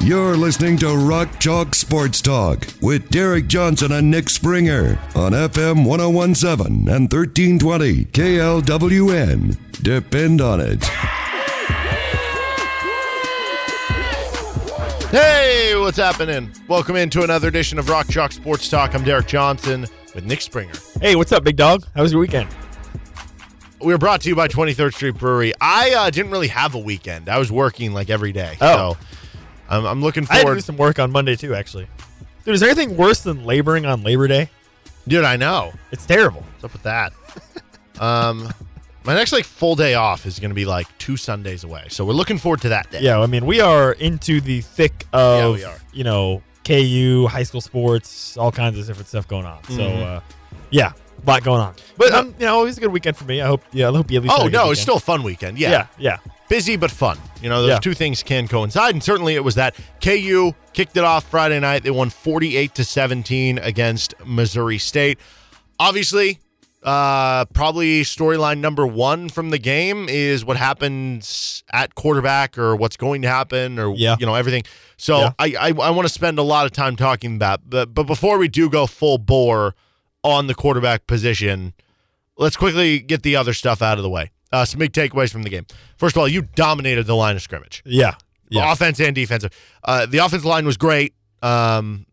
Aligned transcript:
You're 0.00 0.36
listening 0.36 0.76
to 0.78 0.94
Rock 0.96 1.38
Chalk 1.40 1.74
Sports 1.74 2.20
Talk 2.20 2.66
with 2.82 3.08
Derek 3.08 3.46
Johnson 3.46 3.92
and 3.92 4.10
Nick 4.10 4.28
Springer 4.28 4.98
on 5.14 5.32
FM 5.32 5.86
1017 5.86 6.88
and 6.88 7.10
1320 7.10 8.04
KLWN. 8.06 9.56
Depend 9.82 10.40
on 10.42 10.60
it. 10.60 10.84
Hey, 15.10 15.74
what's 15.76 15.96
happening? 15.96 16.50
Welcome 16.68 16.96
into 16.96 17.22
another 17.22 17.48
edition 17.48 17.78
of 17.78 17.88
Rock 17.88 18.08
Chalk 18.08 18.32
Sports 18.32 18.68
Talk. 18.68 18.94
I'm 18.94 19.04
Derek 19.04 19.26
Johnson 19.26 19.86
with 20.14 20.24
Nick 20.26 20.42
Springer. 20.42 20.74
Hey, 21.00 21.16
what's 21.16 21.32
up, 21.32 21.44
big 21.44 21.56
dog? 21.56 21.86
How 21.94 22.02
was 22.02 22.12
your 22.12 22.20
weekend? 22.20 22.48
We 23.80 23.94
are 23.94 23.98
brought 23.98 24.20
to 24.22 24.28
you 24.28 24.36
by 24.36 24.48
23rd 24.48 24.92
Street 24.94 25.18
Brewery. 25.18 25.52
I 25.60 25.94
uh, 25.94 26.10
didn't 26.10 26.30
really 26.32 26.48
have 26.48 26.74
a 26.74 26.78
weekend. 26.78 27.28
I 27.28 27.38
was 27.38 27.50
working 27.50 27.92
like 27.92 28.10
every 28.10 28.32
day. 28.32 28.56
Oh. 28.60 28.92
So 28.94 28.98
I'm, 29.68 29.84
I'm 29.86 30.02
looking 30.02 30.26
I 30.30 30.36
had 30.38 30.46
to 30.46 30.54
do 30.54 30.60
some 30.60 30.76
work 30.76 30.98
on 30.98 31.10
Monday 31.10 31.36
too, 31.36 31.54
actually. 31.54 31.86
Dude, 32.44 32.54
is 32.54 32.60
there 32.60 32.68
anything 32.70 32.96
worse 32.96 33.20
than 33.22 33.44
laboring 33.44 33.86
on 33.86 34.02
Labor 34.02 34.28
Day? 34.28 34.50
Dude, 35.08 35.24
I 35.24 35.36
know. 35.36 35.72
It's 35.92 36.04
terrible. 36.06 36.42
What's 36.42 36.64
up 36.64 36.72
with 36.72 36.82
that? 36.82 37.12
um, 38.00 38.52
my 39.04 39.14
next 39.14 39.32
like 39.32 39.44
full 39.44 39.76
day 39.76 39.94
off 39.94 40.26
is 40.26 40.38
going 40.38 40.50
to 40.50 40.54
be 40.54 40.64
like 40.64 40.86
two 40.98 41.16
Sundays 41.16 41.64
away. 41.64 41.84
So 41.88 42.04
we're 42.04 42.12
looking 42.14 42.38
forward 42.38 42.60
to 42.62 42.70
that 42.70 42.90
day. 42.90 43.00
Yeah, 43.00 43.20
I 43.20 43.26
mean, 43.26 43.46
we 43.46 43.60
are 43.60 43.92
into 43.92 44.40
the 44.40 44.60
thick 44.62 45.06
of, 45.12 45.54
we 45.56 45.64
are. 45.64 45.76
you 45.92 46.04
know, 46.04 46.42
KU, 46.64 47.26
high 47.30 47.42
school 47.42 47.60
sports, 47.60 48.36
all 48.36 48.50
kinds 48.52 48.78
of 48.78 48.86
different 48.86 49.08
stuff 49.08 49.28
going 49.28 49.44
on. 49.46 49.62
So, 49.64 49.72
Mm-hmm. 49.78 50.02
uh, 50.02 50.20
yeah, 50.70 50.92
a 51.24 51.30
lot 51.30 51.44
going 51.44 51.60
on. 51.60 51.74
But, 51.96 52.12
um, 52.12 52.34
you 52.38 52.46
know, 52.46 52.62
it 52.62 52.64
was 52.64 52.78
a 52.78 52.80
good 52.80 52.92
weekend 52.92 53.16
for 53.16 53.24
me. 53.24 53.40
I 53.40 53.46
hope, 53.46 53.62
yeah, 53.72 53.88
I 53.88 53.92
hope 53.92 54.10
you 54.10 54.16
at 54.18 54.22
least 54.24 54.34
had 54.34 54.42
Oh 54.42 54.46
a 54.46 54.50
good 54.50 54.52
no, 54.54 54.58
weekend. 54.62 54.72
it's 54.72 54.80
still 54.80 54.96
a 54.96 55.00
fun 55.00 55.22
weekend. 55.22 55.58
Yeah. 55.58 55.70
Yeah, 55.70 55.86
yeah. 55.98 56.32
Busy 56.54 56.76
but 56.76 56.90
fun. 56.90 57.18
You 57.42 57.48
know, 57.48 57.62
those 57.62 57.70
Yeah. 57.70 57.78
two 57.80 57.94
things 57.94 58.22
can 58.22 58.46
coincide, 58.46 58.94
and 58.94 59.02
certainly 59.02 59.34
it 59.34 59.42
was 59.42 59.56
that. 59.56 59.74
KU 60.00 60.52
kicked 60.72 60.96
it 60.96 61.02
off 61.02 61.24
Friday 61.28 61.58
night. 61.58 61.82
They 61.82 61.90
won 61.90 62.10
48 62.10 62.74
to 62.76 62.84
17 62.84 63.58
against 63.58 64.14
Missouri 64.24 64.78
State. 64.78 65.18
Obviously, 65.80 66.38
uh, 66.84 67.44
probably 67.46 68.02
storyline 68.02 68.58
number 68.58 68.86
one 68.86 69.28
from 69.28 69.50
the 69.50 69.58
game 69.58 70.06
is 70.08 70.44
what 70.44 70.56
happens 70.56 71.64
at 71.72 71.96
quarterback 71.96 72.56
or 72.56 72.76
what's 72.76 72.96
going 72.96 73.22
to 73.22 73.28
happen 73.28 73.78
or 73.80 73.92
Yeah. 73.96 74.14
you 74.20 74.26
know 74.26 74.34
everything. 74.36 74.62
So 74.96 75.18
Yeah. 75.20 75.30
I 75.40 75.54
I, 75.58 75.68
I 75.68 75.90
want 75.90 76.06
to 76.06 76.12
spend 76.14 76.38
a 76.38 76.42
lot 76.42 76.66
of 76.66 76.72
time 76.72 76.94
talking 76.94 77.34
about, 77.34 77.62
but 77.68 77.92
but 77.94 78.04
before 78.04 78.38
we 78.38 78.46
do 78.48 78.68
go 78.70 78.86
full 78.86 79.18
bore 79.18 79.74
on 80.22 80.46
the 80.46 80.54
quarterback 80.54 81.06
position, 81.08 81.72
let's 82.36 82.56
quickly 82.56 83.00
get 83.00 83.22
the 83.24 83.34
other 83.34 83.54
stuff 83.54 83.82
out 83.82 83.98
of 83.98 84.04
the 84.04 84.10
way. 84.10 84.30
Uh, 84.54 84.64
some 84.64 84.78
big 84.78 84.92
takeaways 84.92 85.30
from 85.32 85.42
the 85.42 85.50
game. 85.50 85.66
First 85.96 86.14
of 86.16 86.20
all, 86.20 86.28
you 86.28 86.42
dominated 86.54 87.06
the 87.06 87.16
line 87.16 87.34
of 87.36 87.42
scrimmage, 87.42 87.82
Yeah. 87.84 88.14
Yeah. 88.50 88.70
offense 88.72 89.00
and 89.00 89.14
defensive. 89.14 89.50
Uh, 89.82 90.06
the 90.06 90.18
offensive 90.18 90.44
line 90.44 90.64
was 90.64 90.76
great. 90.76 91.14
Um, 91.42 92.06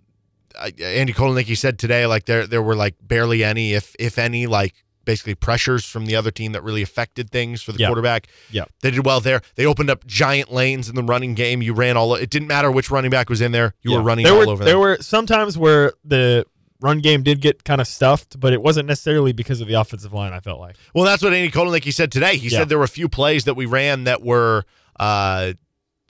Andy 0.83 1.13
Kotelnicki 1.13 1.57
said 1.57 1.79
today, 1.79 2.05
like 2.05 2.25
there 2.25 2.45
there 2.47 2.61
were 2.61 2.75
like 2.75 2.95
barely 3.01 3.43
any, 3.43 3.73
if 3.73 3.95
if 3.99 4.17
any, 4.17 4.47
like 4.47 4.73
basically 5.05 5.33
pressures 5.33 5.83
from 5.85 6.05
the 6.05 6.15
other 6.15 6.29
team 6.29 6.51
that 6.51 6.61
really 6.63 6.81
affected 6.83 7.31
things 7.31 7.61
for 7.63 7.71
the 7.71 7.79
Yeah. 7.79 7.87
quarterback. 7.87 8.27
Yeah. 8.51 8.65
They 8.81 8.91
did 8.91 9.03
well 9.05 9.19
there. 9.19 9.41
They 9.55 9.65
opened 9.65 9.89
up 9.89 10.05
giant 10.05 10.51
lanes 10.51 10.89
in 10.89 10.95
the 10.95 11.01
running 11.03 11.33
game. 11.33 11.61
You 11.63 11.73
ran 11.73 11.97
all. 11.97 12.13
It 12.15 12.29
didn't 12.29 12.47
matter 12.47 12.69
which 12.71 12.91
running 12.91 13.09
back 13.09 13.27
was 13.29 13.41
in 13.41 13.51
there. 13.51 13.73
You 13.81 13.93
were 13.93 14.01
running 14.01 14.25
there 14.25 14.33
all 14.33 14.39
were, 14.45 14.51
over 14.53 14.63
There 14.63 14.73
them. 14.73 14.79
were 14.81 14.97
sometimes 15.01 15.57
where 15.57 15.93
the 16.05 16.45
run 16.81 16.99
game 16.99 17.23
did 17.23 17.41
get 17.41 17.63
kind 17.63 17.79
of 17.79 17.87
stuffed, 17.87 18.39
but 18.39 18.53
it 18.53 18.61
wasn't 18.61 18.87
necessarily 18.87 19.31
because 19.33 19.61
of 19.61 19.67
the 19.67 19.75
offensive 19.75 20.13
line, 20.13 20.33
I 20.33 20.39
felt 20.39 20.59
like. 20.59 20.75
Well, 20.93 21.05
that's 21.05 21.23
what 21.23 21.33
Andy 21.33 21.51
Kotelnicki 21.51 21.93
said 21.93 22.11
today. 22.11 22.35
He 22.37 22.49
Yeah. 22.49 22.59
said 22.59 22.69
there 22.69 22.77
were 22.77 22.83
a 22.83 22.87
few 22.89 23.07
plays 23.07 23.45
that 23.45 23.55
we 23.55 23.65
ran 23.65 24.03
that 24.05 24.21
were. 24.23 24.65
Uh, 24.99 25.53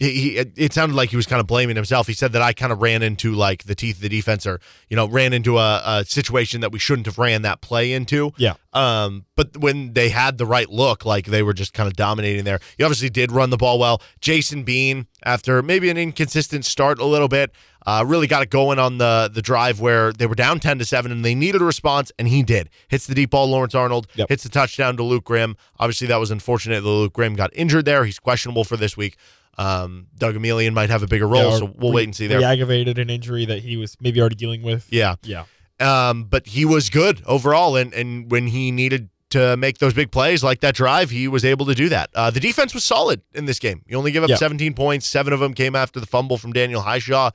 he, 0.01 0.37
it 0.37 0.73
sounded 0.73 0.95
like 0.95 1.11
he 1.11 1.15
was 1.15 1.27
kind 1.27 1.39
of 1.39 1.45
blaming 1.45 1.75
himself. 1.75 2.07
He 2.07 2.13
said 2.13 2.31
that 2.33 2.41
I 2.41 2.53
kind 2.53 2.71
of 2.71 2.81
ran 2.81 3.03
into 3.03 3.33
like 3.33 3.65
the 3.65 3.75
teeth 3.75 3.97
of 3.97 4.01
the 4.01 4.09
defense, 4.09 4.47
or 4.47 4.59
you 4.89 4.95
know, 4.95 5.07
ran 5.07 5.31
into 5.31 5.59
a, 5.59 5.81
a 5.85 6.05
situation 6.05 6.61
that 6.61 6.71
we 6.71 6.79
shouldn't 6.79 7.05
have 7.05 7.19
ran 7.19 7.43
that 7.43 7.61
play 7.61 7.93
into. 7.93 8.31
Yeah. 8.35 8.55
Um, 8.73 9.25
but 9.35 9.57
when 9.57 9.93
they 9.93 10.09
had 10.09 10.39
the 10.39 10.45
right 10.47 10.69
look, 10.69 11.05
like 11.05 11.27
they 11.27 11.43
were 11.43 11.53
just 11.53 11.73
kind 11.73 11.85
of 11.85 11.95
dominating 11.95 12.45
there. 12.45 12.59
He 12.77 12.83
obviously 12.83 13.11
did 13.11 13.31
run 13.31 13.51
the 13.51 13.57
ball 13.57 13.77
well. 13.77 14.01
Jason 14.21 14.63
Bean, 14.63 15.05
after 15.23 15.61
maybe 15.61 15.89
an 15.91 15.97
inconsistent 15.97 16.65
start 16.65 16.97
a 16.97 17.05
little 17.05 17.27
bit, 17.27 17.51
uh, 17.85 18.03
really 18.07 18.27
got 18.27 18.41
it 18.41 18.49
going 18.49 18.79
on 18.79 18.97
the 18.97 19.29
the 19.31 19.41
drive 19.43 19.79
where 19.79 20.11
they 20.11 20.25
were 20.25 20.33
down 20.33 20.59
ten 20.59 20.79
to 20.79 20.85
seven 20.85 21.11
and 21.11 21.23
they 21.23 21.35
needed 21.35 21.61
a 21.61 21.65
response, 21.65 22.11
and 22.17 22.27
he 22.27 22.41
did. 22.41 22.71
Hits 22.87 23.05
the 23.05 23.13
deep 23.13 23.29
ball, 23.29 23.47
Lawrence 23.47 23.75
Arnold. 23.75 24.07
Yep. 24.15 24.29
Hits 24.29 24.43
the 24.43 24.49
touchdown 24.49 24.97
to 24.97 25.03
Luke 25.03 25.25
Grimm. 25.25 25.57
Obviously, 25.79 26.07
that 26.07 26.17
was 26.17 26.31
unfortunate 26.31 26.81
that 26.81 26.89
Luke 26.89 27.13
Grimm 27.13 27.35
got 27.35 27.51
injured 27.53 27.85
there. 27.85 28.05
He's 28.05 28.17
questionable 28.17 28.63
for 28.63 28.77
this 28.77 28.97
week. 28.97 29.15
Um, 29.57 30.07
Doug 30.17 30.35
Emilien 30.35 30.73
might 30.73 30.89
have 30.89 31.03
a 31.03 31.07
bigger 31.07 31.27
role, 31.27 31.51
Yeah, 31.51 31.57
so 31.57 31.65
we'll 31.77 31.91
re- 31.91 31.95
wait 31.97 32.03
and 32.05 32.15
see 32.15 32.27
there. 32.27 32.39
Re-aggravated 32.39 32.97
an 32.97 33.09
injury 33.09 33.45
that 33.45 33.59
he 33.59 33.77
was 33.77 33.97
maybe 33.99 34.19
already 34.19 34.35
dealing 34.35 34.61
with. 34.63 34.87
Yeah. 34.91 35.15
Yeah. 35.23 35.43
Um, 35.79 36.23
but 36.25 36.47
he 36.47 36.63
was 36.65 36.89
good 36.89 37.21
overall, 37.25 37.75
and 37.75 37.93
and 37.93 38.29
when 38.31 38.47
he 38.47 38.71
needed 38.71 39.09
to 39.31 39.55
make 39.57 39.77
those 39.79 39.93
big 39.93 40.11
plays 40.11 40.43
like 40.43 40.59
that 40.61 40.75
drive, 40.75 41.09
he 41.09 41.27
was 41.27 41.43
able 41.45 41.65
to 41.65 41.73
do 41.73 41.89
that. 41.89 42.09
Uh, 42.13 42.29
the 42.29 42.39
defense 42.39 42.73
was 42.73 42.83
solid 42.83 43.21
in 43.33 43.45
this 43.45 43.59
game. 43.59 43.81
You 43.87 43.97
only 43.97 44.11
give 44.11 44.23
up 44.23 44.29
Yeah. 44.29 44.35
17 44.35 44.73
points. 44.73 45.07
Seven 45.07 45.31
of 45.33 45.39
them 45.39 45.53
came 45.53 45.73
after 45.75 45.99
the 46.01 46.05
fumble 46.05 46.37
from 46.37 46.51
Daniel 46.53 46.81
Hishaw. 46.83 47.31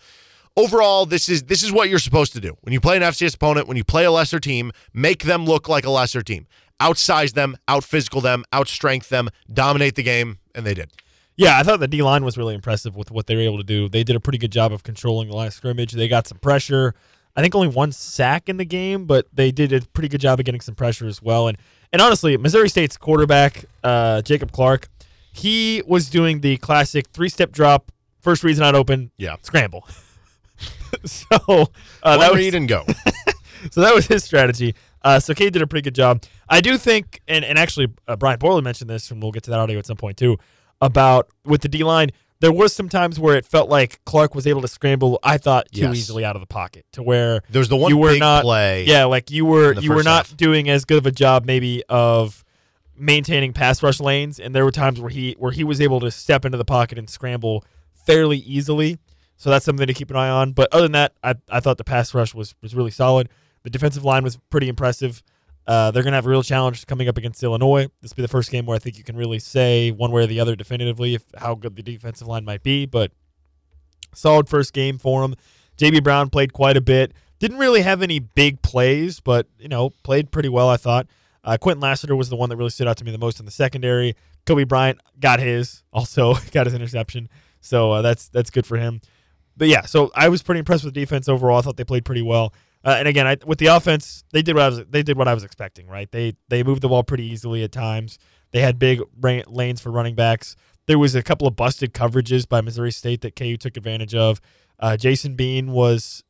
Overall, 0.58 1.04
this 1.06 1.28
is 1.28 1.44
this 1.44 1.62
is 1.62 1.70
what 1.72 1.88
you're 1.90 1.98
supposed 1.98 2.32
to 2.34 2.40
do 2.40 2.56
when 2.62 2.72
you 2.72 2.80
play 2.80 2.96
an 2.96 3.02
FCS 3.02 3.34
opponent. 3.34 3.66
When 3.68 3.76
you 3.76 3.84
play 3.84 4.04
a 4.04 4.10
lesser 4.10 4.38
team, 4.40 4.72
make 4.94 5.24
them 5.24 5.44
look 5.44 5.68
like 5.68 5.84
a 5.84 5.90
lesser 5.90 6.22
team. 6.22 6.46
Outsize 6.80 7.32
them, 7.32 7.56
out 7.68 7.84
physical 7.84 8.20
them, 8.20 8.44
out 8.52 8.68
strength 8.68 9.08
them, 9.08 9.28
dominate 9.52 9.94
the 9.96 10.02
game, 10.02 10.38
and 10.54 10.64
they 10.66 10.74
did. 10.74 10.90
Yeah, 11.36 11.58
I 11.58 11.62
thought 11.62 11.80
the 11.80 11.88
D 11.88 12.02
line 12.02 12.24
was 12.24 12.38
really 12.38 12.54
impressive 12.54 12.96
with 12.96 13.10
what 13.10 13.26
they 13.26 13.34
were 13.36 13.42
able 13.42 13.58
to 13.58 13.64
do. 13.64 13.88
They 13.88 14.02
did 14.04 14.16
a 14.16 14.20
pretty 14.20 14.38
good 14.38 14.52
job 14.52 14.72
of 14.72 14.82
controlling 14.82 15.28
the 15.28 15.36
line 15.36 15.48
of 15.48 15.52
scrimmage. 15.52 15.92
They 15.92 16.08
got 16.08 16.26
some 16.26 16.38
pressure. 16.38 16.94
I 17.36 17.42
think 17.42 17.54
only 17.54 17.68
one 17.68 17.92
sack 17.92 18.48
in 18.48 18.56
the 18.56 18.64
game, 18.64 19.04
but 19.04 19.26
they 19.32 19.52
did 19.52 19.70
a 19.72 19.82
pretty 19.92 20.08
good 20.08 20.20
job 20.22 20.38
of 20.38 20.46
getting 20.46 20.62
some 20.62 20.74
pressure 20.74 21.06
as 21.06 21.20
well. 21.20 21.48
And 21.48 21.58
and 21.92 22.00
honestly, 22.00 22.36
Missouri 22.38 22.68
State's 22.70 22.96
quarterback, 22.96 23.66
uh, 23.84 24.22
Jacob 24.22 24.50
Clark, 24.52 24.88
he 25.32 25.82
was 25.86 26.08
doing 26.08 26.40
the 26.40 26.56
classic 26.56 27.08
three 27.12 27.28
step 27.28 27.52
drop, 27.52 27.92
first 28.20 28.42
reason 28.42 28.62
not 28.62 28.74
open, 28.74 29.10
Yeah. 29.18 29.36
scramble. 29.42 29.86
so 31.04 31.26
uh, 32.02 32.16
that 32.16 32.32
was, 32.32 32.38
read 32.38 32.54
and 32.54 32.66
go. 32.66 32.84
so 33.70 33.82
that 33.82 33.94
was 33.94 34.06
his 34.06 34.24
strategy. 34.24 34.74
Uh, 35.02 35.20
so 35.20 35.34
Cade 35.34 35.52
did 35.52 35.62
a 35.62 35.66
pretty 35.66 35.82
good 35.84 35.94
job. 35.94 36.22
I 36.48 36.60
do 36.60 36.78
think, 36.78 37.20
and, 37.28 37.44
and 37.44 37.58
actually 37.58 37.88
uh, 38.08 38.16
Brian 38.16 38.38
Borland 38.38 38.64
mentioned 38.64 38.88
this, 38.90 39.10
and 39.10 39.22
we'll 39.22 39.32
get 39.32 39.42
to 39.44 39.50
that 39.50 39.58
audio 39.60 39.78
at 39.78 39.86
some 39.86 39.96
point 39.96 40.16
too, 40.16 40.38
about 40.80 41.28
with 41.44 41.62
the 41.62 41.68
D 41.68 41.84
line. 41.84 42.10
There 42.40 42.52
was 42.52 42.74
some 42.74 42.90
times 42.90 43.18
where 43.18 43.34
it 43.36 43.46
felt 43.46 43.70
like 43.70 43.98
Clark 44.04 44.34
was 44.34 44.46
able 44.46 44.60
to 44.60 44.68
scramble. 44.68 45.18
I 45.22 45.38
thought 45.38 45.68
too 45.72 45.80
Yes. 45.82 45.96
easy 45.96 46.22
out 46.24 46.36
of 46.36 46.40
the 46.40 46.46
pocket 46.46 46.84
to 46.92 47.02
where 47.02 47.40
There's 47.48 47.70
the 47.70 47.76
one 47.76 47.88
you 47.90 47.96
were 47.96 48.10
big 48.10 48.20
not, 48.20 48.42
play. 48.42 48.84
Yeah, 48.84 49.04
like 49.06 49.30
you 49.30 49.46
were 49.46 49.72
you 49.74 49.90
were 49.94 50.02
not 50.02 50.26
half. 50.26 50.36
doing 50.36 50.68
as 50.68 50.84
good 50.84 50.98
of 50.98 51.06
a 51.06 51.10
job 51.10 51.46
maybe 51.46 51.82
of 51.88 52.44
maintaining 52.94 53.52
pass 53.52 53.82
rush 53.82 54.00
lanes, 54.00 54.38
and 54.38 54.54
there 54.54 54.64
were 54.64 54.70
times 54.70 55.00
where 55.00 55.10
he 55.10 55.34
where 55.38 55.52
he 55.52 55.64
was 55.64 55.80
able 55.80 56.00
to 56.00 56.10
step 56.10 56.44
into 56.44 56.58
the 56.58 56.64
pocket 56.64 56.98
and 56.98 57.08
scramble 57.08 57.64
fairly 58.06 58.38
easily. 58.38 58.98
So 59.38 59.50
that's 59.50 59.64
something 59.64 59.86
to 59.86 59.92
keep 59.94 60.10
an 60.10 60.16
eye 60.16 60.30
on. 60.30 60.52
But 60.52 60.68
other 60.72 60.82
than 60.84 60.92
that, 60.92 61.12
I, 61.22 61.34
I 61.50 61.60
thought 61.60 61.76
the 61.78 61.84
pass 61.84 62.14
rush 62.14 62.34
was 62.34 62.54
was 62.62 62.74
really 62.74 62.90
solid. 62.90 63.28
The 63.64 63.70
defensive 63.70 64.04
line 64.04 64.22
was 64.24 64.38
pretty 64.50 64.68
impressive. 64.68 65.22
Uh, 65.66 65.90
they're 65.90 66.02
gonna 66.02 66.16
have 66.16 66.26
a 66.26 66.30
real 66.30 66.42
challenge 66.42 66.86
coming 66.86 67.08
up 67.08 67.16
against 67.16 67.42
Illinois. 67.42 67.88
This 68.00 68.12
will 68.12 68.16
be 68.16 68.22
the 68.22 68.28
first 68.28 68.50
game 68.50 68.66
where 68.66 68.76
I 68.76 68.78
think 68.78 68.98
you 68.98 69.04
can 69.04 69.16
really 69.16 69.38
say 69.38 69.90
one 69.90 70.12
way 70.12 70.22
or 70.22 70.26
the 70.26 70.38
other 70.38 70.54
definitively 70.54 71.14
if 71.14 71.24
how 71.36 71.54
good 71.54 71.74
the 71.74 71.82
defensive 71.82 72.28
line 72.28 72.44
might 72.44 72.62
be. 72.62 72.86
But 72.86 73.12
solid 74.14 74.48
first 74.48 74.72
game 74.72 74.98
for 74.98 75.24
him. 75.24 75.34
JB 75.76 76.04
Brown 76.04 76.30
played 76.30 76.52
quite 76.52 76.76
a 76.76 76.80
bit. 76.80 77.12
Didn't 77.38 77.58
really 77.58 77.82
have 77.82 78.00
any 78.00 78.18
big 78.18 78.62
plays, 78.62 79.20
but 79.20 79.48
you 79.58 79.68
know 79.68 79.90
played 80.02 80.30
pretty 80.30 80.48
well. 80.48 80.68
I 80.68 80.76
thought. 80.76 81.06
Uh, 81.42 81.56
Kwinton 81.56 81.80
Lassiter 81.80 82.16
was 82.16 82.28
the 82.28 82.34
one 82.34 82.48
that 82.48 82.56
really 82.56 82.70
stood 82.70 82.88
out 82.88 82.96
to 82.96 83.04
me 83.04 83.12
the 83.12 83.18
most 83.18 83.38
in 83.38 83.46
the 83.46 83.52
secondary. 83.52 84.16
Kobe 84.46 84.64
Bryant 84.64 85.00
got 85.20 85.38
his, 85.38 85.84
also 85.92 86.34
got 86.50 86.66
his 86.66 86.74
interception, 86.74 87.28
so 87.60 87.92
uh, 87.92 88.02
that's 88.02 88.28
that's 88.28 88.50
good 88.50 88.66
for 88.66 88.76
him. 88.76 89.00
But 89.56 89.68
yeah, 89.68 89.82
so 89.82 90.10
I 90.14 90.28
was 90.28 90.42
pretty 90.42 90.58
impressed 90.60 90.84
with 90.84 90.94
the 90.94 91.00
defense 91.00 91.28
overall. 91.28 91.58
I 91.58 91.62
thought 91.62 91.76
they 91.76 91.84
played 91.84 92.04
pretty 92.04 92.22
well. 92.22 92.52
Uh, 92.86 92.94
and 93.00 93.08
again, 93.08 93.26
I, 93.26 93.36
with 93.44 93.58
the 93.58 93.66
offense, 93.66 94.22
they 94.32 94.42
did 94.42 94.54
what 94.54 94.62
I 94.62 94.68
was 94.68 94.84
they 94.88 95.02
did 95.02 95.18
what 95.18 95.26
I 95.26 95.34
was 95.34 95.42
expecting. 95.42 95.88
Right? 95.88 96.10
They 96.10 96.34
they 96.48 96.62
moved 96.62 96.82
the 96.82 96.88
ball 96.88 97.02
pretty 97.02 97.26
easily 97.26 97.64
at 97.64 97.72
times. 97.72 98.16
They 98.52 98.60
had 98.60 98.78
big 98.78 99.02
lanes 99.20 99.80
for 99.80 99.90
running 99.90 100.14
backs. 100.14 100.54
There 100.86 100.98
was 100.98 101.16
a 101.16 101.22
couple 101.22 101.48
of 101.48 101.56
busted 101.56 101.92
coverages 101.92 102.48
by 102.48 102.60
Missouri 102.60 102.92
State 102.92 103.22
that 103.22 103.34
KU 103.34 103.56
took 103.56 103.76
advantage 103.76 104.14
of. 104.14 104.40
Uh, 104.78 104.96
Jason 104.96 105.34
Bean 105.34 105.72
was 105.72 106.22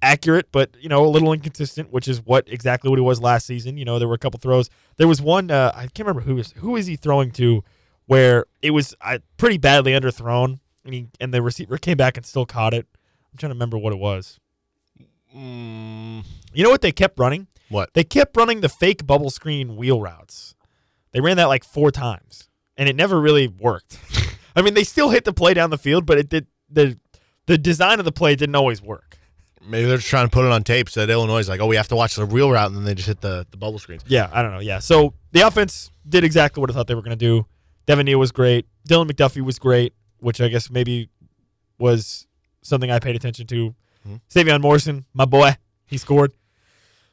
accurate, 0.00 0.48
but 0.52 0.70
you 0.80 0.88
know 0.88 1.04
a 1.04 1.08
little 1.08 1.34
inconsistent, 1.34 1.92
which 1.92 2.08
is 2.08 2.24
what 2.24 2.48
exactly 2.48 2.88
what 2.88 2.98
he 2.98 3.04
was 3.04 3.20
last 3.20 3.46
season. 3.46 3.76
You 3.76 3.84
know, 3.84 3.98
there 3.98 4.08
were 4.08 4.14
a 4.14 4.18
couple 4.18 4.40
throws. 4.40 4.70
There 4.96 5.06
was 5.06 5.20
one 5.20 5.50
uh, 5.50 5.70
I 5.74 5.82
can't 5.82 6.00
remember 6.00 6.22
who 6.22 6.36
was 6.36 6.52
who 6.56 6.76
is 6.76 6.86
he 6.86 6.96
throwing 6.96 7.30
to, 7.32 7.62
where 8.06 8.46
it 8.62 8.70
was 8.70 8.94
uh, 9.02 9.18
pretty 9.36 9.58
badly 9.58 9.92
underthrown, 9.92 10.60
and 10.82 10.94
he, 10.94 11.08
and 11.20 11.34
the 11.34 11.42
receiver 11.42 11.76
came 11.76 11.98
back 11.98 12.16
and 12.16 12.24
still 12.24 12.46
caught 12.46 12.72
it. 12.72 12.86
I'm 13.30 13.36
trying 13.36 13.50
to 13.50 13.54
remember 13.54 13.76
what 13.76 13.92
it 13.92 13.98
was. 13.98 14.40
Mm, 15.34 16.24
You 16.52 16.62
know 16.64 16.70
what 16.70 16.82
they 16.82 16.92
kept 16.92 17.18
running? 17.18 17.46
what? 17.68 17.92
They 17.94 18.04
kept 18.04 18.36
running 18.36 18.60
the 18.60 18.68
fake 18.68 19.06
bubble 19.06 19.30
screen 19.30 19.76
wheel 19.76 20.00
routes. 20.00 20.54
They 21.12 21.20
ran 21.20 21.36
that 21.38 21.46
like 21.46 21.64
four 21.64 21.90
times, 21.90 22.48
and 22.76 22.88
it 22.88 22.94
never 22.96 23.20
really 23.20 23.48
worked. 23.48 23.98
I 24.56 24.62
mean, 24.62 24.74
they 24.74 24.84
still 24.84 25.10
hit 25.10 25.24
the 25.24 25.32
play 25.32 25.54
down 25.54 25.70
the 25.70 25.78
field, 25.78 26.06
but 26.06 26.18
it 26.18 26.28
did 26.28 26.46
the 26.70 26.98
the 27.46 27.58
design 27.58 27.98
of 27.98 28.04
the 28.04 28.12
play 28.12 28.36
didn't 28.36 28.54
always 28.54 28.80
work. 28.80 29.18
Maybe 29.66 29.86
they're 29.86 29.96
just 29.96 30.08
trying 30.08 30.26
to 30.26 30.30
put 30.30 30.44
it 30.44 30.52
on 30.52 30.62
tape 30.62 30.88
so 30.90 31.00
that 31.00 31.10
Illinois 31.10 31.38
is 31.38 31.48
like, 31.48 31.60
oh, 31.60 31.66
we 31.66 31.76
have 31.76 31.88
to 31.88 31.96
watch 31.96 32.16
the 32.16 32.24
real 32.26 32.50
route, 32.50 32.66
and 32.68 32.76
then 32.76 32.84
they 32.84 32.94
just 32.94 33.08
hit 33.08 33.20
the, 33.22 33.46
the 33.50 33.56
bubble 33.56 33.78
screens. 33.78 34.02
Yeah, 34.06 34.28
I 34.32 34.42
don't 34.42 34.52
know. 34.52 34.60
Yeah, 34.60 34.78
so 34.78 35.14
the 35.32 35.40
offense 35.40 35.90
did 36.08 36.22
exactly 36.22 36.60
what 36.60 36.70
I 36.70 36.74
thought 36.74 36.86
they 36.86 36.94
were 36.94 37.02
going 37.02 37.16
to 37.18 37.24
do. 37.24 37.46
Devin 37.86 38.04
Neal 38.06 38.18
was 38.18 38.30
great. 38.30 38.66
Dylan 38.88 39.10
McDuffie 39.10 39.40
was 39.42 39.58
great, 39.58 39.94
which 40.18 40.40
I 40.42 40.48
guess 40.48 40.68
maybe 40.70 41.08
was 41.78 42.26
something 42.62 42.90
I 42.90 42.98
paid 42.98 43.16
attention 43.16 43.46
to. 43.48 43.74
Mhm. 44.06 44.20
Sevion 44.32 44.60
Morrison, 44.60 45.04
my 45.14 45.24
boy, 45.24 45.56
he 45.86 45.96
scored. 45.98 46.32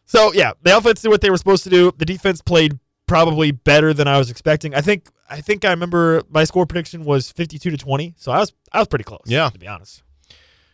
So 0.05 0.33
yeah, 0.33 0.51
the 0.61 0.75
offense 0.77 1.01
did 1.01 1.09
what 1.09 1.21
they 1.21 1.29
were 1.29 1.37
supposed 1.37 1.63
to 1.63 1.69
do. 1.69 1.91
The 1.97 2.05
defense 2.05 2.41
played 2.41 2.79
probably 3.07 3.51
better 3.51 3.93
than 3.93 4.07
I 4.07 4.17
was 4.17 4.29
expecting. 4.29 4.73
I 4.75 4.81
think 4.81 5.07
I 5.29 5.39
think 5.41 5.63
I 5.63 5.69
remember 5.69 6.21
my 6.29 6.43
score 6.43 6.65
prediction 6.65 7.03
was 7.05 7.31
fifty-two 7.31 7.71
to 7.71 7.77
twenty. 7.77 8.13
So 8.17 8.31
I 8.31 8.39
was 8.39 8.53
I 8.73 8.79
was 8.79 8.87
pretty 8.87 9.03
close. 9.05 9.21
Yeah. 9.25 9.49
to 9.49 9.57
be 9.59 9.67
honest. 9.67 10.03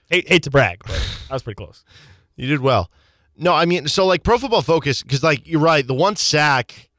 Hate 0.10 0.28
hate 0.28 0.44
to 0.44 0.50
brag, 0.52 0.82
but 0.86 1.18
I 1.30 1.34
was 1.34 1.44
pretty 1.44 1.58
close. 1.58 1.84
You 2.40 2.46
did 2.48 2.60
well. 2.60 2.92
No, 3.36 3.52
I 3.52 3.66
mean, 3.66 3.88
so 3.88 4.06
like 4.06 4.22
Pro 4.22 4.38
Football 4.38 4.62
Focus, 4.62 5.02
because 5.02 5.24
like 5.24 5.48
you're 5.48 5.60
right, 5.60 5.86
the 5.86 5.96
one 5.96 6.16
sack. 6.16 6.90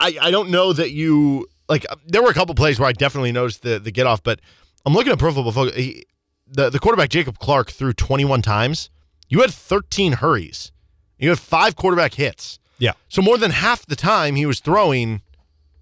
I 0.00 0.16
I 0.20 0.30
don't 0.32 0.50
know 0.50 0.72
that 0.72 0.90
you 0.90 1.46
like. 1.68 1.86
There 2.06 2.20
were 2.22 2.30
a 2.30 2.34
couple 2.34 2.54
plays 2.56 2.80
where 2.80 2.88
I 2.88 2.92
definitely 2.92 3.30
noticed 3.32 3.62
the 3.62 3.78
the 3.78 3.92
get 3.92 4.06
off, 4.06 4.20
but 4.22 4.40
I'm 4.84 4.94
looking 4.94 5.12
at 5.12 5.18
Pro 5.20 5.32
Football 5.32 5.52
Focus. 5.52 5.76
He, 5.76 6.06
the 6.50 6.70
the 6.70 6.78
quarterback 6.78 7.10
Jacob 7.10 7.38
Clark 7.38 7.70
threw 7.70 7.92
21 7.92 8.42
times. 8.42 8.90
You 9.28 9.40
had 9.40 9.50
13 9.50 10.14
hurries. 10.14 10.72
You 11.18 11.28
had 11.28 11.38
five 11.38 11.76
quarterback 11.76 12.14
hits. 12.14 12.58
Yeah. 12.78 12.92
So 13.08 13.22
more 13.22 13.38
than 13.38 13.50
half 13.52 13.86
the 13.86 13.96
time 13.96 14.34
he 14.36 14.46
was 14.46 14.58
throwing, 14.60 15.22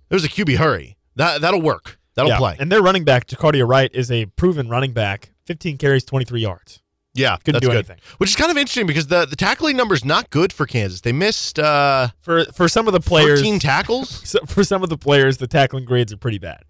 there 0.08 0.16
was 0.16 0.24
a 0.24 0.28
QB 0.28 0.56
hurry. 0.56 0.96
That 1.16 1.40
that'll 1.40 1.62
work. 1.62 1.98
That'll 2.14 2.32
Yeah. 2.32 2.38
play. 2.38 2.56
And 2.58 2.70
their 2.72 2.82
running 2.82 3.04
back, 3.04 3.26
Jacardia 3.28 3.66
Wright, 3.66 3.90
is 3.94 4.10
a 4.10 4.26
proven 4.26 4.68
running 4.68 4.92
back. 4.92 5.30
Fifteen 5.46 5.78
carries, 5.78 6.04
twenty-three 6.04 6.40
yards. 6.42 6.80
yeah, 7.14 7.36
Couldn't 7.38 7.54
that's 7.54 7.62
do 7.62 7.68
good. 7.68 7.76
anything. 7.76 7.98
Which 8.18 8.30
is 8.30 8.36
kind 8.36 8.50
of 8.50 8.56
interesting 8.58 8.86
because 8.86 9.06
the 9.06 9.24
the 9.26 9.36
tackling 9.36 9.76
number 9.76 9.94
is 9.94 10.04
not 10.04 10.28
good 10.30 10.52
for 10.52 10.66
Kansas. 10.66 11.00
They 11.00 11.12
missed. 11.12 11.58
uh 11.58 12.08
For 12.20 12.44
for 12.46 12.68
some 12.68 12.86
of 12.86 12.92
the 12.92 13.00
players, 13.00 13.38
13 13.40 13.58
tackles. 13.60 14.36
for 14.46 14.62
some 14.64 14.82
of 14.82 14.88
the 14.90 14.98
players, 14.98 15.38
the 15.38 15.46
tackling 15.46 15.84
grades 15.84 16.12
are 16.12 16.16
pretty 16.18 16.38
bad. 16.38 16.62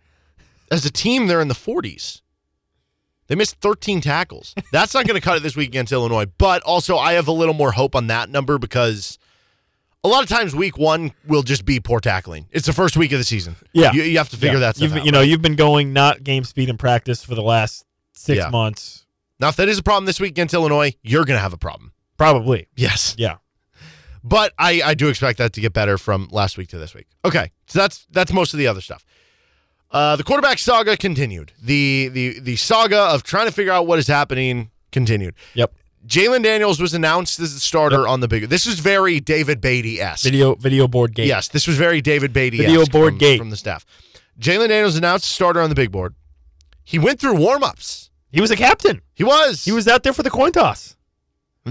As 0.71 0.85
a 0.85 0.91
team, 0.91 1.27
they're 1.27 1.41
in 1.41 1.49
the 1.49 1.55
40s. 1.55 2.21
They 3.29 3.35
missed 3.35 3.57
13 3.61 4.01
tackles. 4.01 4.55
That's 4.73 4.95
not 4.95 5.07
going 5.07 5.15
to 5.15 5.25
cut 5.25 5.37
it 5.37 5.43
this 5.43 5.55
week 5.57 5.69
against 5.69 5.93
Illinois. 5.93 6.27
But 6.39 6.63
also, 6.63 6.97
I 6.97 7.13
have 7.13 7.29
a 7.29 7.33
little 7.33 7.55
more 7.55 7.73
hope 7.73 7.95
on 7.95 8.07
that 8.09 8.31
number 8.31 8.59
because 8.59 9.19
a 10.03 10.09
lot 10.09 10.23
of 10.23 10.29
times 10.29 10.55
week 10.55 10.79
one 10.79 11.13
will 11.27 11.43
just 11.43 11.65
be 11.65 11.79
poor 11.81 12.01
tackling. 12.01 12.47
It's 12.51 12.67
the 12.67 12.73
first 12.73 12.97
week 12.97 13.13
of 13.13 13.19
the 13.19 13.25
season. 13.25 13.57
Yeah. 13.73 13.93
You, 13.93 14.03
you 14.03 14.19
have 14.19 14.31
to 14.31 14.37
figure 14.37 14.59
Yeah. 14.59 14.73
that 14.73 14.83
out. 14.83 15.05
You 15.05 15.13
know, 15.13 15.21
you've 15.21 15.43
been 15.43 15.57
going 15.57 15.93
not 15.93 16.25
game 16.25 16.45
speed 16.45 16.69
in 16.71 16.79
practice 16.79 17.23
for 17.23 17.35
the 17.35 17.43
last 17.43 17.85
six 18.15 18.39
Yeah. 18.39 18.49
months, 18.51 19.05
now, 19.41 19.49
if 19.51 19.57
that 19.57 19.69
is 19.69 19.79
a 19.79 19.85
problem 19.85 20.05
this 20.05 20.19
week 20.19 20.31
against 20.31 20.53
Illinois, 20.53 20.95
you're 21.05 21.25
going 21.25 21.37
to 21.37 21.41
have 21.43 21.53
a 21.53 21.57
problem. 21.59 21.93
probably. 22.17 22.67
Yes. 22.75 23.15
Yeah. 23.19 23.37
But 24.25 24.53
I, 24.59 24.83
I 24.85 24.95
do 24.95 25.07
expect 25.09 25.39
that 25.39 25.53
to 25.53 25.61
get 25.61 25.73
better 25.73 25.97
from 25.97 26.29
last 26.33 26.59
week 26.59 26.69
to 26.71 26.79
this 26.79 26.93
week. 26.93 27.07
Okay, 27.25 27.53
so 27.69 27.79
that's 27.79 28.05
that's 28.11 28.33
most 28.33 28.53
of 28.53 28.59
the 28.59 28.67
other 28.67 28.81
stuff. 28.81 29.05
Uh, 29.91 30.17
the 30.17 30.25
quarterback 30.25 30.59
saga 30.59 30.97
continued. 30.97 31.53
The 31.63 32.09
the 32.09 32.41
the 32.41 32.57
saga 32.57 32.99
of 32.99 33.23
trying 33.23 33.47
to 33.47 33.53
figure 33.53 33.73
out 33.73 33.87
what 33.87 33.99
is 33.99 34.07
happening 34.07 34.71
continued. 34.93 35.35
Yep. 35.55 35.75
Jalen 36.07 36.43
Daniels 36.43 36.81
was 36.81 36.95
announced 36.95 37.41
as 37.41 37.55
the 37.55 37.61
starter 37.61 38.07
on 38.07 38.21
the 38.21 38.29
big. 38.29 38.43
Board. 38.43 38.51
This 38.51 38.67
was 38.67 38.79
very 38.81 39.21
David 39.21 39.61
Beaty 39.61 40.01
esque. 40.01 40.25
Video 40.25 40.55
video 40.55 40.87
board 40.89 41.15
game. 41.15 41.27
Yes, 41.27 41.49
this 41.49 41.67
was 41.67 41.77
very 41.77 42.01
David 42.01 42.33
Beaty 42.33 42.59
Video 42.59 42.87
board 42.87 43.13
from, 43.13 43.19
gate. 43.19 43.39
from 43.39 43.51
the 43.51 43.57
staff. 43.57 43.85
Jalen 44.39 44.69
Daniels 44.69 44.97
announced 44.97 45.29
starter 45.29 45.61
on 45.61 45.69
the 45.69 45.75
big 45.75 45.91
board. 45.91 46.15
He 46.85 46.99
went 46.99 47.21
through 47.21 47.37
warm 47.37 47.63
ups. 47.63 48.11
He 48.31 48.41
was 48.41 48.51
a 48.51 48.57
captain. 48.57 49.03
He 49.15 49.25
was. 49.25 49.65
He 49.65 49.73
was 49.73 49.89
out 49.89 50.03
there 50.03 50.13
for 50.13 50.23
the 50.23 50.31
coin 50.31 50.53
toss. 50.53 50.97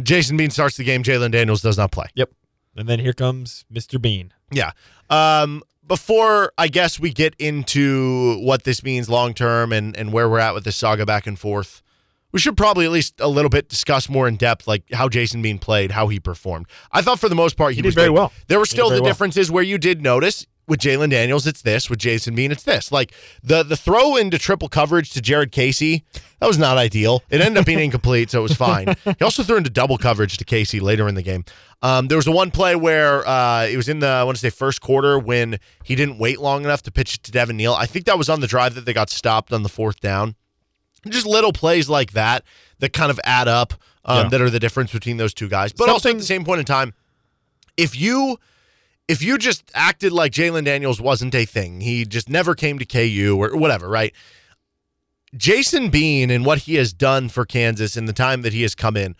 Jason 0.01 0.37
Bean 0.37 0.49
starts 0.49 0.77
the 0.77 0.83
game. 0.83 1.03
Jalen 1.03 1.31
Daniels 1.31 1.61
does 1.61 1.77
not 1.77 1.91
play. 1.91 2.07
Yep. 2.15 2.31
And 2.75 2.87
then 2.87 2.99
here 2.99 3.13
comes 3.13 3.65
Mr. 3.73 3.99
Bean. 3.99 4.33
Yeah. 4.51 4.71
Um, 5.09 5.63
before 5.87 6.51
I 6.57 6.67
guess 6.67 6.99
we 6.99 7.11
get 7.11 7.35
into 7.39 8.39
what 8.41 8.63
this 8.63 8.83
means 8.83 9.09
long 9.09 9.33
term 9.33 9.71
and 9.71 9.95
and 9.97 10.11
where 10.11 10.29
we're 10.29 10.39
at 10.39 10.53
with 10.53 10.63
this 10.63 10.75
saga 10.75 11.05
back 11.05 11.27
and 11.27 11.37
forth, 11.39 11.81
we 12.31 12.39
should 12.39 12.57
probably 12.57 12.85
at 12.85 12.91
least 12.91 13.19
a 13.19 13.27
little 13.27 13.49
bit 13.49 13.69
discuss 13.69 14.09
more 14.09 14.27
in 14.27 14.35
depth, 14.35 14.67
like 14.67 14.83
how 14.93 15.07
Jason 15.09 15.41
Bean 15.41 15.59
played, 15.59 15.91
how 15.91 16.07
he 16.07 16.19
performed. 16.19 16.65
I 16.91 17.01
thought 17.01 17.19
for 17.19 17.29
the 17.29 17.35
most 17.35 17.55
part 17.57 17.71
he, 17.71 17.77
He 17.77 17.81
did 17.83 17.87
was 17.87 17.95
very 17.95 18.07
good. 18.09 18.13
well. 18.15 18.33
There 18.47 18.59
were 18.59 18.65
still 18.65 18.87
the 18.89 18.95
very 18.95 19.01
well. 19.01 19.09
differences 19.11 19.49
where 19.51 19.63
you 19.63 19.77
did 19.77 20.01
notice. 20.01 20.45
With 20.67 20.81
Jalen 20.81 21.11
Daniels, 21.11 21.47
it's 21.47 21.61
this. 21.61 21.89
With 21.89 21.99
Jason 21.99 22.35
Bean, 22.35 22.51
it's 22.51 22.63
this. 22.63 22.91
Like 22.91 23.13
the 23.41 23.63
the 23.63 23.77
throw 23.77 24.17
into 24.17 24.37
triple 24.37 24.67
coverage 24.67 25.11
to 25.11 25.21
Jared 25.21 25.53
Casey, 25.53 26.03
that 26.39 26.47
was 26.47 26.57
not 26.57 26.77
ideal. 26.77 27.23
It 27.29 27.39
ended 27.39 27.57
up 27.61 27.65
being 27.65 27.79
incomplete, 27.79 28.29
so 28.31 28.39
it 28.39 28.43
was 28.43 28.53
fine. 28.53 28.93
He 29.05 29.23
also 29.23 29.43
threw 29.43 29.55
into 29.55 29.69
double 29.69 29.97
coverage 29.97 30.37
to 30.37 30.43
Casey 30.43 30.81
later 30.81 31.07
in 31.07 31.15
the 31.15 31.21
game. 31.21 31.45
Um, 31.81 32.07
there 32.09 32.17
was 32.17 32.27
a 32.27 32.31
one 32.31 32.51
play 32.51 32.75
where 32.75 33.25
uh, 33.25 33.65
it 33.65 33.77
was 33.77 33.87
in 33.87 33.99
the 33.99 34.07
I 34.07 34.23
want 34.25 34.35
to 34.37 34.41
say 34.41 34.49
first 34.49 34.81
quarter 34.81 35.17
when 35.17 35.57
he 35.85 35.95
didn't 35.95 36.17
wait 36.17 36.41
long 36.41 36.65
enough 36.65 36.81
to 36.83 36.91
pitch 36.91 37.15
it 37.15 37.23
to 37.23 37.31
Devin 37.31 37.55
Neal. 37.55 37.73
I 37.73 37.85
think 37.85 38.05
that 38.05 38.17
was 38.17 38.27
on 38.27 38.41
the 38.41 38.47
drive 38.47 38.75
that 38.75 38.85
they 38.85 38.93
got 38.93 39.09
stopped 39.09 39.53
on 39.53 39.63
the 39.63 39.69
fourth 39.69 40.01
down. 40.01 40.35
Just 41.07 41.25
little 41.25 41.53
plays 41.53 41.87
like 41.87 42.11
that 42.11 42.43
that 42.79 42.91
kind 42.91 43.09
of 43.09 43.21
add 43.23 43.47
up 43.47 43.73
um, 44.03 44.23
Yeah. 44.23 44.29
that 44.29 44.41
are 44.41 44.49
the 44.49 44.59
difference 44.59 44.91
between 44.91 45.15
those 45.15 45.33
two 45.33 45.47
guys. 45.47 45.71
But 45.71 45.87
also 45.87 46.09
at 46.09 46.17
the 46.17 46.23
same 46.23 46.43
point 46.43 46.59
in 46.59 46.65
time, 46.65 46.93
if 47.77 47.97
you 47.97 48.37
if 49.07 49.21
you 49.21 49.37
just 49.37 49.69
acted 49.73 50.11
like 50.11 50.31
Jalen 50.31 50.65
Daniels 50.65 50.99
wasn't 50.99 51.33
a 51.35 51.45
thing, 51.45 51.81
he 51.81 52.05
just 52.05 52.29
never 52.29 52.55
came 52.55 52.77
to 52.79 52.85
KU 52.85 53.37
or 53.39 53.55
whatever, 53.57 53.87
right? 53.87 54.13
Jason 55.35 55.89
Bean 55.89 56.29
and 56.29 56.45
what 56.45 56.59
he 56.59 56.75
has 56.75 56.93
done 56.93 57.29
for 57.29 57.45
Kansas 57.45 57.97
in 57.97 58.05
the 58.05 58.13
time 58.13 58.41
that 58.41 58.53
he 58.53 58.61
has 58.63 58.75
come 58.75 58.95
in. 58.97 59.15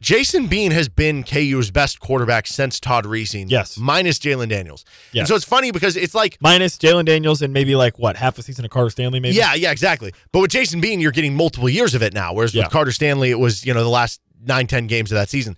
Jason 0.00 0.48
Bean 0.48 0.70
has 0.72 0.88
been 0.88 1.22
KU's 1.22 1.70
best 1.70 1.98
quarterback 1.98 2.46
since 2.46 2.78
Todd 2.78 3.04
Reesing. 3.04 3.46
Yes. 3.48 3.78
Minus 3.78 4.18
Jalen 4.18 4.48
Daniels. 4.50 4.84
And 5.14 5.26
so 5.26 5.34
it's 5.34 5.44
funny 5.46 5.70
because 5.70 5.96
it's 5.96 6.14
like 6.14 6.36
Minus 6.40 6.76
Jalen 6.76 7.06
Daniels 7.06 7.40
and 7.40 7.54
maybe 7.54 7.74
like 7.74 7.98
what, 7.98 8.16
half 8.16 8.36
a 8.36 8.42
season 8.42 8.66
of 8.66 8.70
Carter 8.70 8.90
Stanley, 8.90 9.18
maybe? 9.20 9.36
Yeah, 9.36 9.54
yeah, 9.54 9.70
exactly. 9.70 10.12
But 10.32 10.40
with 10.40 10.50
Jason 10.50 10.82
Bean, 10.82 11.00
you're 11.00 11.12
getting 11.12 11.34
multiple 11.34 11.70
years 11.70 11.94
of 11.94 12.02
it 12.02 12.12
now. 12.12 12.34
Whereas 12.34 12.54
Yeah. 12.54 12.64
with 12.64 12.72
Carter 12.72 12.92
Stanley, 12.92 13.30
it 13.30 13.38
was, 13.38 13.64
you 13.64 13.72
know, 13.72 13.82
the 13.82 13.88
last 13.88 14.20
nine, 14.44 14.66
ten 14.66 14.86
games 14.88 15.10
of 15.10 15.16
that 15.16 15.30
season. 15.30 15.56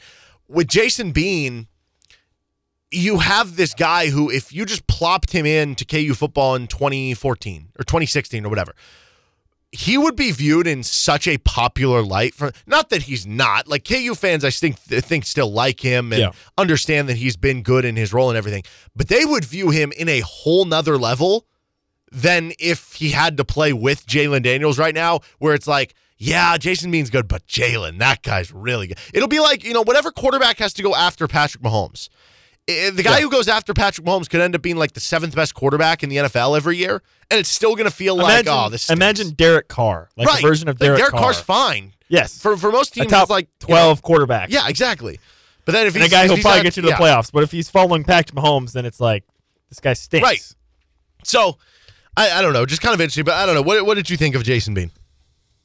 With 0.48 0.68
Jason 0.68 1.10
Bean, 1.10 1.66
you 2.90 3.18
have 3.18 3.56
this 3.56 3.74
guy 3.74 4.08
who, 4.10 4.30
if 4.30 4.52
you 4.52 4.64
just 4.64 4.86
plopped 4.86 5.32
him 5.32 5.44
in 5.46 5.74
to 5.76 5.84
KU 5.84 6.14
football 6.14 6.54
in 6.54 6.66
2014 6.68 7.68
or 7.78 7.84
2016 7.84 8.46
or 8.46 8.48
whatever, 8.48 8.74
he 9.72 9.98
would 9.98 10.14
be 10.16 10.30
viewed 10.30 10.66
in 10.66 10.82
such 10.82 11.26
a 11.26 11.36
popular 11.38 12.00
light. 12.02 12.32
For 12.34 12.52
not 12.66 12.88
that 12.90 13.02
he's 13.02 13.26
not 13.26 13.66
like 13.66 13.84
KU 13.84 14.14
fans, 14.14 14.44
I 14.44 14.50
think 14.50 14.76
think 14.78 15.26
still 15.26 15.50
like 15.50 15.80
him 15.80 16.12
and 16.12 16.20
Yeah. 16.20 16.30
understand 16.56 17.08
that 17.08 17.16
he's 17.16 17.36
been 17.36 17.62
good 17.62 17.84
in 17.84 17.96
his 17.96 18.12
role 18.12 18.30
and 18.30 18.38
everything, 18.38 18.62
but 18.94 19.08
they 19.08 19.24
would 19.24 19.44
view 19.44 19.70
him 19.70 19.92
in 19.92 20.08
a 20.08 20.20
whole 20.20 20.64
nother 20.64 20.96
level 20.96 21.46
than 22.12 22.52
if 22.60 22.94
he 22.94 23.10
had 23.10 23.36
to 23.36 23.44
play 23.44 23.72
with 23.72 24.06
Jalen 24.06 24.44
Daniels 24.44 24.78
right 24.78 24.94
now, 24.94 25.20
where 25.40 25.54
it's 25.54 25.66
like, 25.66 25.94
yeah, 26.16 26.56
Jason 26.56 26.90
Bean's 26.92 27.10
good, 27.10 27.26
but 27.28 27.46
Jalen, 27.46 27.98
that 27.98 28.22
guy's 28.22 28.52
really 28.52 28.86
good. 28.86 28.98
It'll 29.12 29.28
be 29.28 29.40
like, 29.40 29.64
you 29.64 29.74
know, 29.74 29.82
whatever 29.82 30.10
quarterback 30.12 30.58
has 30.58 30.72
to 30.74 30.82
go 30.82 30.94
after 30.94 31.26
Patrick 31.26 31.62
Mahomes. 31.64 32.08
I- 32.68 32.90
The 32.90 33.02
guy 33.02 33.16
Yeah. 33.18 33.22
who 33.24 33.30
goes 33.30 33.48
after 33.48 33.72
Patrick 33.74 34.06
Mahomes 34.06 34.28
could 34.28 34.40
end 34.40 34.54
up 34.54 34.62
being 34.62 34.76
like 34.76 34.92
the 34.92 35.00
seventh 35.00 35.34
best 35.34 35.54
quarterback 35.54 36.02
in 36.02 36.08
the 36.08 36.16
NFL 36.16 36.56
every 36.56 36.76
year, 36.76 37.02
and 37.30 37.38
it's 37.38 37.48
still 37.48 37.74
going 37.76 37.88
to 37.88 37.94
feel 37.94 38.16
like, 38.16 38.24
Imagine, 38.44 38.52
oh, 38.52 38.68
this 38.68 38.82
stinks. 38.82 38.98
imagine 38.98 39.30
Derek 39.30 39.68
Carr, 39.68 40.08
like 40.16 40.26
right. 40.28 40.42
a 40.42 40.46
version 40.46 40.68
of 40.68 40.74
Like, 40.80 40.86
Derek, 40.86 40.98
Derek 40.98 41.12
Carr. 41.12 41.20
Carr's 41.22 41.40
fine. 41.40 41.92
Yes. 42.08 42.40
For 42.40 42.56
for 42.56 42.70
most 42.72 42.94
teams, 42.94 43.08
top 43.08 43.22
it's 43.24 43.30
like 43.30 43.48
you 43.62 43.68
know, 43.74 43.76
12 43.76 44.02
quarterback. 44.02 44.50
yeah, 44.50 44.68
exactly. 44.68 45.18
But 45.64 45.72
then 45.72 45.86
if 45.86 45.94
And 45.94 46.02
he's 46.04 46.12
a 46.12 46.14
guy 46.14 46.26
who'll 46.28 46.36
probably 46.38 46.58
not- 46.58 46.62
get 46.64 46.76
you 46.76 46.82
to 46.82 46.88
the 46.88 46.94
yeah. 46.94 46.98
playoffs. 46.98 47.30
But 47.32 47.42
if 47.42 47.50
he's 47.50 47.68
following 47.68 48.04
Patrick 48.04 48.36
Mahomes, 48.36 48.72
then 48.72 48.84
it's 48.86 49.00
like, 49.00 49.24
this 49.68 49.80
guy 49.80 49.94
stinks. 49.94 50.24
Right. 50.24 50.40
So, 51.24 51.58
I, 52.16 52.30
I 52.30 52.42
don't 52.42 52.52
know, 52.52 52.64
just 52.66 52.80
kind 52.82 52.94
of 52.94 53.00
interesting. 53.00 53.24
But 53.24 53.34
I 53.34 53.46
don't 53.46 53.54
know. 53.56 53.62
What 53.62 53.84
what 53.86 53.94
did 53.94 54.08
you 54.10 54.16
think 54.16 54.34
of 54.36 54.42
Jason 54.44 54.74
Bean? 54.74 54.90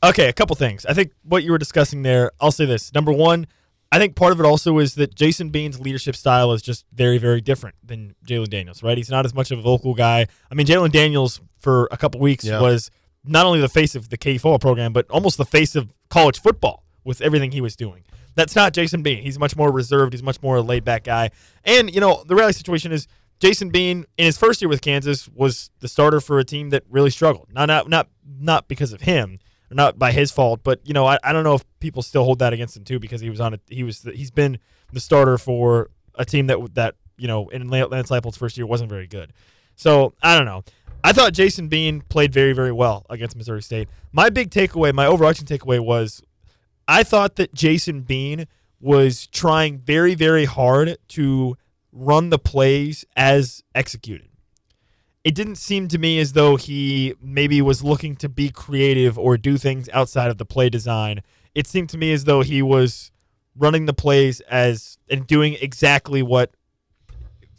Okay, 0.03 0.27
a 0.27 0.33
couple 0.33 0.55
things. 0.55 0.85
I 0.87 0.93
think 0.93 1.11
what 1.23 1.43
you 1.43 1.51
were 1.51 1.59
discussing 1.59 2.01
there, 2.01 2.31
I'll 2.39 2.51
say 2.51 2.65
this. 2.65 2.91
Number 2.93 3.11
one, 3.11 3.45
I 3.91 3.99
think 3.99 4.15
part 4.15 4.31
of 4.31 4.39
it 4.39 4.45
also 4.45 4.77
is 4.79 4.95
that 4.95 5.15
Jason 5.15 5.49
Bean's 5.49 5.79
leadership 5.79 6.15
style 6.15 6.53
is 6.53 6.61
just 6.61 6.85
very, 6.93 7.17
very 7.17 7.41
different 7.41 7.75
than 7.83 8.15
Jalen 8.25 8.49
Daniels, 8.49 8.81
right? 8.81 8.97
He's 8.97 9.09
not 9.09 9.25
as 9.25 9.33
much 9.33 9.51
of 9.51 9.59
a 9.59 9.61
vocal 9.61 9.93
guy. 9.93 10.27
I 10.49 10.55
mean, 10.55 10.65
Jalen 10.65 10.91
Daniels 10.91 11.41
for 11.59 11.89
a 11.91 11.97
couple 11.97 12.21
weeks 12.21 12.45
Yeah. 12.45 12.61
was 12.61 12.89
not 13.25 13.45
only 13.45 13.59
the 13.59 13.69
face 13.69 13.93
of 13.93 14.09
the 14.09 14.17
K 14.17 14.37
football 14.37 14.59
program, 14.59 14.93
but 14.93 15.05
almost 15.11 15.37
the 15.37 15.45
face 15.45 15.75
of 15.75 15.93
college 16.09 16.39
football 16.39 16.83
with 17.03 17.21
everything 17.21 17.51
he 17.51 17.59
was 17.61 17.75
doing. 17.75 18.03
That's 18.35 18.55
not 18.55 18.73
Jason 18.73 19.03
Bean. 19.03 19.23
He's 19.23 19.37
much 19.37 19.57
more 19.57 19.71
reserved. 19.71 20.13
He's 20.13 20.23
much 20.23 20.41
more 20.41 20.55
a 20.57 20.61
laid 20.61 20.85
back 20.85 21.03
guy. 21.03 21.31
And, 21.65 21.93
you 21.93 21.99
know, 21.99 22.23
the 22.25 22.33
reality 22.33 22.57
situation 22.57 22.93
is 22.93 23.07
Jason 23.41 23.71
Bean 23.71 24.05
in 24.17 24.25
his 24.25 24.37
first 24.37 24.61
year 24.61 24.69
with 24.69 24.81
Kansas 24.81 25.27
was 25.35 25.69
the 25.81 25.89
starter 25.89 26.21
for 26.21 26.39
a 26.39 26.45
team 26.45 26.69
that 26.69 26.83
really 26.89 27.09
struggled. 27.09 27.49
Not 27.51 27.65
not 27.65 27.89
not 27.89 28.07
not 28.39 28.67
because 28.69 28.93
of 28.93 29.01
him, 29.01 29.39
not 29.71 29.97
by 29.97 30.11
his 30.11 30.31
fault, 30.31 30.61
but 30.63 30.79
you 30.83 30.93
know, 30.93 31.05
I, 31.05 31.17
I 31.23 31.33
don't 31.33 31.43
know 31.43 31.55
if 31.55 31.65
people 31.79 32.01
still 32.01 32.23
hold 32.23 32.39
that 32.39 32.53
against 32.53 32.75
him 32.75 32.83
too 32.83 32.99
because 32.99 33.21
he 33.21 33.29
was 33.29 33.39
on 33.39 33.53
a 33.53 33.59
he 33.69 33.83
was 33.83 34.03
he's 34.13 34.31
been 34.31 34.59
the 34.91 34.99
starter 34.99 35.37
for 35.37 35.89
a 36.15 36.25
team 36.25 36.47
that 36.47 36.75
that, 36.75 36.95
you 37.17 37.27
know, 37.27 37.49
in 37.49 37.69
Lance 37.69 38.09
Leipold's 38.09 38.37
first 38.37 38.57
year 38.57 38.65
wasn't 38.65 38.89
very 38.89 39.07
good. 39.07 39.33
So, 39.75 40.13
I 40.21 40.37
don't 40.37 40.45
know. 40.45 40.63
I 41.03 41.13
thought 41.13 41.33
Jason 41.33 41.67
Bean 41.67 42.01
played 42.01 42.31
very, 42.31 42.53
very 42.53 42.71
well 42.71 43.05
against 43.09 43.35
Missouri 43.35 43.61
State. 43.61 43.89
My 44.11 44.29
big 44.29 44.51
takeaway, 44.51 44.93
my 44.93 45.07
overarching 45.07 45.47
takeaway 45.47 45.79
was 45.79 46.21
I 46.87 47.03
thought 47.03 47.37
that 47.37 47.53
Jason 47.53 48.01
Bean 48.01 48.47
was 48.79 49.27
trying 49.27 49.79
very, 49.79 50.15
very 50.15 50.45
hard 50.45 50.97
to 51.09 51.57
run 51.91 52.29
the 52.29 52.39
plays 52.39 53.05
as 53.15 53.63
executed. 53.73 54.27
It 55.23 55.35
didn't 55.35 55.55
seem 55.55 55.87
to 55.89 55.99
me 55.99 56.19
as 56.19 56.33
though 56.33 56.55
he 56.55 57.13
maybe 57.21 57.61
was 57.61 57.83
looking 57.83 58.15
to 58.17 58.29
be 58.29 58.49
creative 58.49 59.19
or 59.19 59.37
do 59.37 59.57
things 59.57 59.87
outside 59.93 60.31
of 60.31 60.37
the 60.37 60.45
play 60.45 60.69
design. 60.69 61.21
It 61.53 61.67
seemed 61.67 61.89
to 61.89 61.97
me 61.97 62.11
as 62.11 62.23
though 62.23 62.41
he 62.41 62.61
was 62.61 63.11
running 63.55 63.85
the 63.85 63.93
plays 63.93 64.39
as 64.41 64.97
and 65.09 65.27
doing 65.27 65.57
exactly 65.61 66.23
what 66.23 66.51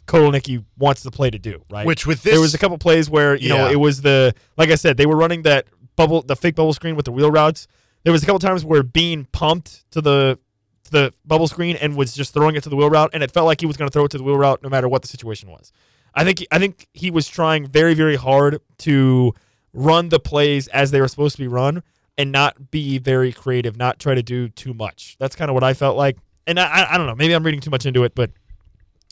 Kotelnicki 0.07 0.65
wants 0.77 1.03
the 1.03 1.11
play 1.11 1.29
to 1.29 1.39
do, 1.39 1.63
right? 1.69 1.85
Which 1.85 2.05
with 2.05 2.23
this, 2.23 2.33
there 2.33 2.41
was 2.41 2.53
a 2.53 2.57
couple 2.57 2.77
plays 2.77 3.09
where 3.09 3.35
you 3.35 3.49
know 3.49 3.69
it 3.69 3.79
was 3.79 4.01
the 4.01 4.33
like 4.57 4.69
I 4.69 4.75
said 4.75 4.97
they 4.97 5.05
were 5.05 5.15
running 5.15 5.43
that 5.43 5.65
bubble 5.95 6.21
the 6.21 6.35
fake 6.35 6.55
bubble 6.55 6.73
screen 6.73 6.95
with 6.95 7.05
the 7.05 7.11
wheel 7.11 7.31
routes. 7.31 7.67
There 8.03 8.11
was 8.11 8.23
a 8.23 8.25
couple 8.25 8.39
times 8.39 8.65
where 8.65 8.83
Bean 8.83 9.25
pumped 9.31 9.89
to 9.91 10.01
the 10.01 10.37
to 10.83 10.91
the 10.91 11.13
bubble 11.25 11.47
screen 11.47 11.77
and 11.77 11.95
was 11.95 12.13
just 12.13 12.33
throwing 12.33 12.55
it 12.55 12.63
to 12.63 12.69
the 12.69 12.75
wheel 12.75 12.89
route, 12.89 13.11
and 13.13 13.23
it 13.23 13.31
felt 13.31 13.45
like 13.45 13.61
he 13.61 13.65
was 13.65 13.77
going 13.77 13.87
to 13.89 13.93
throw 13.93 14.03
it 14.03 14.11
to 14.11 14.17
the 14.17 14.23
wheel 14.23 14.37
route 14.37 14.61
no 14.61 14.69
matter 14.69 14.89
what 14.89 15.01
the 15.01 15.07
situation 15.07 15.49
was. 15.49 15.71
I 16.15 16.23
think 16.23 16.45
I 16.51 16.59
think 16.59 16.87
he 16.93 17.09
was 17.11 17.27
trying 17.27 17.67
very 17.67 17.93
very 17.93 18.15
hard 18.15 18.59
to 18.79 19.33
run 19.73 20.09
the 20.09 20.19
plays 20.19 20.67
as 20.69 20.91
they 20.91 21.01
were 21.01 21.07
supposed 21.07 21.35
to 21.37 21.41
be 21.41 21.47
run 21.47 21.81
and 22.17 22.31
not 22.31 22.69
be 22.69 22.99
very 22.99 23.31
creative, 23.33 23.75
not 23.75 23.99
try 23.99 24.13
to 24.13 24.21
do 24.23 24.47
too 24.49 24.73
much. 24.73 25.15
That's 25.19 25.35
kind 25.35 25.49
of 25.49 25.55
what 25.55 25.63
I 25.63 25.73
felt 25.73 25.97
like, 25.97 26.17
and 26.45 26.59
I 26.59 26.87
I- 26.91 26.97
don't 26.97 27.07
know 27.07 27.15
maybe 27.15 27.33
I'm 27.33 27.43
reading 27.43 27.61
too 27.61 27.71
much 27.71 27.85
into 27.85 28.03
it, 28.03 28.13
but 28.15 28.31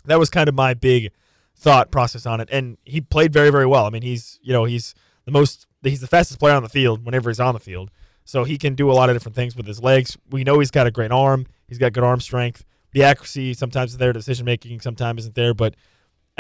that 0.06 0.20
was 0.20 0.30
kind 0.30 0.48
of 0.50 0.56
my 0.56 0.74
big 0.74 1.12
thought 1.56 1.92
process 1.92 2.26
on 2.26 2.42
it. 2.42 2.50
And 2.52 2.78
he 2.86 3.02
played 3.02 3.32
very, 3.34 3.50
very 3.52 3.66
well. 3.66 3.86
I 3.86 3.90
mean, 3.90 4.02
he's 4.04 4.40
you 4.42 4.54
know 4.54 4.66
he's 4.66 4.94
the 5.26 5.32
most 5.32 5.66
he's 5.84 6.02
the 6.02 6.08
fastest 6.08 6.40
player 6.40 6.56
on 6.56 6.64
the 6.64 6.70
field 6.70 7.06
whenever 7.06 7.30
he's 7.30 7.40
on 7.40 7.54
the 7.54 7.60
field. 7.60 7.90
So 8.24 8.44
he 8.44 8.58
can 8.58 8.76
do 8.76 8.90
a 8.92 8.94
lot 8.94 9.10
of 9.10 9.16
different 9.16 9.36
things 9.36 9.56
with 9.56 9.66
his 9.66 9.82
legs. 9.82 10.16
We 10.30 10.44
know 10.44 10.60
he's 10.60 10.70
got 10.72 10.86
a 10.86 10.92
great 10.92 11.12
arm. 11.12 11.48
He's 11.68 11.80
got 11.80 11.92
good 11.94 12.04
arm 12.04 12.20
strength. 12.22 12.64
The 12.94 13.04
accuracy 13.04 13.54
sometimes 13.56 13.92
is 13.94 13.98
there. 13.98 14.14
Decision 14.14 14.46
making 14.46 14.80
sometimes 14.82 15.22
isn't 15.24 15.36
there. 15.36 15.54
But 15.56 15.76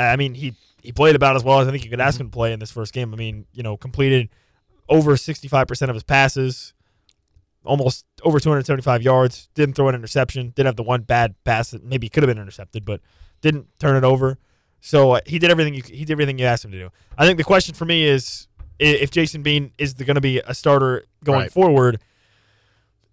I 0.09 0.15
mean, 0.15 0.33
he 0.33 0.55
he 0.81 0.91
played 0.91 1.15
about 1.15 1.35
as 1.35 1.43
well 1.43 1.59
as 1.59 1.67
I 1.67 1.71
think 1.71 1.83
you 1.83 1.89
could 1.89 2.01
ask 2.01 2.19
him 2.19 2.27
to 2.27 2.31
play 2.31 2.53
in 2.53 2.59
this 2.59 2.71
first 2.71 2.93
game. 2.93 3.13
I 3.13 3.17
mean, 3.17 3.45
you 3.53 3.61
know, 3.63 3.77
completed 3.77 4.29
over 4.89 5.11
65% 5.15 5.89
of 5.89 5.93
his 5.95 6.03
passes, 6.03 6.73
almost 7.63 8.05
over 8.23 8.39
275 8.39 9.01
yards. 9.01 9.47
Didn't 9.53 9.75
throw 9.75 9.87
an 9.89 9.95
interception. 9.95 10.49
didn't 10.55 10.65
have 10.65 10.75
the 10.75 10.83
one 10.83 11.01
bad 11.01 11.35
pass 11.43 11.71
that 11.71 11.83
maybe 11.83 12.09
could 12.09 12.23
have 12.23 12.27
been 12.27 12.41
intercepted, 12.41 12.83
but 12.83 12.99
didn't 13.41 13.67
turn 13.79 13.95
it 13.95 14.03
over. 14.03 14.37
So 14.79 15.11
uh, 15.11 15.19
he 15.27 15.37
did 15.37 15.51
everything. 15.51 15.75
You, 15.75 15.83
he 15.83 15.99
did 16.05 16.11
everything 16.11 16.39
you 16.39 16.45
asked 16.45 16.65
him 16.65 16.71
to 16.71 16.79
do. 16.79 16.89
I 17.17 17.25
think 17.25 17.37
the 17.37 17.43
question 17.43 17.75
for 17.75 17.85
me 17.85 18.03
is 18.03 18.47
if 18.79 19.11
Jason 19.11 19.43
Bean 19.43 19.71
is 19.77 19.93
going 19.93 20.15
to 20.15 20.21
be 20.21 20.39
a 20.39 20.53
starter 20.55 21.05
going 21.23 21.41
Right. 21.41 21.51
forward. 21.51 21.99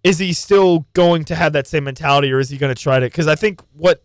Is 0.03 0.17
he 0.17 0.31
still 0.33 0.87
going 0.93 1.25
to 1.25 1.35
have 1.35 1.51
that 1.53 1.67
same 1.67 1.83
mentality, 1.83 2.31
or 2.31 2.39
is 2.39 2.49
he 2.49 2.57
going 2.57 2.73
to 2.73 2.81
try 2.81 2.99
to? 2.99 3.05
Because 3.05 3.27
I 3.27 3.35
think 3.35 3.61
what 3.73 4.01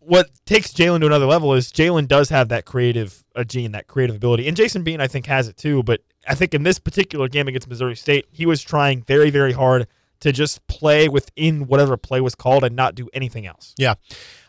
what 0.00 0.30
takes 0.46 0.72
Jalen 0.72 1.00
to 1.00 1.06
another 1.06 1.26
level 1.26 1.54
is 1.54 1.72
Jalen 1.72 2.08
does 2.08 2.28
have 2.30 2.48
that 2.48 2.64
creative 2.64 3.24
gene, 3.46 3.72
that 3.72 3.86
creative 3.86 4.16
ability, 4.16 4.48
and 4.48 4.56
Jason 4.56 4.82
Bean 4.82 5.00
I 5.00 5.06
think 5.06 5.26
has 5.26 5.48
it 5.48 5.56
too. 5.56 5.82
But 5.82 6.00
I 6.26 6.34
think 6.34 6.54
in 6.54 6.62
this 6.62 6.78
particular 6.78 7.28
game 7.28 7.48
against 7.48 7.68
Missouri 7.68 7.96
State, 7.96 8.26
he 8.30 8.46
was 8.46 8.62
trying 8.62 9.02
very 9.02 9.30
very 9.30 9.52
hard 9.52 9.86
to 10.20 10.32
just 10.32 10.66
play 10.66 11.08
within 11.08 11.66
whatever 11.66 11.96
play 11.96 12.20
was 12.20 12.34
called 12.34 12.64
and 12.64 12.76
not 12.76 12.94
do 12.94 13.08
anything 13.12 13.46
else. 13.46 13.74
Yeah. 13.78 13.94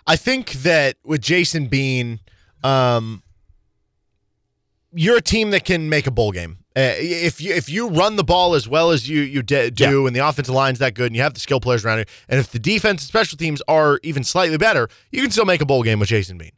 I 0.05 0.15
think 0.15 0.51
that 0.63 0.97
with 1.03 1.21
Jason 1.21 1.67
Bean, 1.67 2.19
um, 2.63 3.23
you're 4.91 5.17
a 5.17 5.21
team 5.21 5.51
that 5.51 5.63
can 5.63 5.89
make 5.89 6.07
a 6.07 6.11
bowl 6.11 6.31
game. 6.31 6.57
Uh, 6.73 6.95
if 6.97 7.41
you 7.41 7.53
if 7.53 7.67
you 7.67 7.89
run 7.89 8.15
the 8.15 8.23
ball 8.23 8.55
as 8.55 8.65
well 8.65 8.91
as 8.91 9.09
you 9.09 9.21
you 9.21 9.41
de- 9.41 9.69
do, 9.71 10.07
and 10.07 10.15
the 10.15 10.25
offensive 10.25 10.55
line's 10.55 10.79
that 10.79 10.93
good, 10.93 11.07
and 11.07 11.15
you 11.17 11.21
have 11.21 11.33
the 11.33 11.39
skill 11.41 11.59
players 11.59 11.83
around 11.83 11.99
you, 11.99 12.05
and 12.29 12.39
if 12.39 12.49
the 12.51 12.59
defense 12.59 13.01
and 13.01 13.07
special 13.07 13.37
teams 13.37 13.61
are 13.67 13.99
even 14.03 14.23
slightly 14.23 14.57
better, 14.57 14.87
you 15.11 15.21
can 15.21 15.31
still 15.31 15.43
make 15.43 15.59
a 15.59 15.65
bowl 15.65 15.83
game 15.83 15.99
with 15.99 16.07
Jason 16.07 16.37
Bean. 16.37 16.53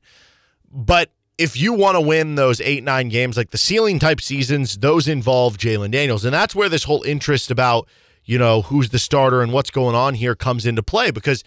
But 0.72 1.12
if 1.40 1.58
you 1.60 1.74
want 1.74 1.96
to 1.96 2.02
win 2.02 2.36
those 2.36 2.62
eight 2.62 2.84
nine 2.84 3.10
games, 3.10 3.38
like 3.38 3.50
the 3.50 3.58
ceiling 3.58 3.98
type 3.98 4.22
seasons, 4.22 4.78
those 4.78 5.08
involve 5.08 5.58
Jalen 5.58 5.90
Daniels, 5.92 6.26
and 6.26 6.34
that's 6.34 6.54
where 6.54 6.70
this 6.70 6.84
whole 6.84 7.02
interest 7.04 7.50
about 7.50 7.88
you 8.24 8.38
know 8.38 8.62
who's 8.62 8.90
the 8.90 9.00
starter 9.00 9.42
and 9.42 9.52
what's 9.52 9.72
going 9.72 9.96
on 9.96 10.14
here 10.14 10.36
comes 10.36 10.68
into 10.68 10.84
play 10.84 11.10
because 11.10 11.44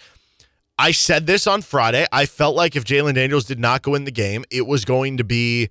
I 0.78 0.90
said 0.90 1.26
this 1.26 1.46
on 1.46 1.62
Friday. 1.62 2.06
I 2.10 2.26
felt 2.26 2.56
like 2.56 2.74
if 2.74 2.84
Jalen 2.84 3.14
Daniels 3.14 3.44
did 3.44 3.58
not 3.58 3.82
go 3.82 3.94
in 3.94 4.04
the 4.04 4.10
game, 4.10 4.44
it 4.50 4.66
was 4.66 4.84
going 4.84 5.16
to 5.18 5.24
be 5.24 5.70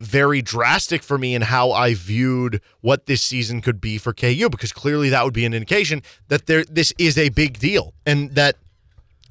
very 0.00 0.42
drastic 0.42 1.02
for 1.02 1.16
me 1.18 1.34
in 1.34 1.42
how 1.42 1.70
I 1.72 1.94
viewed 1.94 2.60
what 2.80 3.06
this 3.06 3.22
season 3.22 3.60
could 3.60 3.80
be 3.80 3.96
for 3.98 4.12
KU 4.12 4.48
because 4.50 4.72
clearly 4.72 5.08
that 5.10 5.24
would 5.24 5.34
be 5.34 5.44
an 5.44 5.54
indication 5.54 6.02
that 6.28 6.46
there 6.46 6.64
this 6.64 6.92
is 6.98 7.16
a 7.16 7.28
big 7.30 7.58
deal 7.58 7.94
and 8.04 8.32
that 8.34 8.56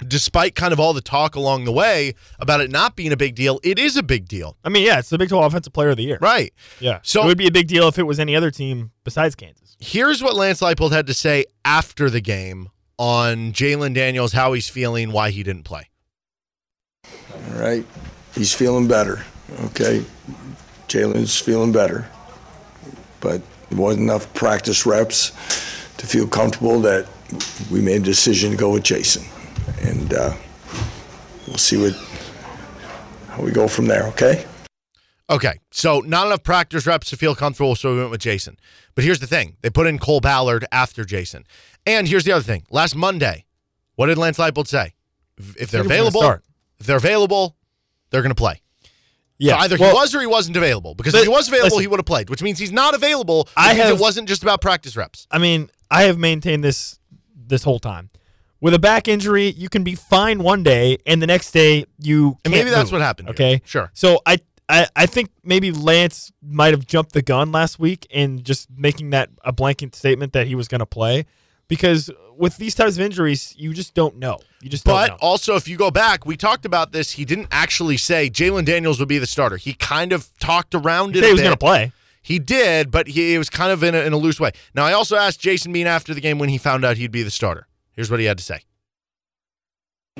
despite 0.07 0.55
kind 0.55 0.73
of 0.73 0.79
all 0.79 0.93
the 0.93 1.01
talk 1.01 1.35
along 1.35 1.65
the 1.65 1.71
way 1.71 2.13
about 2.39 2.59
it 2.61 2.71
not 2.71 2.95
being 2.95 3.11
a 3.11 3.17
big 3.17 3.35
deal, 3.35 3.59
it 3.63 3.77
is 3.77 3.95
a 3.95 4.03
big 4.03 4.27
deal. 4.27 4.57
I 4.63 4.69
mean, 4.69 4.85
yeah, 4.85 4.99
it's 4.99 5.09
the 5.09 5.17
Big 5.17 5.29
12 5.29 5.45
Offensive 5.45 5.71
Player 5.73 5.89
of 5.89 5.97
the 5.97 6.03
Year. 6.03 6.17
Right. 6.19 6.53
Yeah. 6.79 6.99
So- 7.03 7.23
it 7.23 7.25
would 7.27 7.37
be 7.37 7.47
a 7.47 7.51
big 7.51 7.67
deal 7.67 7.87
if 7.87 7.97
it 7.99 8.03
was 8.03 8.19
any 8.19 8.35
other 8.35 8.51
team 8.51 8.91
besides 9.03 9.35
Kansas. 9.35 9.77
Here's 9.79 10.21
what 10.23 10.35
Lance 10.35 10.61
Leipold 10.61 10.91
had 10.91 11.07
to 11.07 11.13
say 11.13 11.45
after 11.63 12.09
the 12.09 12.21
game 12.21 12.69
on 12.97 13.53
Jalen 13.53 13.93
Daniels, 13.93 14.33
how 14.33 14.53
he's 14.53 14.67
feeling, 14.69 15.11
why 15.11 15.29
he 15.29 15.43
didn't 15.43 15.63
play. 15.63 15.89
All 17.05 17.59
right. 17.59 17.85
He's 18.33 18.53
feeling 18.53 18.87
better. 18.87 19.23
Okay. 19.65 20.03
Jalen's 20.87 21.39
feeling 21.39 21.71
better. 21.71 22.07
But 23.19 23.41
it 23.71 23.77
wasn't 23.77 24.03
enough 24.03 24.31
practice 24.33 24.85
reps 24.85 25.31
to 25.97 26.05
feel 26.05 26.27
comfortable 26.27 26.81
that 26.81 27.07
we 27.71 27.81
made 27.81 28.01
a 28.01 28.05
decision 28.05 28.51
to 28.51 28.57
go 28.57 28.71
with 28.71 28.83
Jason. 28.83 29.23
And 29.81 30.13
uh, 30.13 30.35
we'll 31.47 31.57
see 31.57 31.77
what 31.77 31.93
how 33.29 33.41
we 33.41 33.51
go 33.51 33.67
from 33.67 33.87
there, 33.87 34.03
okay? 34.09 34.45
Okay, 35.29 35.59
so 35.71 36.01
not 36.01 36.27
enough 36.27 36.43
practice 36.43 36.85
reps 36.85 37.09
to 37.09 37.17
feel 37.17 37.33
comfortable, 37.33 37.75
so 37.75 37.93
we 37.93 37.99
went 37.99 38.11
with 38.11 38.21
Jason. 38.21 38.59
But 38.93 39.03
here's 39.03 39.19
the 39.19 39.27
thing: 39.27 39.55
they 39.61 39.69
put 39.69 39.87
in 39.87 39.97
Cole 39.97 40.19
Ballard 40.19 40.65
after 40.71 41.05
Jason. 41.05 41.45
And 41.85 42.07
here's 42.07 42.25
the 42.25 42.33
other 42.33 42.43
thing: 42.43 42.65
last 42.69 42.95
Monday, 42.95 43.45
what 43.95 44.07
did 44.07 44.17
Lance 44.17 44.37
Leipold 44.37 44.67
say? 44.67 44.93
If 45.37 45.55
if 45.55 45.71
they're 45.71 45.83
Said 45.83 45.91
he 45.91 46.01
was 46.01 46.13
gonna 46.13 46.17
available, 46.17 46.43
if 46.79 46.85
they're 46.85 46.97
available, 46.97 47.55
they're 48.09 48.21
going 48.21 48.29
to 48.29 48.35
play. 48.35 48.61
Yeah. 49.43 49.57
So 49.57 49.59
either 49.63 49.77
Well, 49.77 49.89
he 49.91 49.95
was 49.95 50.15
or 50.15 50.21
he 50.21 50.27
wasn't 50.27 50.55
available. 50.57 50.95
Because 50.95 51.13
if 51.13 51.23
he 51.23 51.29
was 51.29 51.47
available, 51.47 51.65
listen. 51.67 51.81
he 51.81 51.87
would 51.87 51.99
have 51.99 52.05
played, 52.05 52.29
which 52.29 52.41
means 52.41 52.59
he's 52.59 52.71
not 52.71 52.95
available. 52.95 53.47
I 53.57 53.73
have- 53.73 53.89
it 53.95 53.99
wasn't 53.99 54.27
just 54.27 54.41
about 54.43 54.61
practice 54.61 54.95
reps. 54.95 55.27
I 55.31 55.37
mean, 55.37 55.69
I 55.91 56.03
have 56.03 56.17
maintained 56.17 56.63
this 56.63 56.99
this 57.35 57.63
whole 57.63 57.79
time. 57.79 58.09
With 58.61 58.73
a 58.73 58.79
back 58.79 59.09
injury, 59.09 59.49
you 59.51 59.67
can 59.67 59.83
be 59.83 59.95
fine 59.95 60.41
one 60.41 60.63
day, 60.63 60.97
and 61.05 61.21
the 61.21 61.27
next 61.27 61.51
day 61.51 61.85
you 61.99 62.37
And 62.45 62.53
maybe 62.53 62.69
that's 62.69 62.85
move, 62.85 62.93
what 62.93 63.01
happened 63.01 63.27
here. 63.27 63.33
Okay, 63.33 63.61
Sure. 63.65 63.91
So 63.93 64.21
I, 64.25 64.39
I 64.69 64.87
I 64.95 65.05
think 65.05 65.29
maybe 65.43 65.71
Lance 65.71 66.31
might 66.41 66.71
have 66.73 66.87
jumped 66.87 67.11
the 67.11 67.21
gun 67.21 67.51
last 67.51 67.77
week 67.79 68.07
in 68.09 68.43
just 68.43 68.69
making 68.75 69.09
that 69.09 69.29
a 69.43 69.51
blanket 69.51 69.93
statement 69.95 70.31
that 70.31 70.47
he 70.47 70.55
was 70.55 70.69
going 70.69 70.79
to 70.79 70.85
play, 70.85 71.25
because 71.73 72.11
with 72.37 72.57
these 72.57 72.75
types 72.75 72.95
of 72.97 73.01
injuries, 73.01 73.53
you 73.57 73.73
just 73.73 73.93
don't 73.95 74.17
know. 74.17 74.37
You 74.61 74.69
just 74.69 74.83
But 74.83 75.07
don't 75.07 75.21
know. 75.21 75.27
also, 75.27 75.55
if 75.55 75.67
you 75.67 75.75
go 75.75 75.89
back, 75.89 76.25
we 76.25 76.37
talked 76.37 76.65
about 76.65 76.91
this. 76.91 77.11
He 77.11 77.25
didn't 77.25 77.47
actually 77.51 77.97
say 77.97 78.29
Jalen 78.29 78.65
Daniels 78.65 78.99
would 78.99 79.09
be 79.09 79.17
the 79.17 79.25
starter. 79.25 79.57
He 79.57 79.73
kind 79.73 80.13
of 80.13 80.29
talked 80.39 80.75
around 80.75 81.15
He 81.15 81.19
it. 81.19 81.23
said 81.23 81.25
a 81.25 81.27
he 81.27 81.33
was 81.33 81.41
going 81.41 81.53
to 81.53 81.57
play. 81.57 81.91
He 82.21 82.37
did, 82.39 82.91
but 82.91 83.07
he 83.07 83.33
it 83.33 83.37
was 83.39 83.49
kind 83.49 83.71
of 83.71 83.83
in 83.83 83.95
a, 83.95 83.99
in 83.99 84.13
a 84.13 84.17
loose 84.17 84.39
way. 84.39 84.51
Now, 84.75 84.85
I 84.85 84.93
also 84.93 85.15
asked 85.15 85.39
Jason 85.41 85.73
Bean 85.73 85.87
after 85.87 86.13
the 86.13 86.21
game 86.21 86.37
when 86.39 86.49
he 86.49 86.57
found 86.59 86.85
out 86.85 86.97
he'd 86.97 87.11
be 87.11 87.23
the 87.23 87.31
starter. 87.31 87.67
Here's 87.91 88.11
what 88.11 88.19
he 88.19 88.25
had 88.27 88.37
to 88.37 88.43
say. 88.43 88.59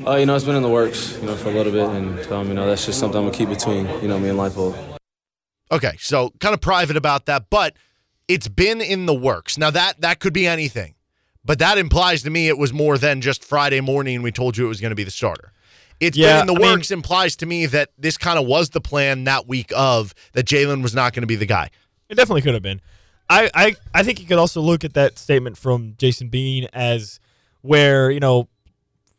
Uh, 0.06 0.16
you 0.16 0.26
know, 0.26 0.36
it's 0.36 0.44
been 0.44 0.56
in 0.56 0.64
the 0.64 0.70
works, 0.70 1.18
you 1.20 1.28
know, 1.28 1.36
for 1.36 1.50
a 1.50 1.54
little 1.54 1.72
bit, 1.72 1.88
and 1.88 2.20
um, 2.32 2.48
you 2.48 2.56
know, 2.56 2.66
that's 2.66 2.86
just 2.86 3.00
something 3.00 3.18
I'm 3.20 3.26
gonna 3.26 3.38
keep 3.38 3.50
between, 3.50 3.88
you 4.02 4.08
know, 4.08 4.18
me 4.20 4.30
and 4.30 4.40
Lipo. 4.40 4.76
Okay, 5.72 5.94
so 6.00 6.32
kind 6.40 6.54
of 6.54 6.62
private 6.62 6.98
about 6.98 7.26
that, 7.28 7.50
but 7.50 7.76
it's 8.28 8.48
been 8.48 8.82
in 8.82 9.06
the 9.06 9.14
works. 9.14 9.58
Now 9.58 9.70
that 9.70 10.02
that 10.02 10.20
could 10.20 10.34
be 10.34 10.48
anything, 10.48 10.96
but 11.46 11.60
that 11.60 11.78
implies 11.78 12.24
to 12.24 12.30
me 12.30 12.48
it 12.48 12.58
was 12.58 12.72
more 12.74 12.98
than 12.98 13.22
just 13.22 13.44
Friday 13.44 13.82
morning. 13.82 14.22
We 14.22 14.32
told 14.32 14.58
you 14.58 14.66
it 14.66 14.70
was 14.70 14.82
going 14.82 14.92
to 14.92 14.96
be 14.96 15.04
the 15.04 15.12
starter. 15.12 15.52
It's 16.00 16.18
Yeah, 16.18 16.34
been 16.42 16.50
in 16.50 16.56
the 16.56 16.62
I 16.62 16.64
mean- 16.68 16.78
works 16.78 16.92
implies 16.92 17.36
to 17.38 17.46
me 17.46 17.66
that 17.68 17.90
this 17.98 18.18
kind 18.18 18.38
of 18.40 18.46
was 18.46 18.70
the 18.72 18.82
plan 18.82 19.24
that 19.26 19.48
week 19.48 19.72
of 19.76 20.14
that 20.34 20.46
Jalen 20.46 20.82
was 20.82 20.94
not 20.96 21.14
going 21.14 21.22
to 21.22 21.28
be 21.28 21.36
the 21.36 21.46
guy. 21.46 21.70
It 22.10 22.16
definitely 22.16 22.42
could 22.42 22.54
have 22.54 22.64
been. 22.64 22.82
I, 23.30 23.50
I, 23.54 23.76
I 23.94 24.04
think 24.04 24.20
you 24.20 24.26
could 24.28 24.38
also 24.38 24.60
look 24.62 24.84
at 24.84 24.94
that 24.96 25.18
statement 25.18 25.58
from 25.58 25.96
Jason 25.98 26.28
Bean 26.28 26.68
as 26.74 27.20
where 27.62 28.12
you 28.12 28.20
know 28.20 28.50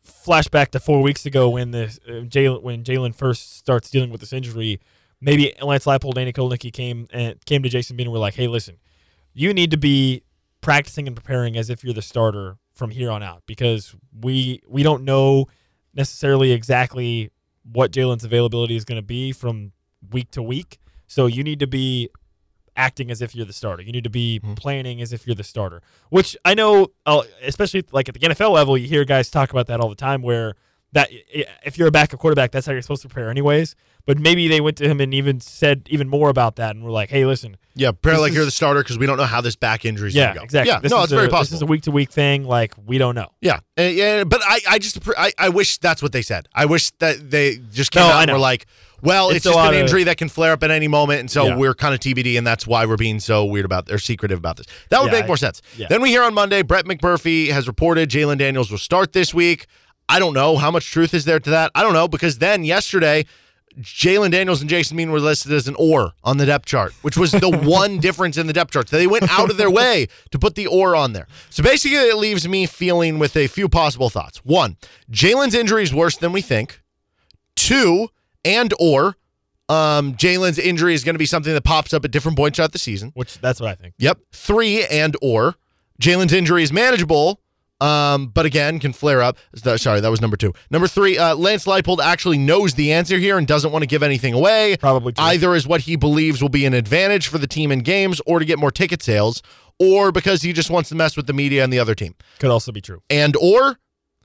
flashback 0.05 0.69
to 0.69 0.79
four 0.79 1.01
weeks 1.01 1.25
ago 1.25 1.49
when 1.49 1.71
the 1.71 1.85
uh, 2.07 2.11
Jalen 2.25 2.61
when 2.61 2.83
Jalen 2.83 3.15
first 3.15 3.57
starts 3.57 3.89
dealing 3.89 4.11
with 4.11 4.21
this 4.21 4.31
injury, 4.33 4.79
maybe 5.21 5.53
Lance 5.61 5.85
Leipold, 5.85 6.13
Danny 6.13 6.31
Kotelnicki 6.33 6.71
came 6.71 7.07
and 7.11 7.43
came 7.45 7.63
to 7.63 7.69
Jason 7.69 7.95
Bean 7.97 8.07
and 8.07 8.13
were 8.13 8.19
like, 8.19 8.35
"Hey, 8.35 8.47
listen, 8.47 8.77
you 9.33 9.53
need 9.53 9.71
to 9.71 9.77
be 9.77 10.21
practicing 10.65 11.07
and 11.07 11.15
preparing 11.15 11.55
as 11.57 11.69
if 11.69 11.83
you're 11.83 11.93
the 11.93 12.01
starter 12.01 12.57
from 12.73 12.89
here 12.91 13.09
on 13.11 13.21
out 13.23 13.43
because 13.45 13.95
we 14.21 14.61
we 14.67 14.83
don't 14.83 15.03
know 15.03 15.45
necessarily 15.93 16.51
exactly 16.51 17.31
what 17.71 17.91
Jalen's 17.91 18.23
availability 18.23 18.75
is 18.75 18.83
going 18.83 18.97
to 18.97 19.05
be 19.05 19.31
from 19.31 19.71
week 20.11 20.29
to 20.31 20.41
week. 20.41 20.79
So 21.07 21.27
you 21.27 21.43
need 21.43 21.59
to 21.59 21.67
be 21.67 22.09
acting 22.75 23.09
as 23.09 23.21
if 23.21 23.33
you're 23.35 23.45
the 23.45 23.53
starter. 23.53 23.83
You 23.83 23.91
need 23.91 24.03
to 24.03 24.09
be 24.09 24.39
Mm-hmm. 24.39 24.55
planning 24.55 25.01
as 25.01 25.13
if 25.13 25.25
you're 25.25 25.35
the 25.35 25.43
starter. 25.43 25.81
Which 26.09 26.35
I 26.43 26.53
know, 26.55 26.87
uh, 27.05 27.23
especially 27.43 27.83
like 27.91 28.09
at 28.09 28.15
the 28.15 28.19
NFL 28.19 28.51
level, 28.51 28.77
you 28.77 28.87
hear 28.87 29.05
guys 29.05 29.29
talk 29.29 29.51
about 29.51 29.67
that 29.67 29.79
all 29.79 29.89
the 29.89 29.95
time. 29.95 30.21
Where 30.21 30.55
that 30.93 31.09
if 31.65 31.77
you're 31.77 31.87
a 31.87 31.91
backup 31.91 32.19
quarterback, 32.19 32.51
that's 32.51 32.65
how 32.65 32.71
you're 32.71 32.81
supposed 32.81 33.01
to 33.01 33.09
prepare, 33.09 33.29
anyways. 33.29 33.75
But 34.05 34.19
maybe 34.19 34.47
they 34.47 34.61
went 34.61 34.77
to 34.77 34.87
him 34.87 35.01
and 35.01 35.13
even 35.15 35.39
said 35.41 35.87
even 35.89 36.07
more 36.07 36.29
about 36.29 36.57
that, 36.57 36.75
and 36.75 36.85
were 36.85 36.91
like, 36.91 37.09
"Hey, 37.09 37.25
listen, 37.25 37.57
Yeah, 37.73 37.91
prepare 37.91 38.19
like 38.19 38.33
you're 38.33 38.45
the 38.45 38.51
starter 38.51 38.81
because 38.81 38.99
we 38.99 39.07
don't 39.07 39.17
know 39.17 39.23
how 39.25 39.41
this 39.41 39.55
back 39.55 39.83
injury 39.83 40.09
is 40.09 40.15
yeah, 40.15 40.25
going 40.25 40.33
to 40.35 40.39
go. 40.39 40.43
exactly. 40.43 40.71
Yeah, 40.71 40.79
this 40.79 40.91
no, 40.91 40.99
is 40.99 41.03
it's 41.05 41.13
very 41.13 41.27
possible. 41.27 41.43
This 41.45 41.53
is 41.53 41.61
a 41.63 41.65
week 41.65 41.81
to 41.83 41.91
week 41.91 42.11
thing. 42.11 42.43
Like 42.45 42.73
we 42.85 42.97
don't 42.99 43.15
know. 43.15 43.29
Yeah, 43.41 43.59
yeah, 43.77 44.23
but 44.23 44.41
I, 44.45 44.59
I 44.69 44.79
just, 44.79 44.99
I, 45.17 45.31
I 45.39 45.49
wish 45.49 45.79
that's 45.79 46.03
what 46.03 46.11
they 46.11 46.21
said. 46.21 46.47
I 46.53 46.65
wish 46.65 46.91
that 46.99 47.31
they 47.31 47.57
just 47.73 47.89
came 47.91 48.03
No, 48.03 48.09
out 48.13 48.21
and 48.21 48.31
were 48.31 48.37
like, 48.37 48.67
"Well, 49.01 49.29
it's, 49.29 49.37
It's 49.37 49.45
just 49.45 49.57
an 49.57 49.69
of- 49.69 49.73
injury 49.73 50.03
that 50.03 50.17
can 50.17 50.29
flare 50.29 50.51
up 50.53 50.61
at 50.61 50.69
any 50.69 50.87
moment, 50.87 51.21
and 51.21 51.31
so 51.31 51.47
Yeah. 51.47 51.55
we're 51.57 51.73
kind 51.73 51.95
of 51.95 51.99
TBD, 51.99 52.37
and 52.37 52.45
that's 52.45 52.67
why 52.67 52.85
we're 52.85 52.97
being 52.97 53.19
so 53.19 53.43
weird 53.43 53.65
about 53.65 53.89
or 53.91 53.97
secretive 53.97 54.37
about 54.37 54.57
this." 54.57 54.67
That 54.89 55.01
would 55.01 55.11
Yeah, 55.11 55.19
make 55.21 55.27
more 55.27 55.37
sense. 55.37 55.63
Then 55.89 56.03
we 56.03 56.09
hear 56.11 56.21
on 56.21 56.35
Monday, 56.35 56.61
Brett 56.61 56.85
McMurphy 56.85 57.49
has 57.49 57.67
reported 57.67 58.11
Jalen 58.11 58.37
Daniels 58.37 58.69
will 58.69 58.77
start 58.77 59.13
this 59.13 59.33
week. 59.33 59.65
I 60.07 60.19
don't 60.19 60.33
know 60.33 60.57
how 60.57 60.71
much 60.71 60.91
truth 60.91 61.13
is 61.13 61.25
there 61.25 61.39
to 61.39 61.49
that. 61.51 61.71
I 61.75 61.83
don't 61.83 61.93
know 61.93 62.07
because 62.07 62.37
then 62.37 62.63
yesterday. 62.63 63.25
Jalen 63.77 64.31
Daniels 64.31 64.61
and 64.61 64.69
Jason 64.69 64.95
Bean 64.95 65.11
were 65.11 65.19
listed 65.19 65.51
as 65.51 65.67
an 65.67 65.75
or 65.77 66.13
on 66.23 66.37
the 66.37 66.45
depth 66.45 66.65
chart, 66.65 66.93
which 67.01 67.17
was 67.17 67.33
the 67.33 67.49
one 67.65 67.97
difference 67.99 68.37
in 68.37 68.47
the 68.47 68.53
depth 68.53 68.71
chart. 68.71 68.87
So 68.87 68.97
they 68.97 69.05
went 69.05 69.29
out 69.29 69.49
of 69.49 69.57
their 69.57 69.69
way 69.69 70.07
to 70.31 70.39
put 70.39 70.55
the 70.55 70.65
or 70.65 70.95
on 70.95 71.11
there. 71.11 71.27
So 71.49 71.61
basically, 71.61 71.97
it 71.97 72.15
leaves 72.15 72.47
me 72.47 72.67
feeling 72.67 73.19
with 73.19 73.35
a 73.35 73.47
few 73.47 73.67
possible 73.67 74.09
thoughts. 74.09 74.37
One, 74.45 74.77
Jalen's 75.11 75.53
injury 75.53 75.83
is 75.83 75.93
worse 75.93 76.15
than 76.15 76.31
we 76.31 76.41
think. 76.41 76.81
Two, 77.57 78.07
and 78.45 78.73
or 78.79 79.17
um, 79.67 80.13
Jalen's 80.13 80.59
injury 80.59 80.93
is 80.93 81.03
going 81.03 81.15
to 81.15 81.19
be 81.19 81.25
something 81.25 81.53
that 81.53 81.63
pops 81.63 81.93
up 81.93 82.05
at 82.05 82.11
different 82.11 82.37
points 82.37 82.55
throughout 82.57 82.71
the 82.71 82.79
season. 82.79 83.11
Which 83.13 83.39
that's 83.39 83.59
what 83.59 83.69
I 83.69 83.75
think. 83.75 83.95
Yep. 83.97 84.19
Three 84.31 84.85
and 84.85 85.17
or 85.21 85.55
Jalen's 86.01 86.33
injury 86.33 86.63
is 86.63 86.71
manageable, 86.71 87.41
um, 87.81 88.27
but 88.27 88.45
again 88.45 88.79
can 88.79 88.93
flare 88.93 89.21
up. 89.21 89.37
Sorry, 89.55 89.99
that 89.99 90.09
was 90.09 90.21
number 90.21 90.37
two. 90.37 90.53
Number 90.71 90.87
three, 90.87 91.17
uh, 91.17 91.35
Lance 91.35 91.65
Leipold 91.65 91.99
actually 91.99 92.37
knows 92.37 92.73
the 92.75 92.91
answer 92.93 93.17
here 93.17 93.37
and 93.37 93.45
doesn't 93.47 93.71
want 93.71 93.83
to 93.83 93.87
give 93.87 94.03
anything 94.03 94.33
away. 94.33 94.77
Probably 94.79 95.13
true. 95.13 95.23
either 95.23 95.53
is 95.55 95.67
what 95.67 95.81
he 95.81 95.95
believes 95.95 96.41
will 96.41 96.49
be 96.49 96.65
an 96.65 96.73
advantage 96.73 97.27
for 97.27 97.37
the 97.37 97.47
team 97.47 97.71
in 97.71 97.79
games, 97.79 98.21
or 98.25 98.39
to 98.39 98.45
get 98.45 98.57
more 98.59 98.71
ticket 98.71 99.01
sales, 99.03 99.41
or 99.79 100.11
because 100.11 100.41
he 100.41 100.53
just 100.53 100.69
wants 100.69 100.89
to 100.89 100.95
mess 100.95 101.17
with 101.17 101.27
the 101.27 101.33
media 101.33 101.63
and 101.63 101.71
the 101.73 101.79
other 101.79 101.95
team 101.95 102.15
Could 102.39 102.49
also 102.51 102.71
be 102.71 102.81
true. 102.81 103.01
and 103.09 103.35
or 103.35 103.77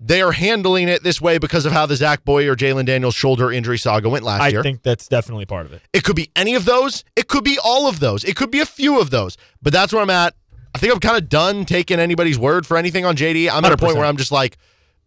they 0.02 0.22
are 0.22 0.32
handling 0.32 0.88
it 0.88 1.02
this 1.02 1.20
way 1.20 1.36
because 1.36 1.66
of 1.66 1.72
how 1.72 1.84
the 1.84 1.94
Zach 1.94 2.24
Boy 2.24 2.48
or 2.48 2.56
Jalen 2.56 2.86
Daniels 2.86 3.14
shoulder 3.14 3.52
injury 3.52 3.76
saga 3.76 4.08
went 4.08 4.24
last 4.24 4.40
I 4.40 4.48
year. 4.48 4.60
I 4.60 4.62
think 4.62 4.82
that's 4.82 5.06
definitely 5.08 5.44
part 5.44 5.66
of 5.66 5.74
it. 5.74 5.82
It 5.92 6.04
could 6.04 6.16
be 6.16 6.30
any 6.34 6.54
of 6.54 6.64
those. 6.64 7.04
It 7.16 7.28
could 7.28 7.44
be 7.44 7.58
all 7.62 7.86
of 7.86 8.00
those. 8.00 8.24
It 8.24 8.34
could 8.34 8.50
be 8.50 8.60
a 8.60 8.64
few 8.66 8.98
of 8.98 9.10
those. 9.10 9.36
But 9.60 9.74
that's 9.74 9.92
where 9.92 10.00
I'm 10.00 10.08
at. 10.08 10.34
I 10.74 10.78
think 10.78 10.92
I'm 10.92 11.00
kind 11.00 11.16
of 11.16 11.28
done 11.28 11.64
taking 11.64 11.98
anybody's 11.98 12.38
word 12.38 12.66
for 12.66 12.76
anything 12.76 13.04
on 13.04 13.16
JD. 13.16 13.50
I'm 13.50 13.64
at 13.64 13.72
a 13.72 13.76
point 13.76 13.96
where 13.96 14.04
I'm 14.06 14.16
just 14.16 14.32
like, 14.32 14.56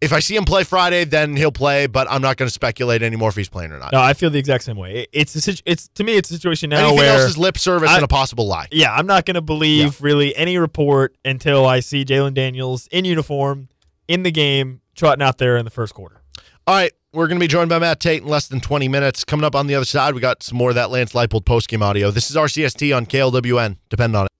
if 0.00 0.12
I 0.12 0.18
see 0.20 0.36
him 0.36 0.44
play 0.44 0.64
Friday, 0.64 1.04
then 1.04 1.34
he'll 1.36 1.52
play. 1.52 1.86
But 1.86 2.06
I'm 2.10 2.20
not 2.20 2.36
going 2.36 2.46
to 2.48 2.52
speculate 2.52 3.02
anymore 3.02 3.30
if 3.30 3.36
he's 3.36 3.48
playing 3.48 3.72
or 3.72 3.78
not. 3.78 3.92
No, 3.92 4.00
I 4.00 4.12
feel 4.12 4.28
the 4.28 4.38
exact 4.38 4.64
same 4.64 4.76
way. 4.76 5.06
It's 5.12 5.34
a, 5.34 5.40
situ- 5.40 5.62
it's 5.64 5.88
to 5.94 6.04
me, 6.04 6.16
it's 6.16 6.30
a 6.30 6.34
situation 6.34 6.70
now 6.70 6.80
Anything 6.80 6.96
where 6.98 7.20
else 7.20 7.30
is 7.30 7.38
lip 7.38 7.56
service 7.56 7.90
I- 7.90 7.96
and 7.96 8.04
a 8.04 8.08
possible 8.08 8.46
lie. 8.46 8.68
yeah, 8.70 8.94
I'm 8.94 9.06
not 9.06 9.24
going 9.24 9.36
to 9.36 9.40
believe 9.42 10.02
really 10.02 10.36
any 10.36 10.58
report 10.58 11.16
until 11.24 11.64
I 11.64 11.80
see 11.80 12.04
Jalen 12.04 12.34
Daniels 12.34 12.86
in 12.90 13.04
uniform 13.04 13.68
in 14.06 14.22
the 14.22 14.30
game 14.30 14.80
trotting 14.94 15.22
out 15.22 15.38
there 15.38 15.56
in 15.56 15.64
the 15.64 15.70
first 15.70 15.94
quarter. 15.94 16.20
All 16.66 16.74
right, 16.74 16.92
we're 17.12 17.26
going 17.26 17.38
to 17.38 17.44
be 17.44 17.48
joined 17.48 17.68
by 17.70 17.78
Matt 17.78 18.00
Tait 18.00 18.22
in 18.22 18.28
less 18.28 18.48
than 18.48 18.60
20 18.60 18.88
minutes. 18.88 19.24
Coming 19.24 19.44
up 19.44 19.54
on 19.54 19.66
the 19.66 19.74
other 19.74 19.84
side, 19.84 20.14
we 20.14 20.20
got 20.20 20.42
some 20.42 20.58
more 20.58 20.70
of 20.70 20.74
that 20.74 20.90
Lance 20.90 21.12
Leipold 21.12 21.44
postgame 21.44 21.82
audio. 21.82 22.10
This 22.10 22.30
is 22.30 22.36
RCST 22.36 22.94
on 22.94 23.06
KLWN. 23.06 23.76
Depend 23.88 24.16
on 24.16 24.26
it. 24.26 24.30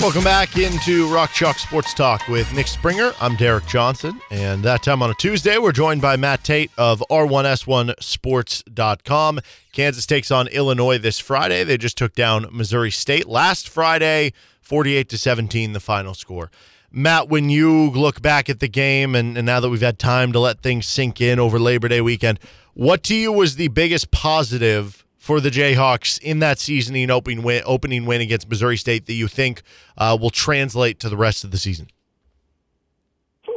Welcome 0.00 0.24
back 0.24 0.56
into 0.56 1.12
Rock 1.12 1.32
Chalk 1.32 1.58
Sports 1.58 1.92
Talk 1.92 2.26
with 2.26 2.50
Nick 2.54 2.68
Springer. 2.68 3.12
I'm 3.20 3.36
Derek 3.36 3.66
Johnson, 3.66 4.18
and 4.30 4.62
that 4.62 4.82
time 4.82 5.02
on 5.02 5.10
a 5.10 5.14
Tuesday, 5.14 5.58
we're 5.58 5.72
joined 5.72 6.00
by 6.00 6.16
Matt 6.16 6.42
Tait 6.42 6.70
of 6.78 7.04
R1S1Sports.com. 7.10 9.40
Kansas 9.72 10.06
takes 10.06 10.30
on 10.30 10.48
Illinois 10.48 10.96
this 10.96 11.18
Friday. 11.18 11.64
They 11.64 11.76
just 11.76 11.98
took 11.98 12.14
down 12.14 12.46
Missouri 12.50 12.90
State 12.90 13.28
last 13.28 13.68
Friday, 13.68 14.32
48 14.62 15.10
to 15.10 15.18
17, 15.18 15.74
the 15.74 15.80
final 15.80 16.14
score. 16.14 16.50
Matt, 16.90 17.28
when 17.28 17.50
you 17.50 17.90
look 17.90 18.22
back 18.22 18.48
at 18.48 18.60
the 18.60 18.68
game, 18.68 19.14
and, 19.14 19.36
and 19.36 19.44
now 19.44 19.60
that 19.60 19.68
we've 19.68 19.82
had 19.82 19.98
time 19.98 20.32
to 20.32 20.40
let 20.40 20.62
things 20.62 20.86
sink 20.86 21.20
in 21.20 21.38
over 21.38 21.58
Labor 21.58 21.88
Day 21.88 22.00
weekend, 22.00 22.40
what 22.72 23.02
to 23.02 23.14
you 23.14 23.32
was 23.32 23.56
the 23.56 23.68
biggest 23.68 24.10
positive 24.10 24.99
for 25.30 25.40
the 25.40 25.48
Jayhawks 25.48 26.20
in 26.20 26.40
that 26.40 26.58
seasoning 26.58 27.08
opening 27.08 27.44
win, 27.44 27.62
opening 27.64 28.04
win 28.04 28.20
against 28.20 28.50
Missouri 28.50 28.76
State 28.76 29.06
that 29.06 29.12
you 29.12 29.28
think 29.28 29.62
uh, 29.96 30.18
will 30.20 30.30
translate 30.30 30.98
to 30.98 31.08
the 31.08 31.16
rest 31.16 31.44
of 31.44 31.52
the 31.52 31.56
season? 31.56 31.86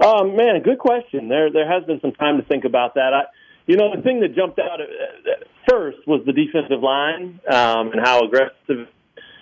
Um, 0.05 0.35
man, 0.35 0.61
good 0.61 0.77
question. 0.77 1.29
There, 1.29 1.51
there 1.51 1.67
has 1.67 1.83
been 1.85 1.99
some 1.99 2.11
time 2.11 2.37
to 2.37 2.43
think 2.43 2.63
about 2.63 2.93
that. 2.93 3.15
I, 3.15 3.23
you 3.65 3.75
know, 3.75 3.95
the 3.95 4.03
thing 4.03 4.19
that 4.19 4.35
jumped 4.35 4.59
out 4.59 4.81
at, 4.81 4.87
at 4.87 5.47
first 5.67 5.97
was 6.05 6.21
the 6.27 6.31
defensive 6.31 6.83
line 6.83 7.39
um, 7.51 7.91
and 7.91 8.01
how 8.03 8.19
aggressive 8.19 8.87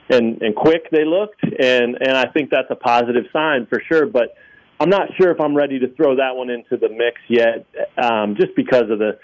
and, 0.09 0.41
and 0.41 0.55
quick 0.55 0.89
they 0.89 1.03
looked, 1.03 1.43
and 1.43 1.97
and 1.99 2.15
I 2.15 2.31
think 2.31 2.49
that's 2.49 2.69
a 2.69 2.75
positive 2.75 3.25
sign 3.33 3.65
for 3.65 3.81
sure. 3.91 4.05
But 4.05 4.37
I'm 4.79 4.89
not 4.89 5.09
sure 5.19 5.31
if 5.31 5.41
I'm 5.41 5.53
ready 5.53 5.79
to 5.79 5.89
throw 5.95 6.15
that 6.15 6.37
one 6.37 6.49
into 6.49 6.77
the 6.77 6.87
mix 6.87 7.19
yet, 7.27 7.65
um, 8.01 8.37
just 8.39 8.55
because 8.55 8.89
of 8.89 8.99
the 8.99 9.19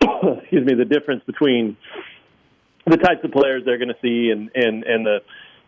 excuse 0.42 0.64
me 0.64 0.74
the 0.74 0.84
difference 0.84 1.24
between 1.26 1.76
the 2.90 2.96
types 2.96 3.20
of 3.24 3.30
players 3.30 3.62
they're 3.64 3.78
going 3.78 3.88
to 3.88 4.00
see 4.02 4.30
and 4.30 4.50
and 4.54 4.84
and 4.84 5.06
the 5.06 5.18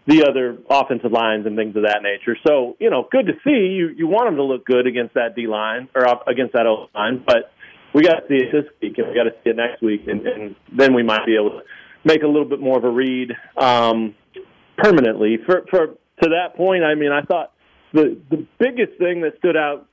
the 0.07 0.27
other 0.29 0.59
offensive 0.69 1.13
lines 1.13 1.47
and 1.47 1.57
things 1.57 1.77
of 1.77 1.85
that 1.85 2.01
nature. 2.03 2.37
So, 2.45 2.77
you 2.81 2.91
know, 2.91 3.07
good 3.11 3.27
to 3.27 3.35
see. 3.45 3.73
You 3.73 3.89
you 3.97 4.07
want 4.09 4.27
them 4.27 4.37
to 4.37 4.43
look 4.43 4.67
good 4.67 4.87
against 4.87 5.15
that 5.15 5.37
D 5.37 5.47
line 5.47 5.89
or 5.95 6.05
against 6.27 6.55
that 6.55 6.67
O 6.67 6.89
line, 6.95 7.23
but 7.25 7.53
we 7.95 8.03
got 8.03 8.15
to 8.15 8.29
see 8.29 8.43
it 8.43 8.53
this 8.53 8.65
week 8.81 8.99
and 8.99 9.09
we 9.09 9.15
got 9.15 9.25
to 9.25 9.35
see 9.45 9.51
it 9.51 9.57
next 9.57 9.83
week, 9.83 10.03
and, 10.09 10.27
and 10.27 10.57
then 10.77 10.95
we 10.95 11.03
might 11.03 11.25
be 11.27 11.37
able 11.37 11.51
to 11.51 11.63
make 12.05 12.23
a 12.23 12.27
little 12.27 12.49
bit 12.49 12.61
more 12.61 12.79
of 12.79 12.85
a 12.85 12.91
read 12.91 13.31
um, 13.57 14.15
permanently. 14.77 15.39
For 15.47 15.63
for 15.71 15.87
to 15.87 16.29
that 16.31 16.57
point, 16.57 16.83
I 16.85 16.95
mean, 16.95 17.13
I 17.13 17.23
thought 17.23 17.53
the 17.93 18.19
the 18.31 18.47
biggest 18.59 18.99
thing 18.99 19.21
that 19.23 19.39
stood 19.39 19.57
out 19.57 19.87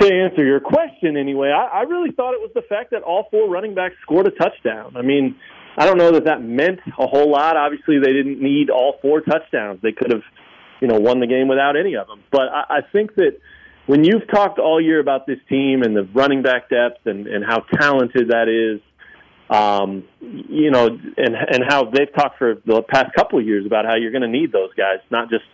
to 0.00 0.06
answer 0.06 0.44
your 0.44 0.60
question 0.60 1.16
anyway, 1.16 1.50
I, 1.50 1.78
I 1.78 1.82
really 1.82 2.10
thought 2.10 2.34
it 2.34 2.40
was 2.40 2.50
the 2.54 2.62
fact 2.62 2.90
that 2.90 3.02
all 3.02 3.28
four 3.30 3.48
running 3.48 3.74
backs 3.74 3.94
scored 4.02 4.26
a 4.26 4.30
touchdown. 4.30 4.96
I 4.96 5.02
mean, 5.02 5.36
I 5.76 5.86
don't 5.86 5.98
know 5.98 6.12
that 6.12 6.24
that 6.24 6.42
meant 6.42 6.80
a 6.98 7.06
whole 7.06 7.30
lot. 7.30 7.56
Obviously, 7.56 7.98
they 7.98 8.12
didn't 8.12 8.40
need 8.40 8.70
all 8.70 8.98
four 9.02 9.20
touchdowns. 9.20 9.80
They 9.82 9.92
could 9.92 10.12
have, 10.12 10.22
you 10.80 10.88
know, 10.88 10.98
won 10.98 11.20
the 11.20 11.26
game 11.26 11.48
without 11.48 11.76
any 11.76 11.94
of 11.96 12.06
them. 12.06 12.22
But 12.30 12.42
I, 12.42 12.64
I 12.68 12.80
think 12.92 13.14
that 13.16 13.38
when 13.86 14.04
you've 14.04 14.26
talked 14.28 14.58
all 14.58 14.80
year 14.80 15.00
about 15.00 15.26
this 15.26 15.38
team 15.48 15.82
and 15.82 15.96
the 15.96 16.04
running 16.14 16.42
back 16.42 16.68
depth 16.68 17.06
and, 17.06 17.26
and 17.26 17.44
how 17.44 17.60
talented 17.60 18.28
that 18.28 18.48
is, 18.48 18.80
um, 19.50 20.04
you 20.20 20.70
know, 20.70 20.86
and 20.86 21.34
and 21.36 21.64
how 21.68 21.90
they've 21.90 22.12
talked 22.14 22.38
for 22.38 22.54
the 22.64 22.82
past 22.82 23.14
couple 23.14 23.38
of 23.38 23.44
years 23.44 23.66
about 23.66 23.84
how 23.84 23.94
you're 23.96 24.12
going 24.12 24.22
to 24.22 24.28
need 24.28 24.52
those 24.52 24.72
guys, 24.74 25.00
not 25.10 25.28
just 25.28 25.44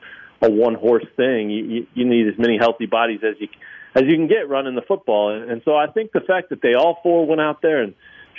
a 0.42 0.50
one 0.50 0.74
horse 0.74 1.06
thing. 1.16 1.50
You, 1.50 1.64
you 1.64 1.86
you 1.94 2.04
need 2.04 2.28
as 2.28 2.38
many 2.38 2.56
healthy 2.58 2.86
bodies 2.86 3.20
as 3.24 3.34
you 3.40 3.48
as 3.94 4.04
you 4.06 4.16
can 4.16 4.28
get 4.28 4.48
running 4.48 4.74
the 4.76 4.82
football. 4.82 5.34
And, 5.34 5.50
and 5.50 5.62
so 5.64 5.74
I 5.74 5.88
think 5.88 6.12
the 6.12 6.20
fact 6.20 6.50
that 6.50 6.62
they 6.62 6.74
all 6.74 7.00
four 7.02 7.26
went 7.26 7.40
out 7.40 7.62
there 7.62 7.82
and 7.82 7.94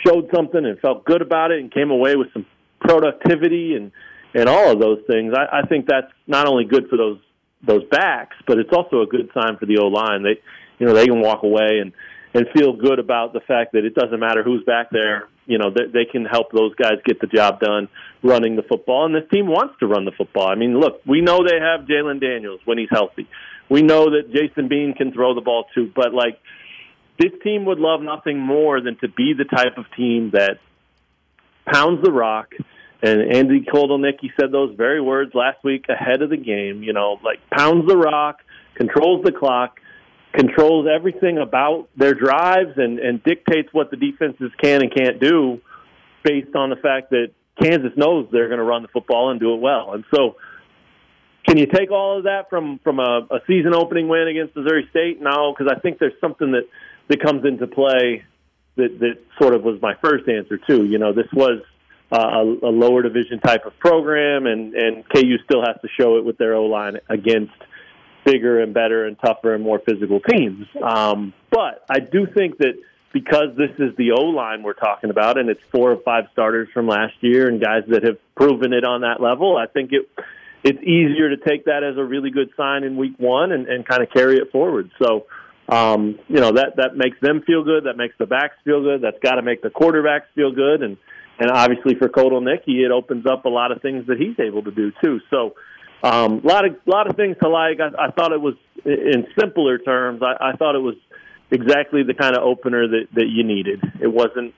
showed 0.05 0.29
something 0.33 0.65
and 0.65 0.79
felt 0.79 1.05
good 1.05 1.21
about 1.21 1.51
it 1.51 1.59
and 1.59 1.71
came 1.71 1.91
away 1.91 2.15
with 2.15 2.31
some 2.33 2.45
productivity 2.79 3.75
and 3.75 3.91
and 4.33 4.47
all 4.47 4.71
of 4.71 4.79
those 4.79 4.99
things, 5.07 5.33
I, 5.35 5.59
I 5.59 5.67
think 5.67 5.87
that's 5.87 6.11
not 6.25 6.47
only 6.47 6.65
good 6.65 6.87
for 6.89 6.97
those 6.97 7.19
those 7.63 7.83
backs, 7.91 8.35
but 8.47 8.57
it's 8.57 8.71
also 8.73 9.01
a 9.01 9.05
good 9.05 9.29
sign 9.33 9.57
for 9.59 9.65
the 9.65 9.77
O 9.77 9.87
line. 9.87 10.23
They 10.23 10.41
you 10.79 10.87
know 10.87 10.93
they 10.93 11.05
can 11.05 11.21
walk 11.21 11.43
away 11.43 11.79
and 11.81 11.91
and 12.33 12.47
feel 12.55 12.73
good 12.73 12.97
about 12.99 13.33
the 13.33 13.41
fact 13.41 13.73
that 13.73 13.83
it 13.83 13.93
doesn't 13.93 14.19
matter 14.19 14.41
who's 14.41 14.63
back 14.63 14.89
there. 14.91 15.27
You 15.45 15.57
know 15.57 15.69
they, 15.69 15.85
they 15.91 16.05
can 16.05 16.25
help 16.25 16.51
those 16.51 16.73
guys 16.75 16.99
get 17.05 17.19
the 17.19 17.27
job 17.27 17.59
done 17.59 17.89
running 18.23 18.55
the 18.55 18.63
football, 18.63 19.05
and 19.05 19.13
this 19.13 19.29
team 19.31 19.47
wants 19.47 19.75
to 19.79 19.87
run 19.87 20.05
the 20.05 20.11
football. 20.11 20.47
I 20.47 20.55
mean, 20.55 20.79
look, 20.79 21.01
we 21.05 21.21
know 21.21 21.39
they 21.45 21.59
have 21.59 21.87
Jalen 21.87 22.21
Daniels 22.21 22.61
when 22.65 22.77
he's 22.77 22.89
healthy. 22.89 23.27
We 23.69 23.81
know 23.81 24.05
that 24.11 24.33
Jason 24.33 24.67
Bean 24.67 24.93
can 24.93 25.13
throw 25.13 25.33
the 25.33 25.41
ball 25.41 25.65
too, 25.73 25.91
but 25.95 26.13
like 26.13 26.39
this 27.21 27.31
team 27.43 27.65
would 27.65 27.77
love 27.77 28.01
nothing 28.01 28.39
more 28.39 28.81
than 28.81 28.97
to 28.97 29.07
be 29.07 29.33
the 29.37 29.45
type 29.45 29.77
of 29.77 29.85
team 29.95 30.31
that 30.31 30.57
pounds 31.71 32.03
the 32.03 32.11
rock 32.11 32.53
And 33.03 33.35
Andy 33.35 33.61
Kotelnicki 33.61 34.31
said 34.39 34.51
those 34.51 34.75
very 34.75 35.01
words 35.01 35.33
last 35.33 35.63
week 35.63 35.85
ahead 35.89 36.21
of 36.21 36.29
the 36.29 36.37
game. 36.37 36.83
You 36.83 36.93
know, 36.93 37.19
like 37.23 37.39
pounds 37.49 37.87
the 37.87 37.97
rock, 37.97 38.39
controls 38.75 39.23
the 39.23 39.31
clock, 39.31 39.79
controls 40.33 40.87
everything 40.93 41.37
about 41.37 41.89
their 41.95 42.13
drives, 42.13 42.77
and 42.77 42.99
and 42.99 43.23
dictates 43.23 43.69
what 43.71 43.91
the 43.91 43.97
defenses 43.97 44.51
can 44.61 44.81
and 44.81 44.93
can't 44.93 45.19
do 45.19 45.61
based 46.23 46.55
on 46.55 46.69
the 46.69 46.75
fact 46.75 47.09
that 47.11 47.31
Kansas 47.61 47.91
knows 47.95 48.27
they're 48.31 48.47
going 48.47 48.59
to 48.59 48.63
run 48.63 48.81
the 48.83 48.87
football 48.87 49.31
and 49.31 49.39
do 49.39 49.53
it 49.55 49.61
well. 49.61 49.93
And 49.93 50.03
so, 50.13 50.35
can 51.47 51.57
you 51.57 51.65
take 51.65 51.91
all 51.91 52.19
of 52.19 52.23
that 52.25 52.49
from 52.49 52.79
from 52.83 52.99
a, 52.99 53.27
a 53.31 53.39
season 53.47 53.73
opening 53.73 54.07
win 54.07 54.27
against 54.27 54.55
Missouri 54.55 54.87
State? 54.91 55.21
No, 55.21 55.53
because 55.53 55.71
I 55.75 55.79
think 55.79 55.97
there's 55.99 56.19
something 56.21 56.51
that 56.51 56.67
that 57.11 57.21
comes 57.21 57.45
into 57.45 57.67
play 57.67 58.23
that 58.77 58.99
that 58.99 59.17
sort 59.39 59.53
of 59.53 59.63
was 59.63 59.81
my 59.81 59.93
first 60.01 60.27
answer 60.29 60.57
too. 60.57 60.85
You 60.85 60.97
know, 60.97 61.11
this 61.11 61.27
was 61.33 61.61
uh, 62.11 62.17
a, 62.17 62.67
a 62.67 62.71
lower 62.71 63.01
division 63.01 63.39
type 63.39 63.65
of 63.65 63.77
program, 63.79 64.45
and 64.45 64.73
and 64.73 65.03
KU 65.09 65.37
still 65.43 65.61
has 65.61 65.75
to 65.81 65.89
show 65.99 66.17
it 66.17 66.25
with 66.25 66.37
their 66.37 66.55
O 66.55 66.65
line 66.65 66.97
against 67.09 67.53
bigger 68.25 68.61
and 68.61 68.73
better 68.73 69.05
and 69.05 69.17
tougher 69.19 69.53
and 69.53 69.63
more 69.63 69.79
physical 69.79 70.21
teams. 70.21 70.65
Um, 70.81 71.33
but 71.49 71.83
I 71.89 71.99
do 71.99 72.27
think 72.33 72.57
that 72.59 72.75
because 73.11 73.57
this 73.57 73.71
is 73.77 73.93
the 73.97 74.11
O 74.11 74.21
line 74.21 74.63
we're 74.63 74.73
talking 74.73 75.09
about, 75.09 75.37
and 75.37 75.49
it's 75.49 75.61
four 75.69 75.91
or 75.91 76.01
five 76.05 76.25
starters 76.31 76.69
from 76.73 76.87
last 76.87 77.15
year 77.19 77.49
and 77.49 77.61
guys 77.61 77.83
that 77.89 78.03
have 78.03 78.17
proven 78.35 78.71
it 78.71 78.85
on 78.85 79.01
that 79.01 79.19
level, 79.19 79.57
I 79.57 79.67
think 79.67 79.91
it 79.91 80.07
it's 80.63 80.81
easier 80.81 81.35
to 81.35 81.37
take 81.37 81.65
that 81.65 81.83
as 81.83 81.97
a 81.97 82.03
really 82.03 82.29
good 82.29 82.51
sign 82.55 82.83
in 82.83 82.95
week 82.95 83.15
one 83.17 83.51
and, 83.51 83.67
and 83.67 83.85
kind 83.85 84.03
of 84.03 84.11
carry 84.11 84.37
it 84.37 84.51
forward. 84.51 84.91
So, 85.01 85.25
um, 85.71 86.19
you 86.27 86.41
know, 86.41 86.51
that 86.51 86.75
that 86.75 86.97
makes 86.97 87.17
them 87.21 87.41
feel 87.47 87.63
good. 87.63 87.85
That 87.85 87.95
makes 87.95 88.13
the 88.19 88.25
backs 88.25 88.55
feel 88.65 88.83
good. 88.83 89.01
That's 89.01 89.17
got 89.23 89.35
to 89.35 89.41
make 89.41 89.61
the 89.61 89.69
quarterbacks 89.69 90.27
feel 90.35 90.51
good. 90.51 90.83
And 90.83 90.97
and 91.39 91.49
obviously 91.49 91.95
for 91.95 92.09
Kotelnicki, 92.09 92.85
it 92.85 92.91
opens 92.91 93.25
up 93.25 93.45
a 93.45 93.49
lot 93.49 93.71
of 93.71 93.81
things 93.81 94.05
that 94.07 94.17
he's 94.19 94.37
able 94.37 94.63
to 94.63 94.71
do 94.71 94.91
too. 95.01 95.21
So, 95.29 95.55
a 96.03 96.13
um, 96.13 96.41
lot 96.43 96.65
of 96.65 96.75
lot 96.85 97.09
of 97.09 97.15
things 97.15 97.37
to 97.41 97.47
like. 97.47 97.79
I, 97.79 98.07
I 98.07 98.11
thought 98.11 98.33
it 98.33 98.41
was 98.41 98.55
in 98.83 99.25
simpler 99.39 99.77
terms. 99.77 100.21
I, 100.21 100.51
I 100.51 100.55
thought 100.57 100.75
it 100.75 100.83
was 100.83 100.95
exactly 101.49 102.03
the 102.03 102.15
kind 102.15 102.35
of 102.35 102.43
opener 102.43 102.87
that 102.89 103.07
that 103.13 103.27
you 103.29 103.45
needed. 103.45 103.81
It 104.01 104.11
wasn't 104.11 104.53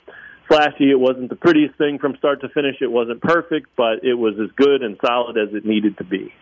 flashy. 0.47 0.89
It 0.89 0.99
wasn't 0.99 1.29
the 1.29 1.35
prettiest 1.35 1.77
thing 1.77 1.99
from 1.99 2.15
start 2.17 2.41
to 2.41 2.49
finish. 2.49 2.77
It 2.81 2.91
wasn't 2.91 3.21
perfect, 3.21 3.67
but 3.77 4.03
it 4.03 4.15
was 4.15 4.33
as 4.43 4.49
good 4.55 4.81
and 4.81 4.97
solid 5.05 5.37
as 5.37 5.53
it 5.53 5.63
needed 5.63 5.97
to 5.99 6.03
be. 6.03 6.33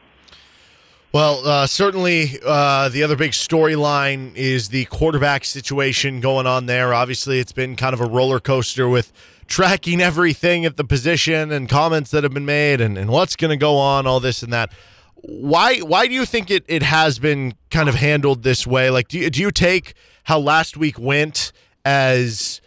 Well, 1.13 1.45
uh, 1.45 1.67
certainly 1.67 2.39
uh, 2.45 2.88
the 2.88 3.04
other 3.04 3.17
big 3.17 3.32
storyline 3.32 4.34
is 4.34 4.69
the 4.69 4.86
quarterback 4.86 5.43
situation 5.43 6.21
going 6.21 6.47
on 6.47 6.67
there. 6.67 6.93
Obviously, 6.93 7.41
it's 7.41 7.52
been 7.52 7.76
kind 7.76 7.93
of 7.93 8.00
a 8.00 8.06
roller 8.06 8.39
coaster 8.39 8.88
with 8.88 9.12
tracking 9.45 10.00
everything 10.02 10.63
at 10.63 10.78
the 10.78 10.86
position 10.86 11.52
and 11.52 11.67
comments 11.67 12.12
that 12.12 12.24
have 12.24 12.34
been 12.34 12.45
made 12.45 12.80
and, 12.80 12.97
and 12.97 13.10
what's 13.10 13.36
going 13.36 13.50
to 13.50 13.58
go 13.58 13.76
on, 13.76 14.08
all 14.08 14.21
this 14.21 14.41
and 14.41 14.54
that. 14.54 14.71
Why 15.15 15.80
why 15.80 16.08
do 16.08 16.13
you 16.13 16.26
think 16.26 16.50
it, 16.50 16.63
it 16.69 16.82
has 16.82 17.19
been 17.19 17.56
kind 17.69 17.89
of 17.89 17.95
handled 17.95 18.43
this 18.43 18.65
way? 18.65 18.89
Like, 18.89 19.10
do 19.10 19.19
you, 19.19 19.30
do 19.30 19.41
you 19.41 19.52
take 19.52 19.95
how 20.24 20.39
last 20.39 20.78
week 20.78 20.97
went 20.97 21.52
as 21.84 22.62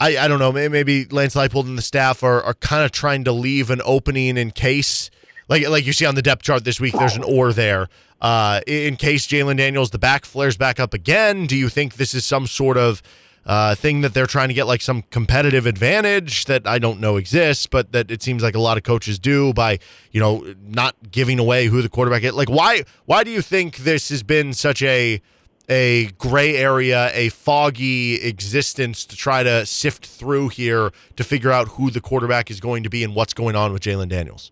I, 0.00 0.16
I 0.16 0.28
don't 0.28 0.38
know, 0.38 0.50
maybe 0.50 1.04
Lance 1.04 1.34
Leipold 1.34 1.66
and 1.66 1.76
the 1.76 1.82
staff 1.82 2.22
are, 2.22 2.42
are 2.42 2.54
kind 2.54 2.86
of 2.86 2.90
trying 2.90 3.24
to 3.24 3.32
leave 3.32 3.68
an 3.68 3.82
opening 3.84 4.38
in 4.38 4.50
case– 4.50 5.10
like 5.52 5.68
like 5.68 5.86
you 5.86 5.92
see 5.92 6.06
on 6.06 6.14
the 6.14 6.22
depth 6.22 6.42
chart 6.42 6.64
this 6.64 6.80
week, 6.80 6.94
there's 6.94 7.14
an 7.14 7.24
or 7.24 7.52
there. 7.52 7.88
Uh, 8.22 8.60
in 8.66 8.96
case 8.96 9.26
Jalen 9.26 9.58
Daniels 9.58 9.90
the 9.90 9.98
back 9.98 10.24
flares 10.24 10.56
back 10.56 10.80
up 10.80 10.94
again, 10.94 11.46
do 11.46 11.56
you 11.56 11.68
think 11.68 11.96
this 11.96 12.14
is 12.14 12.24
some 12.24 12.46
sort 12.46 12.78
of 12.78 13.02
uh, 13.44 13.74
thing 13.74 14.00
that 14.00 14.14
they're 14.14 14.26
trying 14.26 14.48
to 14.48 14.54
get 14.54 14.66
like 14.66 14.80
some 14.80 15.02
competitive 15.10 15.66
advantage 15.66 16.46
that 16.46 16.66
I 16.66 16.78
don't 16.78 17.00
know 17.00 17.16
exists, 17.18 17.66
but 17.66 17.92
that 17.92 18.10
it 18.10 18.22
seems 18.22 18.42
like 18.42 18.54
a 18.54 18.60
lot 18.60 18.78
of 18.78 18.82
coaches 18.82 19.18
do 19.18 19.52
by 19.52 19.78
you 20.10 20.20
know 20.20 20.54
not 20.66 20.96
giving 21.10 21.38
away 21.38 21.66
who 21.66 21.82
the 21.82 21.90
quarterback 21.90 22.22
is. 22.22 22.32
Like 22.32 22.48
why 22.48 22.84
why 23.04 23.22
do 23.22 23.30
you 23.30 23.42
think 23.42 23.78
this 23.78 24.08
has 24.08 24.22
been 24.22 24.54
such 24.54 24.82
a 24.82 25.20
a 25.68 26.06
gray 26.12 26.56
area, 26.56 27.10
a 27.12 27.28
foggy 27.28 28.14
existence 28.22 29.04
to 29.04 29.16
try 29.16 29.42
to 29.42 29.66
sift 29.66 30.06
through 30.06 30.48
here 30.48 30.92
to 31.16 31.24
figure 31.24 31.52
out 31.52 31.68
who 31.68 31.90
the 31.90 32.00
quarterback 32.00 32.50
is 32.50 32.58
going 32.58 32.84
to 32.84 32.88
be 32.88 33.04
and 33.04 33.14
what's 33.14 33.34
going 33.34 33.54
on 33.54 33.72
with 33.74 33.82
Jalen 33.82 34.08
Daniels? 34.08 34.50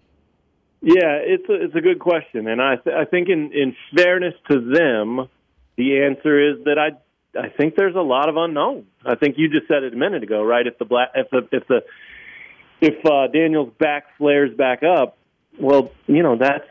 Yeah, 0.83 1.21
it's 1.21 1.49
a, 1.49 1.65
it's 1.65 1.75
a 1.75 1.81
good 1.81 1.99
question, 1.99 2.49
and 2.49 2.61
I 2.61 2.77
th- 2.77 2.97
I 2.97 3.05
think 3.05 3.29
in 3.29 3.53
in 3.53 3.77
fairness 3.95 4.35
to 4.51 4.61
them, 4.61 5.29
the 5.77 6.05
answer 6.05 6.53
is 6.53 6.65
that 6.65 6.79
I 6.79 7.39
I 7.39 7.51
think 7.51 7.75
there's 7.77 7.97
a 7.97 8.01
lot 8.01 8.29
of 8.29 8.37
unknown. 8.37 8.87
I 9.05 9.15
think 9.15 9.37
you 9.37 9.49
just 9.51 9.69
said 9.69 9.83
it 9.83 9.93
a 9.93 9.97
minute 9.97 10.23
ago, 10.23 10.43
right? 10.43 10.67
If 10.67 10.79
the 10.79 10.87
black 10.87 11.11
if 11.15 11.29
the 11.31 11.49
if 11.53 11.67
the 11.69 11.83
if 12.81 13.05
uh, 13.05 13.31
Daniel's 13.31 13.73
back 13.79 14.05
flares 14.17 14.57
back 14.57 14.83
up, 14.83 15.19
well, 15.59 15.93
you 16.07 16.23
know 16.23 16.37
that's 16.39 16.65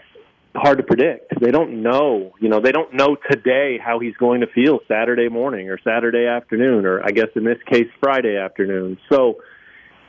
hard 0.56 0.80
to 0.80 0.84
predict. 0.84 1.39
They 1.39 1.52
don't 1.52 1.84
know, 1.84 2.34
you 2.39 2.50
know, 2.50 2.60
they 2.60 2.72
don't 2.72 2.93
know 2.93 3.15
today 3.30 3.78
how 3.84 4.00
he's 4.00 4.15
going 4.15 4.41
to 4.41 4.48
feel 4.48 4.80
Saturday 4.88 5.30
morning 5.30 5.69
or 5.69 5.78
Saturday 5.84 6.26
afternoon, 6.26 6.86
or 6.86 7.04
I 7.04 7.12
guess 7.12 7.28
in 7.36 7.43
this 7.43 7.60
case 7.72 7.88
Friday 8.00 8.38
afternoon. 8.38 8.98
So 9.10 9.41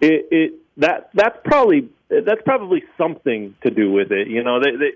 it, 0.00 0.26
it 0.30 0.54
that 0.78 1.10
that's 1.12 1.36
probably 1.44 1.90
that's 2.10 2.42
probably 2.44 2.82
something 2.98 3.54
to 3.62 3.70
do 3.70 3.90
with 3.90 4.10
it. 4.12 4.28
You 4.28 4.42
know, 4.42 4.60
they, 4.60 4.76
they, 4.76 4.92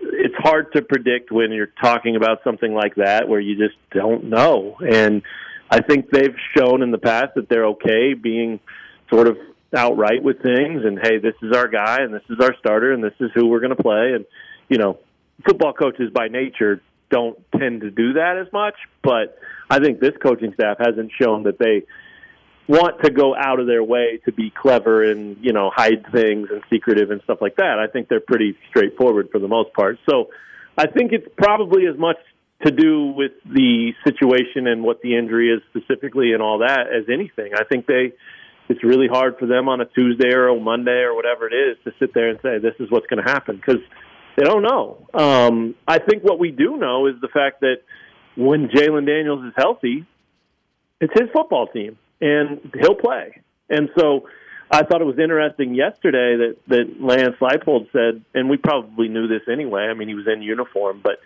it's 0.00 0.34
hard 0.38 0.72
to 0.74 0.82
predict 0.82 1.30
when 1.30 1.52
you're 1.52 1.72
talking 1.82 2.16
about 2.16 2.42
something 2.44 2.72
like 2.72 2.94
that 2.96 3.28
where 3.28 3.40
you 3.40 3.56
just 3.56 3.76
don't 3.90 4.24
know. 4.24 4.76
And 4.80 5.22
I 5.70 5.80
think 5.80 6.10
they've 6.10 6.36
shown 6.56 6.82
in 6.82 6.90
the 6.90 6.98
past 6.98 7.34
that 7.36 7.48
they're 7.48 7.66
okay 7.66 8.14
being 8.14 8.60
sort 9.10 9.26
of 9.26 9.36
outright 9.74 10.22
with 10.22 10.42
things 10.42 10.84
and 10.84 10.98
hey, 11.02 11.18
this 11.18 11.34
is 11.42 11.54
our 11.56 11.68
guy 11.68 11.98
and 12.00 12.12
this 12.12 12.22
is 12.28 12.38
our 12.40 12.54
starter 12.58 12.92
and 12.92 13.02
this 13.02 13.14
is 13.20 13.30
who 13.34 13.48
we're 13.48 13.60
going 13.60 13.74
to 13.74 13.82
play 13.82 14.12
and 14.14 14.24
you 14.68 14.78
know, 14.78 14.98
football 15.46 15.72
coaches 15.72 16.10
by 16.12 16.28
nature 16.28 16.80
don't 17.10 17.38
tend 17.58 17.82
to 17.82 17.90
do 17.90 18.14
that 18.14 18.38
as 18.38 18.50
much, 18.52 18.74
but 19.02 19.38
I 19.68 19.80
think 19.80 20.00
this 20.00 20.12
coaching 20.22 20.54
staff 20.54 20.78
hasn't 20.78 21.12
shown 21.20 21.42
that 21.42 21.58
they 21.58 21.82
want 22.68 23.02
to 23.02 23.10
go 23.10 23.34
out 23.34 23.60
of 23.60 23.66
their 23.66 23.82
way 23.82 24.20
to 24.24 24.32
be 24.32 24.50
clever 24.50 25.02
and 25.10 25.36
you 25.40 25.52
know 25.52 25.70
hide 25.74 26.04
things 26.12 26.48
and 26.50 26.62
secretive 26.70 27.10
and 27.10 27.20
stuff 27.24 27.38
like 27.40 27.56
that. 27.56 27.78
I 27.78 27.90
think 27.90 28.08
they're 28.08 28.20
pretty 28.20 28.56
straightforward 28.70 29.28
for 29.30 29.38
the 29.38 29.48
most 29.48 29.72
part. 29.74 29.98
So 30.08 30.28
I 30.76 30.86
think 30.86 31.12
it's 31.12 31.26
probably 31.36 31.86
as 31.86 31.98
much 31.98 32.16
to 32.64 32.70
do 32.70 33.06
with 33.16 33.32
the 33.44 33.92
situation 34.04 34.68
and 34.68 34.84
what 34.84 35.02
the 35.02 35.16
injury 35.16 35.50
is 35.50 35.60
specifically 35.70 36.32
and 36.32 36.40
all 36.40 36.58
that 36.58 36.86
as 36.86 37.08
anything. 37.12 37.52
I 37.54 37.64
think 37.64 37.86
they 37.86 38.12
it's 38.68 38.82
really 38.84 39.08
hard 39.08 39.38
for 39.38 39.46
them 39.46 39.68
on 39.68 39.80
a 39.80 39.84
Tuesday 39.86 40.32
or 40.32 40.48
a 40.48 40.60
Monday 40.60 41.02
or 41.02 41.14
whatever 41.14 41.46
it 41.46 41.54
is 41.54 41.76
to 41.84 41.92
sit 41.98 42.14
there 42.14 42.28
and 42.28 42.38
say 42.42 42.58
this 42.58 42.74
is 42.78 42.90
what's 42.90 43.06
going 43.06 43.22
to 43.22 43.30
happen 43.30 43.56
because 43.56 43.82
they 44.36 44.44
don't 44.44 44.62
know. 44.62 45.08
Um, 45.12 45.74
I 45.86 45.98
think 45.98 46.22
what 46.22 46.38
we 46.38 46.52
do 46.52 46.76
know 46.76 47.06
is 47.06 47.14
the 47.20 47.28
fact 47.28 47.60
that 47.60 47.78
when 48.36 48.68
Jalen 48.68 49.06
Daniels 49.06 49.44
is 49.44 49.52
healthy, 49.56 50.06
it's 51.00 51.12
his 51.12 51.28
football 51.34 51.66
team 51.66 51.98
and 52.22 52.72
he'll 52.80 52.94
play. 52.94 53.42
And 53.68 53.90
so 53.98 54.28
I 54.70 54.84
thought 54.84 55.02
it 55.02 55.06
was 55.06 55.18
interesting 55.18 55.74
yesterday 55.74 56.36
that 56.36 56.56
that 56.68 57.00
Lance 57.00 57.36
Leipold 57.42 57.92
said, 57.92 58.24
and 58.32 58.48
we 58.48 58.56
probably 58.56 59.08
knew 59.08 59.28
this 59.28 59.42
anyway. 59.52 59.82
I 59.82 59.94
mean, 59.94 60.08
he 60.08 60.14
was 60.14 60.26
in 60.26 60.40
uniform, 60.40 61.00
but 61.02 61.18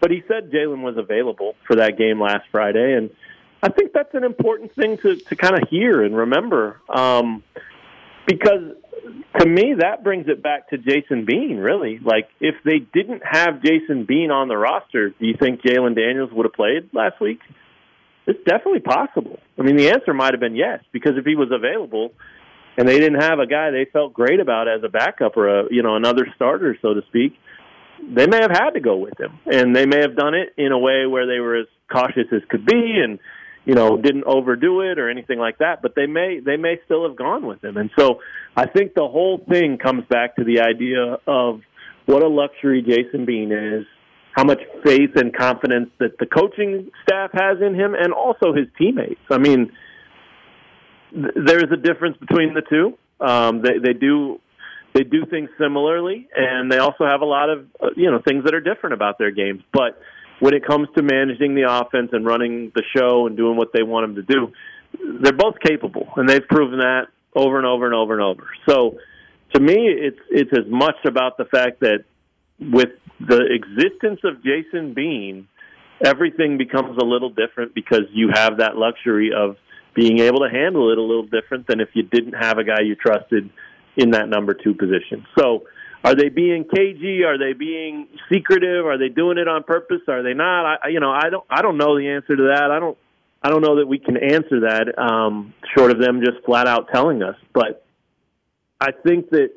but 0.00 0.12
he 0.12 0.22
said 0.28 0.52
Jalen 0.52 0.82
was 0.82 0.96
available 0.96 1.54
for 1.66 1.76
that 1.76 1.98
game 1.98 2.20
last 2.20 2.44
Friday, 2.52 2.94
and 2.94 3.10
I 3.62 3.70
think 3.70 3.92
that's 3.92 4.14
an 4.14 4.22
important 4.22 4.74
thing 4.74 4.98
to 4.98 5.16
to 5.16 5.36
kind 5.36 5.60
of 5.60 5.68
hear 5.68 6.04
and 6.04 6.16
remember, 6.16 6.80
um, 6.88 7.42
because 8.28 8.76
to 9.40 9.48
me 9.48 9.74
that 9.80 10.04
brings 10.04 10.28
it 10.28 10.42
back 10.42 10.68
to 10.70 10.78
Jason 10.78 11.24
Bean. 11.24 11.56
Really, 11.56 11.98
like 11.98 12.28
if 12.40 12.54
they 12.64 12.78
didn't 12.78 13.22
have 13.28 13.62
Jason 13.62 14.04
Bean 14.04 14.30
on 14.30 14.48
the 14.48 14.56
roster, 14.56 15.10
do 15.10 15.26
you 15.26 15.34
think 15.36 15.62
Jalen 15.62 15.96
Daniels 15.96 16.30
would 16.32 16.44
have 16.44 16.52
played 16.52 16.90
last 16.92 17.20
week? 17.20 17.40
It's 18.26 18.42
definitely 18.44 18.80
possible. 18.80 19.38
I 19.58 19.62
mean, 19.62 19.76
the 19.76 19.90
answer 19.90 20.14
might 20.14 20.32
have 20.32 20.40
been 20.40 20.56
yes, 20.56 20.80
because 20.92 21.12
if 21.16 21.26
he 21.26 21.34
was 21.34 21.50
available 21.52 22.12
and 22.76 22.88
they 22.88 22.98
didn't 22.98 23.20
have 23.20 23.38
a 23.38 23.46
guy 23.46 23.70
they 23.70 23.86
felt 23.92 24.12
great 24.12 24.40
about 24.40 24.66
as 24.68 24.82
a 24.82 24.88
backup 24.88 25.36
or 25.36 25.60
a 25.60 25.64
you 25.70 25.82
know 25.82 25.96
another 25.96 26.26
starter, 26.34 26.76
so 26.80 26.94
to 26.94 27.02
speak, 27.08 27.34
they 28.00 28.26
may 28.26 28.40
have 28.40 28.50
had 28.50 28.70
to 28.70 28.80
go 28.80 28.96
with 28.96 29.18
him, 29.18 29.38
and 29.46 29.74
they 29.74 29.86
may 29.86 30.00
have 30.00 30.16
done 30.16 30.34
it 30.34 30.54
in 30.56 30.72
a 30.72 30.78
way 30.78 31.06
where 31.06 31.26
they 31.26 31.40
were 31.40 31.56
as 31.56 31.66
cautious 31.90 32.26
as 32.32 32.40
could 32.48 32.66
be, 32.66 32.96
and 33.02 33.18
you 33.64 33.74
know 33.74 33.96
didn't 33.96 34.24
overdo 34.24 34.80
it 34.80 34.98
or 34.98 35.08
anything 35.10 35.38
like 35.38 35.58
that. 35.58 35.82
But 35.82 35.94
they 35.94 36.06
may 36.06 36.40
they 36.40 36.56
may 36.56 36.80
still 36.84 37.06
have 37.06 37.16
gone 37.16 37.46
with 37.46 37.62
him, 37.62 37.76
and 37.76 37.90
so 37.98 38.20
I 38.56 38.66
think 38.66 38.94
the 38.94 39.06
whole 39.06 39.44
thing 39.48 39.78
comes 39.78 40.04
back 40.08 40.36
to 40.36 40.44
the 40.44 40.60
idea 40.60 41.18
of 41.26 41.60
what 42.06 42.22
a 42.22 42.28
luxury 42.28 42.82
Jason 42.82 43.24
Bean 43.24 43.52
is 43.52 43.86
how 44.34 44.44
much 44.44 44.60
faith 44.84 45.10
and 45.14 45.34
confidence 45.34 45.90
that 45.98 46.18
the 46.18 46.26
coaching 46.26 46.90
staff 47.02 47.30
has 47.32 47.58
in 47.60 47.74
him 47.74 47.94
and 47.94 48.12
also 48.12 48.52
his 48.52 48.66
teammates. 48.76 49.20
I 49.30 49.38
mean, 49.38 49.72
th- 51.12 51.34
there's 51.46 51.70
a 51.72 51.76
difference 51.76 52.16
between 52.18 52.52
the 52.52 52.62
two. 52.68 52.98
Um, 53.24 53.62
they, 53.62 53.78
they 53.82 53.92
do 53.92 54.40
they 54.92 55.02
do 55.02 55.24
things 55.26 55.50
similarly, 55.58 56.28
and 56.36 56.70
they 56.70 56.78
also 56.78 57.04
have 57.04 57.20
a 57.20 57.24
lot 57.24 57.48
of 57.48 57.66
uh, 57.80 57.88
you 57.96 58.10
know 58.10 58.20
things 58.26 58.44
that 58.44 58.54
are 58.54 58.60
different 58.60 58.94
about 58.94 59.18
their 59.18 59.30
games. 59.30 59.62
But 59.72 60.00
when 60.40 60.52
it 60.52 60.66
comes 60.66 60.88
to 60.96 61.02
managing 61.02 61.54
the 61.54 61.66
offense 61.70 62.10
and 62.12 62.26
running 62.26 62.72
the 62.74 62.82
show 62.96 63.26
and 63.28 63.36
doing 63.36 63.56
what 63.56 63.72
they 63.72 63.84
want 63.84 64.14
them 64.14 64.24
to 64.26 64.34
do, 64.34 64.52
they're 65.22 65.32
both 65.32 65.60
capable, 65.64 66.08
and 66.16 66.28
they've 66.28 66.46
proven 66.48 66.80
that 66.80 67.06
over 67.36 67.56
and 67.56 67.66
over 67.66 67.86
and 67.86 67.94
over 67.94 68.14
and 68.14 68.22
over. 68.22 68.48
So 68.68 68.98
to 69.54 69.60
me, 69.60 69.76
it's 69.78 70.18
it's 70.28 70.50
as 70.52 70.68
much 70.68 70.96
about 71.06 71.38
the 71.38 71.44
fact 71.44 71.80
that 71.80 72.04
with 72.58 72.90
the 73.20 73.46
existence 73.50 74.20
of 74.24 74.42
Jason 74.42 74.94
Bean, 74.94 75.48
everything 76.04 76.58
becomes 76.58 76.96
a 77.00 77.04
little 77.04 77.30
different 77.30 77.74
because 77.74 78.04
you 78.12 78.30
have 78.32 78.58
that 78.58 78.76
luxury 78.76 79.30
of 79.36 79.56
being 79.94 80.18
able 80.18 80.40
to 80.40 80.48
handle 80.50 80.90
it 80.90 80.98
a 80.98 81.02
little 81.02 81.26
different 81.26 81.66
than 81.66 81.80
if 81.80 81.90
you 81.94 82.02
didn't 82.02 82.32
have 82.32 82.58
a 82.58 82.64
guy 82.64 82.80
you 82.82 82.96
trusted 82.96 83.50
in 83.96 84.10
that 84.10 84.28
number 84.28 84.54
two 84.54 84.74
position. 84.74 85.24
So, 85.38 85.64
are 86.02 86.14
they 86.14 86.28
being 86.28 86.64
cagey? 86.64 87.22
Are 87.24 87.38
they 87.38 87.54
being 87.54 88.08
secretive? 88.30 88.84
Are 88.84 88.98
they 88.98 89.08
doing 89.08 89.38
it 89.38 89.48
on 89.48 89.62
purpose? 89.62 90.02
Are 90.06 90.22
they 90.22 90.34
not? 90.34 90.78
I, 90.84 90.88
you 90.88 91.00
know, 91.00 91.10
I 91.10 91.30
don't. 91.30 91.44
I 91.48 91.62
don't 91.62 91.78
know 91.78 91.96
the 91.96 92.08
answer 92.08 92.36
to 92.36 92.42
that. 92.54 92.70
I 92.70 92.78
don't. 92.78 92.98
I 93.42 93.50
don't 93.50 93.62
know 93.62 93.76
that 93.76 93.86
we 93.86 93.98
can 93.98 94.16
answer 94.16 94.60
that, 94.60 94.98
um, 94.98 95.52
short 95.76 95.90
of 95.90 96.00
them 96.00 96.22
just 96.24 96.42
flat 96.46 96.66
out 96.66 96.88
telling 96.90 97.22
us. 97.22 97.36
But 97.52 97.84
I 98.80 98.90
think 98.90 99.28
that 99.30 99.50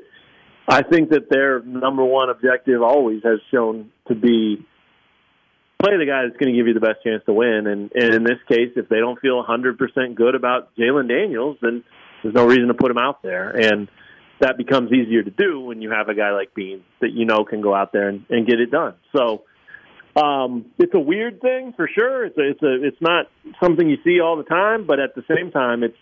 I 0.67 0.84
think 0.84 1.10
that 1.10 1.30
their 1.30 1.62
number 1.62 2.03
one 2.03 2.30
objective 2.30 2.82
always 2.82 3.23
has 3.23 3.39
shown 3.51 3.91
to 4.08 4.15
be 4.15 4.65
play 5.80 5.95
the 5.97 6.06
guy 6.06 6.23
that's 6.25 6.38
going 6.38 6.51
to 6.51 6.58
give 6.58 6.67
you 6.67 6.73
the 6.73 6.82
best 6.82 7.03
chance 7.03 7.23
to 7.25 7.34
win. 7.34 7.67
And, 7.67 7.91
and 7.93 8.15
in 8.15 8.23
this 8.23 8.39
case, 8.49 8.71
if 8.75 8.89
they 8.89 8.97
don't 8.97 9.19
feel 9.19 9.43
100% 9.43 10.15
good 10.15 10.36
about 10.36 10.75
Jalen 10.75 11.08
Daniels, 11.08 11.58
then 11.62 11.84
there's 12.23 12.34
no 12.34 12.45
reason 12.45 12.67
to 12.67 12.73
put 12.73 12.89
him 12.89 12.97
out 12.97 13.21
there. 13.21 13.49
And 13.49 13.88
that 14.39 14.58
becomes 14.58 14.91
easier 14.91 15.23
to 15.23 15.30
do 15.30 15.60
when 15.60 15.82
you 15.82 15.91
have 15.91 16.10
a 16.10 16.15
guy 16.15 16.32
like 16.32 16.53
Bean 16.53 16.84
that 17.01 17.12
you 17.12 17.25
know 17.25 17.45
can 17.45 17.62
go 17.62 17.73
out 17.73 17.91
there 17.93 18.10
and, 18.10 18.25
and 18.30 18.47
get 18.47 18.60
it 18.60 18.71
done. 18.71 18.95
So 19.15 19.43
um, 20.15 20.65
it's 20.80 20.93
a 20.93 20.99
weird 20.99 21.41
thing 21.41 21.73
for 21.75 21.88
sure. 21.88 22.25
It's 22.25 22.38
a, 22.38 22.49
it's 22.49 22.63
a 22.63 22.88
it's 22.88 23.01
not 23.01 23.27
something 23.62 23.88
you 23.88 23.97
see 24.03 24.19
all 24.19 24.36
the 24.36 24.43
time, 24.43 24.86
but 24.86 24.99
at 24.99 25.15
the 25.15 25.23
same 25.27 25.51
time, 25.51 25.84
it's 25.84 25.97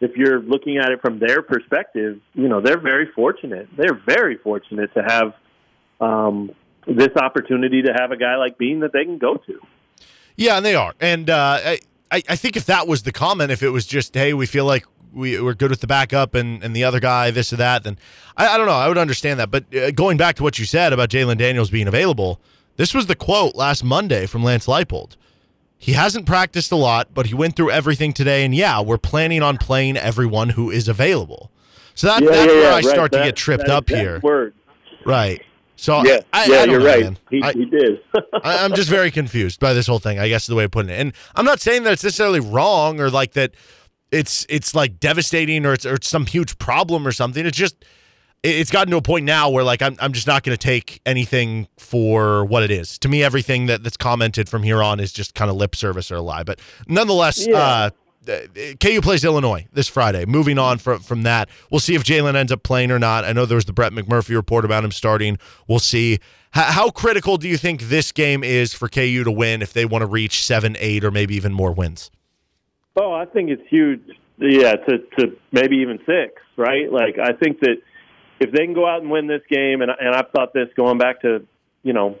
if 0.00 0.16
you're 0.16 0.40
looking 0.40 0.78
at 0.78 0.90
it 0.92 1.00
from 1.00 1.18
their 1.18 1.42
perspective, 1.42 2.20
you 2.34 2.48
know 2.48 2.60
they're 2.60 2.80
very 2.80 3.06
fortunate. 3.14 3.68
They're 3.76 4.00
very 4.06 4.36
fortunate 4.36 4.92
to 4.94 5.02
have 5.02 5.34
um, 6.00 6.50
this 6.86 7.16
opportunity 7.16 7.82
to 7.82 7.92
have 7.92 8.12
a 8.12 8.16
guy 8.16 8.36
like 8.36 8.58
Bean 8.58 8.80
that 8.80 8.92
they 8.92 9.04
can 9.04 9.18
go 9.18 9.34
to. 9.34 9.60
Yeah, 10.36 10.56
and 10.56 10.64
they 10.64 10.74
are. 10.74 10.94
And 11.00 11.28
uh, 11.28 11.76
I, 12.10 12.22
I 12.28 12.36
think 12.36 12.56
if 12.56 12.66
that 12.66 12.86
was 12.86 13.02
the 13.02 13.12
comment, 13.12 13.50
if 13.50 13.62
it 13.62 13.70
was 13.70 13.86
just, 13.86 14.14
hey, 14.14 14.32
we 14.34 14.46
feel 14.46 14.64
like 14.64 14.86
we, 15.12 15.40
we're 15.40 15.54
good 15.54 15.70
with 15.70 15.80
the 15.80 15.86
backup 15.86 16.34
and, 16.34 16.62
and 16.62 16.74
the 16.74 16.84
other 16.84 17.00
guy, 17.00 17.30
this 17.30 17.52
or 17.52 17.56
that, 17.56 17.84
then 17.84 17.98
I, 18.36 18.48
I 18.48 18.56
don't 18.56 18.66
know. 18.66 18.72
I 18.72 18.88
would 18.88 18.98
understand 18.98 19.40
that. 19.40 19.50
But 19.50 19.74
uh, 19.74 19.90
going 19.90 20.16
back 20.16 20.36
to 20.36 20.42
what 20.42 20.58
you 20.58 20.64
said 20.64 20.92
about 20.92 21.10
Jalen 21.10 21.38
Daniels 21.38 21.70
being 21.70 21.88
available, 21.88 22.40
this 22.76 22.94
was 22.94 23.06
the 23.06 23.16
quote 23.16 23.56
last 23.56 23.82
Monday 23.82 24.26
from 24.26 24.44
Lance 24.44 24.66
Leipold. 24.66 25.16
He 25.78 25.92
hasn't 25.92 26.26
practiced 26.26 26.72
a 26.72 26.76
lot, 26.76 27.14
but 27.14 27.26
he 27.26 27.34
went 27.34 27.54
through 27.56 27.70
everything 27.70 28.12
today. 28.12 28.44
And 28.44 28.54
yeah, 28.54 28.80
we're 28.80 28.98
planning 28.98 29.42
on 29.42 29.58
playing 29.58 29.96
everyone 29.96 30.50
who 30.50 30.70
is 30.70 30.88
available. 30.88 31.50
So 31.94 32.08
that, 32.08 32.22
Yeah, 32.22 32.30
that's 32.30 32.46
yeah, 32.46 32.52
where 32.52 32.62
yeah, 32.62 32.68
I 32.70 32.72
right. 32.74 32.84
start 32.84 33.12
to 33.12 33.18
get 33.18 33.36
tripped 33.36 33.66
that 33.66 33.72
up 33.74 33.88
here. 33.88 34.20
Word. 34.22 34.54
Right. 35.06 35.42
So 35.76 36.02
Yeah, 36.04 36.20
I, 36.32 36.42
I, 36.42 36.46
yeah, 36.46 36.56
I 36.56 36.64
you're 36.64 36.80
know, 36.80 36.86
right. 36.86 37.18
He, 37.30 37.42
I- 37.42 37.52
he 37.52 37.64
did. 37.64 38.00
I, 38.42 38.64
I'm 38.64 38.74
just 38.74 38.90
very 38.90 39.10
confused 39.12 39.60
by 39.60 39.72
this 39.72 39.86
whole 39.86 40.00
thing. 40.00 40.18
I 40.18 40.28
guess 40.28 40.42
is 40.42 40.48
the 40.48 40.56
way 40.56 40.64
of 40.64 40.72
putting 40.72 40.90
it. 40.90 40.98
And 41.00 41.12
I'm 41.36 41.44
not 41.44 41.60
saying 41.60 41.84
that 41.84 41.92
it's 41.92 42.02
necessarily 42.04 42.40
wrong 42.40 43.00
or 43.00 43.08
like 43.10 43.32
that 43.34 43.52
it's 44.10 44.44
it's 44.48 44.74
like 44.74 44.98
devastating 44.98 45.64
or 45.64 45.72
it's 45.74 45.86
or 45.86 45.94
it's 45.94 46.08
some 46.08 46.26
huge 46.26 46.58
problem 46.58 47.06
or 47.06 47.12
something. 47.12 47.46
It's 47.46 47.56
just 47.56 47.84
it's 48.42 48.70
gotten 48.70 48.90
to 48.92 48.96
a 48.96 49.02
point 49.02 49.24
now 49.24 49.50
where 49.50 49.64
like 49.64 49.82
I'm 49.82 49.96
I'm 50.00 50.12
just 50.12 50.26
not 50.26 50.42
going 50.42 50.56
to 50.56 50.62
take 50.62 51.00
anything 51.04 51.68
for 51.78 52.44
what 52.44 52.62
it 52.62 52.70
is. 52.70 52.98
To 53.00 53.08
me, 53.08 53.22
everything 53.22 53.66
that 53.66 53.82
that's 53.82 53.96
commented 53.96 54.48
from 54.48 54.62
here 54.62 54.82
on 54.82 55.00
is 55.00 55.12
just 55.12 55.34
kind 55.34 55.50
of 55.50 55.56
lip 55.56 55.74
service 55.74 56.10
or 56.10 56.16
a 56.16 56.22
lie. 56.22 56.42
But 56.44 56.60
nonetheless, 56.86 57.46
Yeah. 57.46 57.56
uh, 57.58 57.90
uh, 58.28 58.38
KU 58.78 59.00
plays 59.00 59.24
Illinois 59.24 59.66
this 59.72 59.88
Friday. 59.88 60.24
Moving 60.26 60.58
on 60.58 60.78
from 60.78 61.00
from 61.00 61.22
that, 61.22 61.48
we'll 61.70 61.80
see 61.80 61.94
if 61.94 62.04
Jalen 62.04 62.34
ends 62.36 62.52
up 62.52 62.62
playing 62.62 62.90
or 62.90 62.98
not. 62.98 63.24
I 63.24 63.32
know 63.32 63.46
there 63.46 63.56
was 63.56 63.64
the 63.64 63.72
Brett 63.72 63.92
McMurphy 63.92 64.34
report 64.36 64.64
about 64.64 64.84
him 64.84 64.92
starting. 64.92 65.38
We'll 65.66 65.78
see. 65.78 66.14
H- 66.14 66.20
how 66.64 66.90
critical 66.90 67.38
do 67.38 67.48
you 67.48 67.56
think 67.56 67.82
this 67.82 68.12
game 68.12 68.44
is 68.44 68.72
for 68.74 68.88
KU 68.88 69.24
to 69.24 69.30
win 69.30 69.62
if 69.62 69.72
they 69.72 69.84
want 69.84 70.02
to 70.02 70.06
reach 70.06 70.44
seven, 70.44 70.76
eight, 70.78 71.04
or 71.04 71.10
maybe 71.10 71.34
even 71.36 71.52
more 71.52 71.72
wins? 71.72 72.10
Oh, 72.96 73.12
I 73.12 73.24
think 73.26 73.50
it's 73.50 73.62
huge. 73.68 74.00
Yeah, 74.38 74.74
to 74.74 74.98
to 75.18 75.36
maybe 75.52 75.76
even 75.78 75.98
six, 76.06 76.34
right? 76.56 76.90
Like 76.92 77.18
I 77.18 77.32
think 77.32 77.60
that 77.60 77.76
if 78.40 78.52
they 78.52 78.64
can 78.64 78.74
go 78.74 78.86
out 78.86 79.02
and 79.02 79.10
win 79.10 79.26
this 79.26 79.42
game, 79.50 79.82
and 79.82 79.90
and 79.90 80.14
I've 80.14 80.30
thought 80.30 80.52
this 80.52 80.68
going 80.76 80.98
back 80.98 81.22
to 81.22 81.46
you 81.82 81.92
know 81.92 82.18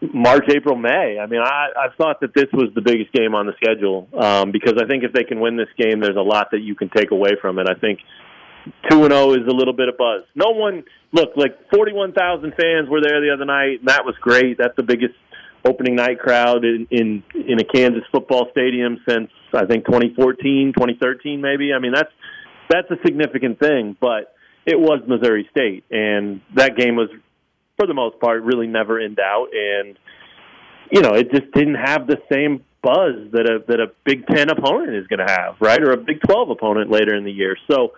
March, 0.00 0.44
April, 0.48 0.76
May. 0.76 1.18
I 1.20 1.26
mean, 1.26 1.40
I 1.40 1.68
I've 1.76 1.94
thought 1.96 2.20
that 2.20 2.34
this 2.34 2.46
was 2.52 2.70
the 2.74 2.80
biggest 2.80 3.12
game 3.12 3.34
on 3.34 3.46
the 3.46 3.52
schedule 3.62 4.08
um, 4.18 4.52
because 4.52 4.74
I 4.82 4.86
think 4.86 5.04
if 5.04 5.12
they 5.12 5.24
can 5.24 5.40
win 5.40 5.56
this 5.56 5.68
game, 5.78 6.00
there's 6.00 6.16
a 6.16 6.22
lot 6.22 6.48
that 6.52 6.60
you 6.60 6.74
can 6.74 6.88
take 6.88 7.10
away 7.10 7.30
from 7.40 7.58
it. 7.58 7.68
I 7.68 7.78
think 7.78 8.00
two 8.90 9.04
and 9.04 9.12
zero 9.12 9.32
is 9.32 9.46
a 9.48 9.54
little 9.54 9.74
bit 9.74 9.88
of 9.88 9.96
buzz. 9.96 10.22
No 10.34 10.50
one 10.50 10.84
look 11.12 11.30
like 11.36 11.58
forty 11.74 11.92
one 11.92 12.12
thousand 12.12 12.54
fans 12.60 12.88
were 12.88 13.00
there 13.00 13.20
the 13.20 13.32
other 13.34 13.44
night, 13.44 13.80
and 13.80 13.88
that 13.88 14.04
was 14.04 14.14
great. 14.20 14.58
That's 14.58 14.76
the 14.76 14.82
biggest 14.82 15.14
opening 15.64 15.96
night 15.96 16.18
crowd 16.20 16.64
in 16.64 16.86
in, 16.90 17.22
in 17.34 17.58
a 17.58 17.64
Kansas 17.64 18.04
football 18.12 18.48
stadium 18.52 18.98
since 19.08 19.30
I 19.52 19.66
think 19.66 19.86
2014, 19.86 20.72
2013 20.76 21.40
maybe. 21.40 21.72
I 21.72 21.80
mean 21.80 21.92
that's 21.92 22.12
that's 22.70 22.90
a 22.90 22.96
significant 23.04 23.58
thing, 23.58 23.96
but 24.00 24.34
it 24.68 24.78
was 24.78 25.00
Missouri 25.08 25.48
State, 25.50 25.84
and 25.90 26.42
that 26.54 26.76
game 26.76 26.94
was 26.94 27.08
for 27.78 27.86
the 27.86 27.94
most 27.94 28.20
part 28.20 28.42
really 28.42 28.66
never 28.66 29.00
in 29.00 29.14
doubt, 29.14 29.48
and 29.54 29.98
you 30.92 31.00
know 31.00 31.14
it 31.14 31.30
just 31.30 31.50
didn't 31.52 31.76
have 31.76 32.06
the 32.06 32.18
same 32.30 32.62
buzz 32.82 33.32
that 33.32 33.48
a 33.48 33.64
that 33.66 33.80
a 33.80 33.86
Big 34.04 34.26
Ten 34.26 34.50
opponent 34.50 34.94
is 34.94 35.06
going 35.06 35.26
to 35.26 35.32
have, 35.32 35.56
right, 35.60 35.82
or 35.82 35.92
a 35.92 35.96
Big 35.96 36.20
Twelve 36.20 36.50
opponent 36.50 36.90
later 36.90 37.16
in 37.16 37.24
the 37.24 37.32
year. 37.32 37.56
So 37.70 37.92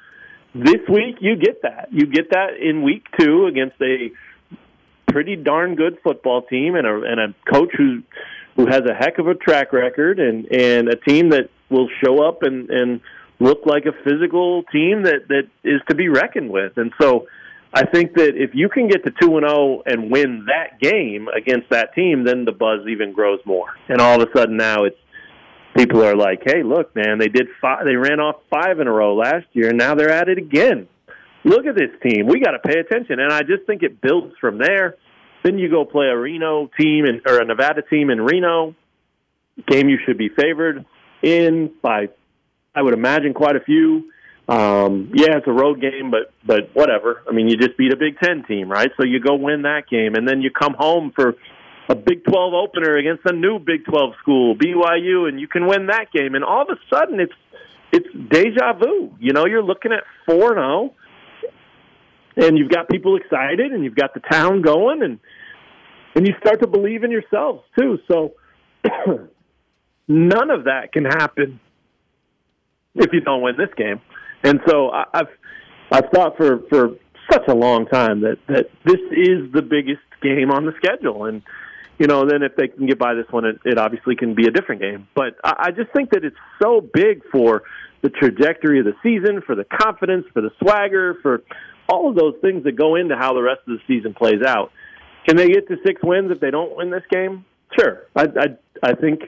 this 0.54 0.80
week 0.88 1.16
you 1.20 1.36
get 1.36 1.62
that. 1.62 1.88
You 1.90 2.06
get 2.06 2.30
that 2.30 2.50
in 2.60 2.82
week 2.82 3.04
two 3.18 3.46
against 3.46 3.76
a 3.82 4.12
pretty 5.10 5.34
darn 5.34 5.74
good 5.74 5.98
football 6.04 6.42
team 6.42 6.76
and 6.76 6.86
a 6.86 7.02
and 7.02 7.20
a 7.20 7.52
coach 7.52 7.70
who 7.76 8.02
who 8.54 8.66
has 8.66 8.82
a 8.88 8.94
heck 8.94 9.18
of 9.18 9.26
a 9.26 9.34
track 9.34 9.72
record 9.72 10.20
and 10.20 10.46
and 10.52 10.88
a 10.88 10.96
team 10.96 11.30
that 11.30 11.50
will 11.68 11.88
show 12.04 12.22
up 12.22 12.44
and 12.44 12.70
and 12.70 13.00
look 13.40 13.66
like 13.66 13.84
a 13.86 13.92
physical 14.04 14.62
team 14.64 15.02
that 15.02 15.28
that 15.28 15.48
is 15.64 15.80
to 15.88 15.94
be 15.94 16.08
reckoned 16.08 16.50
with. 16.50 16.76
And 16.76 16.92
so 17.00 17.26
I 17.74 17.86
think 17.86 18.14
that 18.14 18.36
if 18.36 18.50
you 18.54 18.68
can 18.68 18.88
get 18.88 19.04
to 19.04 19.10
2 19.10 19.38
and 19.38 19.48
0 19.48 19.82
and 19.86 20.10
win 20.10 20.46
that 20.46 20.80
game 20.80 21.28
against 21.28 21.70
that 21.70 21.94
team 21.94 22.24
then 22.24 22.44
the 22.44 22.52
buzz 22.52 22.86
even 22.88 23.12
grows 23.12 23.40
more. 23.44 23.74
And 23.88 24.00
all 24.00 24.20
of 24.20 24.28
a 24.28 24.38
sudden 24.38 24.56
now 24.56 24.84
it's 24.84 24.96
people 25.76 26.04
are 26.04 26.16
like, 26.16 26.42
"Hey, 26.44 26.62
look, 26.62 26.94
man, 26.94 27.18
they 27.18 27.28
did 27.28 27.48
five 27.60 27.84
they 27.84 27.96
ran 27.96 28.20
off 28.20 28.36
5 28.50 28.80
in 28.80 28.86
a 28.86 28.92
row 28.92 29.14
last 29.14 29.46
year 29.52 29.70
and 29.70 29.78
now 29.78 29.94
they're 29.94 30.10
at 30.10 30.28
it 30.28 30.38
again." 30.38 30.86
look 31.44 31.66
at 31.66 31.74
this 31.74 31.90
team. 32.02 32.26
We 32.26 32.40
got 32.40 32.52
to 32.52 32.58
pay 32.58 32.78
attention, 32.78 33.20
and 33.20 33.32
I 33.32 33.40
just 33.40 33.64
think 33.66 33.82
it 33.82 34.00
builds 34.00 34.34
from 34.40 34.58
there. 34.58 34.96
Then 35.42 35.58
you 35.58 35.70
go 35.70 35.84
play 35.84 36.06
a 36.06 36.16
Reno 36.16 36.68
team 36.78 37.04
and 37.06 37.20
or 37.26 37.40
a 37.40 37.44
Nevada 37.44 37.82
team 37.82 38.10
in 38.10 38.20
Reno. 38.20 38.74
Game 39.66 39.88
you 39.88 39.98
should 40.06 40.18
be 40.18 40.28
favored 40.28 40.84
in 41.22 41.70
by, 41.82 42.08
I 42.74 42.82
would 42.82 42.94
imagine, 42.94 43.34
quite 43.34 43.56
a 43.56 43.60
few. 43.60 44.10
Um, 44.48 45.12
yeah, 45.14 45.36
it's 45.36 45.46
a 45.46 45.52
road 45.52 45.80
game, 45.80 46.10
but 46.10 46.32
but 46.44 46.70
whatever. 46.74 47.22
I 47.28 47.32
mean, 47.32 47.48
you 47.48 47.56
just 47.56 47.76
beat 47.76 47.92
a 47.92 47.96
Big 47.96 48.18
Ten 48.18 48.44
team, 48.44 48.70
right? 48.70 48.90
So 48.96 49.04
you 49.04 49.20
go 49.20 49.36
win 49.36 49.62
that 49.62 49.82
game, 49.88 50.14
and 50.14 50.26
then 50.26 50.42
you 50.42 50.50
come 50.50 50.74
home 50.76 51.12
for 51.14 51.36
a 51.88 51.94
Big 51.94 52.24
Twelve 52.24 52.52
opener 52.54 52.96
against 52.96 53.22
a 53.26 53.32
new 53.32 53.58
Big 53.58 53.84
Twelve 53.84 54.14
school, 54.20 54.56
BYU, 54.56 55.28
and 55.28 55.40
you 55.40 55.46
can 55.46 55.66
win 55.66 55.86
that 55.86 56.06
game. 56.12 56.34
And 56.34 56.44
all 56.44 56.62
of 56.62 56.68
a 56.68 56.94
sudden, 56.94 57.20
it's 57.20 57.32
it's 57.92 58.08
deja 58.30 58.72
vu. 58.72 59.14
You 59.20 59.32
know, 59.32 59.46
you're 59.46 59.62
looking 59.62 59.92
at 59.92 60.02
four 60.26 60.54
zero 60.54 60.94
and 62.36 62.58
you've 62.58 62.70
got 62.70 62.88
people 62.88 63.16
excited 63.16 63.72
and 63.72 63.84
you've 63.84 63.94
got 63.94 64.14
the 64.14 64.20
town 64.20 64.62
going 64.62 65.02
and 65.02 65.18
and 66.14 66.26
you 66.26 66.34
start 66.40 66.60
to 66.60 66.66
believe 66.66 67.04
in 67.04 67.10
yourselves 67.10 67.62
too 67.78 67.98
so 68.10 68.32
none 70.08 70.50
of 70.50 70.64
that 70.64 70.92
can 70.92 71.04
happen 71.04 71.60
if 72.94 73.12
you 73.12 73.20
don't 73.20 73.42
win 73.42 73.54
this 73.56 73.72
game 73.76 74.00
and 74.42 74.60
so 74.66 74.90
I, 74.90 75.04
i've 75.14 75.28
i've 75.92 76.10
thought 76.12 76.36
for 76.36 76.60
for 76.68 76.90
such 77.30 77.46
a 77.48 77.54
long 77.54 77.86
time 77.86 78.20
that 78.22 78.38
that 78.48 78.70
this 78.84 79.00
is 79.12 79.52
the 79.52 79.62
biggest 79.62 80.02
game 80.22 80.50
on 80.50 80.66
the 80.66 80.72
schedule 80.76 81.26
and 81.26 81.42
you 81.98 82.06
know 82.06 82.26
then 82.26 82.42
if 82.42 82.56
they 82.56 82.68
can 82.68 82.86
get 82.86 82.98
by 82.98 83.14
this 83.14 83.26
one 83.30 83.44
it, 83.44 83.58
it 83.64 83.78
obviously 83.78 84.16
can 84.16 84.34
be 84.34 84.46
a 84.46 84.50
different 84.50 84.80
game 84.80 85.06
but 85.14 85.36
I, 85.44 85.66
I 85.66 85.70
just 85.70 85.92
think 85.92 86.10
that 86.10 86.24
it's 86.24 86.36
so 86.62 86.80
big 86.80 87.22
for 87.30 87.62
the 88.02 88.10
trajectory 88.10 88.80
of 88.80 88.86
the 88.86 88.94
season 89.02 89.42
for 89.44 89.54
the 89.54 89.64
confidence 89.64 90.26
for 90.32 90.42
the 90.42 90.50
swagger 90.58 91.18
for 91.22 91.42
all 91.90 92.08
of 92.08 92.16
those 92.16 92.34
things 92.40 92.64
that 92.64 92.76
go 92.76 92.94
into 92.94 93.16
how 93.16 93.34
the 93.34 93.42
rest 93.42 93.60
of 93.66 93.76
the 93.76 93.82
season 93.86 94.14
plays 94.14 94.42
out. 94.46 94.70
Can 95.26 95.36
they 95.36 95.48
get 95.48 95.68
to 95.68 95.76
six 95.84 96.00
wins 96.02 96.30
if 96.30 96.40
they 96.40 96.50
don't 96.50 96.76
win 96.76 96.90
this 96.90 97.02
game? 97.10 97.44
Sure. 97.78 98.06
I 98.14 98.22
I, 98.22 98.90
I 98.90 98.94
think 98.94 99.20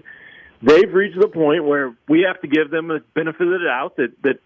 they've 0.62 0.92
reached 0.92 1.18
the 1.20 1.28
point 1.28 1.64
where 1.64 1.94
we 2.08 2.24
have 2.26 2.40
to 2.42 2.48
give 2.48 2.70
them 2.70 2.88
the 2.88 3.02
benefit 3.14 3.42
of 3.42 3.48
the 3.48 3.58
doubt 3.66 3.96
that 3.96 4.12
that 4.22 4.38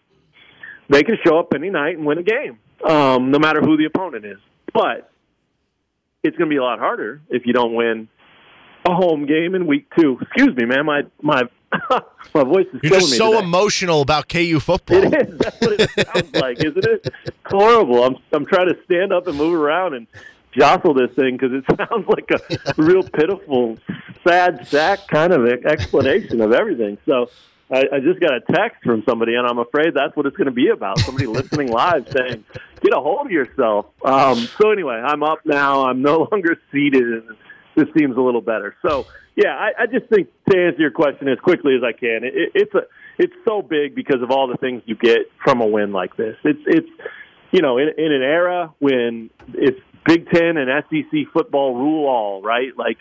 they 0.88 1.02
can 1.02 1.16
show 1.24 1.38
up 1.38 1.52
any 1.55 1.70
night 1.70 1.96
and 1.96 2.07
win 2.07 2.18
a 2.18 2.22
game, 2.22 2.59
um, 2.88 3.31
no 3.31 3.38
matter 3.38 3.61
who 3.61 3.76
the 3.76 3.87
opponent 3.87 4.24
is. 4.24 4.38
But 4.72 5.11
it's 6.22 6.37
going 6.37 6.48
to 6.50 6.55
be 6.55 6.59
a 6.59 6.62
lot 6.62 6.79
harder 6.79 7.20
if 7.29 7.42
you 7.46 7.52
don't 7.52 7.74
win 7.74 8.09
a 8.85 8.94
home 8.94 9.26
game 9.26 9.55
in 9.55 9.66
week 9.66 9.87
two. 9.98 10.18
Excuse 10.20 10.55
me, 10.57 10.64
man. 10.64 10.87
My 10.87 11.02
my 11.20 11.42
my 12.35 12.44
voice 12.44 12.66
is 12.72 12.81
You're 12.83 13.00
just 13.00 13.16
so 13.16 13.33
today. 13.33 13.44
emotional 13.44 14.00
about 14.00 14.29
KU 14.29 14.61
football. 14.61 14.98
It 15.12 15.29
is. 15.29 15.38
That's 15.38 15.61
what 15.61 15.81
it 15.81 15.90
sounds 16.07 16.33
like, 16.35 16.59
isn't 16.59 16.85
it? 16.87 17.09
It's 17.24 17.37
horrible. 17.46 18.05
I'm 18.05 18.16
I'm 18.33 18.46
trying 18.46 18.68
to 18.68 18.76
stand 18.85 19.12
up 19.12 19.26
and 19.26 19.37
move 19.37 19.55
around 19.55 19.94
and 19.94 20.07
jostle 20.57 20.95
this 20.95 21.11
thing 21.16 21.37
because 21.37 21.53
it 21.53 21.64
sounds 21.77 22.07
like 22.09 22.31
a 22.31 22.75
real 22.83 23.03
pitiful, 23.03 23.79
sad 24.27 24.66
sack 24.66 25.07
kind 25.09 25.33
of 25.33 25.47
explanation 25.64 26.40
of 26.40 26.53
everything. 26.53 26.99
So. 27.07 27.31
I, 27.69 27.83
I 27.95 27.99
just 27.99 28.21
got 28.21 28.33
a 28.33 28.40
text 28.53 28.85
from 28.85 29.03
somebody, 29.09 29.35
and 29.35 29.45
I'm 29.45 29.59
afraid 29.59 29.92
that's 29.92 30.16
what 30.16 30.25
it's 30.25 30.37
going 30.37 30.47
to 30.47 30.53
be 30.53 30.69
about. 30.69 31.01
Somebody 31.01 31.27
listening 31.27 31.66
live 31.66 32.07
saying, 32.09 32.45
"Get 32.81 32.92
a 32.95 33.01
hold 33.01 33.27
of 33.27 33.33
yourself." 33.33 33.87
Um, 34.05 34.37
so 34.37 34.71
anyway, 34.71 34.95
I'm 34.95 35.25
up 35.25 35.40
now. 35.45 35.85
I'm 35.85 36.01
no 36.01 36.29
longer 36.31 36.57
seated, 36.71 37.25
this 37.77 37.87
seems 37.97 38.16
a 38.16 38.21
little 38.21 38.40
better. 38.40 38.75
So 38.83 39.07
yeah, 39.37 39.55
I, 39.55 39.83
I 39.83 39.87
just 39.87 40.07
think 40.07 40.29
to 40.51 40.59
answer 40.59 40.81
your 40.81 40.90
question 40.90 41.29
as 41.29 41.38
quickly 41.38 41.77
as 41.77 41.83
I 41.85 41.92
can, 41.92 42.25
it, 42.25 42.53
it's 42.55 42.75
a 42.75 42.83
it's 43.19 43.35
so 43.45 43.62
big 43.62 43.95
because 43.95 44.23
of 44.23 44.31
all 44.31 44.49
the 44.49 44.57
things 44.57 44.83
you 44.87 44.97
get 44.97 45.31
from 45.45 45.61
a 45.61 45.66
win 45.66 45.92
like 45.92 46.16
this. 46.16 46.37
It's 46.42 46.61
it's 46.66 46.88
you 47.53 47.61
know 47.61 47.79
in, 47.79 47.88
in 47.99 48.12
an 48.12 48.23
era 48.23 48.75
when 48.79 49.31
it's 49.55 49.81
Big 50.07 50.29
Ten 50.31 50.57
and 50.57 50.85
SEC 50.88 51.33
football 51.33 51.75
rule 51.75 52.07
all, 52.09 52.42
right? 52.42 52.77
Like 52.77 52.99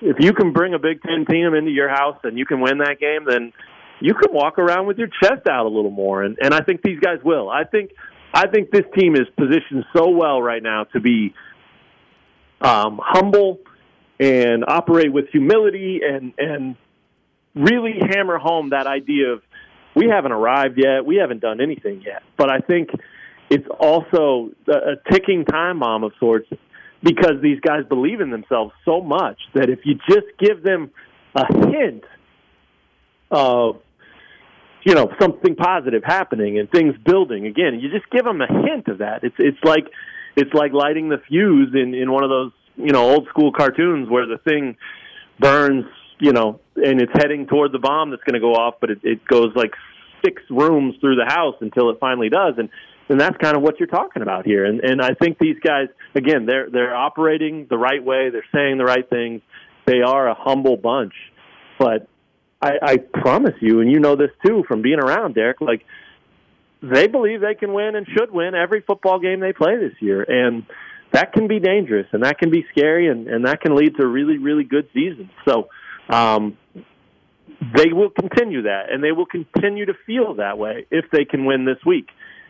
if 0.00 0.16
you 0.20 0.32
can 0.32 0.52
bring 0.52 0.74
a 0.74 0.78
Big 0.78 1.02
Ten 1.02 1.24
team 1.24 1.54
into 1.54 1.70
your 1.70 1.88
house 1.88 2.18
and 2.22 2.38
you 2.38 2.44
can 2.44 2.60
win 2.60 2.78
that 2.78 2.98
game, 3.00 3.24
then 3.26 3.52
you 4.00 4.14
can 4.14 4.32
walk 4.32 4.58
around 4.58 4.86
with 4.86 4.98
your 4.98 5.08
chest 5.22 5.46
out 5.48 5.66
a 5.66 5.68
little 5.68 5.90
more, 5.90 6.22
and 6.22 6.36
and 6.40 6.52
I 6.52 6.60
think 6.60 6.82
these 6.82 7.00
guys 7.00 7.18
will. 7.24 7.48
I 7.48 7.64
think 7.64 7.92
I 8.34 8.46
think 8.48 8.70
this 8.70 8.84
team 8.98 9.14
is 9.14 9.26
positioned 9.36 9.84
so 9.94 10.10
well 10.10 10.42
right 10.42 10.62
now 10.62 10.84
to 10.92 11.00
be 11.00 11.34
um, 12.60 13.00
humble 13.02 13.60
and 14.20 14.64
operate 14.66 15.12
with 15.12 15.28
humility 15.30 16.00
and 16.06 16.34
and 16.38 16.76
really 17.54 17.94
hammer 17.98 18.38
home 18.38 18.70
that 18.70 18.86
idea 18.86 19.32
of 19.32 19.42
we 19.94 20.08
haven't 20.08 20.32
arrived 20.32 20.78
yet, 20.78 21.06
we 21.06 21.16
haven't 21.16 21.40
done 21.40 21.60
anything 21.62 22.02
yet. 22.04 22.22
But 22.36 22.50
I 22.50 22.58
think 22.58 22.90
it's 23.50 23.66
also 23.78 24.50
a, 24.68 24.96
ticking 25.10 25.44
time 25.44 25.80
bomb 25.80 26.04
of 26.04 26.12
sorts 26.18 26.48
because 27.02 27.40
these 27.42 27.60
guys 27.60 27.84
believe 27.88 28.20
in 28.20 28.30
themselves 28.30 28.72
so 28.84 29.00
much 29.00 29.38
that 29.54 29.68
if 29.70 29.80
you 29.84 29.94
just 30.08 30.26
give 30.38 30.62
them 30.62 30.90
a 31.34 31.68
hint 31.68 32.04
of 33.30 33.80
you 34.84 34.94
know 34.94 35.10
something 35.20 35.54
positive 35.56 36.02
happening 36.04 36.58
and 36.58 36.70
things 36.70 36.94
building 37.04 37.46
again 37.46 37.78
you 37.80 37.90
just 37.90 38.08
give 38.10 38.24
them 38.24 38.40
a 38.40 38.46
hint 38.46 38.88
of 38.88 38.98
that. 38.98 39.24
It's 39.24 39.36
it's 39.38 39.62
like 39.64 39.86
it's 40.36 40.52
like 40.54 40.72
lighting 40.72 41.08
the 41.08 41.18
fuse 41.28 41.74
in 41.74 41.94
in 41.94 42.10
one 42.10 42.24
of 42.24 42.30
those 42.30 42.52
you 42.76 42.92
know 42.92 43.10
old 43.10 43.28
school 43.28 43.52
cartoons 43.52 44.08
where 44.08 44.26
the 44.26 44.38
thing 44.38 44.76
burns 45.38 45.84
you 46.18 46.32
know 46.32 46.60
and 46.76 47.00
it's 47.00 47.12
heading 47.14 47.46
toward 47.46 47.72
the 47.72 47.78
bomb 47.78 48.10
that's 48.10 48.22
going 48.24 48.34
to 48.34 48.40
go 48.40 48.52
off 48.52 48.74
but 48.80 48.90
it, 48.90 49.00
it 49.02 49.26
goes 49.26 49.52
like 49.54 49.72
six 50.24 50.42
rooms 50.50 50.94
through 51.00 51.16
the 51.16 51.26
house 51.26 51.56
until 51.60 51.90
it 51.90 51.98
finally 52.00 52.28
does. 52.28 52.54
And 52.58 52.68
and 53.08 53.20
that's 53.20 53.36
kind 53.38 53.56
of 53.56 53.62
what 53.62 53.78
you're 53.78 53.86
talking 53.86 54.22
about 54.22 54.44
here 54.44 54.64
and 54.64 54.80
and 54.80 55.00
I 55.00 55.14
think 55.14 55.38
these 55.38 55.58
guys 55.62 55.88
again 56.14 56.46
they're 56.46 56.68
they're 56.70 56.94
operating 56.94 57.66
the 57.68 57.78
right 57.78 58.02
way 58.02 58.30
they're 58.30 58.44
saying 58.54 58.78
the 58.78 58.84
right 58.84 59.08
things 59.08 59.42
they 59.86 60.00
are 60.00 60.28
a 60.28 60.34
humble 60.34 60.76
bunch 60.76 61.14
but 61.78 62.08
I, 62.60 62.72
I 62.82 62.96
promise 62.96 63.54
you, 63.60 63.80
and 63.80 63.90
you 63.90 64.00
know 64.00 64.16
this 64.16 64.30
too 64.44 64.64
from 64.66 64.82
being 64.82 64.98
around, 64.98 65.34
Derek, 65.34 65.60
like 65.60 65.84
they 66.82 67.06
believe 67.06 67.40
they 67.40 67.54
can 67.54 67.72
win 67.72 67.94
and 67.94 68.06
should 68.06 68.30
win 68.30 68.54
every 68.54 68.80
football 68.80 69.18
game 69.18 69.40
they 69.40 69.52
play 69.52 69.76
this 69.76 69.94
year. 70.00 70.22
And 70.22 70.64
that 71.12 71.32
can 71.32 71.48
be 71.48 71.60
dangerous 71.60 72.06
and 72.12 72.24
that 72.24 72.38
can 72.38 72.50
be 72.50 72.64
scary 72.70 73.08
and, 73.08 73.28
and 73.28 73.46
that 73.46 73.60
can 73.60 73.74
lead 73.76 73.96
to 73.96 74.06
really, 74.06 74.38
really 74.38 74.64
good 74.64 74.88
seasons. 74.92 75.30
So 75.46 75.68
um, 76.08 76.56
they 77.74 77.92
will 77.92 78.10
continue 78.10 78.62
that 78.62 78.90
and 78.90 79.02
they 79.02 79.12
will 79.12 79.26
continue 79.26 79.86
to 79.86 79.94
feel 80.06 80.34
that 80.34 80.58
way 80.58 80.86
if 80.90 81.06
they 81.10 81.24
can 81.24 81.44
win 81.44 81.64
this 81.64 81.78
week. 81.84 82.08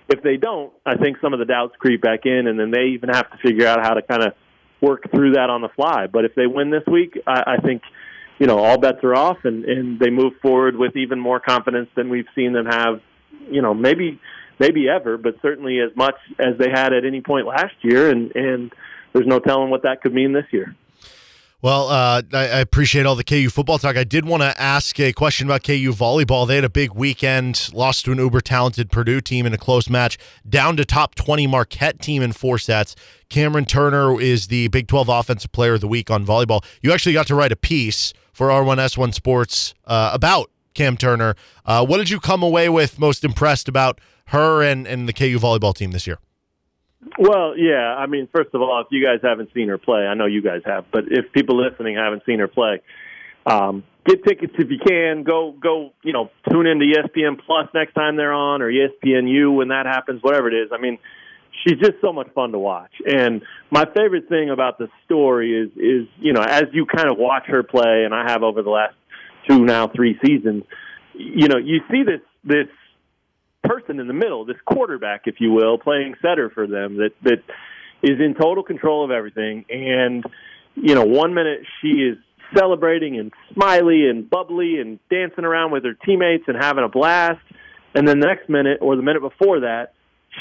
If 0.08 0.22
they 0.22 0.36
don't, 0.36 0.72
I 0.84 0.96
think 0.96 1.18
some 1.20 1.32
of 1.32 1.38
the 1.38 1.44
doubts 1.44 1.74
creep 1.78 2.00
back 2.00 2.26
in 2.26 2.46
and 2.46 2.58
then 2.58 2.70
they 2.70 2.94
even 2.94 3.08
have 3.08 3.30
to 3.30 3.38
figure 3.38 3.66
out 3.66 3.82
how 3.82 3.94
to 3.94 4.02
kind 4.02 4.22
of 4.22 4.34
work 4.80 5.10
through 5.10 5.32
that 5.32 5.50
on 5.50 5.62
the 5.62 5.68
fly. 5.68 6.06
But 6.06 6.24
if 6.24 6.34
they 6.34 6.46
win 6.46 6.70
this 6.70 6.84
week, 6.86 7.18
I, 7.26 7.54
I 7.54 7.56
think– 7.58 7.82
you 8.38 8.46
know, 8.46 8.58
all 8.58 8.78
bets 8.78 9.02
are 9.02 9.14
off 9.14 9.38
and, 9.44 9.64
and 9.64 9.98
they 9.98 10.10
move 10.10 10.34
forward 10.42 10.76
with 10.76 10.96
even 10.96 11.18
more 11.18 11.40
confidence 11.40 11.88
than 11.96 12.08
we've 12.08 12.26
seen 12.34 12.52
them 12.52 12.66
have, 12.66 13.00
you 13.50 13.62
know, 13.62 13.74
maybe 13.74 14.20
maybe 14.58 14.88
ever, 14.88 15.18
but 15.18 15.34
certainly 15.42 15.80
as 15.80 15.94
much 15.96 16.14
as 16.38 16.56
they 16.58 16.70
had 16.70 16.94
at 16.94 17.04
any 17.04 17.20
point 17.20 17.46
last 17.46 17.74
year 17.82 18.10
and, 18.10 18.34
and 18.34 18.72
there's 19.12 19.26
no 19.26 19.38
telling 19.38 19.68
what 19.68 19.82
that 19.82 20.00
could 20.00 20.14
mean 20.14 20.32
this 20.32 20.46
year. 20.50 20.74
Well, 21.62 21.88
uh, 21.88 22.22
I, 22.34 22.38
I, 22.38 22.58
appreciate 22.60 23.06
all 23.06 23.14
the 23.14 23.24
KU 23.24 23.48
football 23.48 23.78
talk. 23.78 23.96
I 23.96 24.04
did 24.04 24.26
want 24.26 24.42
to 24.42 24.60
ask 24.60 25.00
a 25.00 25.12
question 25.14 25.46
about 25.46 25.64
KU 25.64 25.90
volleyball. 25.90 26.46
They 26.46 26.56
had 26.56 26.64
a 26.64 26.70
big 26.70 26.92
weekend, 26.92 27.70
lost 27.72 28.04
to 28.04 28.12
an 28.12 28.18
uber 28.18 28.42
talented 28.42 28.90
Purdue 28.90 29.22
team 29.22 29.46
in 29.46 29.54
a 29.54 29.58
close 29.58 29.88
match, 29.88 30.18
down 30.46 30.76
to 30.76 30.84
top 30.84 31.14
20 31.14 31.46
Marquette 31.46 31.98
team 32.00 32.20
in 32.20 32.32
four 32.32 32.58
sets. 32.58 32.94
Camryn 33.30 33.66
Turner 33.66 34.20
is 34.20 34.48
the 34.48 34.68
Big 34.68 34.86
12 34.86 35.08
Offensive 35.08 35.50
Player 35.50 35.74
of 35.74 35.80
the 35.80 35.88
Week 35.88 36.10
on 36.10 36.26
volleyball. 36.26 36.62
You 36.82 36.92
actually 36.92 37.14
got 37.14 37.26
to 37.28 37.34
write 37.34 37.52
a 37.52 37.56
piece 37.56 38.12
for 38.34 38.48
R1S1 38.48 39.14
Sports 39.14 39.72
uh, 39.86 40.10
about 40.12 40.50
Cam 40.74 40.98
Turner. 40.98 41.36
Uh, 41.64 41.86
what 41.86 41.96
did 41.96 42.10
you 42.10 42.20
come 42.20 42.42
away 42.42 42.68
with 42.68 42.98
most 42.98 43.24
impressed 43.24 43.66
about 43.66 43.98
her 44.26 44.62
and, 44.62 44.86
and 44.86 45.08
the 45.08 45.14
KU 45.14 45.38
volleyball 45.38 45.74
team 45.74 45.92
this 45.92 46.06
year? 46.06 46.18
Well, 47.18 47.56
yeah. 47.56 47.94
I 47.96 48.06
mean, 48.06 48.28
first 48.34 48.50
of 48.54 48.60
all, 48.60 48.82
if 48.84 48.88
you 48.90 49.04
guys 49.04 49.20
haven't 49.22 49.50
seen 49.54 49.68
her 49.68 49.78
play, 49.78 50.00
I 50.00 50.14
know 50.14 50.26
you 50.26 50.42
guys 50.42 50.62
have, 50.64 50.86
but 50.90 51.04
if 51.08 51.32
people 51.32 51.62
listening 51.62 51.96
haven't 51.96 52.22
seen 52.26 52.38
her 52.40 52.48
play, 52.48 52.82
um, 53.44 53.84
get 54.04 54.24
tickets 54.24 54.54
if 54.58 54.70
you 54.70 54.78
can. 54.84 55.22
Go, 55.22 55.52
go. 55.52 55.92
You 56.02 56.12
know, 56.12 56.30
tune 56.50 56.66
into 56.66 56.84
ESPN 56.84 57.40
Plus 57.44 57.68
next 57.74 57.94
time 57.94 58.16
they're 58.16 58.32
on, 58.32 58.62
or 58.62 58.70
ESPNU 58.70 59.54
when 59.54 59.68
that 59.68 59.86
happens. 59.86 60.22
Whatever 60.22 60.48
it 60.48 60.54
is. 60.54 60.70
I 60.72 60.80
mean, 60.80 60.98
she's 61.64 61.78
just 61.78 62.00
so 62.00 62.12
much 62.12 62.28
fun 62.34 62.52
to 62.52 62.58
watch. 62.58 62.92
And 63.06 63.42
my 63.70 63.84
favorite 63.84 64.28
thing 64.28 64.50
about 64.50 64.78
the 64.78 64.88
story 65.04 65.54
is, 65.54 65.70
is 65.76 66.08
you 66.18 66.32
know, 66.32 66.42
as 66.42 66.64
you 66.72 66.86
kind 66.86 67.08
of 67.08 67.18
watch 67.18 67.44
her 67.46 67.62
play, 67.62 68.04
and 68.04 68.14
I 68.14 68.30
have 68.30 68.42
over 68.42 68.62
the 68.62 68.70
last 68.70 68.94
two 69.48 69.64
now 69.64 69.88
three 69.88 70.18
seasons, 70.24 70.64
you 71.14 71.48
know, 71.48 71.58
you 71.58 71.80
see 71.90 72.02
this 72.02 72.20
this 72.44 72.68
person 73.68 74.00
in 74.00 74.06
the 74.06 74.12
middle, 74.14 74.44
this 74.44 74.56
quarterback, 74.64 75.22
if 75.26 75.36
you 75.38 75.52
will, 75.52 75.78
playing 75.78 76.14
setter 76.22 76.50
for 76.50 76.66
them 76.66 76.96
that 76.96 77.10
that 77.22 77.42
is 78.02 78.20
in 78.20 78.34
total 78.34 78.62
control 78.62 79.04
of 79.04 79.10
everything. 79.10 79.64
And 79.68 80.24
you 80.74 80.94
know, 80.94 81.04
one 81.04 81.34
minute 81.34 81.60
she 81.80 81.88
is 81.88 82.18
celebrating 82.56 83.18
and 83.18 83.32
smiley 83.54 84.08
and 84.08 84.28
bubbly 84.28 84.78
and 84.78 84.98
dancing 85.10 85.44
around 85.44 85.72
with 85.72 85.84
her 85.84 85.94
teammates 85.94 86.44
and 86.46 86.56
having 86.56 86.84
a 86.84 86.88
blast, 86.88 87.40
and 87.94 88.06
then 88.06 88.20
the 88.20 88.26
next 88.26 88.48
minute 88.48 88.78
or 88.80 88.96
the 88.96 89.02
minute 89.02 89.22
before 89.22 89.60
that, 89.60 89.94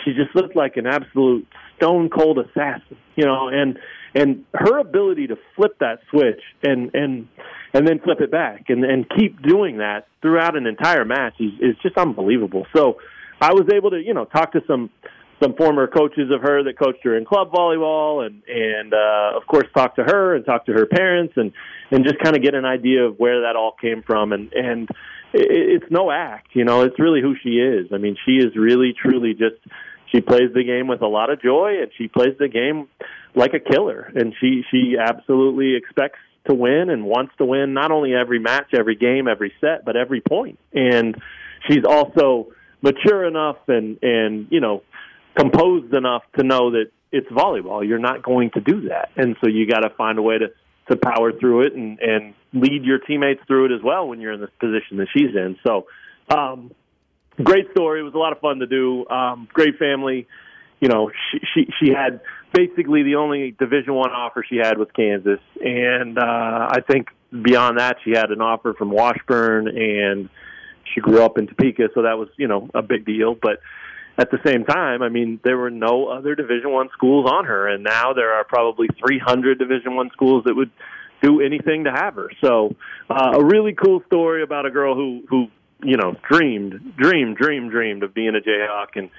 she 0.03 0.11
just 0.11 0.35
looked 0.35 0.55
like 0.55 0.77
an 0.77 0.85
absolute 0.85 1.47
stone 1.77 2.09
cold 2.09 2.37
assassin. 2.39 2.97
You 3.15 3.25
know, 3.25 3.47
and 3.47 3.79
and 4.13 4.45
her 4.53 4.77
ability 4.79 5.27
to 5.27 5.37
flip 5.55 5.77
that 5.79 5.99
switch 6.09 6.41
and 6.63 6.91
and 6.93 7.27
and 7.73 7.87
then 7.87 7.99
flip 7.99 8.21
it 8.21 8.31
back 8.31 8.65
and 8.69 8.83
and 8.83 9.05
keep 9.17 9.41
doing 9.41 9.77
that 9.77 10.07
throughout 10.21 10.55
an 10.55 10.65
entire 10.65 11.05
match 11.05 11.33
is 11.39 11.51
is 11.59 11.75
just 11.81 11.97
unbelievable. 11.97 12.65
So 12.75 12.97
I 13.41 13.53
was 13.53 13.65
able 13.73 13.91
to, 13.91 14.01
you 14.01 14.13
know, 14.13 14.25
talk 14.25 14.53
to 14.53 14.61
some 14.67 14.89
some 15.43 15.53
former 15.55 15.85
coaches 15.87 16.31
of 16.31 16.41
her 16.41 16.63
that 16.63 16.79
coached 16.79 17.03
her 17.03 17.17
in 17.17 17.25
club 17.25 17.51
volleyball, 17.51 18.25
and 18.25 18.41
and 18.47 18.93
uh, 18.93 19.37
of 19.37 19.45
course 19.47 19.65
talk 19.75 19.95
to 19.95 20.03
her 20.03 20.35
and 20.35 20.45
talk 20.45 20.65
to 20.67 20.73
her 20.73 20.85
parents, 20.85 21.33
and 21.35 21.51
and 21.91 22.03
just 22.03 22.19
kind 22.19 22.35
of 22.35 22.41
get 22.41 22.55
an 22.55 22.65
idea 22.65 23.03
of 23.03 23.17
where 23.17 23.41
that 23.41 23.55
all 23.55 23.73
came 23.79 24.01
from, 24.03 24.31
and 24.31 24.53
and 24.53 24.89
it, 25.33 25.81
it's 25.81 25.91
no 25.91 26.11
act, 26.11 26.49
you 26.53 26.63
know, 26.63 26.81
it's 26.81 26.99
really 26.99 27.21
who 27.21 27.35
she 27.43 27.57
is. 27.57 27.87
I 27.93 27.97
mean, 27.97 28.15
she 28.25 28.37
is 28.37 28.55
really 28.55 28.93
truly 28.99 29.33
just 29.33 29.55
she 30.11 30.21
plays 30.21 30.53
the 30.53 30.63
game 30.63 30.87
with 30.87 31.01
a 31.01 31.07
lot 31.07 31.29
of 31.29 31.41
joy, 31.41 31.81
and 31.81 31.91
she 31.97 32.07
plays 32.07 32.37
the 32.39 32.47
game 32.47 32.87
like 33.35 33.53
a 33.53 33.59
killer, 33.59 34.11
and 34.15 34.33
she 34.39 34.63
she 34.71 34.95
absolutely 34.99 35.75
expects 35.75 36.19
to 36.47 36.53
win 36.53 36.89
and 36.89 37.05
wants 37.05 37.33
to 37.39 37.45
win 37.45 37.73
not 37.73 37.91
only 37.91 38.13
every 38.13 38.39
match, 38.39 38.67
every 38.73 38.95
game, 38.95 39.27
every 39.27 39.51
set, 39.59 39.83
but 39.83 39.95
every 39.95 40.21
point, 40.21 40.59
and 40.73 41.21
she's 41.67 41.83
also 41.87 42.47
mature 42.85 43.25
enough 43.25 43.57
and 43.67 43.97
and 44.01 44.47
you 44.51 44.61
know 44.61 44.83
composed 45.37 45.93
enough 45.93 46.23
to 46.37 46.43
know 46.45 46.71
that 46.71 46.91
it's 47.11 47.27
volleyball. 47.29 47.85
You're 47.85 47.99
not 47.99 48.23
going 48.23 48.51
to 48.51 48.61
do 48.61 48.89
that, 48.89 49.09
and 49.17 49.35
so 49.41 49.47
you 49.47 49.67
got 49.67 49.79
to 49.79 49.89
find 49.89 50.17
a 50.19 50.21
way 50.21 50.37
to 50.37 50.47
to 50.89 50.95
power 50.95 51.31
through 51.33 51.65
it 51.65 51.73
and 51.73 51.99
and 51.99 52.33
lead 52.53 52.83
your 52.83 52.99
teammates 52.99 53.41
through 53.47 53.65
it 53.65 53.75
as 53.75 53.81
well 53.83 54.07
when 54.07 54.21
you're 54.21 54.33
in 54.33 54.39
this 54.39 54.51
position 54.59 54.97
that 54.97 55.07
she's 55.15 55.35
in. 55.35 55.57
So, 55.65 55.87
um, 56.29 56.71
great 57.43 57.69
story. 57.71 57.99
It 57.99 58.03
was 58.03 58.13
a 58.13 58.17
lot 58.17 58.31
of 58.31 58.39
fun 58.39 58.59
to 58.59 58.67
do. 58.67 59.05
Um, 59.07 59.47
great 59.51 59.77
family. 59.77 60.27
You 60.79 60.89
know, 60.89 61.09
she 61.31 61.39
she 61.53 61.67
she 61.79 61.91
had 61.91 62.21
basically 62.53 63.03
the 63.03 63.15
only 63.15 63.51
Division 63.51 63.93
One 63.93 64.11
offer 64.11 64.45
she 64.47 64.57
had 64.57 64.77
was 64.77 64.87
Kansas, 64.95 65.39
and 65.59 66.19
uh, 66.19 66.67
I 66.69 66.81
think 66.87 67.07
beyond 67.31 67.79
that 67.79 67.97
she 68.03 68.11
had 68.11 68.29
an 68.29 68.41
offer 68.41 68.73
from 68.73 68.91
Washburn 68.91 69.67
and 69.67 70.29
she 70.93 71.01
grew 71.01 71.21
up 71.21 71.37
in 71.37 71.47
Topeka, 71.47 71.89
so 71.93 72.03
that 72.03 72.17
was 72.17 72.29
you 72.37 72.47
know 72.47 72.69
a 72.73 72.81
big 72.81 73.05
deal. 73.05 73.35
But 73.35 73.59
at 74.17 74.31
the 74.31 74.39
same 74.45 74.63
time, 74.63 75.01
I 75.01 75.09
mean, 75.09 75.39
there 75.43 75.57
were 75.57 75.69
no 75.69 76.07
other 76.07 76.35
Division 76.35 76.71
One 76.71 76.89
schools 76.93 77.29
on 77.29 77.45
her, 77.45 77.67
and 77.67 77.83
now 77.83 78.13
there 78.13 78.33
are 78.33 78.43
probably 78.43 78.87
300 79.05 79.59
Division 79.59 79.95
One 79.95 80.09
schools 80.11 80.43
that 80.45 80.55
would 80.55 80.71
do 81.21 81.41
anything 81.41 81.85
to 81.85 81.91
have 81.91 82.15
her. 82.15 82.29
So 82.43 82.75
uh, 83.09 83.31
a 83.35 83.43
really 83.43 83.73
cool 83.73 84.01
story 84.07 84.43
about 84.43 84.65
a 84.65 84.71
girl 84.71 84.95
who 84.95 85.23
who 85.29 85.47
you 85.83 85.97
know 85.97 86.15
dreamed, 86.29 86.95
dreamed, 86.97 87.37
dreamed, 87.37 87.71
dreamed 87.71 88.03
of 88.03 88.13
being 88.13 88.35
a 88.35 88.47
Jayhawk 88.47 88.95
and 88.95 89.09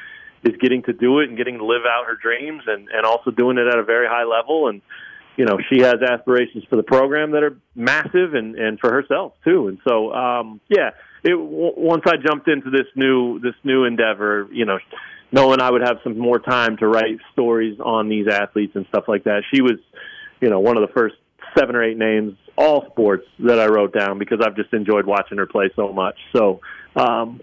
is 0.44 0.56
getting 0.60 0.82
to 0.84 0.92
do 0.92 1.20
it 1.20 1.28
and 1.28 1.36
getting 1.36 1.58
to 1.58 1.64
live 1.64 1.82
out 1.88 2.06
her 2.06 2.16
dreams 2.16 2.62
and 2.66 2.88
and 2.88 3.04
also 3.04 3.30
doing 3.30 3.58
it 3.58 3.66
at 3.66 3.78
a 3.78 3.84
very 3.84 4.06
high 4.06 4.24
level 4.24 4.68
and 4.68 4.80
you 5.36 5.44
know 5.44 5.58
she 5.70 5.80
has 5.80 5.96
aspirations 6.02 6.64
for 6.68 6.76
the 6.76 6.82
program 6.82 7.32
that 7.32 7.42
are 7.42 7.56
massive 7.74 8.34
and 8.34 8.56
and 8.56 8.78
for 8.78 8.90
herself 8.90 9.32
too 9.44 9.68
and 9.68 9.78
so 9.86 10.12
um 10.12 10.60
yeah 10.68 10.90
it 11.26 11.36
w- 11.36 11.74
once 11.76 12.02
i 12.06 12.16
jumped 12.16 12.48
into 12.48 12.70
this 12.70 12.86
new 12.94 13.38
this 13.40 13.54
new 13.64 13.84
endeavor 13.84 14.48
you 14.52 14.64
know 14.64 14.78
knowing 15.32 15.60
i 15.60 15.70
would 15.70 15.82
have 15.82 15.98
some 16.02 16.18
more 16.18 16.38
time 16.38 16.76
to 16.76 16.86
write 16.86 17.18
stories 17.32 17.78
on 17.80 18.08
these 18.08 18.26
athletes 18.28 18.74
and 18.74 18.86
stuff 18.88 19.04
like 19.08 19.24
that 19.24 19.42
she 19.52 19.60
was 19.60 19.78
you 20.40 20.48
know 20.48 20.60
one 20.60 20.76
of 20.76 20.86
the 20.86 20.92
first 20.94 21.16
seven 21.58 21.74
or 21.76 21.82
eight 21.82 21.98
names 21.98 22.36
all 22.56 22.86
sports 22.90 23.26
that 23.38 23.58
i 23.58 23.66
wrote 23.66 23.92
down 23.92 24.18
because 24.18 24.38
i've 24.44 24.56
just 24.56 24.72
enjoyed 24.72 25.06
watching 25.06 25.38
her 25.38 25.46
play 25.46 25.70
so 25.76 25.92
much 25.92 26.16
so 26.32 26.60
um 26.96 27.40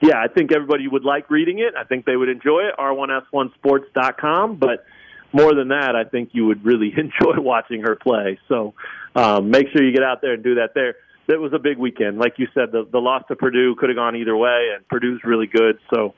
yeah, 0.00 0.18
I 0.18 0.28
think 0.28 0.52
everybody 0.54 0.86
would 0.86 1.04
like 1.04 1.30
reading 1.30 1.58
it. 1.58 1.74
I 1.76 1.84
think 1.84 2.04
they 2.04 2.16
would 2.16 2.28
enjoy 2.28 2.60
it. 2.68 2.74
R1S1Sports.com. 2.78 4.56
But 4.56 4.84
more 5.32 5.54
than 5.54 5.68
that, 5.68 5.94
I 5.96 6.08
think 6.08 6.30
you 6.32 6.46
would 6.46 6.64
really 6.64 6.92
enjoy 6.96 7.40
watching 7.40 7.82
her 7.82 7.96
play. 7.96 8.38
So 8.48 8.74
um, 9.14 9.50
make 9.50 9.66
sure 9.72 9.84
you 9.84 9.92
get 9.92 10.04
out 10.04 10.20
there 10.20 10.34
and 10.34 10.44
do 10.44 10.56
that 10.56 10.74
there. 10.74 10.96
That 11.28 11.38
was 11.40 11.52
a 11.54 11.58
big 11.58 11.78
weekend. 11.78 12.18
Like 12.18 12.34
you 12.38 12.48
said, 12.54 12.72
the, 12.72 12.88
the 12.90 12.98
loss 12.98 13.22
to 13.28 13.36
Purdue 13.36 13.76
could 13.78 13.90
have 13.90 13.96
gone 13.96 14.16
either 14.16 14.36
way, 14.36 14.70
and 14.74 14.86
Purdue's 14.88 15.20
really 15.24 15.46
good. 15.46 15.78
So 15.94 16.14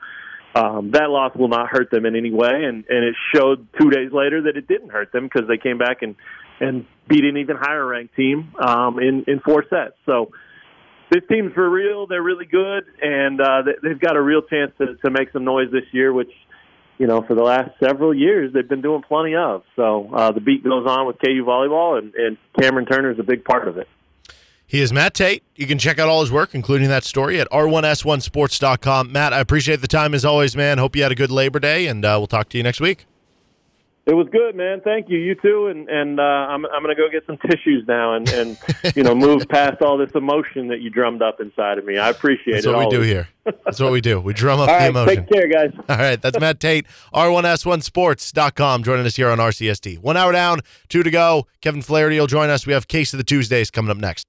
um, 0.55 0.91
that 0.91 1.09
loss 1.09 1.35
will 1.35 1.49
not 1.49 1.67
hurt 1.69 1.91
them 1.91 2.05
in 2.05 2.15
any 2.15 2.31
way. 2.31 2.63
And, 2.63 2.85
and 2.89 3.03
it 3.05 3.15
showed 3.35 3.67
two 3.79 3.89
days 3.89 4.11
later 4.13 4.43
that 4.43 4.55
it 4.57 4.67
didn't 4.67 4.89
hurt 4.89 5.11
them 5.11 5.23
because 5.25 5.47
they 5.47 5.57
came 5.57 5.77
back 5.77 6.01
and, 6.01 6.15
and 6.59 6.85
beat 7.09 7.25
an 7.25 7.37
even 7.37 7.57
higher 7.57 7.85
ranked 7.85 8.15
team 8.15 8.53
um, 8.65 8.99
in, 8.99 9.25
in 9.27 9.41
four 9.41 9.65
sets. 9.69 9.95
So 10.05 10.31
this 11.09 11.23
team's 11.29 11.53
for 11.53 11.69
real. 11.69 12.07
They're 12.07 12.23
really 12.23 12.45
good, 12.45 12.85
and 13.01 13.39
uh, 13.41 13.63
they- 13.63 13.89
they've 13.89 13.99
got 13.99 14.15
a 14.15 14.21
real 14.21 14.41
chance 14.41 14.71
to, 14.77 14.95
to 15.03 15.11
make 15.11 15.31
some 15.33 15.43
noise 15.43 15.71
this 15.71 15.83
year, 15.91 16.13
which, 16.13 16.31
you 16.97 17.07
know, 17.07 17.21
for 17.27 17.35
the 17.35 17.43
last 17.43 17.71
several 17.83 18.13
years 18.13 18.53
they've 18.53 18.67
been 18.67 18.81
doing 18.81 19.01
plenty 19.05 19.35
of. 19.35 19.63
So 19.75 20.09
uh, 20.13 20.31
the 20.31 20.39
beat 20.39 20.63
goes 20.63 20.87
on 20.87 21.05
with 21.07 21.17
KU 21.19 21.43
volleyball, 21.45 21.97
and, 21.97 22.13
and 22.15 22.37
Camryn 22.57 22.89
Turner 22.89 23.11
is 23.11 23.19
a 23.19 23.23
big 23.23 23.43
part 23.43 23.67
of 23.67 23.77
it. 23.77 23.89
He 24.71 24.79
is 24.79 24.93
Matt 24.93 25.13
Tait. 25.13 25.43
You 25.57 25.67
can 25.67 25.77
check 25.77 25.99
out 25.99 26.07
all 26.07 26.21
his 26.21 26.31
work, 26.31 26.55
including 26.55 26.87
that 26.87 27.03
story, 27.03 27.41
at 27.41 27.49
r1s1sports.com. 27.49 29.11
Matt, 29.11 29.33
I 29.33 29.41
appreciate 29.41 29.81
the 29.81 29.87
time 29.89 30.13
as 30.13 30.23
always, 30.23 30.55
man. 30.55 30.77
Hope 30.77 30.95
you 30.95 31.03
had 31.03 31.11
a 31.11 31.15
good 31.15 31.29
Labor 31.29 31.59
Day, 31.59 31.87
and 31.87 32.05
uh, 32.05 32.15
we'll 32.17 32.27
talk 32.27 32.47
to 32.51 32.57
you 32.57 32.63
next 32.63 32.79
week. 32.79 33.05
It 34.05 34.13
was 34.13 34.29
good, 34.31 34.55
man. 34.55 34.79
Thank 34.79 35.09
you. 35.09 35.17
You 35.17 35.35
too. 35.35 35.67
And 35.67 35.89
and 35.89 36.21
uh, 36.21 36.23
I'm 36.23 36.65
I'm 36.67 36.83
going 36.83 36.95
to 36.95 36.99
go 36.99 37.09
get 37.11 37.25
some 37.27 37.37
tissues 37.37 37.83
now 37.85 38.13
and 38.13 38.29
and 38.29 38.57
you 38.95 39.03
know 39.03 39.13
move 39.13 39.45
past 39.49 39.81
all 39.81 39.97
this 39.97 40.09
emotion 40.15 40.69
that 40.69 40.79
you 40.79 40.89
drummed 40.89 41.21
up 41.21 41.41
inside 41.41 41.77
of 41.77 41.83
me. 41.83 41.97
I 41.97 42.09
appreciate 42.09 42.53
That's 42.53 42.65
it. 42.65 42.69
That's 42.69 42.77
what 42.77 42.89
we 42.89 42.95
do 42.97 43.01
here. 43.01 43.27
That's 43.43 43.79
what 43.81 43.91
we 43.91 43.99
do. 43.99 44.21
We 44.21 44.33
drum 44.33 44.61
up 44.61 44.69
All 44.69 44.73
the 44.73 44.79
right, 44.79 44.89
emotion. 44.89 45.25
take 45.25 45.29
care, 45.29 45.47
guys. 45.49 45.73
All 45.89 45.97
right, 45.97 46.19
that's 46.21 46.39
Matt 46.39 46.61
Tait, 46.61 46.87
R1S1Sports.com, 47.13 48.83
joining 48.83 49.05
us 49.05 49.17
here 49.17 49.29
on 49.29 49.37
RCST. 49.37 49.99
One 49.99 50.15
hour 50.15 50.31
down, 50.31 50.61
two 50.87 51.03
to 51.03 51.11
go. 51.11 51.45
Kevin 51.59 51.81
Flaherty 51.81 52.17
will 52.17 52.27
join 52.27 52.49
us. 52.49 52.65
We 52.65 52.71
have 52.71 52.87
Case 52.87 53.13
of 53.13 53.17
the 53.17 53.25
Tuesdays 53.25 53.69
coming 53.69 53.91
up 53.91 53.97
next. 53.97 54.25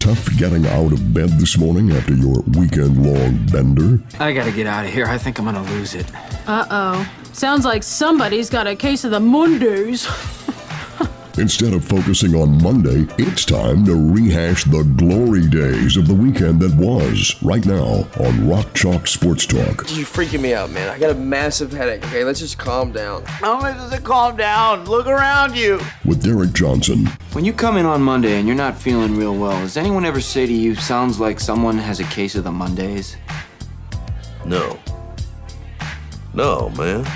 Tough 0.00 0.28
getting 0.36 0.66
out 0.66 0.92
of 0.92 1.14
bed 1.14 1.30
this 1.38 1.56
morning 1.58 1.90
after 1.90 2.14
your 2.14 2.40
weekend 2.56 3.04
long 3.04 3.44
bender? 3.46 4.00
I 4.20 4.32
gotta 4.32 4.52
get 4.52 4.66
out 4.66 4.84
of 4.84 4.92
here. 4.92 5.06
I 5.06 5.18
think 5.18 5.38
I'm 5.38 5.46
gonna 5.46 5.64
lose 5.72 5.94
it. 5.94 6.06
Uh 6.46 6.66
oh. 6.70 7.12
Sounds 7.32 7.64
like 7.64 7.82
somebody's 7.82 8.48
got 8.50 8.66
a 8.66 8.76
case 8.76 9.04
of 9.04 9.10
the 9.10 9.20
Mondays. 9.20 10.06
Instead 11.38 11.74
of 11.74 11.84
focusing 11.84 12.34
on 12.34 12.62
Monday, 12.62 13.06
it's 13.18 13.44
time 13.44 13.84
to 13.84 13.94
rehash 13.94 14.64
the 14.64 14.82
glory 14.96 15.46
days 15.46 15.98
of 15.98 16.08
the 16.08 16.14
weekend 16.14 16.58
that 16.60 16.74
was 16.76 17.36
right 17.42 17.66
now 17.66 18.08
on 18.20 18.48
Rock 18.48 18.72
Chalk 18.72 19.06
Sports 19.06 19.44
Talk. 19.44 19.84
You're 19.90 20.06
freaking 20.06 20.40
me 20.40 20.54
out, 20.54 20.70
man. 20.70 20.88
I 20.88 20.98
got 20.98 21.10
a 21.10 21.14
massive 21.14 21.72
headache. 21.72 22.02
Okay, 22.06 22.24
let's 22.24 22.40
just 22.40 22.56
calm 22.56 22.90
down. 22.90 23.22
How 23.26 23.60
much 23.60 23.76
does 23.76 23.92
it 23.92 24.02
calm 24.02 24.36
down? 24.36 24.86
Look 24.86 25.06
around 25.06 25.54
you. 25.54 25.78
With 26.06 26.22
Derek 26.22 26.54
Johnson, 26.54 27.06
When 27.32 27.44
you 27.44 27.52
come 27.52 27.76
in 27.76 27.84
on 27.84 28.00
Monday 28.00 28.38
and 28.38 28.48
you're 28.48 28.56
not 28.56 28.78
feeling 28.78 29.14
real 29.14 29.36
well, 29.36 29.60
does 29.60 29.76
anyone 29.76 30.06
ever 30.06 30.22
say 30.22 30.46
to 30.46 30.52
you, 30.52 30.74
sounds 30.74 31.20
like 31.20 31.38
someone 31.38 31.76
has 31.76 32.00
a 32.00 32.04
case 32.04 32.34
of 32.34 32.44
the 32.44 32.52
Mondays? 32.52 33.18
No. 34.46 34.78
No, 36.32 36.70
man. 36.70 37.06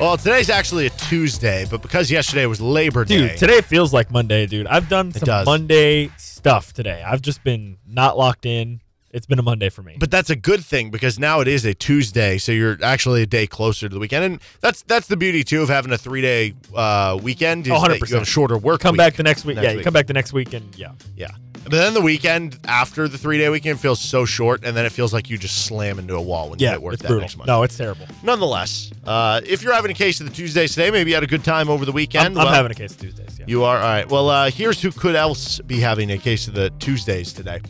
Well, 0.00 0.16
today's 0.16 0.48
actually 0.48 0.86
a 0.86 0.90
Tuesday, 0.90 1.66
but 1.70 1.82
because 1.82 2.10
yesterday 2.10 2.46
was 2.46 2.58
Labor 2.58 3.04
Day. 3.04 3.28
Dude, 3.28 3.36
today 3.36 3.60
feels 3.60 3.92
like 3.92 4.10
Monday, 4.10 4.46
dude. 4.46 4.66
I've 4.66 4.88
done 4.88 5.12
some 5.12 5.26
does. 5.26 5.44
Monday 5.44 6.10
stuff 6.16 6.72
today. 6.72 7.04
I've 7.06 7.20
just 7.20 7.44
been 7.44 7.76
not 7.86 8.16
locked 8.16 8.46
in. 8.46 8.80
It's 9.12 9.26
been 9.26 9.40
a 9.40 9.42
Monday 9.42 9.70
for 9.70 9.82
me. 9.82 9.96
But 9.98 10.10
that's 10.10 10.30
a 10.30 10.36
good 10.36 10.64
thing 10.64 10.90
because 10.90 11.18
now 11.18 11.40
it 11.40 11.48
is 11.48 11.64
a 11.64 11.74
Tuesday, 11.74 12.38
so 12.38 12.52
you're 12.52 12.78
actually 12.82 13.22
a 13.22 13.26
day 13.26 13.46
closer 13.46 13.88
to 13.88 13.92
the 13.92 13.98
weekend, 13.98 14.24
and 14.24 14.40
that's 14.60 14.82
that's 14.82 15.08
the 15.08 15.16
beauty 15.16 15.42
too 15.42 15.62
of 15.62 15.68
having 15.68 15.92
a 15.92 15.98
three 15.98 16.22
day 16.22 16.54
uh, 16.74 17.18
weekend. 17.20 17.64
100%. 17.64 18.08
You 18.08 18.16
have 18.16 18.28
shorter 18.28 18.56
work. 18.56 18.80
come 18.80 18.92
week 18.92 18.98
back 18.98 19.16
the 19.16 19.24
next 19.24 19.44
week. 19.44 19.56
next 19.56 19.64
yeah, 19.64 19.72
you 19.72 19.82
come 19.82 19.92
back 19.92 20.06
the 20.06 20.12
next 20.12 20.32
week 20.32 20.52
and 20.52 20.76
yeah. 20.76 20.92
Yeah, 21.16 21.30
but 21.64 21.72
then 21.72 21.92
the 21.92 22.00
weekend 22.00 22.58
after 22.64 23.06
the 23.06 23.18
three 23.18 23.38
day 23.38 23.48
weekend 23.48 23.80
feels 23.80 24.00
so 24.00 24.24
short, 24.24 24.64
and 24.64 24.76
then 24.76 24.86
it 24.86 24.92
feels 24.92 25.12
like 25.12 25.28
you 25.28 25.36
just 25.36 25.66
slam 25.66 25.98
into 25.98 26.14
a 26.14 26.22
wall 26.22 26.48
when 26.48 26.58
you 26.58 26.68
get 26.68 26.80
work 26.80 26.94
it's 26.94 27.02
that 27.02 27.08
brutal. 27.08 27.22
next 27.22 27.36
Monday. 27.36 27.52
No, 27.52 27.62
it's 27.64 27.76
terrible. 27.76 28.06
Nonetheless, 28.22 28.92
uh, 29.04 29.40
if 29.44 29.62
you're 29.62 29.74
having 29.74 29.90
a 29.90 29.94
case 29.94 30.20
of 30.20 30.28
the 30.28 30.32
Tuesdays 30.32 30.70
today, 30.70 30.90
maybe 30.90 31.10
you 31.10 31.16
had 31.16 31.22
a 31.24 31.28
good 31.28 31.44
time 31.44 31.68
over 31.68 31.84
the 31.84 31.92
weekend. 31.92 32.38
I'm, 32.38 32.46
I'm 32.46 32.54
having 32.54 32.72
a 32.72 32.74
case 32.74 32.92
of 32.92 33.00
Tuesdays. 33.00 33.38
Yeah. 33.38 33.44
You 33.48 33.64
are 33.64 33.76
all 33.76 33.82
right. 33.82 34.08
Well, 34.08 34.30
uh, 34.30 34.50
here's 34.50 34.80
who 34.80 34.90
could 34.90 35.16
else 35.16 35.60
be 35.60 35.80
having 35.80 36.10
a 36.12 36.18
case 36.18 36.48
of 36.48 36.54
the 36.54 36.70
Tuesdays 36.78 37.32
today: 37.32 37.60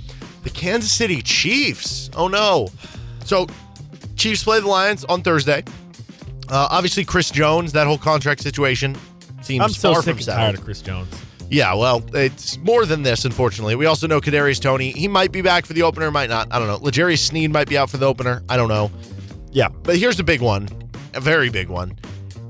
the 0.42 0.50
Kansas 0.50 0.90
City 0.92 1.22
Chiefs. 1.22 2.10
Oh 2.16 2.28
no! 2.28 2.68
So, 3.24 3.46
Chiefs 4.16 4.44
play 4.44 4.60
the 4.60 4.66
Lions 4.68 5.04
on 5.04 5.22
Thursday. 5.22 5.64
Uh, 6.48 6.68
obviously, 6.70 7.04
Chris 7.04 7.30
Jones, 7.30 7.72
that 7.72 7.86
whole 7.86 7.98
contract 7.98 8.42
situation 8.42 8.96
seems 9.42 9.62
I'm 9.62 9.70
so 9.70 9.92
far 9.92 10.02
sick 10.02 10.04
from 10.04 10.18
and 10.18 10.24
settled. 10.24 10.40
tired 10.40 10.54
of 10.56 10.64
Chris 10.64 10.82
Jones. 10.82 11.14
Yeah, 11.48 11.74
well, 11.74 12.04
it's 12.14 12.58
more 12.58 12.86
than 12.86 13.02
this, 13.02 13.24
unfortunately. 13.24 13.74
We 13.74 13.86
also 13.86 14.06
know 14.06 14.20
Kadarius 14.20 14.60
Toney. 14.60 14.92
He 14.92 15.08
might 15.08 15.32
be 15.32 15.42
back 15.42 15.66
for 15.66 15.72
the 15.72 15.82
opener, 15.82 16.10
might 16.12 16.30
not. 16.30 16.46
I 16.52 16.58
don't 16.60 16.68
know. 16.68 16.76
L'Jarius 16.76 17.18
Sneed 17.18 17.50
might 17.52 17.68
be 17.68 17.76
out 17.76 17.90
for 17.90 17.96
the 17.96 18.06
opener. 18.06 18.42
I 18.48 18.56
don't 18.56 18.68
know. 18.68 18.90
Yeah. 19.50 19.68
But 19.68 19.96
here's 19.96 20.16
the 20.16 20.22
big 20.22 20.40
one, 20.40 20.68
a 21.14 21.20
very 21.20 21.50
big 21.50 21.68
one. 21.68 21.98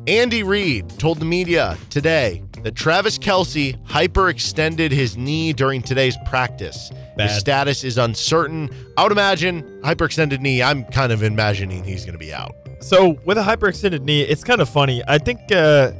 Andy 0.07 0.43
Reid 0.43 0.88
told 0.99 1.18
the 1.18 1.24
media 1.24 1.78
today 1.88 2.43
that 2.62 2.74
Travis 2.74 3.18
Kelce 3.18 3.76
hyperextended 3.86 4.90
his 4.90 5.16
knee 5.16 5.52
during 5.52 5.82
today's 5.82 6.16
practice. 6.26 6.90
Bad. 7.16 7.30
His 7.30 7.38
status 7.38 7.84
is 7.84 7.98
uncertain. 7.98 8.70
I 8.96 9.02
would 9.02 9.12
imagine 9.12 9.62
hyperextended 9.82 10.40
knee. 10.40 10.62
I'm 10.62 10.84
kind 10.84 11.12
of 11.12 11.22
imagining 11.22 11.84
he's 11.84 12.04
going 12.04 12.14
to 12.14 12.18
be 12.18 12.32
out. 12.32 12.54
So 12.80 13.20
with 13.24 13.38
a 13.38 13.42
hyperextended 13.42 14.02
knee, 14.02 14.22
it's 14.22 14.44
kind 14.44 14.61
of 14.61 14.68
funny. 14.68 15.02
I 15.06 15.18
think 15.18 15.52
uh, 15.52 15.92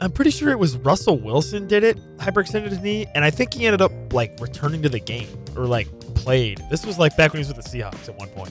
I'm 0.00 0.10
pretty 0.10 0.30
sure 0.30 0.50
it 0.50 0.58
was 0.58 0.76
Russell 0.78 1.18
Wilson 1.18 1.66
did 1.66 1.84
it, 1.84 1.98
hyperextended 2.18 2.70
his 2.70 2.80
knee, 2.80 3.06
and 3.14 3.24
I 3.24 3.30
think 3.30 3.54
he 3.54 3.66
ended 3.66 3.82
up 3.82 3.92
like 4.12 4.38
returning 4.40 4.82
to 4.82 4.88
the 4.88 4.98
game 4.98 5.28
or 5.56 5.66
like 5.66 5.88
played. 6.14 6.62
This 6.70 6.86
was 6.86 6.98
like 6.98 7.16
back 7.16 7.32
when 7.32 7.42
he 7.42 7.46
was 7.46 7.54
with 7.54 7.64
the 7.64 7.78
Seahawks 7.78 8.08
at 8.08 8.16
one 8.18 8.28
point. 8.30 8.50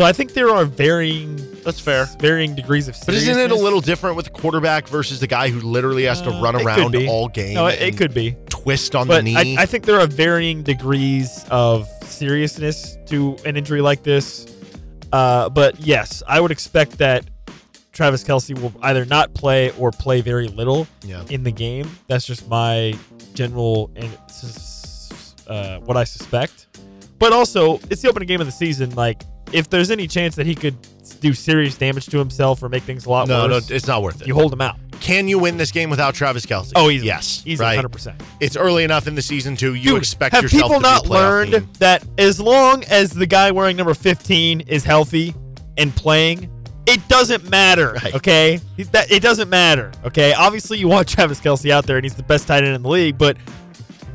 So 0.00 0.06
I 0.06 0.12
think 0.14 0.32
there 0.32 0.48
are 0.48 0.64
varying 0.64 1.36
That's 1.62 1.78
fair. 1.78 2.06
varying 2.18 2.54
degrees 2.54 2.88
of 2.88 2.94
But 2.94 3.04
seriousness. 3.16 3.36
isn't 3.36 3.42
it 3.42 3.50
a 3.50 3.54
little 3.54 3.82
different 3.82 4.16
with 4.16 4.24
the 4.24 4.30
quarterback 4.30 4.88
versus 4.88 5.20
the 5.20 5.26
guy 5.26 5.50
who 5.50 5.60
literally 5.60 6.04
has 6.04 6.22
to 6.22 6.30
Uh, 6.30 6.40
run 6.40 6.54
it 6.54 6.60
could 6.60 6.66
around 6.68 6.92
be. 6.92 7.06
all 7.06 7.28
game? 7.28 7.52
No, 7.52 7.66
it, 7.66 7.74
it 7.82 7.88
and 7.88 7.98
could 7.98 8.14
be. 8.14 8.34
twist 8.48 8.94
on 8.96 9.06
But 9.06 9.16
the 9.16 9.22
knee. 9.24 9.56
I, 9.58 9.64
I 9.64 9.66
think 9.66 9.84
there 9.84 10.00
are 10.00 10.06
varying 10.06 10.62
degrees 10.62 11.44
of 11.50 11.86
seriousness 12.06 12.96
to 13.08 13.36
an 13.44 13.58
injury 13.58 13.82
like 13.82 14.02
this. 14.02 14.46
Uh, 15.12 15.50
but 15.50 15.78
yes, 15.80 16.22
I 16.26 16.40
would 16.40 16.50
expect 16.50 16.96
that 16.96 17.26
Travis 17.92 18.24
Kelce 18.24 18.58
will 18.58 18.72
either 18.82 19.04
not 19.04 19.34
play 19.34 19.70
or 19.78 19.90
play 19.90 20.22
very 20.22 20.48
little 20.48 20.86
Yeah. 21.04 21.24
in 21.28 21.42
the 21.44 21.52
game. 21.52 21.90
That's 22.08 22.24
just 22.24 22.48
my 22.48 22.94
general 23.34 23.90
and 23.96 24.08
sus- 24.28 25.34
uh, 25.46 25.76
what 25.80 25.98
I 25.98 26.04
suspect. 26.04 26.68
But 27.18 27.34
also, 27.34 27.78
it's 27.90 28.00
the 28.00 28.08
opening 28.08 28.28
game 28.28 28.40
of 28.40 28.46
the 28.46 28.52
season. 28.52 28.94
Like, 28.94 29.24
if 29.52 29.68
there's 29.70 29.90
any 29.90 30.06
chance 30.06 30.34
that 30.36 30.46
he 30.46 30.54
could 30.54 30.76
do 31.20 31.32
serious 31.34 31.76
damage 31.76 32.06
to 32.06 32.18
himself 32.18 32.62
or 32.62 32.68
make 32.68 32.82
things 32.84 33.04
a 33.06 33.10
lot 33.10 33.28
no, 33.28 33.46
no, 33.46 33.54
worse, 33.56 33.70
it's 33.70 33.86
not 33.86 34.02
worth 34.02 34.22
it. 34.22 34.26
you 34.28 34.34
hold 34.34 34.52
him 34.52 34.60
out. 34.60 34.76
Can 35.00 35.28
you 35.28 35.38
win 35.38 35.56
this 35.56 35.70
game 35.70 35.88
without 35.90 36.14
Travis 36.14 36.44
Kelce? 36.46 36.72
Oh, 36.76 36.90
easily. 36.90 37.06
yes, 37.06 37.42
Easily, 37.46 37.64
right. 37.76 37.84
100%. 37.84 38.14
It's 38.40 38.56
early 38.56 38.84
enough 38.84 39.06
in 39.06 39.14
the 39.14 39.22
season 39.22 39.56
too. 39.56 39.74
You 39.74 39.90
Dude, 39.92 39.98
expect 39.98 40.34
have 40.34 40.42
yourself 40.42 40.62
people 40.64 40.76
to 40.76 40.80
be 40.80 40.82
not 40.90 41.06
learned 41.06 41.52
team. 41.52 41.68
that 41.78 42.04
as 42.18 42.38
long 42.40 42.84
as 42.84 43.10
the 43.10 43.26
guy 43.26 43.50
wearing 43.50 43.76
number 43.76 43.94
15 43.94 44.60
is 44.62 44.84
healthy 44.84 45.34
and 45.78 45.94
playing 45.96 46.50
it 46.86 47.06
doesn't 47.08 47.48
matter 47.50 47.92
Right. 48.02 48.14
okay 48.14 48.58
it 48.78 49.22
doesn't 49.22 49.48
matter 49.50 49.92
okay 50.04 50.32
obviously 50.32 50.78
you 50.78 50.88
want 50.88 51.06
travis 51.14 51.38
kelce 51.38 51.70
out 51.70 51.86
there 51.86 51.96
and 51.98 52.04
he's 52.04 52.14
the 52.14 52.22
best 52.22 52.48
tight 52.48 52.64
end 52.64 52.74
in 52.74 52.82
the 52.82 52.88
league 52.88 53.16
but 53.18 53.36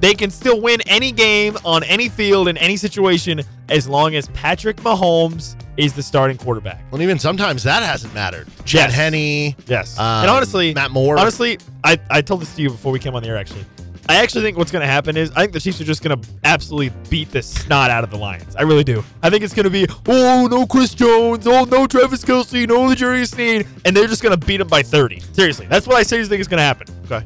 they 0.06 0.14
can 0.14 0.30
still 0.30 0.62
win 0.62 0.82
any 0.86 1.12
game 1.12 1.58
on 1.66 1.84
any 1.84 2.10
field 2.10 2.47
in 2.47 2.58
any 2.58 2.78
situation 2.78 3.41
as 3.70 3.88
long 3.88 4.14
as 4.14 4.28
patrick 4.30 4.78
mahomes 4.78 5.56
is 5.78 5.93
the 5.93 6.03
starting 6.03 6.38
quarterback 6.38 6.80
Well, 6.91 7.01
even 7.01 7.18
sometimes 7.18 7.64
that 7.64 7.82
hasn't 7.82 8.14
mattered. 8.14 8.47
Chad 8.66 8.91
Yes. 8.91 8.93
Henne, 8.93 9.56
yes 9.66 9.97
um, 9.97 10.06
and 10.06 10.30
honestly 10.30 10.76
Matt 10.76 10.91
Moore. 10.91 11.18
honestly 11.18 11.58
I, 11.84 11.97
I 12.12 12.22
told 12.22 12.41
this 12.41 12.56
to 12.56 12.62
you 12.62 12.70
before 12.70 12.91
we 12.91 12.99
came 12.99 13.16
on 13.16 13.24
the 13.24 13.30
air 13.30 13.38
actually 13.38 13.66
I 14.08 14.18
actually 14.18 14.43
think 14.43 14.56
what's 14.58 14.72
going 14.72 14.84
to 14.84 14.88
happen 14.88 15.18
is 15.18 15.32
I 15.32 15.41
think 15.41 15.53
the 15.53 15.60
Chiefs 15.60 15.82
are 15.82 15.84
just 15.84 16.03
going 16.03 16.22
to 16.22 16.30
absolutely 16.43 16.95
beat 17.10 17.32
the 17.32 17.41
snot 17.41 17.89
out 17.89 18.03
of 18.03 18.12
the 18.12 18.18
Lions. 18.18 18.56
I 18.56 18.62
really 18.62 18.84
do. 18.84 19.03
I 19.24 19.32
think 19.32 19.43
it's 19.43 19.56
going 19.56 19.64
to 19.64 19.72
be 19.72 19.88
oh 20.08 20.45
no 20.45 20.68
Chris 20.68 20.93
Jones, 20.93 21.47
oh 21.47 21.64
no 21.64 21.88
Travis 21.88 22.24
Kelce, 22.24 22.68
no 22.68 22.89
Jarius 22.89 23.34
Sneed, 23.34 23.66
and 23.84 23.97
they're 23.97 24.06
just 24.06 24.22
going 24.22 24.39
to 24.39 24.45
beat 24.45 24.58
them 24.58 24.68
by 24.68 24.84
30. 24.84 25.22
Seriously, 25.34 25.66
that's 25.66 25.88
what 25.88 25.95
I 25.95 26.03
seriously 26.03 26.30
think 26.30 26.41
is 26.41 26.47
going 26.47 26.60
to 26.60 26.64
happen. 26.64 26.86
Okay. 27.06 27.26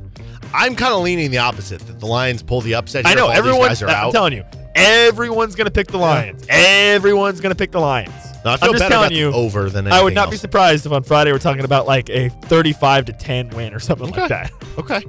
I'm 0.53 0.75
kind 0.75 0.93
of 0.93 1.01
leaning 1.03 1.31
the 1.31 1.37
opposite 1.39 1.79
that 1.81 1.99
the 1.99 2.05
Lions 2.05 2.41
pull 2.43 2.61
the 2.61 2.75
upset. 2.75 3.05
I 3.05 3.13
know 3.13 3.29
everyone. 3.29 3.69
These 3.69 3.79
guys 3.79 3.83
are 3.83 3.87
I'm 3.89 4.07
out. 4.07 4.11
telling 4.11 4.33
you, 4.33 4.43
everyone's 4.75 5.55
going 5.55 5.65
to 5.65 5.71
pick 5.71 5.87
the 5.87 5.97
Lions. 5.97 6.45
Everyone's 6.49 7.39
going 7.41 7.51
to 7.53 7.57
pick 7.57 7.71
the 7.71 7.79
Lions. 7.79 8.13
No, 8.45 8.51
I 8.51 8.57
feel 8.57 8.69
am 8.69 8.73
just 8.75 8.83
better 8.83 8.93
telling 8.93 9.11
you, 9.11 9.31
over 9.33 9.69
than 9.69 9.87
I 9.91 10.01
would 10.01 10.13
not 10.15 10.31
be 10.31 10.37
surprised 10.37 10.85
if 10.85 10.91
on 10.91 11.03
Friday 11.03 11.31
we're 11.31 11.39
talking 11.39 11.65
about 11.65 11.87
like 11.87 12.09
a 12.09 12.29
35 12.29 13.05
to 13.05 13.13
10 13.13 13.49
win 13.49 13.73
or 13.73 13.79
something 13.79 14.09
like 14.11 14.29
that. 14.29 14.51
Okay. 14.77 15.01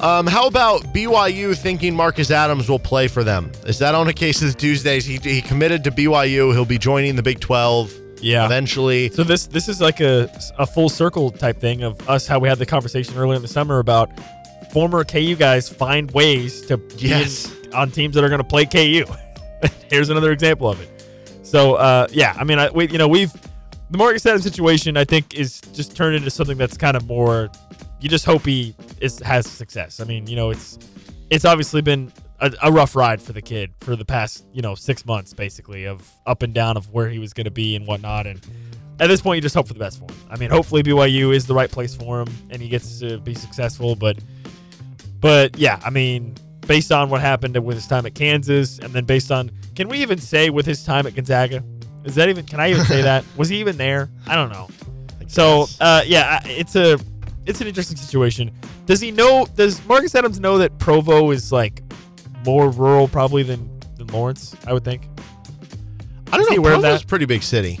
Um, 0.00 0.26
how 0.28 0.46
about 0.46 0.82
BYU 0.94 1.56
thinking 1.56 1.96
Marcus 1.96 2.30
Adams 2.30 2.68
will 2.68 2.78
play 2.78 3.08
for 3.08 3.24
them? 3.24 3.50
Is 3.66 3.78
that 3.80 3.94
on 3.96 4.06
a 4.08 4.12
case 4.12 4.40
of 4.42 4.48
the 4.52 4.54
Tuesdays? 4.58 5.04
He, 5.04 5.16
he 5.16 5.40
committed 5.42 5.82
to 5.84 5.90
BYU. 5.90 6.52
He'll 6.52 6.64
be 6.64 6.78
joining 6.78 7.16
the 7.16 7.22
Big 7.22 7.40
12 7.40 7.92
Yeah. 8.20 8.44
eventually. 8.44 9.08
So 9.10 9.24
this 9.24 9.46
this 9.46 9.66
is 9.68 9.80
like 9.80 10.00
a 10.00 10.30
a 10.58 10.66
full 10.66 10.88
circle 10.88 11.30
type 11.32 11.58
thing 11.58 11.82
of 11.82 12.06
us 12.08 12.26
how 12.28 12.38
we 12.38 12.48
had 12.48 12.58
the 12.58 12.66
conversation 12.66 13.16
earlier 13.16 13.34
in 13.36 13.42
the 13.42 13.48
summer 13.48 13.78
about 13.80 14.10
former 14.72 15.04
KU 15.04 15.34
guys 15.36 15.68
find 15.68 16.10
ways 16.12 16.62
to 16.66 16.76
be 16.76 17.04
in- 17.04 17.08
Yes. 17.20 17.52
on 17.72 17.90
teams 17.90 18.14
that 18.14 18.24
are 18.24 18.28
going 18.28 18.42
to 18.42 18.46
play 18.48 18.64
KU. 18.66 19.04
Here's 19.90 20.08
another 20.10 20.32
example 20.32 20.68
of 20.68 20.80
it. 20.80 20.90
So 21.42 21.74
uh, 21.74 22.06
yeah, 22.12 22.34
I 22.38 22.44
mean, 22.44 22.58
I 22.58 22.70
we, 22.70 22.88
you 22.88 22.98
know 22.98 23.08
we've 23.08 23.32
the 23.90 23.96
Marcus 23.98 24.24
Adams 24.26 24.42
situation 24.44 24.96
I 24.96 25.04
think 25.04 25.34
is 25.34 25.60
just 25.72 25.96
turned 25.96 26.14
into 26.16 26.30
something 26.30 26.58
that's 26.58 26.76
kind 26.76 26.96
of 26.96 27.06
more. 27.06 27.48
You 28.00 28.08
just 28.08 28.24
hope 28.26 28.44
he 28.44 28.74
is 29.00 29.18
has 29.20 29.46
success. 29.46 29.98
I 30.00 30.04
mean, 30.04 30.26
you 30.26 30.36
know, 30.36 30.50
it's 30.50 30.78
it's 31.30 31.44
obviously 31.44 31.80
been 31.80 32.12
a, 32.40 32.52
a 32.64 32.70
rough 32.72 32.94
ride 32.94 33.20
for 33.22 33.32
the 33.32 33.42
kid 33.42 33.72
for 33.80 33.96
the 33.96 34.04
past 34.04 34.44
you 34.52 34.62
know 34.62 34.74
six 34.74 35.04
months 35.06 35.32
basically 35.34 35.86
of 35.86 36.08
up 36.26 36.42
and 36.42 36.54
down 36.54 36.76
of 36.76 36.92
where 36.92 37.08
he 37.08 37.18
was 37.18 37.32
going 37.32 37.46
to 37.46 37.50
be 37.50 37.74
and 37.74 37.86
whatnot 37.86 38.26
and 38.28 38.40
at 39.00 39.08
this 39.08 39.20
point 39.20 39.36
you 39.38 39.42
just 39.42 39.56
hope 39.56 39.66
for 39.66 39.72
the 39.74 39.78
best 39.80 39.98
for 39.98 40.04
him 40.04 40.16
i 40.30 40.36
mean 40.36 40.48
hopefully 40.48 40.80
byu 40.80 41.34
is 41.34 41.46
the 41.48 41.52
right 41.54 41.70
place 41.72 41.96
for 41.96 42.20
him 42.20 42.28
and 42.50 42.62
he 42.62 42.68
gets 42.68 43.00
to 43.00 43.18
be 43.18 43.34
successful 43.34 43.96
but 43.96 44.16
but 45.20 45.56
yeah 45.58 45.80
i 45.84 45.90
mean 45.90 46.34
based 46.66 46.92
on 46.92 47.08
what 47.10 47.20
happened 47.20 47.56
with 47.64 47.76
his 47.76 47.86
time 47.86 48.04
at 48.06 48.14
kansas 48.14 48.78
and 48.78 48.92
then 48.92 49.04
based 49.04 49.30
on 49.32 49.50
can 49.74 49.88
we 49.88 49.98
even 49.98 50.18
say 50.18 50.50
with 50.50 50.66
his 50.66 50.84
time 50.84 51.06
at 51.06 51.14
gonzaga 51.14 51.62
is 52.04 52.14
that 52.14 52.28
even 52.28 52.44
can 52.44 52.60
i 52.60 52.70
even 52.70 52.84
say 52.84 53.02
that 53.02 53.24
was 53.36 53.48
he 53.48 53.58
even 53.58 53.76
there 53.76 54.10
i 54.26 54.34
don't 54.34 54.50
know 54.52 54.68
so 55.26 55.66
uh, 55.80 56.02
yeah 56.06 56.40
it's 56.44 56.76
a 56.76 56.98
it's 57.46 57.60
an 57.60 57.66
interesting 57.66 57.96
situation 57.96 58.50
does 58.86 59.00
he 59.00 59.10
know 59.10 59.46
does 59.56 59.84
marcus 59.86 60.14
adams 60.14 60.38
know 60.40 60.58
that 60.58 60.76
provo 60.78 61.30
is 61.30 61.50
like 61.52 61.82
more 62.44 62.70
rural 62.70 63.08
probably 63.08 63.42
than 63.42 63.68
than 63.96 64.06
lawrence 64.08 64.54
i 64.66 64.72
would 64.72 64.84
think 64.84 65.06
I 66.30 66.36
don't 66.36 66.42
Is 66.42 66.50
know. 66.50 66.56
of 66.58 66.62
Provo's 66.64 66.82
that? 66.82 67.04
a 67.04 67.06
pretty 67.06 67.24
big 67.24 67.42
city. 67.42 67.80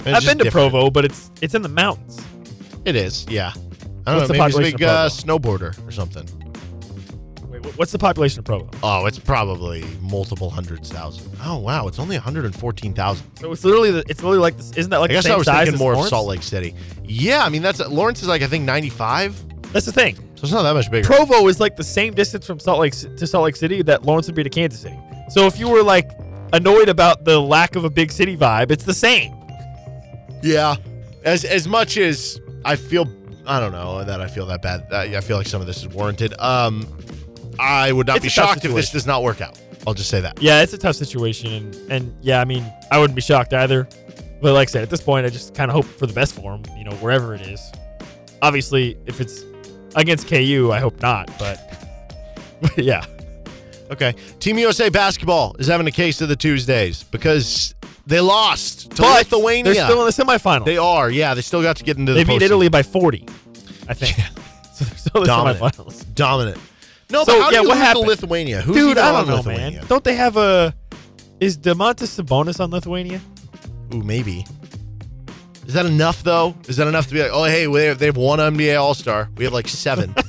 It's 0.00 0.06
i've 0.08 0.24
been 0.24 0.38
to 0.38 0.44
different. 0.44 0.72
provo 0.72 0.90
but 0.90 1.04
it's 1.04 1.30
it's 1.40 1.54
in 1.54 1.62
the 1.62 1.68
mountains 1.68 2.20
It 2.84 2.96
is, 2.96 3.24
yeah. 3.28 3.52
I 4.06 4.12
don't 4.12 4.20
What's 4.20 4.28
the 4.28 4.34
know. 4.34 4.44
Maybe 4.48 4.64
he's 4.64 4.74
a 4.74 4.76
big 4.76 4.82
uh, 4.82 5.08
snowboarder 5.08 5.86
or 5.86 5.90
something. 5.90 6.26
Wait, 7.48 7.64
what's 7.78 7.92
the 7.92 7.98
population 7.98 8.40
of 8.40 8.44
provo 8.44 8.68
Oh, 8.82 9.06
it's 9.06 9.18
probably 9.18 9.84
multiple 10.00 10.50
hundreds 10.50 10.90
thousand. 10.90 11.30
Oh 11.42 11.58
wow, 11.58 11.88
it's 11.88 11.98
only 11.98 12.16
114,000. 12.16 13.36
so 13.38 13.52
it's 13.52 13.64
literally 13.64 13.90
the, 13.90 14.04
it's 14.08 14.22
literally 14.22 14.38
like 14.38 14.56
this 14.56 14.72
isn't 14.72 14.90
that 14.90 14.98
like 14.98 15.10
I 15.10 15.14
the 15.14 15.18
guess 15.18 15.24
same 15.24 15.34
I 15.34 15.36
was 15.36 15.46
size 15.46 15.66
thinking 15.68 15.78
more 15.78 15.96
of 15.96 16.06
Salt 16.08 16.26
Lake 16.26 16.42
City. 16.42 16.74
Yeah, 17.02 17.44
I 17.44 17.48
mean 17.48 17.62
that's 17.62 17.80
Lawrence 17.80 18.22
is 18.22 18.28
like 18.28 18.42
I 18.42 18.46
think 18.46 18.64
95, 18.64 19.72
that's 19.72 19.86
the 19.86 19.92
thing 19.92 20.16
so 20.44 20.48
it's 20.48 20.52
not 20.52 20.62
that 20.62 20.74
much 20.74 20.90
bigger. 20.90 21.06
Provo 21.06 21.48
is 21.48 21.58
like 21.58 21.76
the 21.76 21.84
same 21.84 22.12
distance 22.12 22.46
from 22.46 22.58
Salt 22.58 22.80
Lake 22.80 22.92
to 22.92 23.26
Salt 23.26 23.44
Lake 23.44 23.56
City 23.56 23.80
that 23.82 24.04
Lawrence 24.04 24.26
would 24.26 24.34
be 24.36 24.42
to 24.42 24.50
Kansas 24.50 24.80
City. 24.80 24.98
So 25.30 25.46
if 25.46 25.58
you 25.58 25.70
were 25.70 25.82
like 25.82 26.10
annoyed 26.52 26.90
about 26.90 27.24
the 27.24 27.40
lack 27.40 27.76
of 27.76 27.84
a 27.84 27.90
big 27.90 28.12
city 28.12 28.36
vibe, 28.36 28.70
it's 28.70 28.84
the 28.84 28.92
same. 28.92 29.34
Yeah, 30.42 30.76
as 31.24 31.44
as 31.46 31.66
much 31.66 31.96
as 31.96 32.40
I 32.64 32.76
feel, 32.76 33.06
I 33.46 33.60
don't 33.60 33.72
know 33.72 34.04
that 34.04 34.20
I 34.20 34.26
feel 34.26 34.46
that 34.46 34.62
bad. 34.62 34.86
I, 34.92 35.16
I 35.16 35.20
feel 35.20 35.36
like 35.36 35.46
some 35.46 35.60
of 35.60 35.66
this 35.66 35.78
is 35.78 35.88
warranted. 35.88 36.34
Um, 36.38 36.86
I 37.58 37.92
would 37.92 38.06
not 38.06 38.16
It's 38.16 38.22
be 38.24 38.28
a 38.28 38.30
tough 38.30 38.48
shocked 38.50 38.64
if 38.64 38.72
this 38.74 38.86
situation. 38.86 38.96
does 38.96 39.06
not 39.06 39.22
work 39.22 39.40
out. 39.40 39.60
I'll 39.86 39.94
just 39.94 40.08
say 40.10 40.20
that. 40.20 40.40
Yeah, 40.42 40.62
it's 40.62 40.72
a 40.72 40.78
tough 40.78 40.96
situation, 40.96 41.52
and, 41.52 41.74
and 41.92 42.16
yeah, 42.22 42.40
I 42.40 42.44
mean, 42.44 42.64
I 42.90 42.98
wouldn't 42.98 43.14
be 43.14 43.20
shocked 43.22 43.52
either. 43.52 43.86
But 44.40 44.54
like 44.54 44.68
I 44.68 44.70
said, 44.70 44.82
at 44.82 44.90
this 44.90 45.02
point, 45.02 45.26
I 45.26 45.28
just 45.30 45.54
kind 45.54 45.70
of 45.70 45.74
hope 45.74 45.84
for 45.84 46.06
the 46.06 46.12
best 46.12 46.34
for 46.34 46.54
him. 46.54 46.62
You 46.76 46.84
know, 46.84 46.96
wherever 46.96 47.34
it 47.34 47.42
is. 47.42 47.60
Obviously, 48.42 48.96
if 49.06 49.20
it's 49.20 49.44
against 49.94 50.26
KU, 50.28 50.70
I 50.72 50.80
hope 50.80 51.00
not. 51.00 51.30
But, 51.38 51.60
but 52.60 52.78
yeah, 52.82 53.04
Okay, 53.90 54.14
Team 54.40 54.58
USA 54.58 54.88
basketball 54.88 55.54
is 55.58 55.66
having 55.66 55.86
a 55.86 55.90
case 55.92 56.20
of 56.22 56.28
the 56.28 56.36
Tuesdays 56.36 57.02
because 57.04 57.74
they 58.06 58.20
lost 58.20 58.90
to 58.92 59.02
but 59.02 59.30
Lithuania. 59.32 59.64
they're 59.72 59.84
still 59.84 60.00
in 60.00 60.06
the 60.06 60.12
semifinals. 60.12 60.64
They 60.66 60.76
are, 60.78 61.10
yeah. 61.10 61.34
They 61.34 61.40
still 61.42 61.62
got 61.62 61.76
to 61.78 61.84
get 61.84 61.96
into 61.98 62.12
They 62.12 62.22
the 62.24 62.26
beat 62.32 62.40
postseason. 62.42 62.44
Italy 62.46 62.68
by 62.68 62.82
forty, 62.82 63.26
I 63.88 63.94
think. 63.94 64.16
so 64.74 64.84
they're 64.84 64.96
still 64.96 65.20
in 65.22 65.22
the 65.22 65.26
Dominant. 65.26 65.60
semifinals. 65.74 66.14
dominant. 66.14 66.58
No, 67.10 67.24
So, 67.24 67.32
but 67.32 67.40
how 67.42 67.50
yeah, 67.50 67.58
do 67.58 67.62
you 67.64 67.68
what 67.68 67.78
lose 67.96 68.04
to? 68.04 68.08
Lithuania? 68.22 68.60
Who's 68.62 68.76
Dude, 68.76 68.98
I 68.98 69.12
don't 69.12 69.28
know, 69.28 69.36
Lithuania? 69.36 69.78
man. 69.80 69.86
Don't 69.88 70.02
they 70.04 70.14
have 70.16 70.36
a? 70.36 70.74
Is 71.40 71.58
Domantas 71.58 72.20
Sabonis 72.22 72.60
on 72.60 72.70
Lithuania? 72.70 73.20
Ooh, 73.92 74.02
maybe. 74.02 74.46
Is 75.66 75.74
that 75.74 75.86
enough 75.86 76.22
though? 76.22 76.54
Is 76.68 76.76
that 76.76 76.86
enough 76.88 77.06
to 77.08 77.14
be 77.14 77.22
like, 77.22 77.30
oh 77.32 77.44
hey, 77.44 77.66
they 77.66 77.94
they 77.94 78.06
have 78.06 78.16
one 78.16 78.38
NBA 78.38 78.80
All 78.80 78.94
Star. 78.94 79.28
We 79.36 79.44
have 79.44 79.52
like 79.52 79.68
seven. 79.68 80.14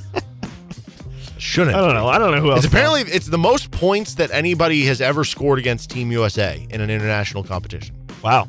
Shouldn't. 1.46 1.76
I 1.76 1.80
don't 1.80 1.94
know. 1.94 2.08
I 2.08 2.18
don't 2.18 2.32
know 2.32 2.40
who 2.40 2.50
else. 2.50 2.58
It's 2.58 2.66
is 2.66 2.72
apparently 2.72 3.02
it's 3.02 3.26
the 3.26 3.38
most 3.38 3.70
points 3.70 4.14
that 4.14 4.30
anybody 4.32 4.84
has 4.86 5.00
ever 5.00 5.22
scored 5.24 5.58
against 5.60 5.90
Team 5.90 6.10
USA 6.10 6.66
in 6.70 6.80
an 6.80 6.90
international 6.90 7.44
competition. 7.44 7.94
Wow. 8.22 8.48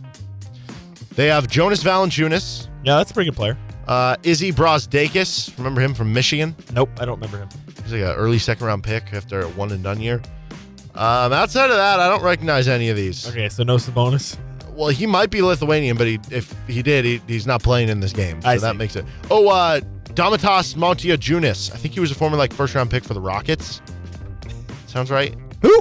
They 1.15 1.27
have 1.27 1.47
Jonas 1.47 1.83
Valanciunas, 1.83 2.67
Yeah, 2.83 2.97
that's 2.97 3.11
a 3.11 3.13
pretty 3.13 3.29
good 3.29 3.35
player. 3.37 3.57
uh, 3.87 4.15
Iggy 4.17 4.51
Brazdeikis. 4.53 5.55
Remember 5.57 5.79
him 5.81 5.93
from 5.93 6.11
Michigan? 6.13 6.55
Nope, 6.73 6.89
I 6.99 7.05
don't 7.05 7.15
remember 7.19 7.37
him. 7.39 7.49
He's 7.83 7.93
like 7.93 8.01
an 8.01 8.15
early 8.15 8.39
second 8.39 8.65
round 8.65 8.83
pick 8.83 9.13
after 9.13 9.41
a 9.41 9.47
one 9.49 9.71
and 9.71 9.83
done 9.83 10.01
year. 10.01 10.21
Um, 10.95 11.31
outside 11.33 11.69
of 11.69 11.77
that, 11.77 11.99
I 11.99 12.07
don't 12.09 12.23
recognize 12.23 12.67
any 12.67 12.89
of 12.89 12.97
these. 12.97 13.27
Okay, 13.29 13.49
so 13.49 13.63
no 13.63 13.75
Sabonis. 13.77 14.37
Well, 14.71 14.89
he 14.89 15.05
might 15.07 15.29
be 15.31 15.41
Lithuanian, 15.41 15.97
but 15.97 16.05
he, 16.07 16.19
if 16.29 16.53
he 16.67 16.81
did, 16.83 17.03
he, 17.05 17.21
he's 17.27 17.47
not 17.47 17.63
playing 17.63 17.89
in 17.89 17.99
this 17.99 18.13
game. 18.13 18.41
So 18.41 18.49
I 18.49 18.57
that 18.57 18.71
see. 18.73 18.77
makes 18.77 18.95
it. 18.95 19.05
Oh, 19.31 19.47
uh, 19.49 19.81
Donatas 20.17 20.73
Motiejunas. 20.75 21.71
I 21.71 21.77
think 21.77 21.93
he 21.93 21.99
was 21.99 22.09
a 22.09 22.15
former 22.15 22.37
like 22.37 22.51
first 22.51 22.73
round 22.73 22.89
pick 22.89 23.03
for 23.03 23.13
the 23.13 23.21
Rockets. 23.21 23.81
Sounds 24.87 25.11
right. 25.11 25.35
Who? 25.61 25.79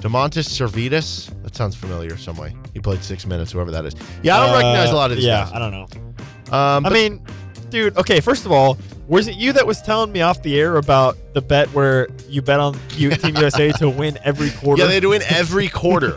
Demontis 0.00 0.46
Sirvydis. 0.48 1.30
That 1.42 1.56
sounds 1.56 1.74
familiar 1.74 2.16
some 2.16 2.36
way. 2.36 2.54
He 2.72 2.78
played 2.78 3.02
six 3.02 3.26
minutes, 3.26 3.50
whoever 3.50 3.72
that 3.72 3.84
is. 3.84 3.94
Yeah, 4.22 4.36
I 4.38 4.46
don't 4.46 4.54
recognize 4.54 4.90
a 4.90 4.94
lot 4.94 5.10
of 5.10 5.16
these 5.16 5.26
Uh, 5.26 5.28
Yeah, 5.28 5.44
guys. 5.44 5.52
I 5.54 5.58
don't 5.58 5.72
know. 5.72 6.56
Um, 6.56 6.86
I 6.86 6.90
mean, 6.90 7.24
dude. 7.70 7.96
Okay, 7.96 8.20
first 8.20 8.46
of 8.46 8.52
all, 8.52 8.78
was 9.08 9.26
it 9.26 9.34
you 9.34 9.52
that 9.54 9.66
was 9.66 9.82
telling 9.82 10.12
me 10.12 10.20
off 10.20 10.40
the 10.42 10.60
air 10.60 10.76
about 10.76 11.16
the 11.34 11.42
bet 11.42 11.66
where 11.74 12.06
you 12.28 12.42
bet 12.42 12.60
on 12.60 12.74
Team 12.90 13.10
USA 13.36 13.72
to 13.72 13.90
win 13.90 14.18
every 14.22 14.50
quarter? 14.50 14.82
yeah, 14.82 14.86
they 14.86 14.94
had 14.94 15.02
to 15.02 15.08
win 15.08 15.22
every 15.28 15.68
quarter. 15.68 16.16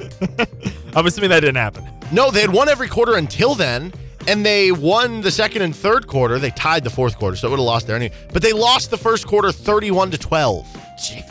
I'm 0.95 1.07
assuming 1.07 1.31
that 1.31 1.39
didn't 1.39 1.55
happen. 1.55 1.87
no, 2.11 2.29
they 2.29 2.41
had 2.41 2.53
won 2.53 2.69
every 2.69 2.87
quarter 2.87 3.15
until 3.15 3.55
then, 3.55 3.93
and 4.27 4.45
they 4.45 4.71
won 4.71 5.21
the 5.21 5.31
second 5.31 5.61
and 5.61 5.75
third 5.75 6.07
quarter. 6.07 6.39
They 6.39 6.51
tied 6.51 6.83
the 6.83 6.89
fourth 6.89 7.17
quarter, 7.17 7.35
so 7.35 7.47
it 7.47 7.51
would 7.51 7.59
have 7.59 7.65
lost 7.65 7.87
there 7.87 7.95
anyway. 7.95 8.13
But 8.33 8.41
they 8.41 8.53
lost 8.53 8.91
the 8.91 8.97
first 8.97 9.25
quarter, 9.27 9.51
thirty-one 9.51 10.11
to 10.11 10.17
twelve. 10.17 10.67
Gee, 11.03 11.21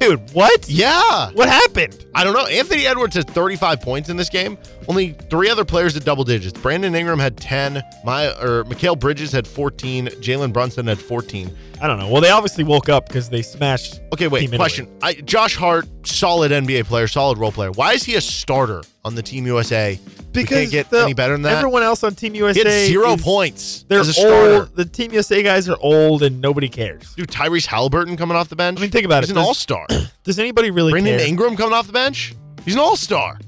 dude, 0.00 0.30
what? 0.32 0.68
Yeah. 0.68 1.30
What 1.32 1.48
happened? 1.48 2.04
I 2.14 2.24
don't 2.24 2.34
know. 2.34 2.46
Anthony 2.46 2.86
Edwards 2.86 3.16
had 3.16 3.28
35 3.28 3.80
points 3.80 4.08
in 4.08 4.16
this 4.16 4.28
game. 4.28 4.56
Only 4.88 5.12
three 5.30 5.48
other 5.50 5.64
players 5.64 5.96
at 5.96 6.04
double 6.04 6.24
digits. 6.24 6.58
Brandon 6.60 6.94
Ingram 6.94 7.18
had 7.18 7.36
10. 7.36 7.82
My 8.04 8.28
or 8.40 8.64
Mikal 8.64 8.98
Bridges 8.98 9.32
had 9.32 9.46
14. 9.46 10.06
Jalen 10.06 10.52
Brunson 10.52 10.86
had 10.86 10.98
14. 10.98 11.56
I 11.80 11.86
don't 11.86 11.98
know. 11.98 12.08
Well, 12.08 12.20
they 12.20 12.30
obviously 12.30 12.64
woke 12.64 12.88
up 12.88 13.08
because 13.08 13.28
they 13.28 13.42
smashed. 13.42 14.00
Okay, 14.12 14.28
wait. 14.28 14.52
Question. 14.54 14.88
I, 15.02 15.14
Josh 15.14 15.56
Hart, 15.56 15.86
solid 16.06 16.52
NBA 16.52 16.84
player, 16.84 17.08
solid 17.08 17.38
role 17.38 17.52
player. 17.52 17.72
Why 17.72 17.92
is 17.92 18.04
he 18.04 18.14
a 18.14 18.20
starter 18.20 18.82
on 19.04 19.14
the 19.14 19.22
Team 19.22 19.46
USA? 19.46 19.98
We 20.34 20.42
Because 20.42 20.58
can't 20.58 20.70
get 20.70 20.90
the- 20.90 21.02
any 21.04 21.14
better 21.14 21.34
than 21.34 21.42
that. 21.42 21.58
Everyone 21.58 21.82
else 21.82 22.02
on 22.02 22.14
Team 22.14 22.34
USA 22.34 22.64
had 22.64 22.86
zero 22.88 23.14
is- 23.14 23.22
points. 23.22 23.84
They're 23.88 24.00
as 24.00 24.08
a 24.08 24.12
starter. 24.12 24.54
old. 24.62 24.76
The 24.76 24.84
Team 24.84 25.12
USA 25.12 25.42
guys 25.42 25.68
are 25.68 25.76
old, 25.80 26.22
and 26.24 26.40
nobody 26.40 26.68
cares. 26.68 27.14
Dude, 27.16 27.28
Tyrese 27.28 27.66
Halliburton 27.66 28.16
coming 28.16 28.36
off 28.36 28.48
the 28.48 28.56
bench. 28.56 28.78
I 28.78 28.82
mean, 28.82 28.90
think 28.90 29.04
about 29.06 29.22
He's 29.22 29.30
it. 29.30 29.34
He's 29.34 29.40
an 29.42 29.46
all 29.46 29.54
star. 29.54 29.86
Does 30.24 30.38
anybody 30.38 30.70
really 30.70 30.90
Brandon 30.90 31.18
care? 31.18 31.26
Ingram 31.28 31.56
coming 31.56 31.72
off 31.74 31.86
the 31.86 31.92
bench. 31.92 32.34
He's 32.64 32.74
an 32.74 32.80
all 32.80 32.96
star. 32.96 33.38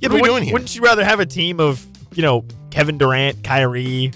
Yeah, 0.00 0.08
What 0.08 0.12
are 0.18 0.22
we 0.22 0.28
doing 0.28 0.42
here? 0.44 0.52
wouldn't 0.52 0.74
you 0.74 0.82
rather 0.82 1.04
have 1.04 1.20
a 1.20 1.26
team 1.26 1.58
of 1.60 1.84
you 2.14 2.22
know 2.22 2.44
Kevin 2.70 2.96
Durant, 2.98 3.42
Kyrie, 3.44 4.12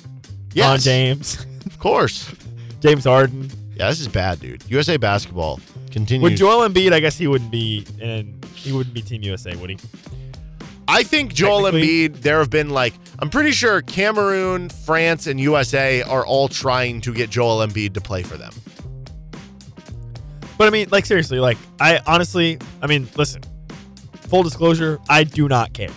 Yes. 0.54 0.84
James, 0.84 1.46
Of 1.66 1.78
course. 1.78 2.30
James 2.80 3.04
Harden? 3.04 3.50
Yeah, 3.76 3.88
this 3.90 4.00
is 4.00 4.08
bad, 4.08 4.40
dude. 4.40 4.62
USA 4.68 4.96
basketball 4.96 5.60
continues. 5.90 6.22
With 6.22 6.38
Joel 6.38 6.68
Embiid, 6.68 6.92
I 6.92 7.00
guess 7.00 7.16
he 7.18 7.26
wouldn't 7.26 7.50
be, 7.50 7.86
and 8.00 8.44
he 8.54 8.72
wouldn't 8.72 8.94
be 8.94 9.00
Team 9.02 9.22
USA, 9.22 9.54
would 9.56 9.70
he? 9.70 9.78
I 10.90 11.04
think 11.04 11.32
Joel 11.34 11.70
Embiid, 11.70 12.16
there 12.22 12.38
have 12.38 12.50
been 12.50 12.70
like, 12.70 12.94
I'm 13.20 13.30
pretty 13.30 13.52
sure 13.52 13.80
Cameroon, 13.80 14.68
France, 14.68 15.26
and 15.28 15.38
USA 15.38 16.02
are 16.02 16.26
all 16.26 16.48
trying 16.48 17.00
to 17.02 17.12
get 17.14 17.30
Joel 17.30 17.64
Embiid 17.66 17.94
to 17.94 18.00
play 18.00 18.22
for 18.24 18.36
them. 18.36 18.52
But 20.58 20.66
I 20.66 20.70
mean, 20.70 20.88
like 20.90 21.06
seriously, 21.06 21.38
like 21.38 21.58
I 21.80 22.00
honestly, 22.06 22.58
I 22.82 22.86
mean, 22.86 23.08
listen. 23.16 23.42
Full 24.28 24.42
disclosure, 24.42 24.98
I 25.08 25.24
do 25.24 25.48
not 25.48 25.72
care. 25.72 25.90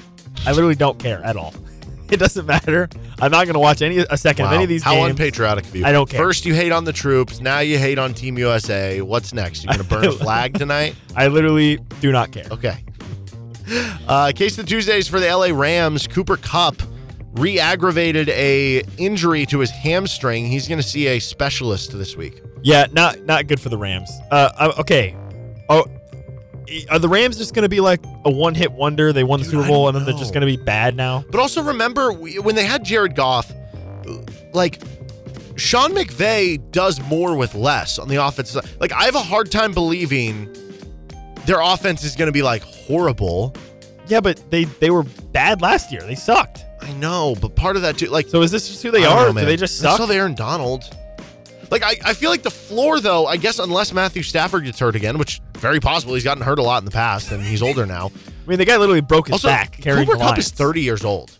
I 0.46 0.52
literally 0.52 0.76
don't 0.76 1.00
care 1.00 1.24
at 1.24 1.36
all. 1.36 1.54
It 2.12 2.18
doesn't 2.18 2.46
matter. 2.46 2.90
I'm 3.20 3.32
not 3.32 3.46
going 3.46 3.54
to 3.56 3.60
watch 3.60 3.82
any 3.82 3.98
a 3.98 4.18
second 4.18 4.46
of 4.46 4.52
any 4.52 4.62
of 4.64 4.70
these 4.70 4.84
How 4.84 4.94
games. 4.94 5.12
unpatriotic 5.12 5.66
of 5.66 5.76
you. 5.76 5.84
I 5.84 5.92
don't 5.92 6.08
care. 6.08 6.20
First, 6.20 6.46
you 6.46 6.54
hate 6.54 6.72
on 6.72 6.84
the 6.84 6.94
troops. 6.94 7.40
Now 7.40 7.60
you 7.60 7.80
hate 7.80 7.98
on 7.98 8.14
Team 8.14 8.38
USA. 8.38 9.02
What's 9.02 9.34
next? 9.34 9.64
You're 9.64 9.74
going 9.74 9.84
to 9.84 9.90
burn 9.90 10.06
a 10.06 10.12
flag 10.24 10.54
tonight? 10.54 10.96
I 11.16 11.28
literally 11.28 11.78
do 12.02 12.12
not 12.12 12.32
care. 12.32 12.46
Okay. 12.52 12.84
Uh, 14.08 14.32
case 14.36 14.58
of 14.58 14.66
the 14.66 14.70
Tuesdays 14.70 15.08
for 15.08 15.20
the 15.20 15.28
LA 15.28 15.48
Rams. 15.48 16.08
Cooper 16.08 16.38
Kupp 16.38 16.82
re-aggravated 17.34 18.30
a 18.30 18.84
injury 18.98 19.46
to 19.48 19.60
his 19.60 19.72
hamstring. 19.72 20.46
He's 20.46 20.68
going 20.68 20.82
to 20.82 20.88
see 20.88 21.08
a 21.08 21.20
specialist 21.20 21.98
this 21.98 22.16
week. 22.16 22.42
Yeah, 22.62 22.88
not 22.92 23.24
not 23.26 23.48
good 23.48 23.60
for 23.60 23.70
the 23.70 23.78
Rams. 23.78 24.10
Uh, 24.32 24.50
uh, 24.58 24.74
okay. 24.80 25.16
Oh, 25.70 25.86
are 26.90 27.00
the 27.00 27.10
Rams 27.10 27.38
just 27.38 27.54
going 27.54 27.64
to 27.64 27.70
be 27.70 27.82
like 27.82 28.02
a 28.26 28.32
one-hit 28.32 28.72
wonder? 28.72 29.12
They 29.12 29.24
won 29.24 29.40
the 29.40 29.46
Super 29.46 29.68
Bowl 29.68 29.88
and 29.88 29.98
then 29.98 30.06
they're 30.06 30.14
just 30.14 30.34
going 30.34 30.42
to 30.42 30.48
be 30.48 30.58
bad 30.58 30.96
now? 30.96 31.24
But 31.30 31.40
also 31.40 31.62
remember 31.62 32.12
when 32.12 32.56
they 32.56 32.66
had 32.66 32.84
Jared 32.84 33.16
Goff, 33.16 33.52
like 34.54 34.82
Sean 35.56 35.92
McVay 35.92 36.72
does 36.72 37.02
more 37.02 37.36
with 37.36 37.54
less 37.56 38.00
on 38.00 38.08
the 38.08 38.16
offensive 38.16 38.64
side. 38.64 38.80
Like 38.80 38.92
I 38.92 39.04
have 39.04 39.16
a 39.16 39.22
hard 39.22 39.52
time 39.52 39.74
believing 39.74 40.54
their 41.46 41.62
offense 41.62 42.04
is 42.04 42.16
going 42.16 42.28
to 42.28 42.32
be 42.34 42.42
like 42.42 42.64
horrible. 42.64 43.56
Yeah, 44.08 44.20
but 44.20 44.44
they 44.52 44.66
they 44.66 44.90
were 44.90 45.04
bad 45.32 45.62
last 45.62 45.92
year. 45.92 46.02
They 46.02 46.16
sucked. 46.16 46.66
I 46.82 46.92
know, 46.94 47.36
but 47.40 47.56
part 47.56 47.76
of 47.78 47.82
that 47.84 47.98
too, 47.98 48.08
like 48.08 48.28
So 48.28 48.42
is 48.42 48.52
this 48.52 48.68
just 48.68 48.84
who 48.84 48.92
they 48.92 49.06
are? 49.06 49.32
know, 49.32 49.40
Do 49.40 49.46
they 49.46 49.56
just 49.56 49.80
suck? 49.80 49.96
still 49.96 50.12
Aaron 50.12 50.36
Donald. 50.36 50.84
Like 51.72 51.82
I, 51.84 51.96
I 52.06 52.14
feel 52.14 52.30
like 52.30 52.44
the 52.44 52.52
floor 52.52 53.00
though, 53.00 53.26
I 53.26 53.38
guess 53.38 53.60
unless 53.60 53.94
Matthew 53.94 54.22
Stafford 54.22 54.66
gets 54.66 54.80
hurt 54.80 54.96
again, 54.96 55.18
which 55.18 55.42
very 55.58 55.80
possible 55.80 56.14
he's 56.14 56.24
gotten 56.26 56.44
hurt 56.44 56.60
a 56.60 56.64
lot 56.64 56.80
in 56.80 56.86
the 56.86 56.92
past 56.92 57.32
and 57.32 57.42
he's 57.42 57.64
older 57.64 57.86
now. 57.86 58.12
I 58.46 58.50
mean, 58.50 58.58
the 58.58 58.66
guy 58.66 58.76
literally 58.76 59.00
broke 59.02 59.28
his 59.28 59.34
Also, 59.34 59.48
back 59.48 59.72
carrying 59.80 60.06
Cooper 60.06 60.18
the 60.18 60.24
Kupp 60.26 60.38
is 60.38 60.52
30 60.52 60.82
years 60.82 61.06
old. 61.06 61.32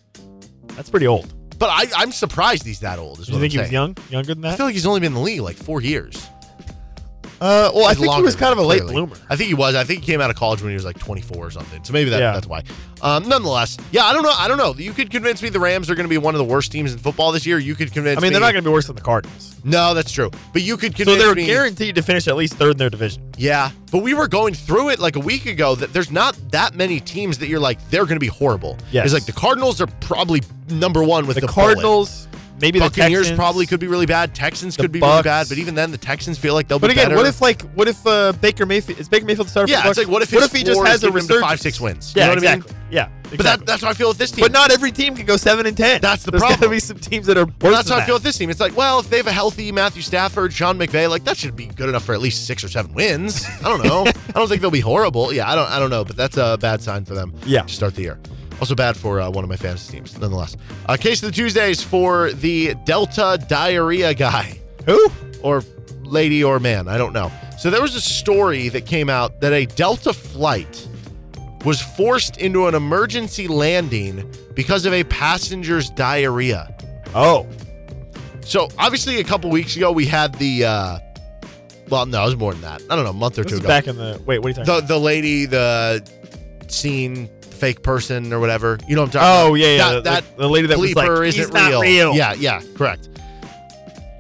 That's 0.70 0.90
pretty 0.90 1.08
old. 1.08 1.34
But 1.60 1.70
I, 1.70 1.86
I'm 2.02 2.12
surprised 2.12 2.66
he's 2.66 2.80
that 2.80 2.98
old. 2.98 3.20
Is 3.20 3.28
you 3.30 3.36
think 3.40 3.54
I'm 3.54 3.58
he 3.58 3.58
was 3.60 3.72
young? 3.72 3.98
Younger 4.10 4.34
than 4.34 4.42
that? 4.42 4.54
I 4.54 4.56
feel 4.56 4.66
like 4.66 4.74
he's 4.74 4.86
only 4.86 5.02
been 5.02 5.08
in 5.08 5.14
the 5.16 5.20
league 5.20 5.42
like 5.42 5.58
four 5.58 5.82
years. 5.82 6.26
Uh, 7.44 7.70
well, 7.76 7.86
I 7.86 7.94
think 7.94 8.14
he 8.14 8.22
was 8.22 8.38
kind 8.38 8.54
of 8.54 8.58
a 8.58 8.62
late 8.64 8.78
clearly. 8.84 8.94
bloomer. 9.06 9.16
I 9.30 9.36
think 9.36 9.50
he 9.50 9.54
was. 9.54 9.76
I 9.76 9.84
think 9.84 10.00
he 10.00 10.06
came 10.12 10.22
out 10.22 10.30
of 10.30 10.38
college 10.38 10.62
when 10.62 10.70
he 10.70 10.76
was 10.76 10.86
like 10.86 10.98
24 10.98 11.46
or 11.46 11.52
something. 11.52 11.84
So 11.84 11.92
maybe 11.92 12.10
that, 12.12 12.20
Yeah. 12.22 12.32
that's 12.32 12.48
why. 12.48 12.64
Um, 13.02 13.28
nonetheless, 13.28 13.78
yeah, 13.92 14.06
I 14.06 14.14
don't 14.14 14.24
know. 14.24 14.32
I 14.38 14.48
don't 14.48 14.58
know. 14.58 14.74
You 14.76 14.94
could 14.94 15.10
convince 15.12 15.44
me 15.44 15.50
the 15.50 15.60
Rams 15.60 15.90
are 15.90 15.96
going 15.96 16.06
to 16.06 16.10
be 16.10 16.18
one 16.18 16.36
of 16.36 16.40
the 16.40 16.46
worst 16.46 16.72
teams 16.72 16.94
in 16.94 17.00
football 17.00 17.34
this 17.34 17.46
year. 17.46 17.60
You 17.60 17.76
could 17.76 17.92
convince 17.92 18.16
me. 18.16 18.22
I 18.22 18.22
mean, 18.22 18.30
me. 18.30 18.34
they're 18.36 18.40
not 18.48 18.54
going 18.54 18.64
to 18.64 18.70
be 18.70 18.72
worse 18.72 18.88
than 18.88 18.96
the 18.96 19.02
Cardinals. 19.02 19.56
No, 19.66 19.94
that's 19.94 20.12
true. 20.12 20.32
But 20.54 20.62
you 20.62 20.78
could 20.78 20.96
convince. 20.96 21.18
Me 21.18 21.20
So 21.20 21.26
they're 21.26 21.36
me. 21.36 21.46
guaranteed 21.46 21.96
to 21.96 22.02
finish 22.02 22.30
at 22.30 22.38
least 22.38 22.54
third 22.54 22.72
in 22.72 22.78
their 22.78 22.90
division. 22.90 23.30
Yeah, 23.38 23.72
but 23.92 23.98
we 24.04 24.14
were 24.14 24.30
going 24.30 24.54
through 24.54 24.90
it 24.92 25.00
like 25.00 25.18
a 25.18 25.20
week 25.20 25.46
ago 25.46 25.76
that 25.76 25.92
there's 25.92 26.12
not 26.12 26.38
that 26.52 26.76
many 26.76 27.02
teams 27.02 27.38
that 27.40 27.48
you're 27.50 27.60
like 27.60 27.78
they're 27.90 28.06
going 28.06 28.16
to 28.16 28.20
be 28.22 28.28
horrible. 28.28 28.78
Yes. 28.92 29.06
It's 29.06 29.14
like 29.14 29.26
the 29.26 29.34
Cardinals 29.34 29.82
are 29.82 29.88
probably 30.00 30.42
number 30.70 31.04
one 31.04 31.28
with 31.28 31.36
The, 31.36 31.42
the, 31.42 31.48
bullet. 31.48 31.76
Cardinals, 32.54 32.62
maybe 32.62 32.80
the 32.80 32.86
Buccaneers 32.86 33.22
Texans. 33.24 33.38
probably 33.38 33.66
could 33.66 33.80
be 33.80 33.88
really 33.88 34.06
bad. 34.06 34.34
Texans 34.36 34.78
could 34.78 34.92
be 34.92 35.00
really 35.00 35.22
bad. 35.24 35.48
But 35.50 35.58
even 35.58 35.76
then, 35.76 35.92
the 35.92 35.98
Texans 35.98 36.38
feel 36.38 36.54
like 36.54 36.68
they'll 36.68 36.80
But 36.80 36.88
be 36.88 36.94
again, 36.94 37.06
better. 37.08 37.16
what 37.18 37.26
if 37.26 37.42
like 37.42 37.62
what 37.74 37.88
if 37.88 38.06
uh, 38.08 38.32
Baker 38.34 38.66
Mayfield 38.66 39.00
is 39.00 39.10
Baker 39.10 39.26
Mayfield 39.26 39.48
the 39.48 39.52
starter? 39.52 39.72
Yeah, 39.72 39.82
for 39.82 39.84
the 39.86 39.90
it's 39.92 39.98
like, 40.00 40.08
what 40.08 40.22
if 40.22 40.34
what 40.34 40.44
if 40.44 40.52
he 40.52 40.64
just 40.64 40.80
has 40.86 41.04
a 41.04 41.08
getting 41.08 41.22
him 41.22 41.28
to 41.28 41.34
resurgence? 41.34 41.42
five, 41.50 41.60
six 41.60 41.80
wins? 41.82 42.14
You 42.16 42.22
Yeah, 42.22 42.28
know 42.28 42.34
what 42.36 42.38
I 42.40 42.42
mean? 42.42 42.54
exactly. 42.60 42.78
Yeah, 42.92 43.10
But 43.32 43.40
that, 43.40 43.66
that's 43.66 43.82
how 43.82 43.90
I 43.90 43.94
feel 43.96 44.10
with 44.10 44.20
this 44.20 44.30
team. 44.30 44.44
But 44.44 44.52
not 44.52 44.72
every 44.72 44.92
team 44.92 45.16
can 45.16 45.26
go 45.26 45.36
seven 45.36 45.66
and 45.66 45.76
ten. 45.76 46.00
That's 46.00 46.22
the 46.24 46.30
There's 46.30 46.42
problem. 46.42 46.60
There's 46.70 46.88
gotta 46.90 46.96
be 46.98 47.02
some 47.02 47.12
teams 47.12 47.26
that 47.26 47.38
are 47.40 47.46
worse. 47.46 47.54
Well, 47.62 47.72
that's 47.72 47.88
than 47.90 47.98
how 47.98 48.04
I 48.04 48.06
feel 48.06 48.16
with 48.16 48.22
this 48.24 48.38
team. 48.38 48.52
It's 48.52 48.60
like, 48.60 48.78
well, 48.78 49.00
if 49.00 49.10
they 49.10 49.18
have 49.18 49.26
a 49.26 49.32
healthy 49.32 49.72
Matthew 49.72 50.04
Stafford, 50.04 50.54
Sean 50.54 50.78
McVay, 50.78 51.10
like 51.10 51.24
that 51.24 51.36
should 51.36 51.56
be 51.56 51.66
good 51.66 51.90
enough 51.90 52.04
for 52.06 52.14
at 52.14 52.22
least 52.22 52.46
six 52.46 52.64
or 52.64 52.70
seven 52.70 52.94
wins. 52.94 53.48
I 53.64 53.70
don't 53.70 53.84
know. 53.84 54.04
I 54.30 54.32
don't 54.34 54.48
think 54.48 54.62
they'll 54.62 54.70
be 54.70 54.80
horrible. 54.80 55.34
Yeah, 55.34 55.50
I 55.50 55.56
don't. 55.56 55.68
I 55.72 55.80
don't 55.80 55.90
know, 55.90 56.06
but 56.06 56.16
that's 56.16 56.38
a 56.38 56.56
bad 56.60 56.84
sign 56.84 57.04
for 57.06 57.16
them. 57.16 57.34
Yeah. 57.48 57.64
to 57.64 57.74
start 57.74 57.96
the 57.96 58.04
year. 58.04 58.20
Also 58.64 58.76
bad 58.76 58.96
for 58.96 59.20
uh, 59.20 59.30
one 59.30 59.44
of 59.44 59.50
my 59.50 59.58
fantasy 59.58 59.92
teams, 59.92 60.18
nonetheless. 60.18 60.56
Uh, 60.86 60.96
case 60.96 61.22
of 61.22 61.28
the 61.28 61.36
Tuesdays 61.36 61.84
for 61.84 62.32
the 62.32 62.74
Delta 62.86 63.38
diarrhea 63.50 64.14
guy. 64.14 64.58
Who? 64.86 65.10
Or 65.42 65.66
lady 66.04 66.42
or 66.46 66.62
man, 66.62 66.88
I 66.88 66.98
don't 66.98 67.12
know. 67.12 67.30
So 67.60 67.70
there 67.70 67.82
was 67.82 67.94
a 67.94 68.00
story 68.00 68.70
that 68.70 68.86
came 68.86 69.10
out 69.10 69.42
that 69.42 69.52
a 69.52 69.66
Delta 69.66 70.14
flight 70.14 70.88
was 71.66 71.82
forced 71.82 72.38
into 72.38 72.68
an 72.68 72.74
emergency 72.74 73.50
landing 73.50 74.32
because 74.56 74.86
of 74.86 74.94
a 74.94 75.04
passenger's 75.04 75.90
diarrhea. 75.90 76.74
Oh, 77.14 77.46
So 78.46 78.70
obviously, 78.80 79.20
a 79.20 79.26
couple 79.26 79.50
weeks 79.50 79.76
ago, 79.76 79.92
we 79.92 80.06
had 80.06 80.36
the. 80.36 80.64
uh 80.64 81.00
Well, 81.90 82.06
no, 82.06 82.22
it 82.22 82.26
was 82.28 82.38
more 82.38 82.54
than 82.54 82.62
that. 82.62 82.82
I 82.90 82.96
don't 82.96 83.04
know, 83.04 83.10
a 83.10 83.14
month 83.14 83.38
or 83.40 83.44
this 83.44 83.52
two 83.52 83.58
ago. 83.58 83.68
back 83.68 83.88
in 83.88 83.98
the 83.98 84.22
wait. 84.26 84.40
What 84.40 84.46
are 84.46 84.50
you 84.52 84.54
talking 84.54 84.66
the 84.68 84.78
about? 84.78 84.88
the 84.88 85.00
lady, 85.00 85.46
the 85.48 86.02
scene, 86.70 87.30
fake 87.64 87.82
person 87.82 88.34
or 88.34 88.40
whatever. 88.40 88.78
You 88.88 88.96
know 88.96 89.04
what 89.04 89.16
I'm 89.16 89.22
talking 89.22 89.28
oh, 89.28 89.46
about? 89.46 89.52
Oh 89.52 89.54
yeah, 89.56 89.68
yeah. 89.68 89.78
That, 89.78 89.96
the, 89.96 90.10
that 90.10 90.38
the 90.38 90.50
lady 90.50 90.68
that 90.68 90.78
was 90.78 90.92
bleeper 90.92 91.18
like, 91.20 91.28
isn't 91.30 91.42
"He's 91.42 91.54
not 91.54 91.70
real. 91.70 91.82
real. 91.82 92.14
Yeah, 92.14 92.34
yeah, 92.34 92.62
correct. 92.76 93.10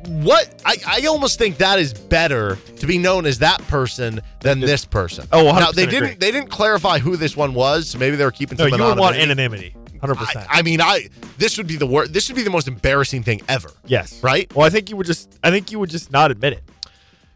What 0.07 0.61
I, 0.65 0.75
I 0.85 1.05
almost 1.07 1.37
think 1.37 1.57
that 1.57 1.79
is 1.79 1.93
better 1.93 2.57
to 2.77 2.87
be 2.87 2.97
known 2.97 3.25
as 3.25 3.39
that 3.39 3.59
person 3.67 4.21
than 4.41 4.59
this 4.59 4.85
person. 4.85 5.27
Oh, 5.31 5.45
100% 5.45 5.59
now 5.59 5.71
they 5.71 5.83
agree. 5.83 5.99
didn't 5.99 6.19
they 6.19 6.31
didn't 6.31 6.49
clarify 6.49 6.99
who 6.99 7.17
this 7.17 7.35
one 7.35 7.53
was. 7.53 7.89
So 7.89 7.97
maybe 7.97 8.15
they 8.15 8.25
were 8.25 8.31
keeping 8.31 8.57
No, 8.57 8.69
some 8.69 8.79
you 8.79 8.85
would 8.85 8.97
want 8.97 9.15
anonymity. 9.15 9.67
anonymity. 9.67 9.99
Hundred 9.99 10.15
percent. 10.15 10.47
I, 10.49 10.59
I 10.59 10.61
mean, 10.61 10.81
I 10.81 11.09
this 11.37 11.57
would 11.57 11.67
be 11.67 11.77
the 11.77 11.87
worst. 11.87 12.13
This 12.13 12.29
would 12.29 12.35
be 12.35 12.43
the 12.43 12.49
most 12.49 12.67
embarrassing 12.67 13.23
thing 13.23 13.41
ever. 13.47 13.71
Yes. 13.85 14.21
Right? 14.21 14.53
Well, 14.53 14.65
I 14.65 14.69
think 14.69 14.89
you 14.89 14.97
would 14.97 15.07
just. 15.07 15.39
I 15.43 15.51
think 15.51 15.71
you 15.71 15.79
would 15.79 15.89
just 15.89 16.11
not 16.11 16.31
admit 16.31 16.53
it. 16.53 16.63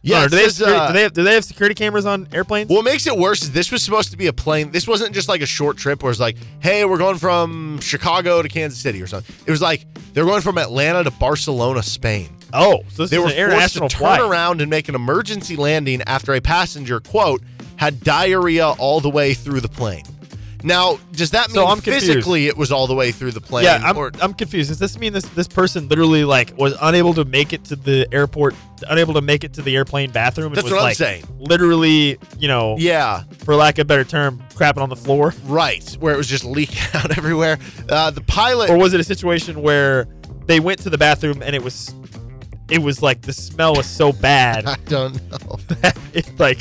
Yeah. 0.10 0.24
Do 0.28 0.36
they, 0.36 0.44
have 0.44 0.52
says, 0.52 0.58
security, 0.58 0.80
uh, 0.80 0.88
do 0.88 0.94
they 0.94 1.02
have 1.04 1.14
do 1.14 1.24
they 1.24 1.34
have 1.34 1.46
security 1.46 1.76
cameras 1.76 2.06
on 2.06 2.28
airplanes? 2.32 2.70
What 2.70 2.84
makes 2.84 3.08
it 3.08 3.18
worse 3.18 3.42
is 3.44 3.52
this 3.52 3.72
was 3.72 3.84
supposed 3.84 4.12
to 4.12 4.18
be 4.18 4.28
a 4.28 4.34
plane. 4.34 4.72
This 4.72 4.88
wasn't 4.88 5.14
just 5.14 5.28
like 5.30 5.42
a 5.42 5.46
short 5.46 5.78
trip 5.78 6.02
where 6.04 6.12
it's 6.12 6.20
like, 6.20 6.38
hey, 6.60 6.86
we're 6.86 6.98
going 6.98 7.18
from 7.18 7.80
Chicago 7.80 8.42
to 8.42 8.48
Kansas 8.50 8.80
City 8.80 9.02
or 9.02 9.08
something. 9.08 9.36
It 9.46 9.52
was 9.52 9.62
like 9.62 9.86
they're 10.14 10.26
going 10.26 10.42
from 10.42 10.58
Atlanta 10.58 11.04
to 11.04 11.12
Barcelona, 11.12 11.84
Spain. 11.84 12.30
oh, 12.54 12.82
so 12.90 13.04
this 13.04 13.12
They 13.12 13.18
is 13.18 13.24
were 13.24 13.52
forced 13.52 13.74
to 13.74 13.80
turn 13.82 13.90
flight. 13.90 14.22
around 14.22 14.62
and 14.62 14.70
make 14.70 14.88
an 14.90 14.96
emergency 14.96 15.56
landing 15.56 16.02
after 16.04 16.34
a 16.34 16.42
passenger, 16.42 17.00
quote, 17.00 17.42
had 17.76 18.02
diarrhea 18.04 18.70
all 18.80 19.00
the 19.00 19.10
way 19.10 19.34
through 19.34 19.60
the 19.62 19.68
plane. 19.70 20.04
Now, 20.64 20.98
does 21.12 21.32
that 21.32 21.50
mean 21.50 21.56
So 21.56 21.66
I'm 21.68 21.76
confused. 21.82 22.08
physically 22.08 22.48
it 22.48 22.58
was 22.58 22.72
all 22.72 22.88
the 22.88 22.96
way 22.96 23.12
through 23.12 23.32
the 23.32 23.42
plane? 23.42 23.66
Yeah, 23.66 23.80
I'm, 23.84 23.96
or- 23.98 24.12
I'm 24.22 24.34
confused. 24.34 24.70
Does 24.70 24.80
this 24.80 24.98
mean 24.98 25.14
this 25.14 25.26
this 25.30 25.48
person 25.48 25.88
literally 25.88 26.24
like 26.24 26.58
was 26.58 26.76
unable 26.82 27.14
to 27.14 27.26
make 27.26 27.54
it 27.54 27.64
to 27.66 27.76
the 27.76 28.08
airport, 28.12 28.56
unable 28.90 29.14
to 29.14 29.22
make 29.22 29.44
it 29.44 29.54
to 29.54 29.62
the 29.62 29.76
airplane 29.76 30.10
bathroom? 30.12 30.48
and 30.48 30.56
That's 30.56 30.64
was, 30.64 30.74
what 30.74 30.80
I'm 30.80 30.84
like, 30.86 30.98
saying. 30.98 31.26
Literally, 31.40 32.18
you 32.40 32.48
know, 32.48 32.76
yeah, 32.78 33.24
for 33.46 33.56
lack 33.56 33.78
of 33.78 33.84
a 33.84 33.86
better 33.86 34.04
term, 34.04 34.42
crapping 34.56 34.82
on 34.82 34.90
the 34.90 34.96
floor. 34.96 35.34
right. 35.46 35.84
Where 36.00 36.14
it 36.14 36.18
was 36.18 36.28
just 36.28 36.44
leaking 36.44 36.78
out 36.96 37.18
everywhere. 37.18 37.60
Uh, 37.88 38.10
the 38.12 38.22
pilot. 38.22 38.70
Or 38.70 38.78
was 38.78 38.94
it 38.94 39.00
a 39.00 39.04
situation 39.04 39.62
where 39.62 40.08
they 40.48 40.60
went 40.60 40.80
to 40.80 40.90
the 40.90 40.98
bathroom 40.98 41.44
and 41.44 41.56
it 41.56 41.64
was, 41.64 41.94
it 42.72 42.80
was 42.80 43.02
like 43.02 43.22
the 43.22 43.34
smell 43.34 43.76
was 43.76 43.86
so 43.86 44.12
bad, 44.12 44.66
I 44.68 44.76
don't 44.86 45.14
know. 45.30 45.60
it's 46.14 46.40
like, 46.40 46.60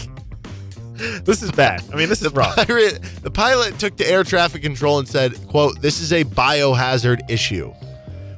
this 1.25 1.43
is 1.43 1.51
bad. 1.53 1.83
I 1.93 1.97
mean, 1.97 2.09
this 2.09 2.23
is 2.23 2.33
wrong. 2.33 2.53
Pirate, 2.55 3.03
the 3.23 3.31
pilot 3.31 3.79
took 3.79 3.97
to 3.97 4.11
air 4.11 4.25
traffic 4.25 4.63
control 4.63 4.99
and 4.99 5.09
said, 5.09 5.35
quote, 5.49 5.81
this 5.81 6.01
is 6.01 6.13
a 6.13 6.25
biohazard 6.25 7.29
issue. 7.31 7.73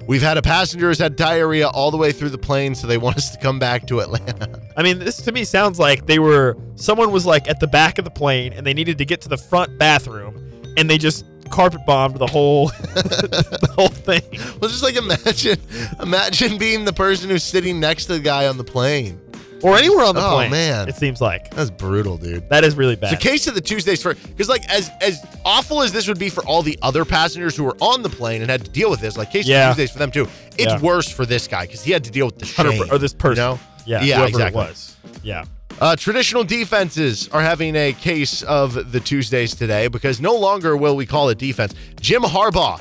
We've 0.09 0.23
had 0.23 0.39
a 0.39 0.43
passenger 0.43 0.89
who's 0.89 0.99
had 0.99 1.17
diarrhea 1.17 1.69
all 1.69 1.91
the 1.91 1.99
way 1.99 2.13
through 2.13 2.31
the 2.31 2.39
plane, 2.39 2.75
so 2.75 2.87
they 2.87 2.97
want 2.97 3.19
us 3.19 3.31
to 3.31 3.39
come 3.39 3.59
back 3.59 3.87
to 3.89 4.01
Atlanta. 4.01 4.59
I 4.75 4.83
mean, 4.83 4.99
this 4.99 5.19
to 5.19 5.33
me 5.33 5.45
sounds 5.45 5.79
like 5.79 6.07
they 6.07 6.19
were 6.19 6.57
someone 6.77 7.13
was 7.13 7.27
like 7.27 7.47
at 7.47 7.61
the 7.61 7.67
back 7.67 7.99
of 7.99 8.07
the 8.07 8.11
plane 8.11 8.55
and 8.55 8.67
they 8.67 8.73
needed 8.73 8.97
to 8.99 9.05
get 9.05 9.21
to 9.23 9.29
the 9.29 9.37
front 9.37 9.79
bathroom 9.79 10.35
and 10.79 10.89
they 10.89 10.97
just 10.97 11.27
carpet 11.51 11.85
bombed 11.87 12.17
the 12.17 12.27
whole 12.27 12.69
the 12.69 13.73
whole 13.75 13.89
thing. 13.89 14.23
Well, 14.61 14.71
just 14.71 14.83
like 14.83 14.97
imagine, 14.97 15.59
imagine 16.01 16.57
being 16.57 16.87
the 16.87 16.93
person 16.95 17.29
who's 17.29 17.45
sitting 17.45 17.79
next 17.79 18.07
to 18.07 18.15
the 18.15 18.21
guy 18.21 18.47
on 18.47 18.57
the 18.57 18.65
plane. 18.65 19.21
Or 19.63 19.77
anywhere 19.77 20.05
on 20.05 20.15
the 20.15 20.25
Oh, 20.25 20.35
plane. 20.37 20.51
man. 20.51 20.89
It 20.89 20.95
seems 20.97 21.21
like. 21.21 21.51
That's 21.55 21.71
brutal, 21.71 22.17
dude. 22.17 22.49
That 22.49 22.63
is 22.65 22.77
really 22.77 22.95
bad. 22.97 23.13
It's 23.13 23.25
a 23.25 23.29
case 23.29 23.47
of 23.49 23.55
the 23.55 23.61
Tuesdays 23.61 24.01
for 24.03 24.15
because 24.15 24.49
like 24.49 24.65
as 24.69 24.91
as 25.01 25.19
awful 25.45 25.83
as 25.83 25.93
this 25.93 26.07
would 26.07 26.19
be 26.19 26.29
for 26.29 26.45
all 26.47 26.63
the 26.63 26.79
other 26.83 27.05
passengers 27.05 27.57
who 27.57 27.65
were 27.65 27.77
on 27.81 28.03
the 28.03 28.09
plane 28.09 28.41
and 28.43 28.51
had 28.51 28.65
to 28.65 28.71
deal 28.71 28.89
with 28.91 29.01
this, 29.01 29.17
like 29.17 29.33
case 29.33 29.47
Yeah. 29.47 29.71
of 29.71 29.77
Tuesdays 29.77 29.91
for 29.93 29.99
them 29.99 30.11
too. 30.11 30.29
It's 30.57 30.73
Yeah. 30.73 30.81
worse 30.81 31.09
for 31.11 31.27
this 31.27 31.49
guy 31.49 31.63
because 31.67 31.83
he 31.83 31.91
had 31.93 32.05
to 32.05 32.11
deal 32.11 32.27
with 32.27 32.39
the 32.39 32.47
shame. 32.47 32.85
or 32.91 32.99
this 32.99 33.13
person. 33.15 33.43
You 33.43 33.51
know? 33.51 33.61
Yeah, 33.87 34.03
yeah, 34.03 34.17
whoever 34.17 34.29
exactly. 34.29 34.63
it 34.63 34.69
was. 34.69 34.97
Yeah. 35.23 35.45
Uh, 35.81 35.97
traditional 35.97 36.45
defenses 36.45 37.29
are 37.33 37.41
having 37.43 37.75
a 37.77 37.93
case 37.93 38.43
of 38.43 38.93
the 38.93 39.01
Tuesdays 39.01 39.55
today 39.55 39.87
because 39.89 40.21
no 40.21 40.35
longer 40.35 40.77
will 40.77 40.97
we 40.97 41.07
call 41.07 41.29
it 41.31 41.39
defense. 41.39 41.73
Jim 42.01 42.23
Harbaugh 42.23 42.81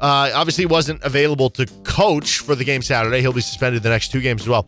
uh, 0.00 0.30
obviously 0.34 0.64
wasn't 0.66 1.02
available 1.04 1.50
to 1.50 1.66
coach 1.84 2.38
for 2.38 2.54
the 2.54 2.64
game 2.64 2.80
Saturday. 2.82 3.20
He'll 3.20 3.32
be 3.32 3.40
suspended 3.40 3.82
the 3.82 3.88
next 3.90 4.12
two 4.12 4.20
games 4.20 4.42
as 4.42 4.48
well. 4.48 4.66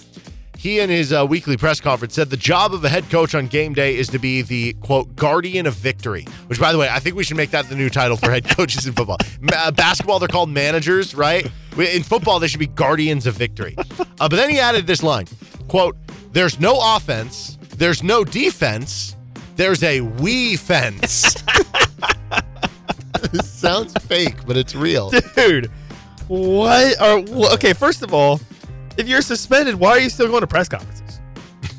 He, 0.60 0.78
in 0.78 0.90
his 0.90 1.10
uh, 1.10 1.24
weekly 1.26 1.56
press 1.56 1.80
conference, 1.80 2.12
said 2.12 2.28
the 2.28 2.36
job 2.36 2.74
of 2.74 2.84
a 2.84 2.90
head 2.90 3.08
coach 3.08 3.34
on 3.34 3.46
game 3.46 3.72
day 3.72 3.96
is 3.96 4.08
to 4.08 4.18
be 4.18 4.42
the 4.42 4.74
quote 4.74 5.16
guardian 5.16 5.64
of 5.64 5.72
victory. 5.72 6.26
Which, 6.48 6.60
by 6.60 6.70
the 6.70 6.76
way, 6.76 6.86
I 6.86 6.98
think 6.98 7.16
we 7.16 7.24
should 7.24 7.38
make 7.38 7.50
that 7.52 7.70
the 7.70 7.74
new 7.74 7.88
title 7.88 8.18
for 8.18 8.30
head 8.30 8.46
coaches 8.56 8.86
in 8.86 8.92
football. 8.92 9.16
Uh, 9.50 9.70
basketball, 9.70 10.18
they're 10.18 10.28
called 10.28 10.50
managers, 10.50 11.14
right? 11.14 11.50
In 11.78 12.02
football, 12.02 12.38
they 12.40 12.46
should 12.46 12.60
be 12.60 12.66
guardians 12.66 13.26
of 13.26 13.36
victory. 13.36 13.74
Uh, 13.78 14.28
but 14.28 14.32
then 14.32 14.50
he 14.50 14.58
added 14.58 14.86
this 14.86 15.02
line, 15.02 15.24
quote, 15.68 15.96
"There's 16.32 16.60
no 16.60 16.78
offense, 16.94 17.56
there's 17.78 18.02
no 18.02 18.22
defense. 18.22 19.16
There's 19.56 19.82
a 19.82 20.02
we 20.02 20.56
fence. 20.56 21.36
This 23.32 23.50
sounds 23.50 23.92
fake, 24.04 24.46
but 24.46 24.56
it's 24.56 24.74
real. 24.74 25.10
Dude, 25.36 25.70
what? 26.26 26.98
Are, 27.00 27.18
okay, 27.54 27.74
first 27.74 28.02
of 28.02 28.14
all, 28.14 28.40
if 29.00 29.08
you're 29.08 29.22
suspended, 29.22 29.74
why 29.74 29.90
are 29.90 30.00
you 30.00 30.10
still 30.10 30.28
going 30.28 30.42
to 30.42 30.46
press 30.46 30.68
conferences? 30.68 31.20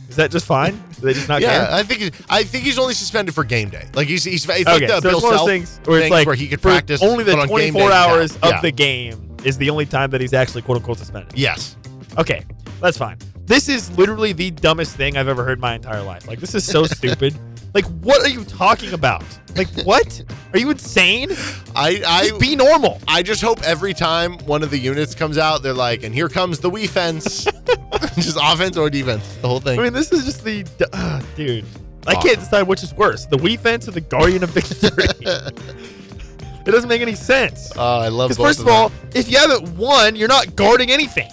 Is 0.09 0.17
that 0.17 0.29
just 0.29 0.45
fine? 0.45 0.73
Do 0.95 1.01
they 1.01 1.13
just 1.13 1.29
not 1.29 1.41
yeah, 1.41 1.67
care? 1.67 1.75
I 1.75 1.83
think 1.83 2.01
he's, 2.01 2.11
I 2.29 2.43
think 2.43 2.65
he's 2.65 2.77
only 2.77 2.93
suspended 2.93 3.33
for 3.33 3.45
game 3.45 3.69
day. 3.69 3.87
Like 3.93 4.09
he's 4.09 4.25
he's 4.25 4.43
it's 4.43 4.67
okay, 4.67 4.71
like 4.71 4.87
the 4.87 4.95
so 4.95 5.01
Bill 5.01 5.17
it's 5.17 5.23
one 5.23 5.33
of 5.33 5.39
those 5.39 5.47
things 5.47 5.79
where 5.85 6.01
it's 6.01 6.11
like 6.11 6.27
where 6.27 6.35
he 6.35 6.49
could 6.49 6.61
practice 6.61 7.01
only 7.01 7.23
the 7.23 7.31
but 7.31 7.39
on 7.39 7.47
game 7.47 7.71
24 7.71 7.89
day, 7.89 7.95
hours 7.95 8.37
yeah. 8.43 8.55
of 8.55 8.61
the 8.61 8.71
game 8.71 9.37
is 9.45 9.57
the 9.57 9.69
only 9.69 9.85
time 9.85 10.09
that 10.09 10.19
he's 10.19 10.33
actually 10.33 10.63
quote 10.63 10.77
unquote 10.77 10.97
suspended. 10.97 11.31
Yes. 11.37 11.77
Okay, 12.17 12.43
that's 12.81 12.97
fine. 12.97 13.17
This 13.45 13.69
is 13.69 13.97
literally 13.97 14.33
the 14.33 14.51
dumbest 14.51 14.97
thing 14.97 15.15
I've 15.15 15.29
ever 15.29 15.45
heard 15.45 15.59
in 15.59 15.61
my 15.61 15.75
entire 15.75 16.03
life. 16.03 16.27
Like 16.27 16.41
this 16.41 16.55
is 16.55 16.65
so 16.65 16.83
stupid. 16.85 17.33
Like 17.73 17.85
what 17.85 18.21
are 18.25 18.29
you 18.29 18.43
talking 18.43 18.93
about? 18.93 19.23
Like 19.55 19.69
what? 19.83 20.23
Are 20.53 20.59
you 20.59 20.69
insane? 20.69 21.29
I 21.75 22.01
I 22.05 22.27
Just 22.29 22.41
be 22.41 22.55
normal. 22.55 22.99
I 23.07 23.23
just 23.23 23.41
hope 23.41 23.61
every 23.63 23.93
time 23.93 24.37
one 24.39 24.63
of 24.63 24.69
the 24.69 24.77
units 24.77 25.15
comes 25.15 25.37
out, 25.37 25.63
they're 25.63 25.73
like, 25.73 26.03
and 26.03 26.13
here 26.13 26.29
comes 26.29 26.59
the 26.59 26.69
we 26.69 26.87
fence. 26.87 27.45
just 28.15 28.37
offense 28.41 28.77
or 28.77 28.89
defense, 28.89 29.25
the 29.41 29.47
whole 29.47 29.59
thing. 29.59 29.79
I 29.79 29.83
mean, 29.83 29.93
this 29.93 30.11
is 30.11 30.25
just 30.25 30.43
the 30.43 30.65
uh, 30.93 31.21
dude. 31.35 31.65
I 32.07 32.15
can't 32.15 32.39
decide 32.39 32.63
which 32.63 32.83
is 32.83 32.93
worse: 32.93 33.25
the 33.25 33.37
Wii 33.37 33.59
fence 33.59 33.87
or 33.87 33.91
the 33.91 34.01
Guardian 34.01 34.43
of 34.43 34.49
Victory. 34.49 35.05
it 35.21 36.65
doesn't 36.65 36.89
make 36.89 37.01
any 37.01 37.15
sense. 37.15 37.71
Oh, 37.75 37.99
I 37.99 38.07
love 38.09 38.29
Because 38.29 38.43
first 38.43 38.59
of 38.59 38.67
of 38.67 38.73
all, 38.73 38.91
if 39.13 39.29
you 39.29 39.37
haven't 39.37 39.77
won, 39.77 40.15
you're 40.15 40.27
not 40.27 40.55
guarding 40.55 40.91
anything. 40.91 41.29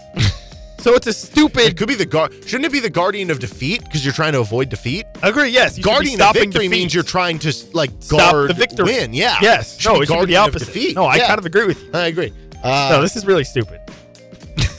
So 0.80 0.94
it's 0.94 1.06
a 1.08 1.12
stupid. 1.12 1.62
It 1.62 1.76
could 1.76 1.88
be 1.88 1.94
the 1.96 2.06
guard. 2.06 2.32
Shouldn't 2.46 2.66
it 2.66 2.72
be 2.72 2.80
the 2.80 2.88
guardian 2.90 3.30
of 3.30 3.40
defeat 3.40 3.82
because 3.82 4.04
you're 4.04 4.14
trying 4.14 4.32
to 4.32 4.40
avoid 4.40 4.68
defeat? 4.68 5.06
Agree? 5.22 5.48
Yes. 5.50 5.76
You 5.76 5.82
should 5.82 5.88
be 5.88 5.94
guardian 6.16 6.22
of 6.22 6.34
victory 6.34 6.50
defeat. 6.64 6.68
means 6.70 6.94
you're 6.94 7.02
trying 7.02 7.38
to 7.40 7.52
like 7.72 7.90
Stop 8.00 8.32
guard 8.32 8.50
the 8.50 8.54
victory. 8.54 8.84
win. 8.86 9.12
Yeah. 9.12 9.36
Yes. 9.42 9.78
Should 9.80 9.88
no, 9.92 9.98
be 9.98 10.02
it 10.04 10.06
should 10.06 10.20
be 10.20 10.26
the 10.26 10.36
opposite. 10.36 10.66
defeat. 10.66 10.94
No, 10.94 11.04
I 11.04 11.16
Yeah. 11.16 11.26
kind 11.26 11.38
of 11.40 11.46
agree 11.46 11.66
with 11.66 11.82
you. 11.82 11.90
I 11.94 12.06
agree. 12.06 12.32
Uh, 12.62 12.88
no, 12.92 13.02
this 13.02 13.16
is 13.16 13.26
really 13.26 13.44
stupid. 13.44 13.80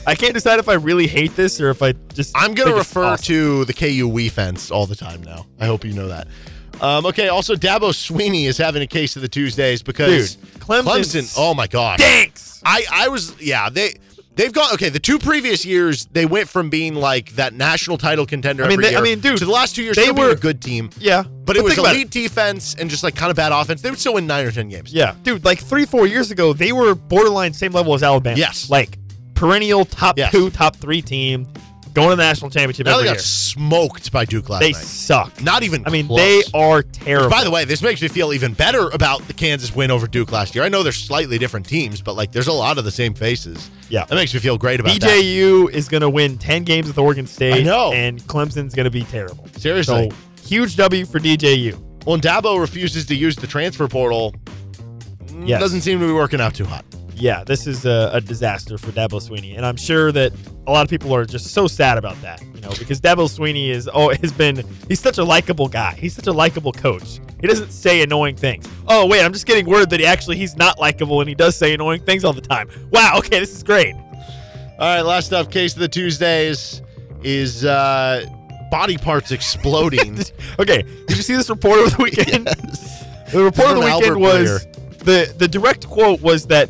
I 0.06 0.14
can't 0.14 0.32
decide 0.34 0.58
if 0.58 0.68
I 0.68 0.74
really 0.74 1.06
hate 1.06 1.36
this 1.36 1.60
or 1.60 1.68
if 1.70 1.82
I 1.82 1.92
just. 2.14 2.32
I'm 2.36 2.54
going 2.54 2.68
to 2.70 2.74
refer 2.74 3.04
awesome. 3.04 3.24
to 3.26 3.64
the 3.66 3.74
KU 3.74 4.08
Wii 4.10 4.30
fence 4.30 4.70
all 4.70 4.86
the 4.86 4.96
time 4.96 5.22
now. 5.22 5.46
I 5.60 5.66
hope 5.66 5.84
you 5.84 5.92
know 5.92 6.08
that. 6.08 6.26
Um, 6.80 7.04
okay, 7.06 7.28
also, 7.28 7.54
Dabo 7.54 7.90
Swinney 7.90 8.46
is 8.46 8.56
having 8.56 8.80
a 8.82 8.86
case 8.86 9.14
of 9.16 9.22
the 9.22 9.28
Tuesdays 9.28 9.82
because 9.82 10.36
Dude, 10.36 10.50
Clemson 10.60 10.82
Clemson 10.84 11.34
oh 11.36 11.52
my 11.52 11.66
gosh. 11.66 11.98
Thanks. 11.98 12.62
I, 12.64 12.84
I 12.90 13.08
was, 13.08 13.38
yeah, 13.40 13.68
they. 13.68 13.94
They've 14.36 14.52
gone 14.52 14.72
okay. 14.74 14.88
The 14.88 14.98
two 15.00 15.18
previous 15.18 15.64
years, 15.66 16.06
they 16.12 16.24
went 16.24 16.48
from 16.48 16.70
being 16.70 16.94
like 16.94 17.32
that 17.32 17.52
national 17.52 17.98
title 17.98 18.24
contender 18.24 18.64
I 18.64 18.68
mean, 18.68 18.74
every 18.74 18.84
they- 18.84 18.90
year 18.92 18.98
I 18.98 19.02
mean, 19.02 19.20
dude, 19.20 19.38
to 19.38 19.44
the 19.44 19.50
last 19.50 19.74
two 19.74 19.82
years 19.82 19.96
they 19.96 20.10
were- 20.12 20.30
a 20.30 20.36
good 20.36 20.62
team. 20.62 20.88
Yeah, 20.98 21.24
But 21.44 21.56
it 21.56 21.64
was 21.64 21.76
elite 21.76 22.10
defense 22.10 22.74
and 22.78 22.88
just 22.88 23.02
like 23.02 23.14
kind 23.16 23.30
of 23.30 23.36
bad 23.36 23.52
offense. 23.52 23.82
They 23.82 23.90
would 23.90 23.98
still 23.98 24.14
win 24.14 24.26
nine 24.26 24.46
or 24.46 24.52
ten 24.52 24.68
games. 24.68 24.92
Yeah, 24.92 25.14
dude, 25.24 25.44
like 25.44 25.58
three, 25.58 25.84
four 25.84 26.06
years 26.06 26.30
ago, 26.30 26.52
they 26.52 26.72
were 26.72 26.94
borderline 26.94 27.52
same 27.52 27.72
level 27.72 27.92
as 27.94 28.02
Alabama. 28.02 28.36
Yes. 28.38 28.70
like 28.70 28.98
perennial 29.34 29.84
top 29.84 30.16
Yes. 30.18 30.30
two, 30.32 30.48
top 30.50 30.76
three 30.76 31.02
team, 31.02 31.46
going 31.94 32.10
to 32.10 32.16
the 32.16 32.22
national 32.22 32.50
championship 32.50 32.86
Now 32.86 32.92
every 32.94 33.04
they 33.04 33.08
got 33.08 33.16
year. 33.16 33.22
smoked 33.22 34.12
by 34.12 34.24
Duke 34.24 34.48
last 34.48 34.60
They 34.60 34.72
night. 34.72 34.82
suck. 34.82 35.42
Not 35.42 35.62
even. 35.62 35.86
I 35.86 35.90
mean, 35.90 36.06
close. 36.06 36.18
they 36.18 36.42
are 36.54 36.82
terrible. 36.82 37.30
By 37.30 37.44
the 37.44 37.50
way, 37.50 37.64
this 37.64 37.82
makes 37.82 38.00
me 38.02 38.08
feel 38.08 38.32
even 38.32 38.52
better 38.54 38.88
about 38.90 39.26
the 39.26 39.32
Kansas 39.32 39.74
win 39.74 39.90
over 39.90 40.06
Duke 40.06 40.32
last 40.32 40.54
year. 40.54 40.64
I 40.64 40.68
know 40.68 40.82
they're 40.82 40.92
slightly 40.92 41.38
different 41.38 41.66
teams, 41.66 42.00
but 42.02 42.14
like 42.16 42.32
there's 42.32 42.46
a 42.48 42.52
lot 42.52 42.78
of 42.78 42.84
the 42.84 42.90
same 42.90 43.14
faces. 43.14 43.70
Yeah. 43.88 44.04
That 44.04 44.14
makes 44.14 44.32
me 44.32 44.40
feel 44.40 44.56
great 44.58 44.80
about 44.80 44.98
that. 45.00 45.08
BJU 45.22 45.70
is 45.72 45.88
going 45.88 46.02
to 46.02 46.10
win 46.10 46.38
ten 46.38 46.64
games 46.64 46.86
with 46.86 46.98
Oregon 46.98 47.26
State. 47.26 47.54
I 47.54 47.62
know. 47.62 47.92
and 47.92 48.20
Clemson's 48.22 48.74
going 48.74 48.84
to 48.84 48.90
be 48.90 49.02
terrible. 49.02 49.46
Seriously. 49.56 50.10
So 50.10 50.16
huge 50.44 50.76
W 50.76 51.04
for 51.06 51.18
DJU. 51.18 51.78
When 52.04 52.20
Dabo 52.20 52.58
refuses 52.60 53.04
to 53.06 53.14
use 53.14 53.36
the 53.36 53.46
transfer 53.46 53.86
portal, 53.88 54.34
Yes. 55.44 55.60
doesn't 55.60 55.80
seem 55.82 56.00
to 56.00 56.06
be 56.06 56.12
working 56.12 56.40
out 56.40 56.54
too 56.54 56.64
hot. 56.64 56.84
Yeah, 57.20 57.44
this 57.44 57.66
is 57.66 57.84
a, 57.84 58.10
a 58.14 58.20
disaster 58.20 58.78
for 58.78 58.92
Dabo 58.92 59.20
Swinney, 59.20 59.54
and 59.54 59.66
I'm 59.66 59.76
sure 59.76 60.10
that 60.12 60.32
a 60.66 60.72
lot 60.72 60.84
of 60.84 60.88
people 60.88 61.14
are 61.14 61.26
just 61.26 61.48
so 61.48 61.66
sad 61.66 61.98
about 61.98 62.20
that. 62.22 62.42
You 62.54 62.62
know, 62.62 62.70
because 62.78 62.98
Dabo 62.98 63.28
Swinney 63.28 63.68
is 63.68 63.90
oh 63.92 64.08
has 64.22 64.32
been 64.32 64.64
he's 64.88 65.00
such 65.00 65.18
a 65.18 65.24
likable 65.24 65.68
guy. 65.68 65.92
He's 65.94 66.14
such 66.14 66.26
a 66.28 66.32
likable 66.32 66.72
coach. 66.72 67.20
He 67.40 67.46
doesn't 67.46 67.72
say 67.72 68.02
annoying 68.02 68.36
things. 68.36 68.66
Oh 68.88 69.06
wait, 69.06 69.22
I'm 69.22 69.34
just 69.34 69.46
getting 69.46 69.66
word 69.66 69.90
that 69.90 70.00
he 70.00 70.06
actually 70.06 70.36
he's 70.38 70.56
not 70.56 70.78
likable 70.78 71.20
and 71.20 71.28
he 71.28 71.34
does 71.34 71.56
say 71.56 71.74
annoying 71.74 72.02
things 72.02 72.24
all 72.24 72.32
the 72.32 72.40
time. 72.40 72.70
Wow, 72.90 73.16
okay, 73.18 73.38
this 73.38 73.54
is 73.54 73.62
great. 73.62 73.94
All 73.94 74.86
right, 74.86 75.02
last 75.02 75.34
up, 75.34 75.50
case 75.50 75.74
of 75.74 75.80
the 75.80 75.88
Tuesdays 75.88 76.80
is 77.22 77.66
uh, 77.66 78.24
body 78.70 78.96
parts 78.96 79.30
exploding. 79.30 80.18
Okay, 80.58 80.82
did 81.06 81.16
you 81.16 81.22
see 81.22 81.36
this 81.36 81.48
report 81.48 81.78
over 81.78 81.90
the 81.90 82.02
weekend? 82.02 82.48
Yes. 82.64 83.32
The 83.32 83.44
report 83.44 83.70
of 83.70 83.74
the 83.76 83.80
weekend 83.80 84.04
Albert 84.04 84.18
was 84.18 84.66
the 84.98 85.32
the 85.38 85.48
direct 85.48 85.86
quote 85.88 86.20
was 86.20 86.46
that 86.48 86.68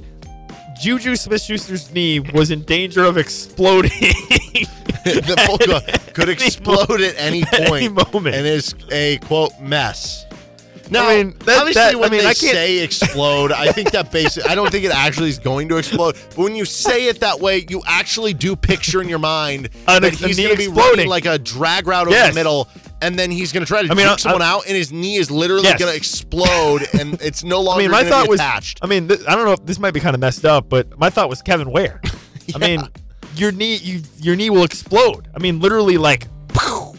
Juju 0.81 1.16
Smith-Schuster's 1.16 1.93
knee 1.93 2.20
was 2.20 2.51
in 2.51 2.62
danger 2.62 3.05
of 3.05 3.16
exploding. 3.18 3.91
the 5.05 6.01
could 6.14 6.28
explode 6.31 7.01
at 7.01 7.14
any 7.18 7.43
point. 7.45 7.55
at 7.62 7.72
any 7.72 7.89
moment. 7.89 8.35
and 8.37 8.47
is 8.47 8.74
a 8.91 9.18
quote 9.18 9.59
mess. 9.61 10.26
Now, 10.93 11.07
I 11.09 11.16
mean, 11.22 11.37
that- 11.45 11.59
obviously, 11.61 11.83
that- 11.83 11.95
I 11.95 11.99
when 11.99 12.11
mean, 12.11 12.20
they 12.22 12.26
I 12.26 12.35
can't- 12.35 12.53
say 12.55 12.78
explode, 12.78 13.53
I 13.53 13.70
think 13.72 13.93
that 13.93 14.11
basic. 14.11 14.49
I 14.49 14.55
don't 14.57 14.70
think 14.72 14.85
it 14.85 14.91
actually 14.93 15.28
is 15.28 15.39
going 15.39 15.68
to 15.68 15.76
explode. 15.76 16.16
But 16.31 16.39
when 16.39 16.57
you 16.57 16.64
say 16.64 17.07
it 17.07 17.20
that 17.20 17.39
way, 17.41 17.64
you 17.68 17.83
actually 17.87 18.35
do 18.35 18.57
picture 18.57 19.01
in 19.01 19.09
your 19.09 19.20
mind 19.20 19.68
An- 19.87 20.03
that 20.03 20.14
he's 20.14 20.37
going 20.37 20.51
to 20.51 20.57
be 20.57 20.68
running 20.68 21.09
like 21.09 21.26
a 21.26 21.39
drag 21.39 21.87
route 21.87 22.07
over 22.09 22.16
Yes. 22.16 22.31
the 22.31 22.35
middle, 22.35 22.68
and 23.03 23.19
then 23.19 23.31
he's 23.31 23.53
going 23.53 23.63
to 23.63 23.67
try 23.67 23.83
to 23.83 23.91
I 23.91 23.95
mean, 23.95 24.07
I- 24.07 24.17
someone 24.17 24.43
I- 24.43 24.51
out, 24.51 24.67
and 24.67 24.77
his 24.77 24.93
knee 24.93 25.17
is 25.17 25.31
literally 25.31 25.65
Yes. 25.65 25.79
going 25.79 25.91
to 25.91 25.97
explode, 25.97 26.87
and 26.99 27.21
it's 27.23 27.43
no 27.45 27.59
I 27.61 27.63
longer 27.63 27.83
mean, 27.83 27.91
my 27.91 28.05
thought 28.05 28.25
be 28.25 28.31
was 28.31 28.41
attached. 28.41 28.79
I 28.83 28.87
mean, 28.87 29.09
th- 29.09 29.21
I 29.27 29.35
don't 29.35 29.45
know 29.45 29.53
if 29.53 29.65
this 29.67 29.79
might 29.79 29.93
be 29.95 30.01
kind 30.01 30.15
of 30.15 30.21
messed 30.21 30.45
up, 30.45 30.69
but 30.69 30.99
my 30.99 31.11
thought 31.11 31.29
was 31.29 31.43
Kevin 31.43 31.71
Ware. 31.71 32.01
I 32.55 32.59
mean, 32.59 32.83
your 33.37 33.53
knee 33.53 33.77
you 33.77 34.03
your 34.19 34.35
knee 34.37 34.51
will 34.51 34.65
explode. 34.65 35.29
I 35.35 35.39
mean, 35.39 35.61
literally 35.61 35.97
like 35.97 36.27
boom, 36.49 36.99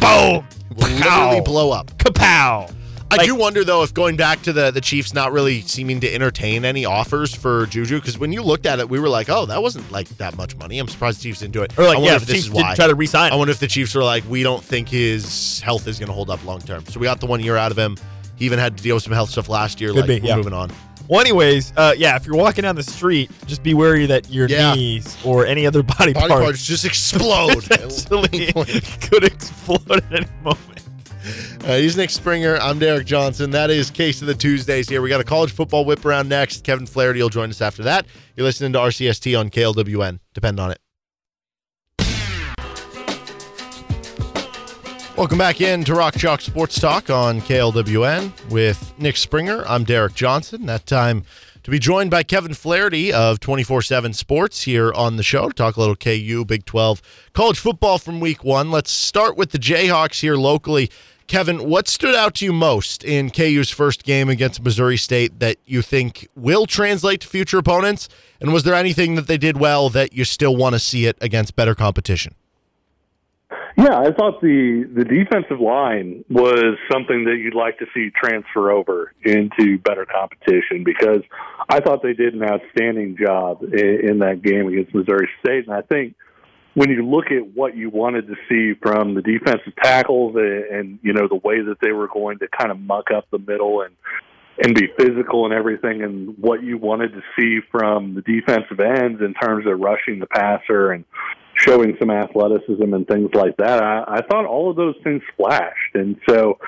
Will 0.00 0.44
literally 0.88 1.40
blow 1.40 1.70
up. 1.72 1.90
kapow. 1.98 2.72
I 3.10 3.24
do 3.24 3.34
wonder 3.34 3.64
though 3.64 3.82
if 3.82 3.94
going 3.94 4.16
back 4.16 4.42
to 4.42 4.52
the 4.52 4.70
the 4.70 4.80
Chiefs 4.80 5.14
not 5.14 5.32
really 5.32 5.62
seeming 5.62 6.00
to 6.00 6.12
entertain 6.14 6.64
any 6.64 6.84
offers 6.84 7.34
for 7.34 7.66
Juju 7.66 7.96
because 8.00 8.18
when 8.18 8.32
you 8.32 8.42
looked 8.42 8.66
at 8.66 8.78
it, 8.80 8.88
we 8.88 9.00
were 9.00 9.08
like, 9.08 9.28
oh, 9.30 9.46
that 9.46 9.62
wasn't 9.62 9.90
like 9.90 10.08
that 10.18 10.36
much 10.36 10.56
money. 10.56 10.78
I'm 10.78 10.88
surprised 10.88 11.20
the 11.20 11.24
Chiefs 11.24 11.40
didn't 11.40 11.54
do 11.54 11.62
it. 11.62 11.78
Or 11.78 11.84
like, 11.84 11.98
yeah, 12.00 12.16
if 12.16 12.20
the 12.20 12.26
this 12.26 12.34
Chiefs 12.36 12.46
is 12.46 12.52
didn't 12.52 12.66
why. 12.66 12.74
try 12.74 12.86
to 12.86 12.94
re-sign 12.94 13.32
I 13.32 13.36
wonder 13.36 13.52
if 13.52 13.60
the 13.60 13.66
Chiefs 13.66 13.94
were 13.94 14.04
like, 14.04 14.24
we 14.28 14.42
don't 14.42 14.62
think 14.62 14.88
his 14.88 15.60
health 15.60 15.86
is 15.86 15.98
going 15.98 16.08
to 16.08 16.12
hold 16.12 16.30
up 16.30 16.44
long 16.44 16.60
term. 16.60 16.84
So 16.86 17.00
we 17.00 17.04
got 17.04 17.20
the 17.20 17.26
one 17.26 17.40
year 17.40 17.56
out 17.56 17.70
of 17.70 17.78
him. 17.78 17.96
He 18.36 18.44
even 18.44 18.58
had 18.58 18.76
to 18.76 18.82
deal 18.82 18.96
with 18.96 19.02
some 19.02 19.12
health 19.12 19.30
stuff 19.30 19.48
last 19.48 19.80
year. 19.80 19.90
Could 19.90 20.00
like, 20.00 20.06
be, 20.06 20.20
we're 20.20 20.28
yeah. 20.28 20.36
moving 20.36 20.52
on. 20.52 20.70
Well, 21.08 21.20
anyways, 21.20 21.72
uh, 21.76 21.94
yeah, 21.96 22.16
if 22.16 22.26
you're 22.26 22.36
walking 22.36 22.62
down 22.62 22.76
the 22.76 22.82
street, 22.82 23.30
just 23.46 23.62
be 23.62 23.72
wary 23.72 24.04
that 24.06 24.28
your 24.30 24.46
Yeah. 24.46 24.74
knees 24.74 25.16
or 25.24 25.46
any 25.46 25.66
other 25.66 25.82
body, 25.82 26.12
Body 26.12 26.28
part 26.28 26.42
parts 26.42 26.64
just 26.66 26.84
explode. 26.84 27.64
could 29.00 29.24
explode 29.24 29.90
at 29.90 30.12
any 30.12 30.26
moment. 30.44 30.77
Uh, 31.64 31.76
he's 31.76 31.96
Nick 31.96 32.10
Springer. 32.10 32.56
I'm 32.56 32.78
Derek 32.78 33.06
Johnson. 33.06 33.50
That 33.50 33.70
is 33.70 33.90
Case 33.90 34.20
of 34.20 34.26
the 34.26 34.34
Tuesdays 34.34 34.88
here. 34.88 35.02
We 35.02 35.08
got 35.08 35.20
a 35.20 35.24
college 35.24 35.52
football 35.52 35.84
whip 35.84 36.04
around 36.04 36.28
next. 36.28 36.64
Kevin 36.64 36.86
Flaherty 36.86 37.20
will 37.20 37.28
join 37.28 37.50
us 37.50 37.60
after 37.60 37.82
that. 37.82 38.06
You're 38.36 38.44
listening 38.44 38.72
to 38.72 38.78
RCST 38.78 39.38
on 39.38 39.50
KLWN. 39.50 40.20
Depend 40.34 40.60
on 40.60 40.70
it. 40.70 40.78
Welcome 45.18 45.38
back 45.38 45.60
in 45.60 45.82
to 45.82 45.94
Rock 45.94 46.14
Chalk 46.14 46.40
Sports 46.40 46.78
Talk 46.78 47.10
on 47.10 47.40
KLWN 47.40 48.50
with 48.50 48.94
Nick 48.98 49.16
Springer. 49.16 49.64
I'm 49.66 49.82
Derek 49.82 50.14
Johnson. 50.14 50.66
That 50.66 50.86
time 50.86 51.24
to 51.64 51.72
be 51.72 51.80
joined 51.80 52.10
by 52.10 52.22
Kevin 52.22 52.54
Flaherty 52.54 53.12
of 53.12 53.40
24 53.40 53.82
7 53.82 54.12
Sports 54.12 54.62
here 54.62 54.92
on 54.92 55.16
the 55.16 55.24
show 55.24 55.48
to 55.48 55.54
talk 55.54 55.76
a 55.76 55.80
little 55.80 55.96
KU, 55.96 56.44
Big 56.46 56.64
12, 56.64 57.02
college 57.32 57.58
football 57.58 57.98
from 57.98 58.20
week 58.20 58.44
one. 58.44 58.70
Let's 58.70 58.92
start 58.92 59.36
with 59.36 59.50
the 59.50 59.58
Jayhawks 59.58 60.20
here 60.20 60.36
locally. 60.36 60.88
Kevin, 61.28 61.68
what 61.68 61.88
stood 61.88 62.14
out 62.14 62.34
to 62.36 62.46
you 62.46 62.54
most 62.54 63.04
in 63.04 63.28
KU's 63.28 63.70
first 63.70 64.02
game 64.02 64.30
against 64.30 64.62
Missouri 64.62 64.96
State 64.96 65.40
that 65.40 65.58
you 65.66 65.82
think 65.82 66.26
will 66.34 66.64
translate 66.64 67.20
to 67.20 67.28
future 67.28 67.58
opponents? 67.58 68.08
And 68.40 68.50
was 68.50 68.64
there 68.64 68.74
anything 68.74 69.14
that 69.16 69.26
they 69.26 69.36
did 69.36 69.58
well 69.58 69.90
that 69.90 70.14
you 70.14 70.24
still 70.24 70.56
want 70.56 70.74
to 70.74 70.78
see 70.78 71.04
it 71.04 71.18
against 71.20 71.54
better 71.54 71.74
competition? 71.74 72.34
Yeah, 73.76 73.96
I 73.96 74.10
thought 74.10 74.40
the 74.40 74.90
the 74.92 75.04
defensive 75.04 75.60
line 75.60 76.24
was 76.28 76.76
something 76.90 77.24
that 77.26 77.36
you'd 77.36 77.54
like 77.54 77.78
to 77.78 77.86
see 77.94 78.10
transfer 78.10 78.72
over 78.72 79.12
into 79.22 79.78
better 79.78 80.04
competition 80.04 80.82
because 80.82 81.20
I 81.68 81.78
thought 81.78 82.02
they 82.02 82.14
did 82.14 82.34
an 82.34 82.42
outstanding 82.42 83.16
job 83.16 83.62
in, 83.62 84.10
in 84.10 84.18
that 84.18 84.42
game 84.42 84.66
against 84.66 84.92
Missouri 84.94 85.28
State, 85.44 85.68
and 85.68 85.74
I 85.74 85.82
think 85.82 86.16
when 86.78 86.90
you 86.90 87.04
look 87.04 87.26
at 87.32 87.56
what 87.56 87.76
you 87.76 87.90
wanted 87.90 88.28
to 88.28 88.34
see 88.48 88.78
from 88.80 89.14
the 89.14 89.22
defensive 89.22 89.72
tackles 89.82 90.36
and, 90.36 90.64
and 90.64 90.98
you 91.02 91.12
know 91.12 91.26
the 91.26 91.34
way 91.34 91.60
that 91.60 91.78
they 91.82 91.90
were 91.90 92.06
going 92.06 92.38
to 92.38 92.46
kind 92.56 92.70
of 92.70 92.78
muck 92.78 93.10
up 93.10 93.26
the 93.32 93.38
middle 93.38 93.82
and 93.82 93.96
and 94.62 94.74
be 94.76 94.86
physical 94.96 95.44
and 95.44 95.52
everything 95.52 96.02
and 96.02 96.38
what 96.38 96.62
you 96.62 96.78
wanted 96.78 97.12
to 97.12 97.20
see 97.36 97.58
from 97.72 98.14
the 98.14 98.22
defensive 98.22 98.78
ends 98.78 99.20
in 99.20 99.34
terms 99.34 99.66
of 99.66 99.80
rushing 99.80 100.20
the 100.20 100.26
passer 100.26 100.92
and 100.92 101.04
showing 101.54 101.96
some 101.98 102.10
athleticism 102.10 102.94
and 102.94 103.08
things 103.08 103.30
like 103.34 103.56
that. 103.56 103.82
I, 103.82 104.04
I 104.06 104.20
thought 104.22 104.46
all 104.46 104.70
of 104.70 104.76
those 104.76 104.94
things 105.02 105.22
flashed, 105.36 105.94
and 105.94 106.16
so 106.28 106.58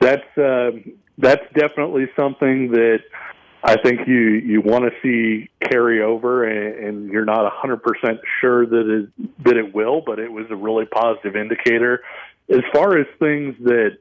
that's 0.00 0.38
uh, 0.38 0.70
that's 1.18 1.44
definitely 1.54 2.06
something 2.18 2.70
that 2.72 3.00
I 3.62 3.76
think 3.82 4.06
you 4.06 4.18
you 4.18 4.60
want 4.60 4.84
to 4.84 4.90
see 5.02 5.50
carry 5.68 6.00
over, 6.00 6.44
and, 6.44 6.84
and 6.84 7.12
you're 7.12 7.24
not 7.24 7.42
100 7.42 7.82
percent 7.82 8.20
sure 8.40 8.64
that 8.66 9.08
it 9.18 9.44
that 9.44 9.56
it 9.56 9.74
will, 9.74 10.00
but 10.04 10.18
it 10.18 10.30
was 10.30 10.46
a 10.50 10.56
really 10.56 10.86
positive 10.86 11.34
indicator. 11.34 12.02
As 12.48 12.60
far 12.72 12.96
as 12.96 13.06
things 13.18 13.56
that 13.64 13.98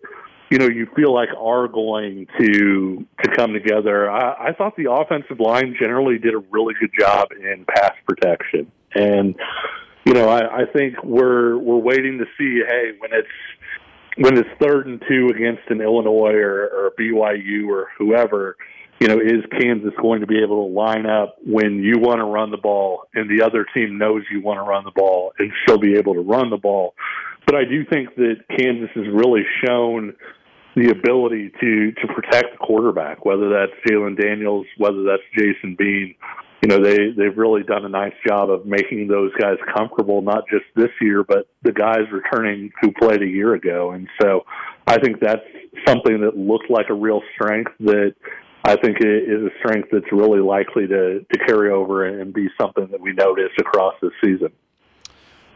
you 0.51 0.60
know 0.60 0.68
you 0.68 0.88
feel 0.95 1.12
like 1.12 1.30
are 1.36 1.68
going 1.68 2.28
to 2.39 3.05
to 3.24 3.36
come 3.36 3.53
together, 3.53 4.10
I, 4.12 4.49
I 4.49 4.53
thought 4.53 4.76
the 4.76 4.91
offensive 4.91 5.39
line 5.39 5.76
generally 5.80 6.20
did 6.20 6.36
a 6.36 6.43
really 6.51 6.76
good 6.80 6.91
job 6.97 7.30
in 7.32 7.66
pass 7.66 7.93
protection, 8.08 8.72
and 8.93 9.36
you 10.05 10.14
know 10.14 10.30
I, 10.30 10.62
I 10.62 10.66
think 10.72 11.03
we're 11.03 11.58
we're 11.58 11.78
waiting 11.78 12.20
to 12.20 12.26
see. 12.38 12.62
Hey, 12.68 12.91
when 12.99 13.12
it's 13.12 13.28
when 14.18 14.38
it's 14.38 14.49
third 14.62 14.86
and 14.86 15.01
two 15.08 15.30
against 15.36 15.64
an 15.70 15.82
Illinois 15.82 16.34
or, 16.34 16.68
or 16.68 16.91
BYU 16.99 17.68
or 17.70 17.88
whoever 17.97 18.55
you 19.00 19.08
know, 19.08 19.20
is 19.20 19.43
Kansas 19.60 19.93
going 20.02 20.22
to 20.22 20.28
be 20.28 20.41
able 20.41 20.68
to 20.68 20.74
line 20.74 21.06
up 21.06 21.38
when 21.45 21.84
you 21.84 22.00
want 22.00 22.18
to 22.20 22.26
run 22.26 22.50
the 22.50 22.58
ball 22.58 23.04
and 23.14 23.30
the 23.30 23.45
other 23.45 23.66
team 23.74 23.98
knows 23.98 24.24
you 24.32 24.41
want 24.41 24.58
to 24.58 24.64
run 24.64 24.84
the 24.86 24.91
ball 24.91 25.34
and 25.38 25.52
still 25.64 25.78
be 25.78 25.95
able 25.95 26.16
to 26.16 26.22
run 26.22 26.50
the 26.50 26.58
ball? 26.58 26.95
But 27.45 27.56
I 27.56 27.64
do 27.64 27.86
think 27.86 28.16
that 28.16 28.38
Kansas 28.50 28.89
has 28.95 29.06
really 29.14 29.43
shown 29.66 30.16
the 30.76 30.89
ability 30.89 31.52
to 31.60 31.91
to 31.91 32.08
protect 32.14 32.52
the 32.54 32.58
quarterback, 32.60 33.26
whether 33.26 33.50
that's 33.50 33.72
Jalen 33.88 34.20
Daniels, 34.20 34.66
whether 34.78 35.04
that's 35.04 35.24
Jason 35.36 35.76
Bean. 35.78 36.16
You 36.62 36.70
know, 36.70 36.84
they 36.84 37.12
they've 37.16 37.38
really 37.38 37.64
done 37.64 37.86
a 37.86 37.89
nice 37.89 38.14
job 38.26 38.50
of 38.50 38.66
making 38.66 39.08
those 39.08 39.32
guys 39.39 39.58
comfortable, 39.76 40.22
not 40.22 40.43
just 40.52 40.66
this 40.76 40.91
year, 41.02 41.24
but 41.24 41.48
the 41.64 41.72
guys 41.72 42.02
returning 42.12 42.72
who 42.82 42.91
played 42.91 43.22
a 43.22 43.28
year 43.28 43.54
ago. 43.54 43.91
And 43.91 44.08
so, 44.22 44.41
I 44.88 45.00
think 45.00 45.20
that's 45.20 45.41
something 45.88 46.22
that 46.22 46.38
looked 46.38 46.70
like 46.70 46.89
a 46.89 46.93
real 46.93 47.22
strength 47.34 47.72
that 47.80 48.16
I 48.68 48.76
think 48.76 48.99
it 48.99 49.07
is 49.07 49.43
a 49.43 49.49
strength 49.59 49.88
that's 49.93 50.11
really 50.11 50.41
likely 50.41 50.88
to, 50.88 51.22
to 51.22 51.39
carry 51.47 51.72
over 51.72 52.05
and 52.05 52.34
be 52.34 52.49
something 52.59 52.86
that 52.91 52.99
we 52.99 53.13
notice 53.13 53.53
across 53.57 53.93
the 54.01 54.11
season. 54.22 54.51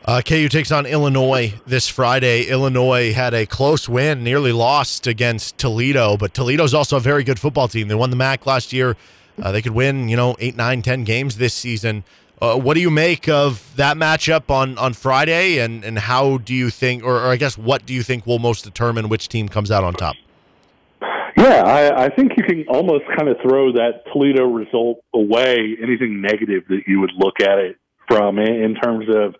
Uh, 0.05 0.21
KU 0.25 0.47
takes 0.47 0.71
on 0.71 0.85
Illinois 0.85 1.53
this 1.67 1.89
Friday. 1.89 2.45
Illinois 2.45 3.11
had 3.11 3.33
a 3.33 3.45
close 3.45 3.89
win, 3.89 4.23
nearly 4.23 4.53
lost 4.53 5.07
against 5.07 5.57
Toledo, 5.57 6.15
but 6.15 6.33
Toledo's 6.33 6.73
also 6.73 6.95
a 6.95 7.01
very 7.01 7.25
good 7.25 7.37
football 7.37 7.67
team. 7.67 7.89
They 7.89 7.95
won 7.95 8.11
the 8.11 8.15
MAC 8.15 8.45
last 8.45 8.71
year. 8.71 8.95
Uh, 9.41 9.51
they 9.51 9.61
could 9.61 9.73
win, 9.73 10.07
you 10.07 10.15
know, 10.15 10.37
eight, 10.39 10.55
nine, 10.55 10.81
ten 10.81 11.03
games 11.03 11.35
this 11.35 11.53
season. 11.53 12.05
Uh, 12.41 12.57
what 12.57 12.75
do 12.75 12.79
you 12.79 12.89
make 12.89 13.27
of 13.27 13.75
that 13.75 13.97
matchup 13.97 14.49
on, 14.49 14.77
on 14.77 14.93
Friday, 14.93 15.59
and, 15.59 15.83
and 15.83 15.99
how 15.99 16.37
do 16.37 16.53
you 16.53 16.69
think, 16.69 17.03
or, 17.03 17.17
or 17.17 17.27
I 17.27 17.35
guess, 17.35 17.57
what 17.57 17.85
do 17.85 17.93
you 17.93 18.03
think 18.03 18.25
will 18.25 18.39
most 18.39 18.63
determine 18.63 19.09
which 19.09 19.27
team 19.27 19.49
comes 19.49 19.69
out 19.69 19.83
on 19.83 19.95
top? 19.95 20.15
Yeah, 21.37 21.63
I, 21.63 22.05
I 22.05 22.09
think 22.09 22.33
you 22.37 22.43
can 22.43 22.65
almost 22.67 23.03
kind 23.17 23.29
of 23.29 23.37
throw 23.41 23.71
that 23.73 24.03
Toledo 24.11 24.45
result 24.45 25.03
away, 25.13 25.77
anything 25.81 26.21
negative 26.21 26.63
that 26.69 26.81
you 26.87 26.99
would 26.99 27.13
look 27.17 27.39
at 27.39 27.57
it 27.57 27.77
from 28.07 28.37
in 28.39 28.75
terms 28.75 29.05
of 29.09 29.35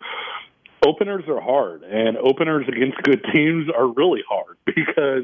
openers 0.86 1.24
are 1.28 1.42
hard 1.42 1.84
and 1.84 2.18
openers 2.18 2.66
against 2.68 2.98
good 3.04 3.24
teams 3.34 3.68
are 3.76 3.88
really 3.88 4.22
hard 4.28 4.58
because 4.66 5.24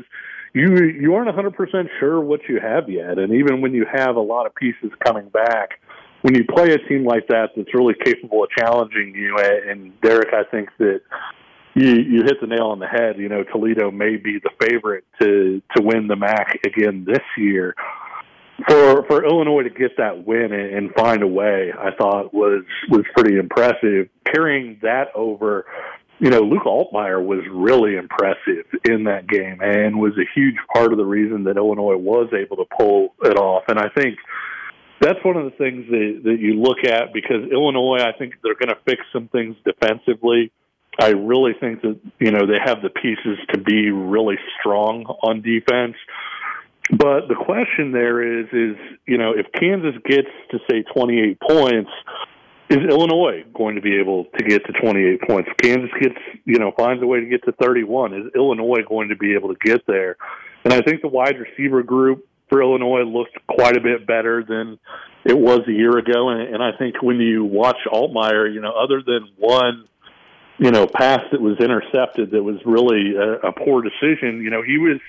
you 0.54 0.76
you 1.00 1.16
aren't 1.16 1.30
100% 1.30 1.88
sure 2.00 2.20
what 2.20 2.42
you 2.50 2.60
have 2.60 2.90
yet. 2.90 3.18
And 3.18 3.34
even 3.34 3.62
when 3.62 3.74
you 3.74 3.86
have 3.92 4.16
a 4.16 4.22
lot 4.22 4.46
of 4.46 4.56
pieces 4.56 4.92
coming 5.06 5.30
back 5.30 5.80
when 6.22 6.36
you 6.36 6.44
play 6.46 6.74
a 6.74 6.78
team 6.90 7.06
like 7.06 7.28
that 7.28 7.50
that's 7.56 7.74
really 7.74 7.94
capable 8.04 8.44
of 8.44 8.50
challenging 8.50 9.14
you. 9.16 9.38
And 9.38 10.00
Derek 10.02 10.34
I 10.34 10.44
think 10.50 10.70
that 10.80 11.02
you 11.78 11.94
you 11.94 12.24
hit 12.24 12.42
the 12.42 12.48
nail 12.48 12.68
on 12.68 12.80
the 12.80 12.88
head. 12.88 13.18
You 13.18 13.30
know, 13.30 13.44
Toledo 13.44 13.92
may 13.92 14.18
be 14.18 14.40
the 14.40 14.50
favorite 14.60 15.06
to 15.22 15.62
to 15.76 15.82
win 15.82 16.08
the 16.08 16.16
MAC 16.16 16.60
again 16.66 17.06
this 17.06 17.24
year. 17.38 17.76
For 18.68 19.06
for 19.08 19.24
Illinois 19.24 19.64
to 19.64 19.70
get 19.70 19.98
that 19.98 20.26
win 20.26 20.52
and, 20.52 20.74
and 20.74 20.94
find 20.96 21.22
a 21.22 21.28
way, 21.28 21.72
I 21.78 21.92
thought 21.96 22.34
was 22.34 22.64
was 22.90 23.06
pretty 23.16 23.38
impressive. 23.38 24.10
Carrying 24.34 24.80
that 24.82 25.10
over, 25.14 25.66
you 26.20 26.32
know, 26.32 26.42
Luke 26.42 26.64
Altmyer 26.66 27.24
was 27.24 27.42
really 27.52 27.96
impressive 27.96 28.66
in 28.90 29.04
that 29.04 29.28
game 29.28 29.60
and 29.62 30.00
was 30.00 30.14
a 30.18 30.26
huge 30.34 30.56
part 30.74 30.92
of 30.92 30.98
the 30.98 31.06
reason 31.06 31.44
that 31.44 31.58
Illinois 31.58 31.98
was 31.98 32.34
able 32.34 32.58
to 32.58 32.66
pull 32.78 33.14
it 33.24 33.38
off. 33.38 33.64
And 33.68 33.78
I 33.78 33.90
think 33.96 34.18
that's 35.00 35.24
one 35.24 35.38
of 35.38 35.46
the 35.46 35.58
things 35.58 35.86
that, 35.92 36.22
that 36.24 36.40
you 36.40 36.56
look 36.56 36.80
at 36.84 37.14
because 37.14 37.48
Illinois, 37.52 38.00
I 38.00 38.18
think 38.18 38.34
they're 38.42 38.56
going 38.56 38.74
to 38.74 38.82
fix 38.86 39.04
some 39.14 39.28
things 39.28 39.56
defensively 39.64 40.52
I 41.00 41.10
really 41.10 41.54
think 41.60 41.82
that 41.82 42.00
you 42.20 42.32
know 42.32 42.46
they 42.48 42.58
have 42.64 42.82
the 42.82 42.90
pieces 42.90 43.38
to 43.54 43.60
be 43.60 43.92
really 43.92 44.38
strong 44.60 45.06
on 45.22 45.42
defense. 45.42 45.96
But 46.90 47.28
the 47.28 47.36
question 47.36 47.92
there 47.92 48.40
is, 48.40 48.46
is 48.54 48.78
you 49.06 49.18
know, 49.18 49.34
if 49.36 49.46
Kansas 49.52 49.96
gets 50.06 50.30
to 50.52 50.60
say 50.70 50.84
28 50.84 51.38
points, 51.40 51.92
is 52.70 52.78
Illinois 52.78 53.44
going 53.54 53.76
to 53.76 53.82
be 53.82 54.00
able 54.00 54.26
to 54.38 54.44
get 54.44 54.66
to 54.66 54.74
28 54.74 55.22
points? 55.28 55.50
If 55.52 55.58
Kansas 55.58 55.90
gets, 56.00 56.16
you 56.46 56.60
know, 56.60 56.72
finds 56.78 57.04
a 57.04 57.08
way 57.08 57.20
to 57.20 57.26
get 57.26 57.44
to 57.46 57.52
31, 57.54 58.14
is 58.14 58.32
Illinois 58.36 58.84
going 58.88 59.10
to 59.10 59.16
be 59.16 59.34
able 59.36 59.54
to 59.54 59.60
get 59.60 59.86
there? 59.86 60.18
And 60.64 60.74
I 60.74 60.82
think 60.82 61.02
the 61.02 61.08
wide 61.08 61.36
receiver 61.40 61.84
group 61.84 62.28
for 62.50 62.62
Illinois 62.62 63.04
looked 63.04 63.38
quite 63.48 63.78
a 63.78 63.82
bit 63.82 64.08
better 64.08 64.44
than 64.48 64.80
it 65.26 65.38
was 65.38 65.62
a 65.68 65.72
year 65.72 65.98
ago. 65.98 66.30
And, 66.30 66.56
and 66.56 66.64
I 66.64 66.72
think 66.78 67.02
when 67.02 67.18
you 67.18 67.44
watch 67.44 67.78
Altmyer, 67.92 68.54
you 68.54 68.62
know, 68.62 68.72
other 68.72 69.02
than 69.06 69.30
one 69.38 69.88
you 70.60 70.72
know, 70.72 70.88
pass 70.88 71.22
that 71.32 71.42
was 71.42 71.58
intercepted 71.60 72.32
that 72.32 72.44
was 72.44 72.58
really 72.66 73.16
a, 73.16 73.48
a 73.48 73.52
poor 73.52 73.82
decision, 73.82 74.42
you 74.42 74.50
know, 74.50 74.62
he 74.62 74.78
was 74.78 75.00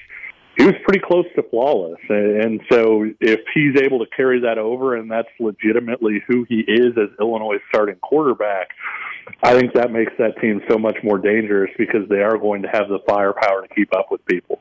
he 0.58 0.64
was 0.64 0.74
pretty 0.82 0.98
close 0.98 1.24
to 1.36 1.42
flawless. 1.44 2.00
And 2.08 2.60
so 2.70 3.08
if 3.20 3.40
he's 3.54 3.80
able 3.80 4.00
to 4.00 4.06
carry 4.16 4.40
that 4.40 4.58
over 4.58 4.96
and 4.96 5.08
that's 5.08 5.28
legitimately 5.38 6.20
who 6.26 6.44
he 6.48 6.64
is 6.66 6.98
as 6.98 7.10
Illinois' 7.20 7.60
starting 7.68 7.94
quarterback, 8.02 8.70
I 9.44 9.56
think 9.56 9.72
that 9.74 9.92
makes 9.92 10.12
that 10.18 10.36
team 10.40 10.60
so 10.68 10.76
much 10.76 10.96
more 11.04 11.16
dangerous 11.16 11.70
because 11.78 12.08
they 12.08 12.22
are 12.22 12.36
going 12.36 12.62
to 12.62 12.68
have 12.68 12.88
the 12.88 12.98
firepower 13.08 13.68
to 13.68 13.72
keep 13.72 13.94
up 13.94 14.10
with 14.10 14.24
people. 14.26 14.60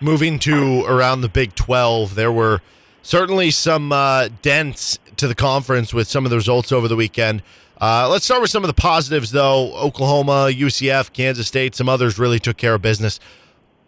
Moving 0.00 0.38
to 0.40 0.84
around 0.86 1.20
the 1.20 1.28
Big 1.28 1.54
12, 1.54 2.14
there 2.14 2.32
were 2.32 2.62
certainly 3.02 3.50
some 3.50 3.92
uh, 3.92 4.28
dents 4.40 4.98
to 5.16 5.28
the 5.28 5.34
conference 5.34 5.92
with 5.92 6.08
some 6.08 6.24
of 6.24 6.30
the 6.30 6.36
results 6.36 6.72
over 6.72 6.88
the 6.88 6.96
weekend. 6.96 7.42
Uh, 7.80 8.08
let's 8.10 8.24
start 8.24 8.40
with 8.40 8.50
some 8.50 8.64
of 8.64 8.68
the 8.68 8.74
positives, 8.74 9.30
though. 9.30 9.72
Oklahoma, 9.76 10.50
UCF, 10.50 11.12
Kansas 11.12 11.46
State, 11.46 11.76
some 11.76 11.88
others 11.88 12.18
really 12.18 12.40
took 12.40 12.56
care 12.56 12.74
of 12.74 12.82
business. 12.82 13.20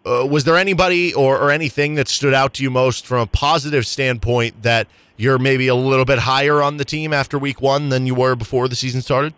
Uh, 0.06 0.24
was 0.30 0.44
there 0.44 0.56
anybody 0.56 1.12
or, 1.12 1.38
or 1.38 1.50
anything 1.50 1.96
that 1.96 2.08
stood 2.08 2.32
out 2.32 2.54
to 2.54 2.62
you 2.62 2.70
most 2.70 3.04
from 3.04 3.18
a 3.18 3.26
positive 3.26 3.86
standpoint 3.86 4.62
that 4.62 4.86
you're 5.16 5.38
maybe 5.38 5.66
a 5.66 5.74
little 5.74 6.04
bit 6.04 6.20
higher 6.20 6.62
on 6.62 6.76
the 6.76 6.84
team 6.84 7.12
after 7.12 7.38
week 7.38 7.60
one 7.60 7.88
than 7.88 8.06
you 8.06 8.14
were 8.14 8.36
before 8.36 8.68
the 8.68 8.76
season 8.76 9.02
started? 9.02 9.34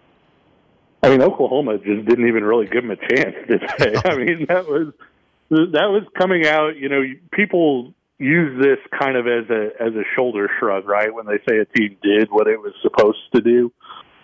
I 1.02 1.08
mean, 1.08 1.22
Oklahoma 1.22 1.78
just 1.78 2.06
didn't 2.06 2.28
even 2.28 2.44
really 2.44 2.66
give 2.66 2.82
them 2.84 2.90
a 2.90 2.96
chance, 2.96 3.34
did 3.48 3.62
they? 3.78 3.94
I 4.04 4.16
mean, 4.24 4.46
that 4.48 4.68
was 4.68 4.92
that 5.50 5.88
was 5.88 6.04
coming 6.16 6.46
out. 6.46 6.76
You 6.76 6.88
know, 6.88 7.02
people 7.32 7.94
use 8.18 8.62
this 8.62 8.78
kind 8.96 9.16
of 9.16 9.26
as 9.26 9.50
a 9.50 9.70
as 9.80 9.94
a 9.94 10.04
shoulder 10.14 10.48
shrug, 10.60 10.86
right? 10.86 11.12
When 11.12 11.26
they 11.26 11.38
say 11.48 11.58
a 11.58 11.64
team 11.64 11.96
did 12.02 12.30
what 12.30 12.46
it 12.46 12.60
was 12.60 12.72
supposed 12.82 13.18
to 13.34 13.40
do 13.40 13.72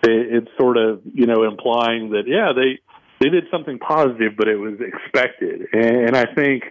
it's 0.03 0.49
sort 0.59 0.77
of 0.77 1.01
you 1.13 1.25
know 1.25 1.43
implying 1.43 2.11
that 2.11 2.23
yeah 2.27 2.51
they 2.55 2.79
they 3.19 3.29
did 3.29 3.45
something 3.51 3.79
positive, 3.79 4.33
but 4.37 4.47
it 4.47 4.55
was 4.55 4.79
expected. 4.79 5.67
And 5.73 6.15
I 6.15 6.25
think 6.33 6.63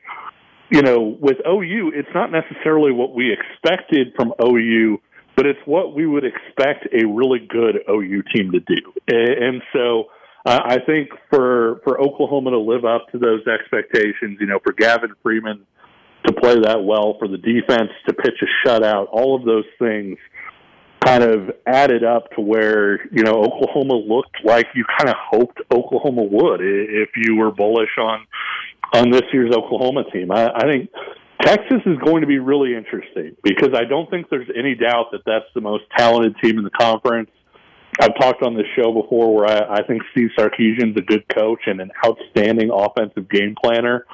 you 0.70 0.82
know 0.82 1.16
with 1.20 1.38
OU, 1.46 1.92
it's 1.94 2.08
not 2.14 2.30
necessarily 2.30 2.92
what 2.92 3.14
we 3.14 3.32
expected 3.32 4.12
from 4.16 4.32
OU, 4.42 5.00
but 5.36 5.46
it's 5.46 5.60
what 5.66 5.94
we 5.94 6.06
would 6.06 6.24
expect 6.24 6.86
a 6.92 7.06
really 7.06 7.40
good 7.46 7.80
OU 7.88 8.22
team 8.34 8.52
to 8.52 8.60
do. 8.60 8.92
And 9.08 9.62
so. 9.72 10.06
Uh, 10.46 10.60
I 10.64 10.78
think 10.78 11.10
for 11.28 11.80
for 11.82 12.00
Oklahoma 12.00 12.52
to 12.52 12.58
live 12.58 12.84
up 12.84 13.10
to 13.10 13.18
those 13.18 13.44
expectations, 13.46 14.38
you 14.40 14.46
know, 14.46 14.60
for 14.64 14.72
Gavin 14.72 15.12
Freeman 15.20 15.66
to 16.26 16.32
play 16.32 16.54
that 16.54 16.84
well, 16.84 17.16
for 17.18 17.28
the 17.28 17.38
defense 17.38 17.90
to 18.06 18.14
pitch 18.14 18.40
a 18.40 18.68
shutout, 18.68 19.08
all 19.10 19.36
of 19.36 19.44
those 19.44 19.64
things 19.78 20.16
kind 21.04 21.22
of 21.22 21.50
added 21.66 22.04
up 22.04 22.30
to 22.32 22.40
where 22.40 23.06
you 23.12 23.22
know 23.22 23.42
Oklahoma 23.42 23.94
looked 23.94 24.44
like 24.44 24.66
you 24.74 24.84
kind 24.98 25.08
of 25.08 25.16
hoped 25.18 25.60
Oklahoma 25.72 26.22
would 26.22 26.60
if 26.60 27.10
you 27.16 27.36
were 27.36 27.50
bullish 27.50 27.96
on 27.98 28.26
on 28.94 29.10
this 29.10 29.22
year's 29.32 29.54
Oklahoma 29.54 30.04
team. 30.12 30.30
I, 30.30 30.48
I 30.54 30.62
think 30.62 30.90
Texas 31.42 31.82
is 31.86 31.98
going 32.04 32.22
to 32.22 32.26
be 32.26 32.38
really 32.38 32.74
interesting 32.74 33.36
because 33.42 33.70
I 33.74 33.84
don't 33.84 34.10
think 34.10 34.28
there's 34.30 34.48
any 34.56 34.74
doubt 34.74 35.12
that 35.12 35.22
that's 35.24 35.46
the 35.54 35.60
most 35.60 35.84
talented 35.96 36.36
team 36.42 36.58
in 36.58 36.64
the 36.64 36.70
conference. 36.70 37.30
I've 38.00 38.16
talked 38.20 38.42
on 38.42 38.54
this 38.54 38.66
show 38.76 38.92
before 38.92 39.34
where 39.34 39.46
I, 39.46 39.78
I 39.78 39.82
think 39.86 40.02
Steve 40.12 40.30
Sarkisian's 40.38 40.96
a 40.96 41.02
good 41.02 41.24
coach 41.34 41.60
and 41.66 41.80
an 41.80 41.90
outstanding 42.04 42.70
offensive 42.72 43.28
game 43.28 43.54
planner. 43.62 44.06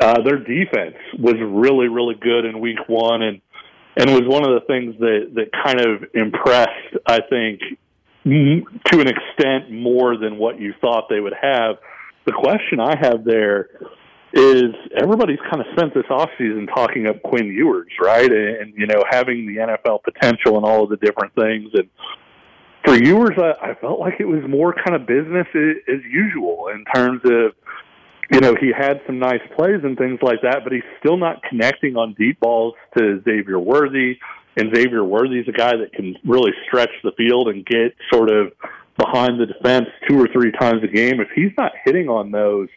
Uh, 0.00 0.22
their 0.22 0.38
defense 0.38 0.96
was 1.18 1.34
really, 1.40 1.88
really 1.88 2.14
good 2.14 2.44
in 2.44 2.60
week 2.60 2.78
one, 2.86 3.22
and 3.22 3.40
and 3.96 4.10
was 4.10 4.22
one 4.26 4.44
of 4.44 4.60
the 4.60 4.66
things 4.66 4.94
that 4.98 5.30
that 5.34 5.50
kind 5.64 5.80
of 5.80 6.04
impressed 6.14 6.96
I 7.06 7.20
think 7.28 7.60
to 8.24 9.00
an 9.00 9.08
extent 9.08 9.70
more 9.70 10.16
than 10.16 10.38
what 10.38 10.60
you 10.60 10.74
thought 10.80 11.08
they 11.08 11.20
would 11.20 11.34
have. 11.40 11.76
The 12.26 12.32
question 12.32 12.78
I 12.80 12.94
have 13.00 13.24
there 13.24 13.70
is 14.32 14.74
everybody's 15.00 15.38
kind 15.50 15.60
of 15.60 15.66
spent 15.72 15.94
this 15.94 16.04
offseason 16.10 16.66
talking 16.66 17.06
up 17.06 17.22
Quinn 17.22 17.46
Ewers, 17.46 17.90
right? 18.00 18.30
And, 18.30 18.56
and, 18.56 18.74
you 18.76 18.86
know, 18.86 19.02
having 19.08 19.46
the 19.46 19.60
NFL 19.60 20.02
potential 20.02 20.56
and 20.56 20.66
all 20.66 20.84
of 20.84 20.90
the 20.90 20.96
different 20.96 21.34
things. 21.34 21.70
And 21.72 21.88
for 22.84 22.94
Ewers, 22.94 23.38
I, 23.38 23.70
I 23.70 23.74
felt 23.74 23.98
like 23.98 24.14
it 24.20 24.26
was 24.26 24.42
more 24.46 24.74
kind 24.74 24.94
of 24.94 25.06
business 25.06 25.46
as 25.54 26.00
usual 26.10 26.68
in 26.68 26.84
terms 26.94 27.22
of, 27.24 27.54
you 28.30 28.40
know, 28.40 28.54
he 28.60 28.72
had 28.76 29.00
some 29.06 29.18
nice 29.18 29.40
plays 29.56 29.80
and 29.82 29.96
things 29.96 30.18
like 30.22 30.42
that, 30.42 30.60
but 30.62 30.72
he's 30.72 30.82
still 30.98 31.16
not 31.16 31.42
connecting 31.42 31.96
on 31.96 32.14
deep 32.18 32.40
balls 32.40 32.74
to 32.96 33.22
Xavier 33.24 33.58
Worthy. 33.58 34.18
And 34.56 34.74
Xavier 34.74 35.04
Worthy's 35.04 35.46
a 35.48 35.52
guy 35.52 35.76
that 35.76 35.92
can 35.94 36.16
really 36.26 36.52
stretch 36.66 36.90
the 37.02 37.12
field 37.16 37.48
and 37.48 37.64
get 37.64 37.94
sort 38.12 38.30
of 38.30 38.52
behind 38.98 39.40
the 39.40 39.46
defense 39.46 39.86
two 40.08 40.20
or 40.20 40.28
three 40.28 40.52
times 40.52 40.82
a 40.82 40.88
game. 40.88 41.20
If 41.20 41.28
he's 41.34 41.52
not 41.56 41.72
hitting 41.84 42.08
on 42.08 42.30
those, 42.30 42.68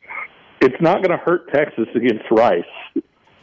it's 0.62 0.80
not 0.80 0.98
going 0.98 1.18
to 1.18 1.18
hurt 1.18 1.52
Texas 1.52 1.88
against 1.96 2.26
Rice. 2.30 2.64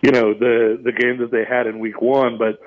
You 0.00 0.12
know, 0.12 0.32
the 0.32 0.80
the 0.82 0.92
game 0.92 1.18
that 1.18 1.32
they 1.32 1.44
had 1.44 1.66
in 1.66 1.80
week 1.80 2.00
one, 2.00 2.38
but 2.38 2.60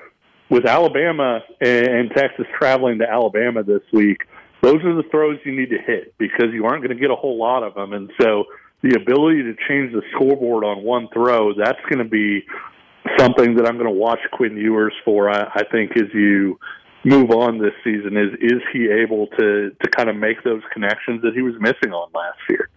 with 0.50 0.66
Alabama 0.66 1.40
and 1.62 2.10
Texas 2.14 2.44
traveling 2.58 2.98
to 2.98 3.10
Alabama 3.10 3.62
this 3.62 3.80
week, 3.90 4.18
those 4.60 4.84
are 4.84 4.94
the 4.94 5.08
throws 5.10 5.38
you 5.46 5.58
need 5.58 5.70
to 5.70 5.78
hit 5.78 6.14
because 6.18 6.52
you 6.52 6.66
aren't 6.66 6.84
going 6.84 6.94
to 6.94 7.00
get 7.00 7.10
a 7.10 7.16
whole 7.16 7.38
lot 7.38 7.62
of 7.62 7.74
them. 7.74 7.94
And 7.94 8.10
so 8.20 8.44
the 8.82 8.96
ability 9.00 9.42
to 9.44 9.54
change 9.68 9.92
the 9.92 10.02
scoreboard 10.14 10.64
on 10.64 10.82
one 10.82 11.08
throw, 11.12 11.54
that's 11.54 11.80
going 11.88 11.98
to 11.98 12.08
be 12.08 12.44
something 13.18 13.54
that 13.56 13.66
I'm 13.66 13.74
going 13.74 13.86
to 13.86 13.98
watch 13.98 14.18
Quinn 14.32 14.56
Ewers 14.56 14.94
for. 15.04 15.30
I, 15.30 15.50
I 15.54 15.62
think 15.70 15.96
as 15.96 16.12
you 16.12 16.58
move 17.04 17.30
on 17.30 17.58
this 17.58 17.72
season, 17.84 18.16
is 18.16 18.32
is 18.40 18.60
he 18.72 18.88
able 18.90 19.28
to 19.38 19.70
to 19.70 19.90
kind 19.90 20.08
of 20.08 20.16
make 20.16 20.42
those 20.44 20.62
connections 20.72 21.22
that 21.22 21.34
he 21.34 21.42
was 21.42 21.54
missing 21.60 21.92
on 21.92 22.10
last 22.14 22.38
year? 22.48 22.68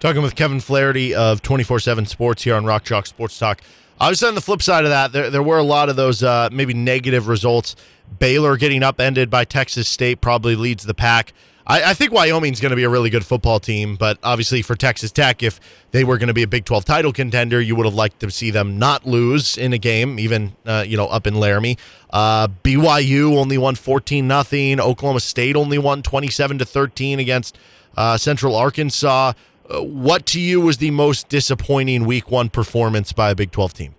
Talking 0.00 0.22
with 0.22 0.34
Kevin 0.34 0.58
Flaherty 0.58 1.14
of 1.14 1.42
24 1.42 1.78
7 1.78 2.06
Sports 2.06 2.42
here 2.42 2.56
on 2.56 2.64
Rock 2.64 2.84
Chalk 2.84 3.06
Sports 3.06 3.38
Talk. 3.38 3.60
Obviously, 4.00 4.28
on 4.28 4.34
the 4.34 4.40
flip 4.40 4.62
side 4.62 4.84
of 4.84 4.90
that, 4.90 5.12
there, 5.12 5.30
there 5.30 5.42
were 5.44 5.58
a 5.58 5.62
lot 5.62 5.88
of 5.88 5.94
those 5.94 6.24
uh, 6.24 6.48
maybe 6.50 6.74
negative 6.74 7.28
results. 7.28 7.76
Baylor 8.18 8.56
getting 8.56 8.82
upended 8.82 9.30
by 9.30 9.44
Texas 9.44 9.88
State 9.88 10.20
probably 10.20 10.56
leads 10.56 10.84
the 10.84 10.94
pack. 10.94 11.32
I, 11.66 11.90
I 11.90 11.94
think 11.94 12.12
Wyoming's 12.12 12.60
going 12.60 12.70
to 12.70 12.76
be 12.76 12.84
a 12.84 12.88
really 12.88 13.10
good 13.10 13.24
football 13.24 13.60
team, 13.60 13.96
but 13.96 14.18
obviously 14.22 14.62
for 14.62 14.74
Texas 14.74 15.12
Tech, 15.12 15.42
if 15.42 15.60
they 15.92 16.04
were 16.04 16.18
going 16.18 16.28
to 16.28 16.34
be 16.34 16.42
a 16.42 16.46
Big 16.46 16.64
12 16.64 16.84
title 16.84 17.12
contender, 17.12 17.60
you 17.60 17.76
would 17.76 17.86
have 17.86 17.94
liked 17.94 18.20
to 18.20 18.30
see 18.30 18.50
them 18.50 18.78
not 18.78 19.06
lose 19.06 19.56
in 19.56 19.72
a 19.72 19.78
game, 19.78 20.18
even 20.18 20.54
uh, 20.66 20.84
you 20.86 20.96
know 20.96 21.06
up 21.06 21.26
in 21.26 21.34
Laramie. 21.34 21.78
Uh, 22.10 22.48
BYU 22.62 23.36
only 23.36 23.58
won 23.58 23.74
14 23.74 24.26
nothing. 24.26 24.80
Oklahoma 24.80 25.20
State 25.20 25.56
only 25.56 25.78
won 25.78 26.02
27 26.02 26.58
to 26.58 26.64
13 26.64 27.20
against 27.20 27.58
uh, 27.96 28.16
Central 28.16 28.56
Arkansas. 28.56 29.32
Uh, 29.68 29.80
what 29.80 30.26
to 30.26 30.40
you 30.40 30.60
was 30.60 30.78
the 30.78 30.90
most 30.90 31.28
disappointing 31.28 32.04
Week 32.04 32.30
One 32.30 32.48
performance 32.48 33.12
by 33.12 33.30
a 33.30 33.34
Big 33.34 33.52
Twelve 33.52 33.72
team? 33.72 33.94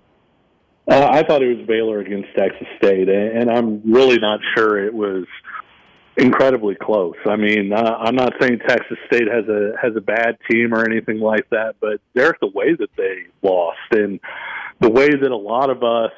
Uh, 0.86 1.08
I 1.10 1.24
thought 1.24 1.42
it 1.42 1.58
was 1.58 1.66
Baylor 1.66 2.00
against 2.00 2.28
Texas 2.36 2.68
State, 2.78 3.08
and 3.08 3.50
I'm 3.50 3.82
really 3.90 4.20
not 4.20 4.42
sure 4.54 4.84
it 4.86 4.94
was 4.94 5.26
incredibly 6.18 6.76
close. 6.76 7.16
I 7.28 7.36
mean, 7.36 7.74
uh, 7.74 7.98
I'm 8.00 8.16
not 8.16 8.34
saying 8.40 8.60
Texas 8.68 8.98
State 9.08 9.28
has 9.32 9.48
a 9.48 9.74
has 9.82 9.96
a 9.96 10.02
bad 10.02 10.38
team 10.50 10.74
or 10.74 10.86
anything 10.88 11.20
like 11.20 11.50
that, 11.50 11.76
but 11.80 12.02
there's 12.14 12.36
the 12.42 12.48
way 12.48 12.76
that 12.76 12.90
they 12.96 13.24
lost 13.42 13.78
and 13.92 14.20
the 14.80 14.90
way 14.90 15.10
that 15.10 15.32
a 15.32 15.36
lot 15.36 15.70
of 15.70 15.84
us 15.84 16.12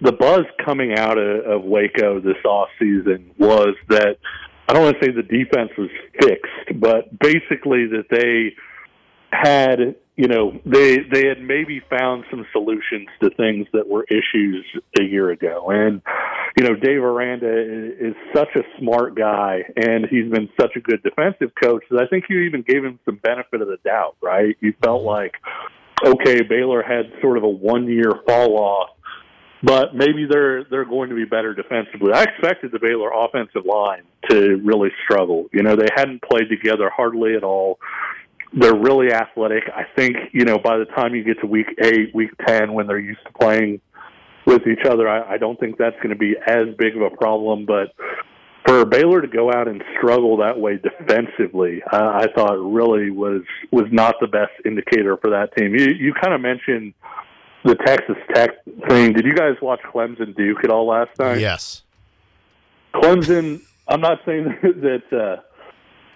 the 0.00 0.12
buzz 0.12 0.44
coming 0.64 0.96
out 0.96 1.18
of, 1.18 1.44
of 1.44 1.64
Waco 1.64 2.20
this 2.20 2.36
off 2.44 2.68
season 2.78 3.32
was 3.38 3.74
that 3.88 4.18
I 4.68 4.74
don't 4.74 4.84
want 4.84 5.00
to 5.00 5.04
say 5.04 5.12
the 5.12 5.22
defense 5.22 5.70
was 5.78 5.88
fixed, 6.20 6.80
but 6.80 7.18
basically 7.18 7.86
that 7.86 8.04
they 8.10 8.54
had, 9.30 9.96
you 10.18 10.26
know, 10.26 10.60
they 10.66 10.98
they 10.98 11.28
had 11.28 11.40
maybe 11.40 11.80
found 11.88 12.24
some 12.28 12.44
solutions 12.50 13.06
to 13.22 13.30
things 13.30 13.68
that 13.72 13.86
were 13.86 14.04
issues 14.10 14.66
a 14.98 15.04
year 15.04 15.30
ago. 15.30 15.70
And 15.70 16.02
you 16.56 16.64
know, 16.64 16.74
Dave 16.74 17.04
Aranda 17.04 17.46
is, 17.46 18.08
is 18.08 18.14
such 18.34 18.48
a 18.56 18.62
smart 18.80 19.14
guy, 19.14 19.62
and 19.76 20.06
he's 20.10 20.28
been 20.28 20.48
such 20.60 20.72
a 20.74 20.80
good 20.80 21.04
defensive 21.04 21.52
coach 21.62 21.84
that 21.90 22.02
I 22.02 22.08
think 22.08 22.24
you 22.28 22.40
even 22.40 22.62
gave 22.62 22.84
him 22.84 22.98
some 23.04 23.20
benefit 23.22 23.62
of 23.62 23.68
the 23.68 23.78
doubt. 23.84 24.16
Right? 24.20 24.56
You 24.58 24.74
felt 24.82 25.02
mm-hmm. 25.02 25.06
like, 25.06 25.34
okay, 26.04 26.42
Baylor 26.42 26.82
had 26.82 27.12
sort 27.22 27.36
of 27.36 27.44
a 27.44 27.48
one 27.48 27.86
year 27.86 28.12
fall 28.26 28.58
off 28.58 28.90
but 29.62 29.94
maybe 29.94 30.26
they're 30.30 30.64
they're 30.64 30.84
going 30.84 31.10
to 31.10 31.16
be 31.16 31.24
better 31.24 31.52
defensively. 31.52 32.12
I 32.12 32.22
expected 32.22 32.70
the 32.70 32.78
Baylor 32.78 33.10
offensive 33.12 33.66
line 33.66 34.04
to 34.30 34.60
really 34.64 34.90
struggle. 35.04 35.46
You 35.52 35.62
know, 35.62 35.74
they 35.74 35.88
hadn't 35.96 36.22
played 36.22 36.48
together 36.48 36.90
hardly 36.94 37.34
at 37.34 37.42
all. 37.42 37.78
They're 38.52 38.74
really 38.74 39.12
athletic. 39.12 39.64
I 39.74 39.84
think 39.96 40.16
you 40.32 40.44
know 40.44 40.58
by 40.58 40.78
the 40.78 40.86
time 40.86 41.14
you 41.14 41.24
get 41.24 41.40
to 41.40 41.46
week 41.46 41.68
eight, 41.82 42.14
week 42.14 42.30
ten, 42.46 42.72
when 42.72 42.86
they're 42.86 42.98
used 42.98 43.24
to 43.26 43.32
playing 43.32 43.80
with 44.46 44.66
each 44.66 44.86
other, 44.86 45.08
I, 45.08 45.34
I 45.34 45.38
don't 45.38 45.60
think 45.60 45.76
that's 45.76 45.96
going 45.96 46.10
to 46.10 46.16
be 46.16 46.34
as 46.46 46.74
big 46.78 46.96
of 46.96 47.02
a 47.02 47.10
problem. 47.10 47.66
But 47.66 47.94
for 48.66 48.84
Baylor 48.84 49.20
to 49.20 49.28
go 49.28 49.52
out 49.52 49.68
and 49.68 49.82
struggle 49.96 50.38
that 50.38 50.58
way 50.58 50.78
defensively, 50.78 51.82
uh, 51.92 51.96
I 51.96 52.26
thought 52.34 52.54
really 52.54 53.10
was 53.10 53.42
was 53.70 53.86
not 53.92 54.16
the 54.20 54.26
best 54.26 54.52
indicator 54.64 55.16
for 55.18 55.30
that 55.30 55.54
team. 55.56 55.74
You 55.74 55.86
you 55.92 56.14
kind 56.14 56.34
of 56.34 56.40
mentioned 56.40 56.94
the 57.64 57.74
Texas 57.74 58.16
Tech 58.34 58.50
thing. 58.88 59.12
Did 59.12 59.24
you 59.24 59.34
guys 59.34 59.56
watch 59.60 59.80
Clemson 59.82 60.34
Duke 60.36 60.64
at 60.64 60.70
all 60.70 60.86
last 60.86 61.10
night? 61.18 61.40
Yes. 61.40 61.82
Clemson. 62.94 63.62
I'm 63.86 64.00
not 64.00 64.20
saying 64.24 64.44
that. 64.62 65.02
Uh, 65.12 65.42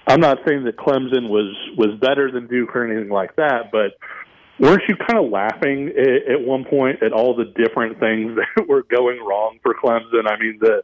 I'm 0.06 0.20
not 0.20 0.38
saying 0.46 0.64
that 0.64 0.76
Clemson 0.76 1.28
was 1.28 1.54
was 1.76 1.98
better 2.00 2.30
than 2.30 2.46
Duke 2.48 2.74
or 2.74 2.84
anything 2.90 3.10
like 3.10 3.36
that, 3.36 3.70
but 3.70 3.92
weren't 4.58 4.82
you 4.88 4.96
kind 4.96 5.24
of 5.24 5.30
laughing 5.30 5.88
at, 5.96 6.32
at 6.34 6.40
one 6.40 6.64
point 6.64 7.02
at 7.02 7.12
all 7.12 7.34
the 7.36 7.44
different 7.44 7.98
things 8.00 8.36
that 8.56 8.68
were 8.68 8.82
going 8.82 9.18
wrong 9.24 9.58
for 9.62 9.74
Clemson? 9.74 10.26
I 10.30 10.38
mean, 10.38 10.58
the 10.60 10.82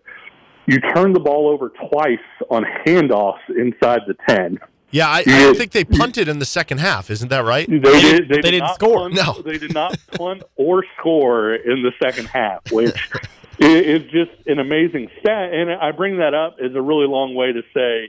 you 0.66 0.78
turned 0.94 1.16
the 1.16 1.20
ball 1.20 1.48
over 1.48 1.70
twice 1.90 2.18
on 2.50 2.64
handoffs 2.86 3.38
inside 3.48 4.00
the 4.06 4.14
ten. 4.28 4.58
Yeah, 4.90 5.08
I, 5.08 5.22
I 5.26 5.52
think 5.52 5.72
they 5.72 5.84
punted 5.84 6.28
in 6.28 6.38
the 6.38 6.46
second 6.46 6.78
half. 6.78 7.10
Isn't 7.10 7.28
that 7.28 7.44
right? 7.44 7.68
They, 7.68 7.78
did, 7.78 8.28
they, 8.30 8.40
they 8.40 8.50
did 8.52 8.60
not 8.60 8.74
score. 8.76 9.10
Punt, 9.10 9.14
No. 9.14 9.42
they 9.42 9.58
did 9.58 9.74
not 9.74 9.98
punt 10.12 10.42
or 10.56 10.82
score 10.98 11.54
in 11.54 11.82
the 11.82 11.92
second 12.02 12.26
half, 12.28 12.72
which 12.72 12.96
is 13.58 14.02
just 14.04 14.30
an 14.46 14.58
amazing 14.58 15.10
stat. 15.20 15.52
And 15.52 15.70
I 15.70 15.92
bring 15.92 16.18
that 16.18 16.32
up 16.32 16.56
as 16.64 16.74
a 16.74 16.80
really 16.80 17.06
long 17.06 17.34
way 17.34 17.52
to 17.52 17.60
say 17.74 18.08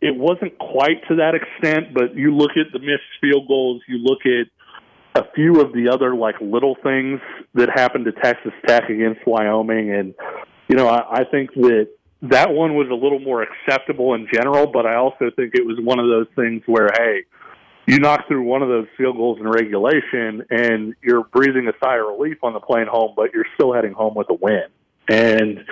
it 0.00 0.16
wasn't 0.16 0.58
quite 0.58 1.06
to 1.08 1.16
that 1.16 1.34
extent, 1.34 1.94
but 1.94 2.14
you 2.14 2.34
look 2.34 2.52
at 2.52 2.72
the 2.72 2.78
missed 2.78 3.02
field 3.20 3.48
goals, 3.48 3.82
you 3.88 3.98
look 3.98 4.20
at 4.24 4.46
a 5.20 5.26
few 5.34 5.60
of 5.60 5.72
the 5.72 5.88
other 5.88 6.14
like 6.14 6.36
little 6.40 6.76
things 6.82 7.20
that 7.54 7.68
happened 7.74 8.04
to 8.04 8.12
Texas 8.12 8.52
Tech 8.66 8.88
against 8.88 9.26
Wyoming, 9.26 9.92
and 9.92 10.14
you 10.68 10.76
know 10.76 10.88
I, 10.88 11.20
I 11.20 11.24
think 11.24 11.52
that 11.54 11.88
that 12.22 12.50
one 12.50 12.74
was 12.74 12.88
a 12.90 12.94
little 12.94 13.20
more 13.20 13.42
acceptable 13.42 14.14
in 14.14 14.28
general, 14.32 14.66
but 14.66 14.86
I 14.86 14.96
also 14.96 15.30
think 15.34 15.54
it 15.54 15.64
was 15.64 15.78
one 15.80 15.98
of 15.98 16.08
those 16.08 16.26
things 16.34 16.62
where, 16.66 16.88
hey, 16.96 17.22
you 17.86 17.98
knock 18.00 18.26
through 18.26 18.42
one 18.42 18.60
of 18.60 18.68
those 18.68 18.86
field 18.96 19.16
goals 19.16 19.38
in 19.38 19.46
regulation 19.48 20.44
and 20.50 20.94
you're 21.02 21.24
breathing 21.24 21.68
a 21.68 21.72
sigh 21.82 21.96
of 21.96 22.06
relief 22.06 22.38
on 22.42 22.52
the 22.52 22.60
plane 22.60 22.86
home, 22.90 23.14
but 23.16 23.32
you're 23.32 23.46
still 23.54 23.72
heading 23.72 23.92
home 23.92 24.14
with 24.14 24.28
a 24.30 24.34
win. 24.34 24.64
And 25.08 25.64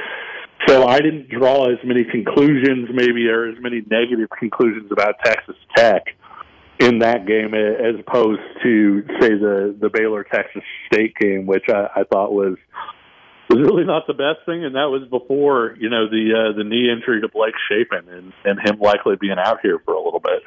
so 0.66 0.86
I 0.86 1.00
didn't 1.00 1.28
draw 1.28 1.70
as 1.70 1.78
many 1.84 2.04
conclusions, 2.04 2.88
maybe, 2.92 3.28
or 3.28 3.48
as 3.48 3.60
many 3.60 3.82
negative 3.88 4.28
conclusions 4.38 4.90
about 4.90 5.16
Texas 5.24 5.56
Tech 5.76 6.02
in 6.78 6.98
that 7.00 7.26
game 7.26 7.54
as 7.54 7.98
opposed 8.00 8.40
to, 8.62 9.02
say, 9.20 9.30
the, 9.30 9.76
the 9.78 9.90
Baylor 9.90 10.24
Texas 10.24 10.62
State 10.86 11.14
game, 11.16 11.46
which 11.46 11.64
I, 11.68 11.88
I 11.96 12.04
thought 12.04 12.32
was 12.32 12.56
was 13.48 13.60
really 13.60 13.84
not 13.84 14.06
the 14.06 14.14
best 14.14 14.44
thing, 14.44 14.64
and 14.64 14.74
that 14.74 14.90
was 14.90 15.08
before 15.08 15.76
you 15.78 15.88
know 15.88 16.08
the 16.08 16.32
uh, 16.34 16.56
the 16.56 16.64
knee 16.64 16.90
injury 16.90 17.20
to 17.20 17.28
Blake 17.28 17.54
Shapen 17.68 18.08
and 18.08 18.32
and 18.44 18.58
him 18.58 18.80
likely 18.80 19.16
being 19.16 19.38
out 19.38 19.58
here 19.62 19.78
for 19.84 19.94
a 19.94 20.02
little 20.02 20.20
bit. 20.20 20.42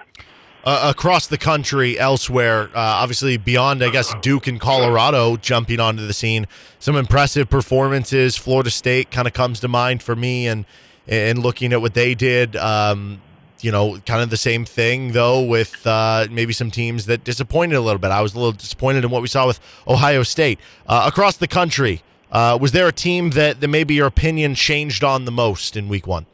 Uh, 0.63 0.91
across 0.93 1.27
the 1.27 1.37
country, 1.37 1.97
elsewhere, 1.97 2.63
uh, 2.75 2.79
obviously 3.01 3.37
beyond, 3.37 3.81
I 3.81 3.89
guess, 3.89 4.13
Duke 4.21 4.45
and 4.47 4.59
Colorado 4.59 5.37
jumping 5.37 5.79
onto 5.79 6.05
the 6.05 6.13
scene. 6.13 6.47
Some 6.79 6.97
impressive 6.97 7.49
performances. 7.49 8.35
Florida 8.35 8.69
State 8.69 9.09
kind 9.09 9.25
of 9.25 9.33
comes 9.33 9.61
to 9.61 9.69
mind 9.69 10.03
for 10.03 10.15
me, 10.17 10.47
and 10.47 10.65
and 11.07 11.39
looking 11.39 11.71
at 11.71 11.81
what 11.81 11.93
they 11.93 12.13
did. 12.13 12.55
Um, 12.57 13.21
you 13.61 13.71
know, 13.71 13.99
kind 14.05 14.21
of 14.21 14.29
the 14.29 14.37
same 14.37 14.65
thing 14.65 15.11
though 15.11 15.41
with 15.43 15.85
uh, 15.85 16.27
maybe 16.31 16.53
some 16.53 16.71
teams 16.71 17.05
that 17.07 17.23
disappointed 17.23 17.75
a 17.75 17.81
little 17.81 17.99
bit. 17.99 18.11
I 18.11 18.21
was 18.21 18.33
a 18.33 18.37
little 18.37 18.53
disappointed 18.53 19.03
in 19.03 19.11
what 19.11 19.21
we 19.21 19.27
saw 19.27 19.47
with 19.47 19.59
Ohio 19.87 20.23
State. 20.23 20.59
Uh, 20.87 21.05
across 21.07 21.37
the 21.37 21.47
country, 21.47 22.01
uh, 22.31 22.57
was 22.59 22.71
there 22.71 22.87
a 22.87 22.91
team 22.91 23.31
that, 23.31 23.59
that 23.59 23.67
maybe 23.67 23.95
your 23.95 24.07
opinion 24.07 24.55
changed 24.55 25.03
on 25.03 25.25
the 25.25 25.31
most 25.31 25.75
in 25.75 25.89
week 25.89 26.07
one? 26.07 26.25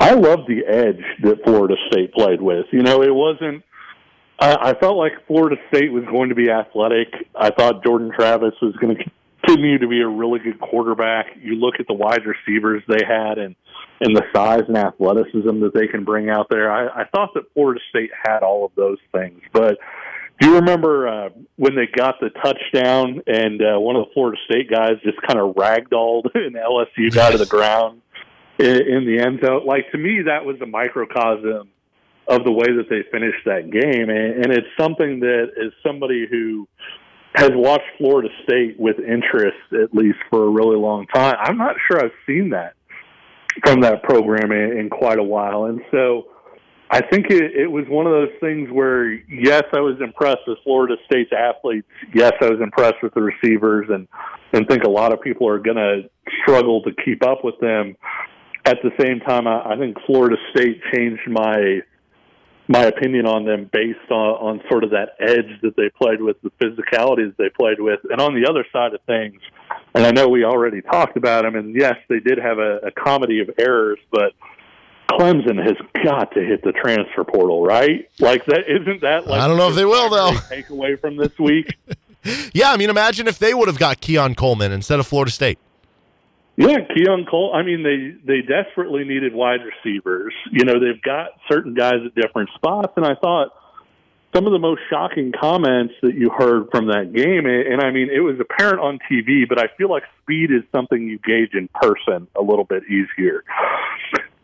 I 0.00 0.14
love 0.14 0.46
the 0.48 0.64
edge 0.66 1.04
that 1.24 1.44
Florida 1.44 1.74
State 1.92 2.14
played 2.14 2.40
with. 2.40 2.64
You 2.72 2.82
know, 2.82 3.02
it 3.02 3.14
wasn't. 3.14 3.62
I, 4.38 4.70
I 4.70 4.74
felt 4.80 4.96
like 4.96 5.12
Florida 5.26 5.56
State 5.68 5.92
was 5.92 6.04
going 6.04 6.30
to 6.30 6.34
be 6.34 6.48
athletic. 6.50 7.08
I 7.38 7.50
thought 7.50 7.84
Jordan 7.84 8.10
Travis 8.16 8.54
was 8.62 8.74
going 8.76 8.96
to 8.96 9.04
continue 9.44 9.78
to 9.78 9.86
be 9.86 10.00
a 10.00 10.08
really 10.08 10.38
good 10.38 10.58
quarterback. 10.58 11.26
You 11.42 11.56
look 11.56 11.74
at 11.80 11.86
the 11.86 11.92
wide 11.92 12.22
receivers 12.24 12.82
they 12.88 13.04
had, 13.06 13.36
and 13.36 13.54
and 14.00 14.16
the 14.16 14.22
size 14.34 14.62
and 14.68 14.78
athleticism 14.78 15.60
that 15.60 15.72
they 15.74 15.86
can 15.86 16.04
bring 16.04 16.30
out 16.30 16.46
there. 16.48 16.72
I, 16.72 17.02
I 17.02 17.04
thought 17.14 17.34
that 17.34 17.52
Florida 17.52 17.80
State 17.90 18.10
had 18.24 18.42
all 18.42 18.64
of 18.64 18.72
those 18.76 18.98
things, 19.12 19.42
but 19.52 19.76
do 20.40 20.48
you 20.48 20.54
remember 20.54 21.08
uh, 21.08 21.28
when 21.56 21.76
they 21.76 21.86
got 21.94 22.14
the 22.20 22.30
touchdown 22.30 23.20
and 23.26 23.60
uh, 23.60 23.78
one 23.78 23.96
of 23.96 24.06
the 24.06 24.14
Florida 24.14 24.38
State 24.46 24.70
guys 24.70 24.92
just 25.04 25.20
kind 25.28 25.38
of 25.38 25.54
ragdolled 25.56 26.30
an 26.34 26.54
LSU 26.54 27.14
guy 27.14 27.32
to 27.32 27.36
the 27.36 27.44
ground 27.44 28.00
in, 28.66 29.06
the 29.06 29.18
end 29.20 29.40
zone? 29.44 29.66
Like 29.66 29.90
to 29.92 29.98
me, 29.98 30.22
that 30.26 30.44
was 30.44 30.56
a 30.60 30.66
microcosm 30.66 31.68
of 32.28 32.44
the 32.44 32.52
way 32.52 32.66
that 32.66 32.86
they 32.88 33.02
finished 33.10 33.44
that 33.44 33.70
game, 33.70 34.08
and, 34.08 34.44
and 34.44 34.52
it's 34.52 34.66
something 34.78 35.20
that 35.20 35.50
is 35.56 35.72
somebody 35.84 36.26
who 36.30 36.68
has 37.34 37.50
watched 37.54 37.84
Florida 37.98 38.28
State 38.44 38.78
with 38.78 38.98
interest 38.98 39.58
at 39.72 39.94
least 39.94 40.18
for 40.30 40.44
a 40.44 40.50
really 40.50 40.76
long 40.76 41.06
time. 41.06 41.36
I'm 41.38 41.56
not 41.56 41.76
sure 41.88 42.04
I've 42.04 42.10
seen 42.26 42.50
that 42.50 42.74
from 43.64 43.80
that 43.80 44.02
program 44.02 44.52
in, 44.52 44.78
in 44.78 44.90
quite 44.90 45.18
a 45.18 45.24
while, 45.24 45.64
and 45.64 45.80
so 45.90 46.26
I 46.92 47.00
think 47.00 47.26
it, 47.30 47.52
it 47.54 47.70
was 47.70 47.84
one 47.88 48.06
of 48.06 48.12
those 48.12 48.34
things 48.40 48.68
where 48.72 49.12
yes, 49.12 49.62
I 49.72 49.78
was 49.78 49.96
impressed 50.00 50.42
with 50.48 50.58
Florida 50.64 50.96
State's 51.06 51.30
athletes. 51.32 51.86
Yes, 52.12 52.32
I 52.40 52.46
was 52.46 52.60
impressed 52.60 53.00
with 53.00 53.14
the 53.14 53.22
receivers, 53.22 53.86
and 53.88 54.08
and 54.52 54.66
think 54.66 54.82
a 54.82 54.90
lot 54.90 55.12
of 55.12 55.20
people 55.20 55.48
are 55.48 55.60
going 55.60 55.76
to 55.76 56.10
struggle 56.42 56.82
to 56.82 56.90
keep 57.04 57.24
up 57.24 57.44
with 57.44 57.58
them. 57.60 57.96
At 58.70 58.78
the 58.84 58.92
same 59.00 59.18
time, 59.18 59.48
I, 59.48 59.72
I 59.72 59.76
think 59.76 59.96
Florida 60.06 60.36
State 60.52 60.80
changed 60.94 61.28
my 61.28 61.82
my 62.68 62.84
opinion 62.84 63.26
on 63.26 63.44
them 63.44 63.68
based 63.72 64.12
on, 64.12 64.60
on 64.60 64.60
sort 64.70 64.84
of 64.84 64.90
that 64.90 65.16
edge 65.18 65.60
that 65.60 65.74
they 65.76 65.90
played 66.00 66.22
with, 66.22 66.36
the 66.42 66.50
physicalities 66.62 67.34
they 67.36 67.48
played 67.48 67.80
with. 67.80 67.98
And 68.08 68.20
on 68.20 68.40
the 68.40 68.48
other 68.48 68.64
side 68.72 68.94
of 68.94 69.00
things, 69.08 69.40
and 69.92 70.06
I 70.06 70.12
know 70.12 70.28
we 70.28 70.44
already 70.44 70.80
talked 70.80 71.16
about 71.16 71.42
them, 71.42 71.56
and 71.56 71.74
yes, 71.74 71.96
they 72.08 72.20
did 72.20 72.38
have 72.38 72.58
a, 72.58 72.76
a 72.86 72.90
comedy 72.92 73.40
of 73.40 73.50
errors, 73.58 73.98
but 74.12 74.34
Clemson 75.10 75.60
has 75.60 75.76
got 76.04 76.32
to 76.34 76.44
hit 76.44 76.62
the 76.62 76.70
transfer 76.70 77.24
portal, 77.24 77.64
right? 77.64 78.08
Like 78.20 78.44
that 78.44 78.68
isn't 78.68 79.00
that 79.00 79.26
like 79.26 79.40
I 79.40 79.48
don't 79.48 79.56
know 79.56 79.68
if 79.68 79.74
they 79.74 79.84
will 79.84 80.08
though. 80.08 80.36
Take 80.48 80.70
away 80.70 80.94
from 80.94 81.16
this 81.16 81.36
week. 81.40 81.76
yeah, 82.52 82.70
I 82.70 82.76
mean, 82.76 82.88
imagine 82.88 83.26
if 83.26 83.40
they 83.40 83.52
would 83.52 83.66
have 83.66 83.80
got 83.80 84.00
Keon 84.00 84.36
Coleman 84.36 84.70
instead 84.70 85.00
of 85.00 85.08
Florida 85.08 85.32
State. 85.32 85.58
Yeah, 86.60 86.76
Keon 86.94 87.24
Cole. 87.24 87.52
I 87.54 87.62
mean, 87.62 87.82
they 87.82 88.12
they 88.22 88.42
desperately 88.42 89.04
needed 89.04 89.32
wide 89.32 89.60
receivers. 89.64 90.34
You 90.52 90.66
know, 90.66 90.74
they've 90.74 91.00
got 91.00 91.30
certain 91.50 91.72
guys 91.72 92.04
at 92.04 92.14
different 92.14 92.50
spots, 92.54 92.92
and 92.96 93.06
I 93.06 93.14
thought 93.14 93.54
some 94.34 94.44
of 94.44 94.52
the 94.52 94.58
most 94.58 94.82
shocking 94.90 95.32
comments 95.32 95.94
that 96.02 96.14
you 96.14 96.28
heard 96.28 96.68
from 96.70 96.88
that 96.88 97.14
game, 97.14 97.46
and 97.46 97.80
I 97.80 97.90
mean, 97.90 98.10
it 98.14 98.20
was 98.20 98.38
apparent 98.38 98.78
on 98.78 98.98
TV, 99.10 99.48
but 99.48 99.58
I 99.58 99.68
feel 99.78 99.88
like 99.88 100.02
speed 100.22 100.50
is 100.50 100.62
something 100.70 101.02
you 101.02 101.18
gauge 101.18 101.54
in 101.54 101.70
person 101.72 102.28
a 102.36 102.42
little 102.42 102.64
bit 102.64 102.82
easier. 102.84 103.42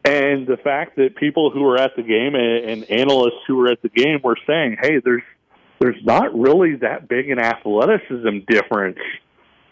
And 0.06 0.46
the 0.46 0.56
fact 0.56 0.96
that 0.96 1.16
people 1.16 1.50
who 1.50 1.64
were 1.64 1.76
at 1.76 1.96
the 1.96 2.02
game 2.02 2.34
and 2.34 2.90
analysts 2.90 3.44
who 3.46 3.56
were 3.56 3.70
at 3.70 3.82
the 3.82 3.90
game 3.90 4.20
were 4.24 4.38
saying, 4.46 4.78
"Hey, 4.80 5.00
there's 5.04 5.22
there's 5.80 6.02
not 6.02 6.34
really 6.34 6.76
that 6.76 7.08
big 7.08 7.28
an 7.28 7.38
athleticism 7.38 8.38
difference 8.48 9.00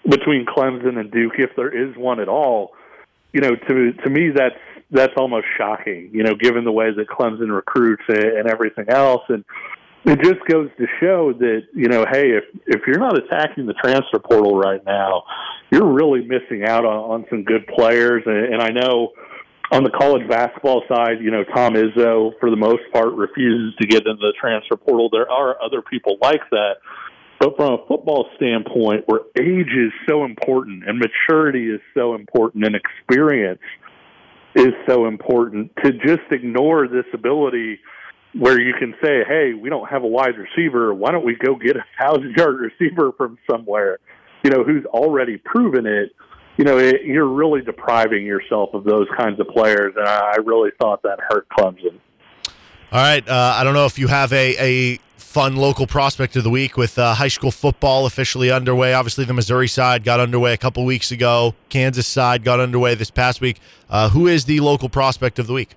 between 0.08 0.46
Clemson 0.46 0.98
and 0.98 1.10
Duke, 1.10 1.34
if 1.38 1.50
there 1.56 1.70
is 1.70 1.96
one 1.96 2.20
at 2.20 2.28
all, 2.28 2.72
you 3.32 3.40
know, 3.40 3.54
to 3.54 3.92
to 3.92 4.10
me 4.10 4.30
that's 4.34 4.54
that's 4.90 5.12
almost 5.16 5.46
shocking. 5.58 6.10
You 6.12 6.22
know, 6.22 6.34
given 6.34 6.64
the 6.64 6.72
way 6.72 6.90
that 6.94 7.08
Clemson 7.08 7.54
recruits 7.54 8.04
and 8.08 8.48
everything 8.48 8.86
else, 8.88 9.22
and 9.28 9.44
it 10.04 10.20
just 10.22 10.44
goes 10.46 10.70
to 10.78 10.86
show 11.00 11.32
that 11.32 11.62
you 11.74 11.88
know, 11.88 12.04
hey, 12.10 12.30
if 12.30 12.44
if 12.66 12.82
you're 12.86 12.98
not 12.98 13.18
attacking 13.18 13.66
the 13.66 13.74
transfer 13.74 14.18
portal 14.18 14.56
right 14.56 14.84
now, 14.84 15.24
you're 15.70 15.90
really 15.90 16.20
missing 16.24 16.64
out 16.64 16.84
on, 16.84 17.22
on 17.22 17.26
some 17.30 17.42
good 17.44 17.66
players. 17.66 18.22
And, 18.26 18.54
and 18.54 18.62
I 18.62 18.70
know 18.70 19.12
on 19.72 19.82
the 19.82 19.90
college 19.90 20.28
basketball 20.28 20.82
side, 20.88 21.20
you 21.20 21.30
know, 21.30 21.42
Tom 21.42 21.74
Izzo 21.74 22.38
for 22.38 22.50
the 22.50 22.56
most 22.56 22.82
part 22.92 23.12
refuses 23.14 23.74
to 23.80 23.86
get 23.86 24.06
into 24.06 24.20
the 24.20 24.34
transfer 24.40 24.76
portal. 24.76 25.08
There 25.10 25.30
are 25.30 25.60
other 25.62 25.82
people 25.82 26.18
like 26.20 26.42
that. 26.50 26.76
But 27.44 27.56
from 27.56 27.74
a 27.74 27.86
football 27.86 28.26
standpoint, 28.36 29.04
where 29.04 29.20
age 29.38 29.68
is 29.68 29.92
so 30.08 30.24
important 30.24 30.88
and 30.88 30.98
maturity 30.98 31.68
is 31.68 31.80
so 31.92 32.14
important 32.14 32.64
and 32.64 32.74
experience 32.74 33.60
is 34.54 34.72
so 34.88 35.06
important, 35.06 35.70
to 35.84 35.92
just 35.92 36.22
ignore 36.30 36.88
this 36.88 37.04
ability 37.12 37.80
where 38.32 38.58
you 38.58 38.72
can 38.78 38.94
say, 39.04 39.24
hey, 39.28 39.52
we 39.52 39.68
don't 39.68 39.86
have 39.90 40.04
a 40.04 40.06
wide 40.06 40.36
receiver. 40.38 40.94
Why 40.94 41.10
don't 41.10 41.26
we 41.26 41.34
go 41.36 41.54
get 41.54 41.76
a 41.76 41.84
thousand 42.00 42.34
yard 42.34 42.56
receiver 42.60 43.12
from 43.12 43.36
somewhere, 43.50 43.98
you 44.42 44.48
know, 44.48 44.64
who's 44.64 44.86
already 44.86 45.36
proven 45.36 45.84
it? 45.84 46.12
You 46.56 46.64
know, 46.64 46.78
it, 46.78 47.02
you're 47.04 47.28
really 47.28 47.60
depriving 47.60 48.24
yourself 48.24 48.70
of 48.72 48.84
those 48.84 49.06
kinds 49.18 49.38
of 49.38 49.48
players. 49.48 49.92
And 49.98 50.08
I 50.08 50.36
really 50.42 50.70
thought 50.80 51.02
that 51.02 51.18
hurt 51.28 51.46
Clemson. 51.50 51.98
All 52.94 53.00
right. 53.00 53.28
Uh, 53.28 53.54
I 53.56 53.64
don't 53.64 53.74
know 53.74 53.86
if 53.86 53.98
you 53.98 54.06
have 54.06 54.32
a, 54.32 54.56
a 54.94 54.98
fun 55.16 55.56
local 55.56 55.84
prospect 55.84 56.36
of 56.36 56.44
the 56.44 56.50
week 56.50 56.76
with 56.76 56.96
uh, 56.96 57.14
high 57.14 57.26
school 57.26 57.50
football 57.50 58.06
officially 58.06 58.52
underway. 58.52 58.94
Obviously, 58.94 59.24
the 59.24 59.34
Missouri 59.34 59.66
side 59.66 60.04
got 60.04 60.20
underway 60.20 60.52
a 60.52 60.56
couple 60.56 60.84
weeks 60.84 61.10
ago. 61.10 61.56
Kansas 61.70 62.06
side 62.06 62.44
got 62.44 62.60
underway 62.60 62.94
this 62.94 63.10
past 63.10 63.40
week. 63.40 63.58
Uh, 63.90 64.10
who 64.10 64.28
is 64.28 64.44
the 64.44 64.60
local 64.60 64.88
prospect 64.88 65.40
of 65.40 65.48
the 65.48 65.52
week? 65.52 65.70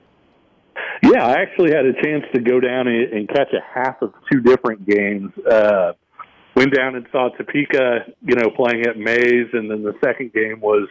Yeah, 1.01 1.25
I 1.25 1.41
actually 1.41 1.71
had 1.71 1.87
a 1.87 1.93
chance 2.03 2.23
to 2.35 2.39
go 2.39 2.59
down 2.59 2.87
and 2.87 3.27
catch 3.29 3.51
a 3.51 3.61
half 3.73 3.99
of 4.03 4.13
two 4.31 4.41
different 4.41 4.87
games. 4.87 5.31
Uh, 5.39 5.93
went 6.55 6.75
down 6.75 6.93
and 6.93 7.07
saw 7.11 7.29
Topeka, 7.29 8.13
you 8.27 8.35
know, 8.35 8.51
playing 8.51 8.85
at 8.85 8.95
Maize, 8.95 9.49
and 9.53 9.71
then 9.71 9.81
the 9.81 9.95
second 10.03 10.33
game 10.33 10.59
was 10.59 10.87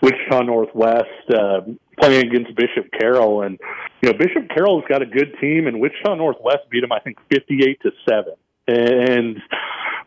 Wichita 0.00 0.40
Northwest 0.40 1.04
uh, 1.34 1.60
playing 2.00 2.26
against 2.26 2.54
Bishop 2.56 2.90
Carroll, 2.98 3.42
and 3.42 3.58
you 4.02 4.10
know 4.10 4.18
Bishop 4.18 4.48
Carroll's 4.54 4.84
got 4.88 5.02
a 5.02 5.06
good 5.06 5.34
team, 5.40 5.66
and 5.66 5.80
Wichita 5.80 6.14
Northwest 6.14 6.70
beat 6.70 6.80
them, 6.80 6.92
I 6.92 7.00
think, 7.00 7.18
fifty-eight 7.30 7.80
to 7.82 7.90
seven. 8.08 8.34
And 8.66 9.40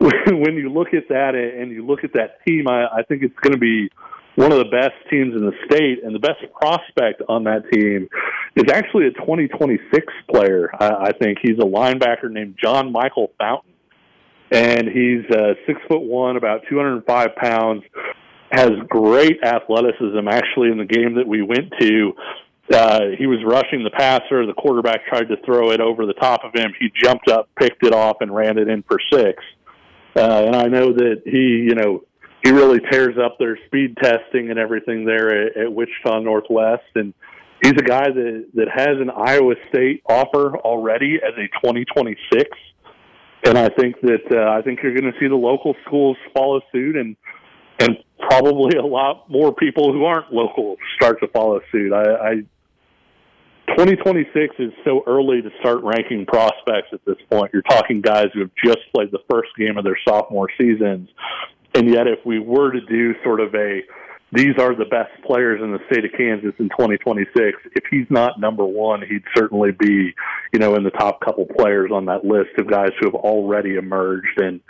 when 0.00 0.54
you 0.54 0.70
look 0.70 0.94
at 0.94 1.08
that 1.08 1.34
and 1.34 1.70
you 1.70 1.86
look 1.86 2.04
at 2.04 2.14
that 2.14 2.44
team, 2.46 2.68
I, 2.68 2.86
I 2.86 3.02
think 3.02 3.22
it's 3.22 3.38
going 3.40 3.52
to 3.52 3.58
be 3.58 3.90
one 4.36 4.50
of 4.50 4.58
the 4.58 4.64
best 4.64 4.94
teams 5.10 5.34
in 5.34 5.44
the 5.44 5.52
state, 5.66 6.02
and 6.02 6.14
the 6.14 6.18
best 6.18 6.40
prospect 6.60 7.22
on 7.28 7.44
that 7.44 7.62
team 7.72 8.08
is 8.56 8.64
actually 8.72 9.06
a 9.06 9.12
2026 9.12 10.06
player. 10.30 10.70
I, 10.78 11.08
I 11.08 11.12
think 11.12 11.38
he's 11.40 11.58
a 11.58 11.66
linebacker 11.66 12.30
named 12.30 12.56
John 12.62 12.90
Michael 12.90 13.30
Fountain, 13.38 13.72
and 14.50 14.88
he's 14.88 15.24
uh, 15.30 15.54
six 15.66 15.80
foot 15.88 16.02
one, 16.02 16.36
about 16.36 16.62
205 16.68 17.36
pounds 17.36 17.84
has 18.54 18.70
great 18.88 19.42
athleticism. 19.42 20.28
Actually, 20.28 20.70
in 20.70 20.78
the 20.78 20.84
game 20.84 21.14
that 21.16 21.26
we 21.26 21.42
went 21.42 21.72
to, 21.80 22.12
uh, 22.72 23.00
he 23.18 23.26
was 23.26 23.38
rushing 23.44 23.84
the 23.84 23.90
passer. 23.90 24.46
The 24.46 24.54
quarterback 24.54 25.06
tried 25.06 25.28
to 25.28 25.36
throw 25.44 25.72
it 25.72 25.80
over 25.80 26.06
the 26.06 26.14
top 26.14 26.44
of 26.44 26.52
him. 26.54 26.72
He 26.78 26.90
jumped 27.02 27.28
up, 27.28 27.48
picked 27.58 27.84
it 27.84 27.92
off, 27.92 28.18
and 28.20 28.34
ran 28.34 28.58
it 28.58 28.68
in 28.68 28.82
for 28.82 28.98
six. 29.12 29.42
Uh, 30.16 30.44
and 30.46 30.56
I 30.56 30.64
know 30.64 30.92
that 30.92 31.22
he, 31.24 31.66
you 31.68 31.74
know, 31.74 32.04
he 32.42 32.52
really 32.52 32.80
tears 32.90 33.16
up 33.22 33.38
their 33.38 33.58
speed 33.66 33.96
testing 34.02 34.50
and 34.50 34.58
everything 34.58 35.04
there 35.04 35.46
at, 35.46 35.56
at 35.56 35.72
Wichita 35.72 36.20
Northwest. 36.20 36.84
And 36.94 37.12
he's 37.62 37.72
a 37.72 37.82
guy 37.82 38.10
that 38.10 38.46
that 38.54 38.68
has 38.72 39.00
an 39.00 39.10
Iowa 39.10 39.54
State 39.68 40.02
offer 40.08 40.56
already 40.58 41.16
as 41.16 41.32
a 41.36 41.48
2026. 41.66 42.50
And 43.46 43.58
I 43.58 43.68
think 43.68 44.00
that 44.02 44.24
uh, 44.30 44.52
I 44.52 44.62
think 44.62 44.80
you're 44.82 44.94
going 44.94 45.12
to 45.12 45.18
see 45.18 45.28
the 45.28 45.34
local 45.34 45.74
schools 45.86 46.16
follow 46.34 46.60
suit 46.72 46.96
and 46.96 47.16
and 47.78 47.96
probably 48.28 48.76
a 48.76 48.84
lot 48.84 49.28
more 49.30 49.54
people 49.54 49.92
who 49.92 50.04
aren't 50.04 50.32
local 50.32 50.76
start 50.96 51.20
to 51.20 51.28
follow 51.28 51.60
suit. 51.70 51.92
I, 51.92 52.02
I 52.02 52.34
2026 53.68 54.56
is 54.58 54.72
so 54.84 55.02
early 55.06 55.42
to 55.42 55.50
start 55.60 55.82
ranking 55.82 56.26
prospects 56.26 56.88
at 56.92 57.04
this 57.06 57.16
point. 57.30 57.52
You're 57.52 57.62
talking 57.62 58.00
guys 58.00 58.26
who 58.34 58.40
have 58.40 58.50
just 58.62 58.78
played 58.94 59.10
the 59.10 59.22
first 59.30 59.50
game 59.56 59.78
of 59.78 59.84
their 59.84 59.98
sophomore 60.06 60.48
seasons. 60.58 61.08
And 61.74 61.90
yet, 61.90 62.06
if 62.06 62.24
we 62.24 62.38
were 62.38 62.70
to 62.70 62.80
do 62.82 63.14
sort 63.24 63.40
of 63.40 63.54
a 63.54 63.80
these 64.32 64.58
are 64.58 64.74
the 64.74 64.84
best 64.86 65.12
players 65.24 65.60
in 65.62 65.70
the 65.70 65.78
state 65.90 66.04
of 66.04 66.10
Kansas 66.16 66.54
in 66.58 66.68
2026. 66.70 67.56
If 67.76 67.84
he's 67.88 68.06
not 68.10 68.40
number 68.40 68.64
one, 68.64 69.00
he'd 69.02 69.22
certainly 69.36 69.70
be, 69.70 70.12
you 70.52 70.58
know, 70.58 70.74
in 70.74 70.82
the 70.82 70.90
top 70.90 71.20
couple 71.20 71.46
players 71.46 71.92
on 71.92 72.06
that 72.06 72.24
list 72.24 72.50
of 72.58 72.66
guys 72.66 72.90
who 72.98 73.06
have 73.06 73.14
already 73.14 73.76
emerged 73.76 74.38
and 74.40 74.60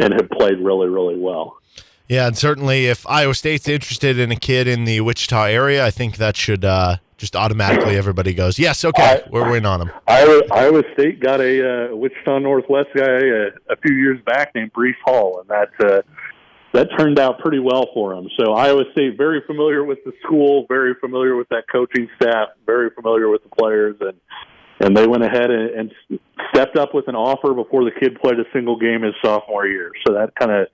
and 0.00 0.12
have 0.12 0.28
played 0.30 0.58
really, 0.58 0.88
really 0.88 1.16
well. 1.16 1.58
Yeah, 2.08 2.26
and 2.26 2.36
certainly 2.36 2.86
if 2.86 3.06
Iowa 3.08 3.34
State's 3.34 3.68
interested 3.68 4.18
in 4.18 4.30
a 4.30 4.36
kid 4.36 4.66
in 4.66 4.84
the 4.84 5.00
Wichita 5.00 5.44
area, 5.44 5.84
I 5.84 5.90
think 5.90 6.16
that 6.16 6.36
should 6.36 6.64
uh, 6.64 6.96
just 7.16 7.36
automatically 7.36 7.96
everybody 7.96 8.34
goes, 8.34 8.58
yes, 8.58 8.84
okay, 8.84 9.22
I, 9.24 9.30
we're 9.30 9.56
in 9.56 9.64
on 9.64 9.82
him. 9.82 9.90
Iowa, 10.08 10.42
Iowa 10.52 10.82
State 10.94 11.20
got 11.20 11.40
a 11.40 11.90
uh, 11.92 11.96
Wichita 11.96 12.40
Northwest 12.40 12.88
guy 12.96 13.04
a, 13.04 13.06
uh, 13.06 13.50
a 13.70 13.76
few 13.76 13.94
years 13.94 14.20
back 14.26 14.54
named 14.54 14.72
Breece 14.72 15.00
Hall, 15.04 15.40
and 15.40 15.48
that 15.48 15.70
uh, 15.88 16.02
that 16.72 16.88
turned 16.98 17.18
out 17.18 17.38
pretty 17.38 17.60
well 17.60 17.86
for 17.94 18.14
him. 18.14 18.28
So 18.38 18.54
Iowa 18.54 18.82
State 18.92 19.16
very 19.16 19.42
familiar 19.46 19.84
with 19.84 19.98
the 20.04 20.12
school, 20.24 20.66
very 20.68 20.94
familiar 21.00 21.36
with 21.36 21.48
that 21.50 21.64
coaching 21.70 22.08
staff, 22.20 22.48
very 22.66 22.90
familiar 22.90 23.28
with 23.28 23.42
the 23.44 23.50
players, 23.50 23.96
and 24.00 24.18
and 24.80 24.96
they 24.96 25.06
went 25.06 25.22
ahead 25.22 25.50
and, 25.50 25.70
and 25.70 26.18
stepped 26.52 26.76
up 26.76 26.92
with 26.92 27.06
an 27.06 27.14
offer 27.14 27.54
before 27.54 27.84
the 27.84 27.92
kid 27.92 28.20
played 28.20 28.40
a 28.40 28.44
single 28.52 28.76
game 28.76 29.02
his 29.02 29.14
sophomore 29.24 29.66
year. 29.66 29.92
So 30.04 30.14
that 30.14 30.34
kind 30.34 30.50
of 30.50 30.66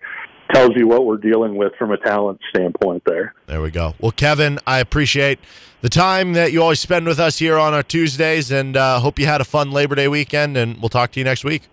tells 0.53 0.73
you 0.77 0.87
what 0.87 1.07
we're 1.07 1.17
dealing 1.17 1.57
with 1.57 1.75
from 1.77 1.93
a 1.93 1.97
talent 1.97 2.41
standpoint 2.51 3.03
there. 3.07 3.35
There 3.47 3.63
we 3.63 3.71
go. 3.71 3.95
Well, 4.01 4.13
Kevin, 4.13 4.59
I 4.67 4.81
appreciate 4.81 5.39
the 5.81 5.89
time 5.89 6.33
that 6.33 6.53
you 6.53 6.63
always 6.63 6.81
spend 6.81 7.07
with 7.07 7.21
us 7.21 7.39
here 7.39 7.57
on 7.57 7.75
our 7.75 7.83
Tuesdays, 7.83 8.51
and 8.51 8.77
uh, 8.77 9.01
hope 9.01 9.19
you 9.19 9.27
had 9.27 9.41
a 9.41 9.45
fun 9.45 9.71
Labor 9.71 9.95
Day 9.95 10.09
weekend. 10.09 10.57
And 10.57 10.81
we'll 10.81 10.89
talk 10.89 11.13
to 11.13 11.21
you 11.21 11.25
next 11.25 11.45
week. 11.45 11.69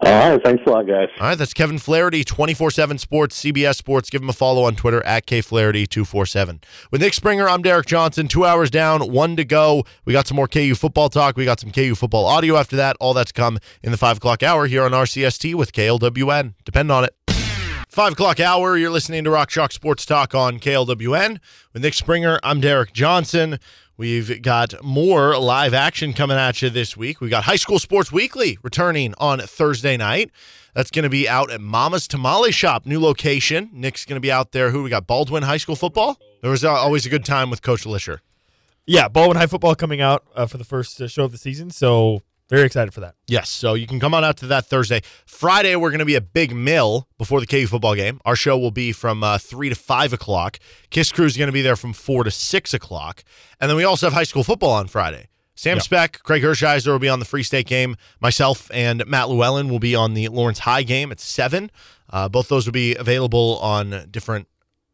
All 0.00 0.30
right. 0.30 0.42
Thanks 0.42 0.62
a 0.66 0.70
lot, 0.70 0.86
guys. 0.86 1.08
All 1.18 1.28
right. 1.28 1.38
That's 1.38 1.54
Kevin 1.54 1.78
Flaherty, 1.78 2.22
24 2.22 2.70
7 2.70 2.98
Sports, 2.98 3.42
CBS 3.42 3.76
Sports. 3.76 4.10
Give 4.10 4.20
him 4.20 4.28
a 4.28 4.34
follow 4.34 4.64
on 4.64 4.76
Twitter 4.76 5.04
at 5.06 5.26
KFlaherty247. 5.26 6.62
With 6.90 7.00
Nick 7.00 7.14
Springer, 7.14 7.48
I'm 7.48 7.62
Derek 7.62 7.86
Johnson. 7.86 8.28
Two 8.28 8.44
hours 8.44 8.70
down, 8.70 9.10
one 9.10 9.36
to 9.36 9.44
go. 9.44 9.84
We 10.04 10.12
got 10.12 10.26
some 10.26 10.36
more 10.36 10.48
KU 10.48 10.74
football 10.74 11.08
talk. 11.08 11.36
We 11.36 11.46
got 11.46 11.60
some 11.60 11.72
KU 11.72 11.94
football 11.94 12.26
audio 12.26 12.56
after 12.56 12.76
that. 12.76 12.96
All 13.00 13.14
that's 13.14 13.32
come 13.32 13.58
in 13.82 13.90
the 13.90 13.96
5 13.96 14.18
o'clock 14.18 14.42
hour 14.42 14.66
here 14.66 14.82
on 14.82 14.90
RCST 14.90 15.54
with 15.54 15.72
KLWN. 15.72 16.54
Depend 16.64 16.92
on 16.92 17.04
it. 17.04 17.15
Five 17.96 18.12
o'clock 18.12 18.40
hour, 18.40 18.76
you're 18.76 18.90
listening 18.90 19.24
to 19.24 19.30
Rock 19.30 19.48
Chalk 19.48 19.72
Sports 19.72 20.04
Talk 20.04 20.34
on 20.34 20.58
KLWN. 20.58 21.40
With 21.72 21.82
Nick 21.82 21.94
Springer, 21.94 22.38
I'm 22.42 22.60
Derek 22.60 22.92
Johnson. 22.92 23.58
We've 23.96 24.42
got 24.42 24.84
more 24.84 25.38
live 25.38 25.72
action 25.72 26.12
coming 26.12 26.36
at 26.36 26.60
you 26.60 26.68
this 26.68 26.94
week. 26.94 27.22
We 27.22 27.30
got 27.30 27.44
High 27.44 27.56
School 27.56 27.78
Sports 27.78 28.12
Weekly 28.12 28.58
returning 28.62 29.14
on 29.16 29.40
Thursday 29.40 29.96
night. 29.96 30.30
That's 30.74 30.90
going 30.90 31.04
to 31.04 31.08
be 31.08 31.26
out 31.26 31.50
at 31.50 31.62
Mama's 31.62 32.06
Tamale 32.06 32.52
Shop, 32.52 32.84
new 32.84 33.00
location. 33.00 33.70
Nick's 33.72 34.04
going 34.04 34.16
to 34.16 34.20
be 34.20 34.30
out 34.30 34.52
there. 34.52 34.72
Who 34.72 34.82
we 34.82 34.90
got? 34.90 35.06
Baldwin 35.06 35.44
High 35.44 35.56
School 35.56 35.74
football. 35.74 36.20
There 36.42 36.50
was 36.50 36.66
uh, 36.66 36.72
always 36.72 37.06
a 37.06 37.08
good 37.08 37.24
time 37.24 37.48
with 37.48 37.62
Coach 37.62 37.86
Lisher. 37.86 38.20
Yeah, 38.84 39.08
Baldwin 39.08 39.38
High 39.38 39.46
football 39.46 39.74
coming 39.74 40.02
out 40.02 40.22
uh, 40.34 40.44
for 40.44 40.58
the 40.58 40.64
first 40.64 41.00
uh, 41.00 41.08
show 41.08 41.24
of 41.24 41.32
the 41.32 41.38
season, 41.38 41.70
so 41.70 42.20
very 42.48 42.64
excited 42.64 42.94
for 42.94 43.00
that. 43.00 43.14
Yes, 43.26 43.50
so 43.50 43.74
you 43.74 43.86
can 43.86 43.98
come 43.98 44.14
on 44.14 44.24
out 44.24 44.36
to 44.38 44.46
that 44.46 44.66
Thursday. 44.66 45.02
Friday, 45.26 45.74
we're 45.74 45.90
going 45.90 45.98
to 45.98 46.04
be 46.04 46.14
a 46.14 46.20
Big 46.20 46.54
Mill 46.54 47.08
before 47.18 47.40
the 47.40 47.46
KU 47.46 47.66
football 47.66 47.94
game. 47.94 48.20
Our 48.24 48.36
show 48.36 48.56
will 48.56 48.70
be 48.70 48.92
from 48.92 49.24
uh, 49.24 49.38
3 49.38 49.70
to 49.70 49.74
5 49.74 50.12
o'clock. 50.12 50.58
Kiss 50.90 51.10
Crew 51.10 51.26
is 51.26 51.36
going 51.36 51.48
to 51.48 51.52
be 51.52 51.62
there 51.62 51.76
from 51.76 51.92
4 51.92 52.24
to 52.24 52.30
6 52.30 52.74
o'clock. 52.74 53.24
And 53.60 53.68
then 53.68 53.76
we 53.76 53.84
also 53.84 54.06
have 54.06 54.12
high 54.12 54.22
school 54.22 54.44
football 54.44 54.70
on 54.70 54.86
Friday. 54.86 55.28
Sam 55.56 55.78
Yeah. 55.78 55.82
Speck, 55.82 56.22
Craig 56.22 56.42
Hershiser 56.42 56.88
will 56.88 56.98
be 56.98 57.08
on 57.08 57.18
the 57.18 57.24
Free 57.24 57.42
State 57.42 57.66
game. 57.66 57.96
Myself 58.20 58.70
and 58.72 59.04
Matt 59.06 59.28
Llewellyn 59.28 59.68
will 59.68 59.78
be 59.78 59.94
on 59.94 60.14
the 60.14 60.28
Lawrence 60.28 60.60
High 60.60 60.82
game 60.82 61.10
at 61.10 61.18
7. 61.18 61.70
Uh, 62.10 62.28
both 62.28 62.48
those 62.48 62.66
will 62.66 62.72
be 62.72 62.94
available 62.94 63.58
on 63.58 64.06
different 64.10 64.46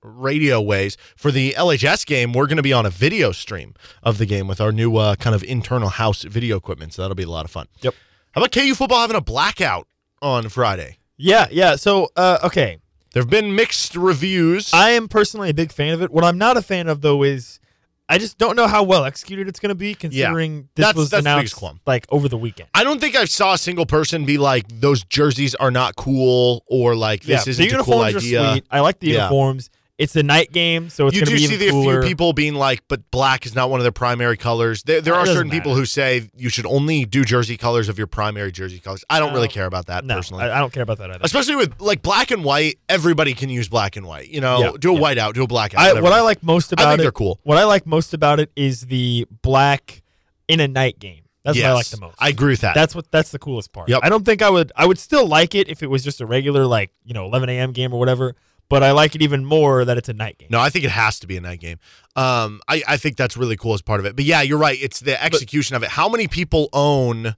radio 0.02 0.60
ways. 0.60 0.96
For 1.16 1.30
the 1.30 1.52
LHS 1.56 2.04
game, 2.06 2.32
we're 2.32 2.46
going 2.46 2.56
to 2.56 2.62
be 2.62 2.72
on 2.72 2.86
a 2.86 2.90
video 2.90 3.32
stream 3.32 3.74
of 4.02 4.18
the 4.18 4.26
game 4.26 4.48
with 4.48 4.60
our 4.60 4.72
new 4.72 4.96
uh, 4.96 5.14
kind 5.16 5.34
of 5.34 5.42
internal 5.44 5.88
house 5.88 6.22
video 6.22 6.56
equipment. 6.56 6.92
So 6.94 7.02
that'll 7.02 7.14
be 7.14 7.22
a 7.22 7.30
lot 7.30 7.44
of 7.44 7.50
fun. 7.50 7.68
Yep. 7.82 7.94
How 8.32 8.40
about 8.40 8.52
KU 8.52 8.74
football 8.74 9.00
having 9.00 9.16
a 9.16 9.20
blackout 9.20 9.86
on 10.20 10.48
Friday? 10.48 10.98
Yeah, 11.16 11.46
yeah. 11.50 11.76
So, 11.76 12.08
uh, 12.16 12.38
okay. 12.44 12.78
There 13.12 13.22
have 13.22 13.28
been 13.30 13.54
mixed 13.54 13.94
reviews. 13.94 14.72
I 14.72 14.90
am 14.90 15.06
personally 15.06 15.50
a 15.50 15.54
big 15.54 15.70
fan 15.70 15.92
of 15.92 16.00
it. 16.02 16.10
What 16.10 16.24
I'm 16.24 16.38
not 16.38 16.56
a 16.56 16.62
fan 16.62 16.88
of, 16.88 17.02
though, 17.02 17.22
is 17.22 17.60
I 18.08 18.16
just 18.16 18.38
don't 18.38 18.56
know 18.56 18.66
how 18.66 18.82
well 18.84 19.04
executed 19.04 19.48
it's 19.48 19.60
going 19.60 19.68
to 19.68 19.74
be, 19.74 19.94
considering 19.94 20.68
this 20.74 20.86
That's- 20.86 20.94
was 20.96 21.10
that's 21.10 21.20
announced 21.20 21.62
like 21.86 22.06
over 22.08 22.26
the 22.28 22.38
weekend. 22.38 22.70
I 22.72 22.84
don't 22.84 23.00
think 23.00 23.14
I 23.14 23.26
saw 23.26 23.52
a 23.52 23.58
single 23.58 23.84
person 23.84 24.24
be 24.24 24.38
like, 24.38 24.64
"Those 24.80 25.04
jerseys 25.04 25.54
are 25.54 25.70
not 25.70 25.94
cool," 25.96 26.64
or 26.66 26.96
like, 26.96 27.22
"This 27.22 27.46
yeah, 27.46 27.50
isn't 27.50 27.80
a 27.80 27.84
cool 27.84 28.00
idea." 28.00 28.60
I 28.70 28.80
like 28.80 28.98
the 28.98 29.08
Yeah. 29.08 29.14
uniforms. 29.24 29.68
It's 29.98 30.16
a 30.16 30.22
night 30.22 30.50
game, 30.52 30.88
so 30.88 31.06
it's 31.06 31.14
you 31.16 31.24
going 31.24 31.36
to 31.36 31.42
do 31.42 31.46
see 31.46 31.56
the 31.56 31.70
cooler. 31.70 32.00
few 32.00 32.08
people 32.08 32.32
being 32.32 32.54
like, 32.54 32.82
"But 32.88 33.08
black 33.10 33.44
is 33.46 33.54
not 33.54 33.68
one 33.70 33.78
of 33.78 33.84
their 33.84 33.92
primary 33.92 34.36
colors." 34.38 34.82
There, 34.82 35.00
there 35.02 35.14
are 35.14 35.26
certain 35.26 35.50
people 35.50 35.74
who 35.76 35.84
say 35.84 36.28
you 36.34 36.48
should 36.48 36.64
only 36.66 37.04
do 37.04 37.24
jersey 37.24 37.56
colors 37.58 37.88
of 37.90 37.98
your 37.98 38.06
primary 38.06 38.50
jersey 38.50 38.78
colors. 38.80 39.04
I 39.10 39.18
don't 39.20 39.28
No. 39.28 39.34
really 39.34 39.48
care 39.48 39.66
about 39.66 39.86
that 39.86 40.04
no, 40.04 40.16
personally. 40.16 40.44
I, 40.44 40.56
I 40.56 40.60
don't 40.60 40.72
care 40.72 40.82
about 40.82 40.98
that 40.98 41.10
either. 41.10 41.20
Especially 41.22 41.56
with 41.56 41.78
like 41.80 42.00
black 42.02 42.30
and 42.30 42.42
white, 42.42 42.78
everybody 42.88 43.34
can 43.34 43.50
use 43.50 43.68
black 43.68 43.96
and 43.96 44.06
white. 44.06 44.28
You 44.28 44.40
know, 44.40 44.60
Yeah, 44.60 44.70
do 44.78 44.90
a 44.90 44.94
yeah. 44.94 45.00
white 45.00 45.18
out, 45.18 45.34
do 45.34 45.44
a 45.44 45.46
black 45.46 45.74
out. 45.74 45.96
I, 45.96 46.00
what 46.00 46.12
I 46.12 46.22
like 46.22 46.42
most 46.42 46.72
about 46.72 46.86
I 46.86 46.90
think 46.92 47.00
it, 47.00 47.02
they're 47.02 47.12
cool. 47.12 47.38
What 47.42 47.58
I 47.58 47.64
like 47.64 47.86
most 47.86 48.14
about 48.14 48.40
it 48.40 48.50
is 48.56 48.86
the 48.86 49.26
black 49.42 50.02
in 50.48 50.58
a 50.58 50.66
night 50.68 50.98
game. 50.98 51.20
That's 51.44 51.58
what 51.58 51.66
I 51.66 51.72
like 51.74 51.86
the 51.88 52.00
most. 52.00 52.16
I 52.18 52.28
agree 52.30 52.52
with 52.52 52.60
that. 52.62 52.74
That's 52.74 52.94
what 52.94 53.10
that's 53.10 53.30
the 53.30 53.38
coolest 53.38 53.72
part. 53.72 53.88
Yep. 53.88 54.00
I 54.02 54.08
don't 54.08 54.24
think 54.24 54.42
I 54.42 54.48
would 54.50 54.72
I 54.74 54.86
would 54.86 54.98
still 54.98 55.26
like 55.28 55.54
it 55.54 55.68
if 55.68 55.82
it 55.82 55.88
was 55.90 56.02
just 56.02 56.20
a 56.20 56.26
regular 56.26 56.66
like 56.66 56.90
you 57.04 57.12
know 57.14 57.26
11 57.26 57.48
a.m. 57.50 57.72
game 57.72 57.92
or 57.92 57.98
whatever. 57.98 58.34
But 58.68 58.82
I 58.82 58.92
like 58.92 59.14
it 59.14 59.20
even 59.22 59.44
more 59.44 59.84
that 59.84 59.98
it's 59.98 60.08
a 60.08 60.14
night 60.14 60.38
game. 60.38 60.48
No, 60.50 60.58
I 60.58 60.70
think 60.70 60.84
it 60.86 60.90
has 60.90 61.18
to 61.20 61.26
be 61.26 61.36
a 61.36 61.40
night 61.42 61.60
game. 61.60 61.78
Um, 62.16 62.60
I, 62.68 62.82
I 62.88 62.96
think 62.96 63.16
that's 63.18 63.36
really 63.36 63.56
cool 63.56 63.74
as 63.74 63.82
part 63.82 64.00
of 64.00 64.06
it. 64.06 64.16
But 64.16 64.24
yeah, 64.24 64.40
you're 64.42 64.58
right. 64.58 64.78
It's 64.80 65.00
the 65.00 65.22
execution 65.22 65.76
of 65.76 65.82
it. 65.82 65.90
How 65.90 66.08
many 66.08 66.26
people 66.26 66.70
own 66.72 67.36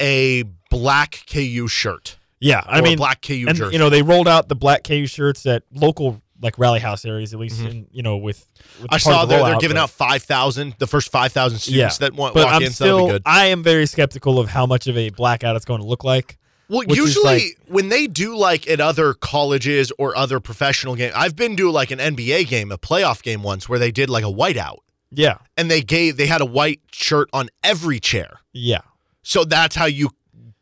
a 0.00 0.44
black 0.70 1.24
KU 1.32 1.66
shirt? 1.68 2.16
Yeah, 2.40 2.62
I 2.66 2.82
mean 2.82 2.98
black 2.98 3.20
KU 3.20 3.46
and, 3.48 3.56
jersey. 3.56 3.72
You 3.72 3.78
know 3.80 3.90
they 3.90 4.02
rolled 4.02 4.28
out 4.28 4.48
the 4.48 4.54
black 4.54 4.84
KU 4.84 5.06
shirts 5.06 5.44
at 5.44 5.64
local 5.72 6.22
like 6.40 6.56
rally 6.56 6.78
house 6.78 7.04
areas 7.04 7.34
at 7.34 7.40
least 7.40 7.60
Mhm. 7.60 7.68
in 7.70 7.86
you 7.90 8.02
know 8.04 8.16
with. 8.16 8.46
with 8.80 8.92
I 8.92 8.98
saw 8.98 9.24
the 9.24 9.34
they're, 9.34 9.44
they're 9.44 9.58
giving 9.58 9.74
but- 9.74 9.82
out 9.82 9.90
five 9.90 10.22
thousand, 10.22 10.76
the 10.78 10.86
first 10.86 11.10
five 11.10 11.32
thousand 11.32 11.58
students 11.58 11.98
that 11.98 12.14
want, 12.14 12.34
but 12.34 12.44
walk 12.44 12.54
I'm 12.54 12.62
in. 12.62 12.70
so 12.70 12.84
still 12.84 13.06
be 13.06 13.12
good. 13.14 13.22
I 13.26 13.46
am 13.46 13.64
very 13.64 13.86
skeptical 13.86 14.38
of 14.38 14.48
how 14.50 14.66
much 14.66 14.86
of 14.86 14.96
a 14.96 15.10
blackout 15.10 15.56
it's 15.56 15.64
going 15.64 15.80
to 15.80 15.86
look 15.86 16.04
like. 16.04 16.38
Well, 16.68 16.80
which 16.86 16.96
usually 16.98 17.24
like- 17.24 17.58
when 17.66 17.88
they 17.88 18.06
do 18.06 18.36
like 18.36 18.68
at 18.68 18.80
other 18.80 19.14
colleges 19.14 19.90
or 19.98 20.16
other 20.16 20.38
professional 20.40 20.94
games, 20.96 21.14
I've 21.16 21.34
been 21.36 21.56
to 21.56 21.70
like 21.70 21.90
an 21.90 21.98
NBA 21.98 22.46
game, 22.48 22.70
a 22.72 22.78
playoff 22.78 23.22
game 23.22 23.42
once 23.42 23.68
where 23.68 23.78
they 23.78 23.90
did 23.90 24.10
like 24.10 24.24
a 24.24 24.28
whiteout 24.32 24.78
Yeah, 25.10 25.38
and 25.56 25.70
they 25.70 25.80
gave 25.80 26.16
they 26.16 26.26
had 26.26 26.40
a 26.40 26.46
white 26.46 26.80
shirt 26.92 27.28
on 27.32 27.48
every 27.64 28.00
chair. 28.00 28.40
yeah. 28.52 28.80
So 29.22 29.44
that's 29.44 29.76
how 29.76 29.84
you 29.86 30.10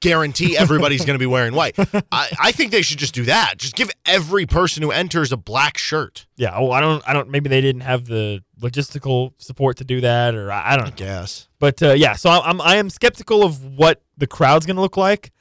guarantee 0.01 0.57
everybody's 0.57 1.05
going 1.05 1.15
to 1.15 1.19
be 1.19 1.27
wearing 1.27 1.55
white. 1.55 1.74
I, 2.12 2.28
I 2.41 2.53
think 2.53 2.70
they 2.70 2.83
should 2.83 2.99
just 2.99 3.15
do 3.15 3.24
that. 3.24 3.55
Just 3.59 3.77
give 3.77 3.91
every 4.05 4.45
person 4.45 4.83
who 4.83 4.91
enters 4.91 5.31
a 5.33 5.37
black 5.37 5.78
shirt. 5.78 6.27
Yeah. 6.37 6.53
Oh, 6.55 6.70
I 6.73 6.81
don't. 6.81 7.03
I 7.09 7.12
don't. 7.12 7.31
Maybe 7.31 7.49
they 7.49 7.61
didn't 7.61 7.83
have 7.83 8.07
the 8.07 8.43
logistical 8.61 9.33
support 9.39 9.77
to 9.78 9.85
do 9.85 10.01
that, 10.01 10.35
or 10.35 10.51
I, 10.53 10.73
I 10.73 10.77
don't 10.77 10.87
know. 10.89 10.93
Guess. 10.97 11.49
But 11.59 11.83
uh, 11.83 11.93
yeah, 11.93 12.15
so 12.15 12.28
I'm, 12.31 12.43
I'm 12.45 12.61
I 12.61 12.77
am 12.77 12.91
skeptical 12.91 13.43
of 13.45 13.65
what 13.65 14.03
the 14.19 14.27
crowd's 14.27 14.66
going 14.66 14.77
to 14.77 14.83
look 14.83 14.97
like. 14.97 15.33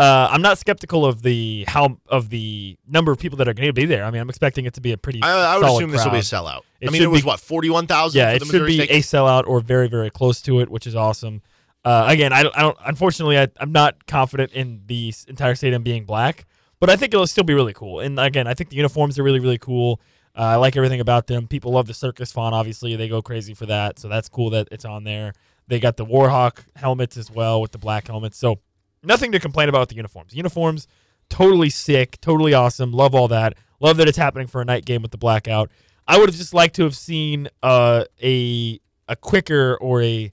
Uh, 0.00 0.28
I'm 0.30 0.40
not 0.40 0.56
skeptical 0.56 1.04
of 1.04 1.20
the 1.20 1.66
how 1.68 1.98
of 2.08 2.30
the 2.30 2.78
number 2.88 3.12
of 3.12 3.18
people 3.18 3.36
that 3.36 3.48
are 3.48 3.52
going 3.52 3.68
to 3.68 3.72
be 3.74 3.84
there. 3.84 4.02
I 4.02 4.10
mean, 4.10 4.22
I'm 4.22 4.30
expecting 4.30 4.64
it 4.64 4.72
to 4.74 4.80
be 4.80 4.92
a 4.92 4.96
pretty. 4.96 5.22
I, 5.22 5.56
I 5.56 5.58
would 5.58 5.66
assume 5.66 5.90
this 5.90 6.02
will 6.02 6.12
be 6.12 6.18
a 6.18 6.22
sellout. 6.22 6.62
It 6.80 6.88
I 6.88 6.92
mean, 6.92 7.02
it 7.02 7.10
was 7.10 7.20
be- 7.20 7.26
what 7.26 7.38
forty 7.38 7.68
one 7.68 7.86
thousand. 7.86 8.18
Yeah, 8.18 8.30
for 8.30 8.44
it 8.44 8.46
should 8.46 8.66
be 8.66 8.78
State 8.78 8.90
a 8.90 9.00
sellout 9.00 9.46
or 9.46 9.60
very 9.60 9.88
very 9.88 10.08
close 10.08 10.40
to 10.42 10.60
it, 10.60 10.70
which 10.70 10.86
is 10.86 10.96
awesome. 10.96 11.42
Uh, 11.84 12.06
again, 12.08 12.32
I 12.32 12.42
don't, 12.42 12.56
I 12.56 12.62
don't. 12.62 12.78
Unfortunately, 12.86 13.38
I, 13.38 13.48
I'm 13.58 13.72
not 13.72 14.06
confident 14.06 14.52
in 14.52 14.80
the 14.86 15.12
entire 15.28 15.54
stadium 15.54 15.82
being 15.82 16.06
black, 16.06 16.46
but 16.78 16.88
I 16.88 16.96
think 16.96 17.12
it'll 17.12 17.26
still 17.26 17.44
be 17.44 17.52
really 17.52 17.74
cool. 17.74 18.00
And 18.00 18.18
again, 18.18 18.46
I 18.46 18.54
think 18.54 18.70
the 18.70 18.76
uniforms 18.76 19.18
are 19.18 19.22
really 19.22 19.40
really 19.40 19.58
cool. 19.58 20.00
Uh, 20.34 20.42
I 20.42 20.56
like 20.56 20.76
everything 20.76 21.00
about 21.00 21.26
them. 21.26 21.46
People 21.46 21.72
love 21.72 21.86
the 21.86 21.92
circus 21.92 22.32
font. 22.32 22.54
Obviously, 22.54 22.96
they 22.96 23.08
go 23.08 23.20
crazy 23.20 23.52
for 23.52 23.66
that, 23.66 23.98
so 23.98 24.08
that's 24.08 24.30
cool 24.30 24.48
that 24.50 24.68
it's 24.72 24.86
on 24.86 25.04
there. 25.04 25.34
They 25.68 25.78
got 25.78 25.98
the 25.98 26.06
Warhawk 26.06 26.64
helmets 26.74 27.18
as 27.18 27.30
well 27.30 27.60
with 27.60 27.72
the 27.72 27.78
black 27.78 28.08
helmets. 28.08 28.38
So 28.38 28.60
nothing 29.02 29.32
to 29.32 29.40
complain 29.40 29.68
about 29.68 29.80
with 29.80 29.88
the 29.90 29.96
uniforms. 29.96 30.34
Uniforms 30.34 30.86
totally 31.28 31.70
sick, 31.70 32.20
totally 32.20 32.54
awesome. 32.54 32.92
Love 32.92 33.14
all 33.14 33.28
that. 33.28 33.54
Love 33.80 33.96
that 33.96 34.08
it's 34.08 34.18
happening 34.18 34.46
for 34.46 34.60
a 34.60 34.64
night 34.64 34.84
game 34.84 35.00
with 35.02 35.10
the 35.10 35.18
blackout. 35.18 35.70
I 36.06 36.18
would 36.18 36.28
have 36.28 36.36
just 36.36 36.52
liked 36.54 36.74
to 36.76 36.82
have 36.84 36.96
seen 36.96 37.48
uh, 37.62 38.04
a 38.22 38.80
a 39.08 39.16
quicker 39.16 39.76
or 39.80 40.02
a 40.02 40.32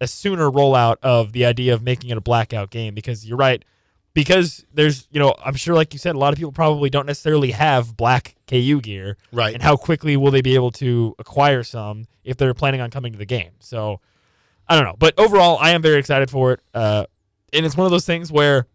a 0.00 0.06
sooner 0.06 0.50
rollout 0.50 0.96
of 1.02 1.32
the 1.32 1.44
idea 1.46 1.72
of 1.72 1.82
making 1.82 2.10
it 2.10 2.18
a 2.18 2.20
blackout 2.20 2.70
game 2.70 2.94
because 2.94 3.26
you're 3.26 3.38
right 3.38 3.64
because 4.12 4.64
there's 4.74 5.08
you 5.10 5.18
know 5.18 5.34
I'm 5.42 5.54
sure 5.54 5.74
like 5.74 5.92
you 5.94 5.98
said 5.98 6.14
a 6.14 6.18
lot 6.18 6.32
of 6.34 6.36
people 6.36 6.52
probably 6.52 6.90
don't 6.90 7.06
necessarily 7.06 7.52
have 7.52 7.96
black 7.96 8.36
KU 8.46 8.80
gear 8.82 9.16
Right. 9.32 9.54
and 9.54 9.62
how 9.62 9.76
quickly 9.76 10.16
will 10.18 10.30
they 10.30 10.42
be 10.42 10.54
able 10.54 10.70
to 10.72 11.14
acquire 11.18 11.62
some 11.62 12.06
if 12.24 12.36
they're 12.36 12.52
planning 12.54 12.80
on 12.82 12.90
coming 12.90 13.12
to 13.12 13.18
the 13.18 13.24
game 13.26 13.52
so 13.58 14.00
I 14.68 14.76
don't 14.76 14.84
know 14.84 14.96
but 14.98 15.18
overall 15.18 15.56
I 15.60 15.70
am 15.70 15.80
very 15.80 15.98
excited 15.98 16.30
for 16.30 16.52
it 16.52 16.60
uh, 16.74 17.06
and 17.52 17.66
it's 17.66 17.76
one 17.76 17.86
of 17.86 17.90
those 17.90 18.06
things 18.06 18.30
where 18.32 18.66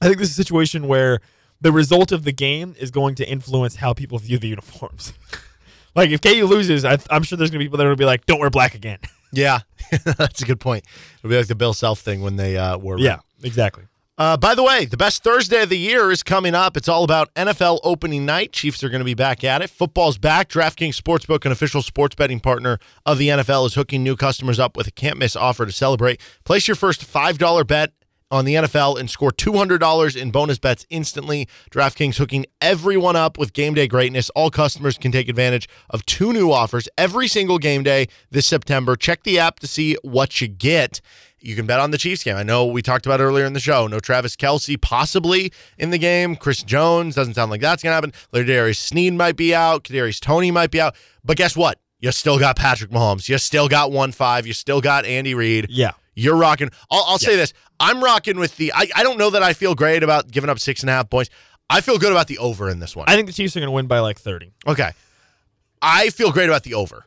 I 0.00 0.06
think 0.06 0.18
this 0.18 0.28
is 0.30 0.38
a 0.38 0.42
situation 0.42 0.88
where 0.88 1.20
the 1.60 1.72
result 1.72 2.12
of 2.12 2.24
the 2.24 2.32
game 2.32 2.74
is 2.78 2.90
going 2.90 3.14
to 3.16 3.28
influence 3.28 3.76
how 3.76 3.92
people 3.94 4.18
view 4.18 4.38
the 4.38 4.48
uniforms. 4.48 5.12
like 5.94 6.10
if 6.10 6.20
KU 6.20 6.44
loses, 6.46 6.84
I, 6.84 6.98
I'm 7.10 7.22
sure 7.22 7.38
there's 7.38 7.50
gonna 7.50 7.60
be 7.60 7.66
people 7.66 7.78
that 7.78 7.86
will 7.86 7.96
be 7.96 8.04
like, 8.04 8.26
"Don't 8.26 8.40
wear 8.40 8.50
black 8.50 8.74
again." 8.74 8.98
Yeah, 9.34 9.60
that's 10.04 10.42
a 10.42 10.44
good 10.44 10.60
point. 10.60 10.84
It'll 11.20 11.30
be 11.30 11.38
like 11.38 11.46
the 11.46 11.54
Bill 11.54 11.72
Self 11.72 12.00
thing 12.00 12.20
when 12.20 12.36
they 12.36 12.58
uh, 12.58 12.76
wore. 12.76 12.96
red. 12.96 13.02
yeah, 13.02 13.18
exactly. 13.42 13.84
Uh, 14.22 14.36
by 14.36 14.54
the 14.54 14.62
way, 14.62 14.84
the 14.84 14.96
best 14.96 15.24
Thursday 15.24 15.64
of 15.64 15.68
the 15.68 15.76
year 15.76 16.12
is 16.12 16.22
coming 16.22 16.54
up. 16.54 16.76
It's 16.76 16.88
all 16.88 17.02
about 17.02 17.34
NFL 17.34 17.80
opening 17.82 18.24
night. 18.24 18.52
Chiefs 18.52 18.84
are 18.84 18.88
going 18.88 19.00
to 19.00 19.04
be 19.04 19.14
back 19.14 19.42
at 19.42 19.62
it. 19.62 19.68
Football's 19.68 20.16
back. 20.16 20.48
DraftKings 20.48 20.94
Sportsbook, 20.94 21.44
an 21.44 21.50
official 21.50 21.82
sports 21.82 22.14
betting 22.14 22.38
partner 22.38 22.78
of 23.04 23.18
the 23.18 23.30
NFL, 23.30 23.66
is 23.66 23.74
hooking 23.74 24.04
new 24.04 24.14
customers 24.14 24.60
up 24.60 24.76
with 24.76 24.86
a 24.86 24.92
can't 24.92 25.18
miss 25.18 25.34
offer 25.34 25.66
to 25.66 25.72
celebrate. 25.72 26.20
Place 26.44 26.68
your 26.68 26.76
first 26.76 27.04
$5 27.04 27.66
bet 27.66 27.94
on 28.30 28.44
the 28.44 28.54
NFL 28.54 28.98
and 28.98 29.10
score 29.10 29.32
$200 29.32 30.16
in 30.16 30.30
bonus 30.30 30.60
bets 30.60 30.86
instantly. 30.88 31.48
DraftKings 31.72 32.16
hooking 32.16 32.46
everyone 32.60 33.16
up 33.16 33.36
with 33.38 33.52
game 33.52 33.74
day 33.74 33.88
greatness. 33.88 34.30
All 34.30 34.50
customers 34.50 34.98
can 34.98 35.10
take 35.10 35.28
advantage 35.28 35.68
of 35.90 36.06
two 36.06 36.32
new 36.32 36.52
offers 36.52 36.88
every 36.96 37.26
single 37.26 37.58
game 37.58 37.82
day 37.82 38.06
this 38.30 38.46
September. 38.46 38.94
Check 38.94 39.24
the 39.24 39.40
app 39.40 39.58
to 39.58 39.66
see 39.66 39.96
what 40.02 40.40
you 40.40 40.46
get. 40.46 41.00
You 41.42 41.56
can 41.56 41.66
bet 41.66 41.80
on 41.80 41.90
the 41.90 41.98
Chiefs 41.98 42.22
game. 42.22 42.36
I 42.36 42.42
know 42.42 42.66
we 42.66 42.82
talked 42.82 43.06
about 43.06 43.20
earlier 43.20 43.44
in 43.44 43.52
the 43.52 43.60
show. 43.60 43.86
No 43.86 44.00
Travis 44.00 44.36
Kelce 44.36 44.80
possibly 44.80 45.52
in 45.78 45.90
the 45.90 45.98
game. 45.98 46.36
Chris 46.36 46.62
Jones 46.62 47.14
doesn't 47.14 47.34
sound 47.34 47.50
like 47.50 47.60
that's 47.60 47.82
going 47.82 47.90
to 47.90 47.94
happen. 47.94 48.12
L'Jarius 48.32 48.76
Sneed 48.76 49.14
might 49.14 49.36
be 49.36 49.54
out. 49.54 49.84
Kadarius 49.84 50.20
Toney 50.20 50.50
might 50.50 50.70
be 50.70 50.80
out. 50.80 50.96
But 51.24 51.36
guess 51.36 51.56
what? 51.56 51.78
You 51.98 52.12
still 52.12 52.38
got 52.38 52.56
Patrick 52.56 52.90
Mahomes. 52.90 53.28
You 53.28 53.38
still 53.38 53.68
got 53.68 53.92
one 53.92 54.12
five. 54.12 54.46
You 54.46 54.52
still 54.52 54.80
got 54.80 55.04
Andy 55.04 55.34
Reid. 55.34 55.66
Yeah. 55.70 55.92
You're 56.14 56.36
rocking. 56.36 56.70
I'll, 56.90 57.04
I'll 57.06 57.18
say 57.18 57.36
this. 57.36 57.52
I'm 57.80 58.02
rocking 58.02 58.38
with 58.38 58.56
the. 58.56 58.72
I, 58.74 58.88
I 58.94 59.02
don't 59.02 59.18
know 59.18 59.30
that 59.30 59.42
I 59.42 59.52
feel 59.52 59.74
great 59.74 60.02
about 60.02 60.30
giving 60.30 60.50
up 60.50 60.58
six 60.58 60.82
and 60.82 60.90
a 60.90 60.92
half 60.92 61.08
points. 61.08 61.30
I 61.70 61.80
feel 61.80 61.98
good 61.98 62.12
about 62.12 62.26
the 62.26 62.38
over 62.38 62.68
in 62.68 62.80
this 62.80 62.94
one. 62.94 63.06
I 63.08 63.14
think 63.14 63.28
the 63.28 63.32
Chiefs 63.32 63.56
are 63.56 63.60
going 63.60 63.68
to 63.68 63.72
win 63.72 63.86
by 63.86 64.00
like 64.00 64.18
30. 64.18 64.52
Okay. 64.66 64.90
I 65.80 66.10
feel 66.10 66.30
great 66.30 66.48
about 66.48 66.64
the 66.64 66.74
over. 66.74 67.04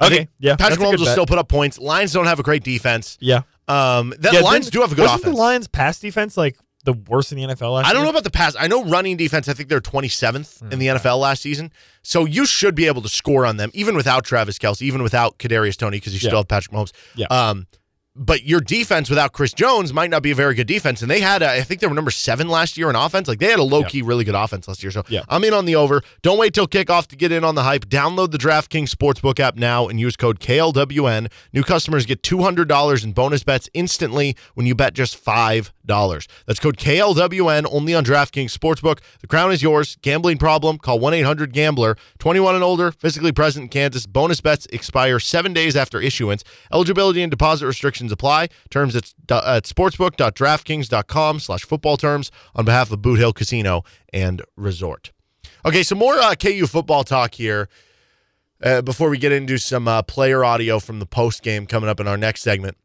Okay, 0.00 0.28
yeah, 0.38 0.56
Patrick 0.56 0.80
Mahomes 0.80 0.98
will 0.98 1.04
bet. 1.04 1.12
still 1.12 1.26
put 1.26 1.38
up 1.38 1.48
points. 1.48 1.78
Lions 1.78 2.12
don't 2.12 2.26
have 2.26 2.38
a 2.40 2.42
great 2.42 2.64
defense. 2.64 3.18
Yeah. 3.20 3.42
Um, 3.68 4.10
the 4.18 4.30
Yeah, 4.32 4.40
Lions 4.40 4.68
do 4.70 4.80
have 4.80 4.92
a 4.92 4.94
good 4.94 5.02
wasn't 5.02 5.20
offense. 5.22 5.36
the 5.36 5.40
Lions 5.40 5.68
pass 5.68 5.98
defense 6.00 6.36
like 6.36 6.56
the 6.84 6.94
worst 6.94 7.30
in 7.30 7.38
the 7.38 7.44
NFL 7.44 7.74
last 7.74 7.86
I 7.86 7.92
don't 7.92 8.00
year? 8.00 8.04
know 8.06 8.10
about 8.10 8.24
the 8.24 8.30
pass. 8.30 8.56
I 8.58 8.66
know 8.66 8.84
running 8.84 9.16
defense. 9.16 9.48
I 9.48 9.52
think 9.52 9.68
they're 9.68 9.80
27th 9.80 10.72
in 10.72 10.80
the 10.80 10.88
Mm, 10.88 10.96
NFL 10.98 11.20
last 11.20 11.40
season. 11.42 11.70
So 12.02 12.24
you 12.24 12.44
should 12.44 12.74
be 12.74 12.86
able 12.88 13.02
to 13.02 13.08
score 13.08 13.46
on 13.46 13.56
them, 13.58 13.70
even 13.72 13.94
without 13.94 14.24
Travis 14.24 14.58
Kelce, 14.58 14.82
even 14.82 15.00
without 15.04 15.38
Kadarius 15.38 15.76
Toney, 15.76 15.98
because 15.98 16.12
you 16.12 16.18
Yeah. 16.20 16.30
still 16.30 16.38
have 16.40 16.48
Patrick 16.48 16.74
Mahomes. 16.74 16.90
Yeah. 17.14 17.26
Um, 17.30 17.68
but 18.14 18.44
your 18.44 18.60
defense 18.60 19.08
without 19.08 19.32
Chris 19.32 19.52
Jones 19.54 19.92
might 19.92 20.10
not 20.10 20.22
be 20.22 20.30
a 20.30 20.34
very 20.34 20.54
good 20.54 20.66
defense. 20.66 21.00
And 21.00 21.10
they 21.10 21.20
had, 21.20 21.40
a, 21.42 21.50
I 21.50 21.62
think 21.62 21.80
they 21.80 21.86
were 21.86 21.94
number 21.94 22.10
seven 22.10 22.48
last 22.48 22.76
year 22.76 22.90
in 22.90 22.96
offense. 22.96 23.26
Like 23.26 23.38
they 23.38 23.46
had 23.46 23.58
a 23.58 23.62
low 23.64 23.84
key, 23.84 24.02
really 24.02 24.24
good 24.24 24.34
offense 24.34 24.68
last 24.68 24.82
year. 24.82 24.90
So 24.90 25.02
Yeah. 25.08 25.22
I'm 25.28 25.42
in 25.44 25.54
on 25.54 25.64
the 25.64 25.76
over. 25.76 26.02
Don't 26.20 26.38
wait 26.38 26.52
till 26.52 26.66
kickoff 26.66 27.06
to 27.08 27.16
get 27.16 27.32
in 27.32 27.42
on 27.42 27.54
the 27.54 27.62
hype. 27.62 27.86
Download 27.86 28.30
the 28.30 28.36
DraftKings 28.38 28.90
Sportsbook 28.90 29.40
app 29.40 29.56
now 29.56 29.88
and 29.88 29.98
use 29.98 30.16
code 30.16 30.40
KLWN. 30.40 31.30
New 31.54 31.62
customers 31.62 32.04
get 32.04 32.22
$200 32.22 33.04
in 33.04 33.12
bonus 33.12 33.44
bets 33.44 33.70
instantly 33.72 34.36
when 34.54 34.66
you 34.66 34.74
bet 34.74 34.92
just 34.92 35.22
$5. 35.24 35.70
That's 36.46 36.60
code 36.60 36.76
KLWN 36.76 37.66
only 37.70 37.94
on 37.94 38.04
DraftKings 38.04 38.56
Sportsbook. 38.56 38.98
The 39.20 39.26
crown 39.26 39.52
is 39.52 39.62
yours. 39.62 39.96
Gambling 40.02 40.38
problem? 40.38 40.76
Call 40.78 40.98
1 40.98 41.14
800 41.14 41.52
Gambler. 41.52 41.96
21 42.18 42.54
and 42.56 42.64
older, 42.64 42.92
physically 42.92 43.32
present 43.32 43.64
in 43.64 43.68
Kansas. 43.68 44.06
Bonus 44.06 44.40
bets 44.40 44.66
expire 44.66 45.18
seven 45.18 45.52
days 45.52 45.76
after 45.76 46.00
issuance. 46.00 46.44
Eligibility 46.72 47.22
and 47.22 47.30
deposit 47.30 47.66
restrictions 47.66 48.01
apply. 48.10 48.48
Terms 48.70 48.96
at, 48.96 49.12
at 49.30 49.64
sportsbook.draftkings.com 49.64 51.40
slash 51.40 51.62
football 51.62 51.96
terms 51.96 52.30
on 52.54 52.64
behalf 52.64 52.90
of 52.90 53.02
Boot 53.02 53.18
Hill 53.18 53.32
Casino 53.32 53.84
and 54.12 54.42
Resort. 54.56 55.12
Okay, 55.64 55.82
some 55.82 55.98
more 55.98 56.14
uh, 56.14 56.34
KU 56.34 56.66
football 56.66 57.04
talk 57.04 57.34
here 57.34 57.68
uh, 58.64 58.82
before 58.82 59.10
we 59.10 59.18
get 59.18 59.30
into 59.32 59.58
some 59.58 59.86
uh, 59.86 60.02
player 60.02 60.44
audio 60.44 60.80
from 60.80 60.98
the 60.98 61.06
post 61.06 61.42
game 61.42 61.66
coming 61.66 61.88
up 61.88 62.00
in 62.00 62.08
our 62.08 62.16
next 62.16 62.42
segment. 62.42 62.76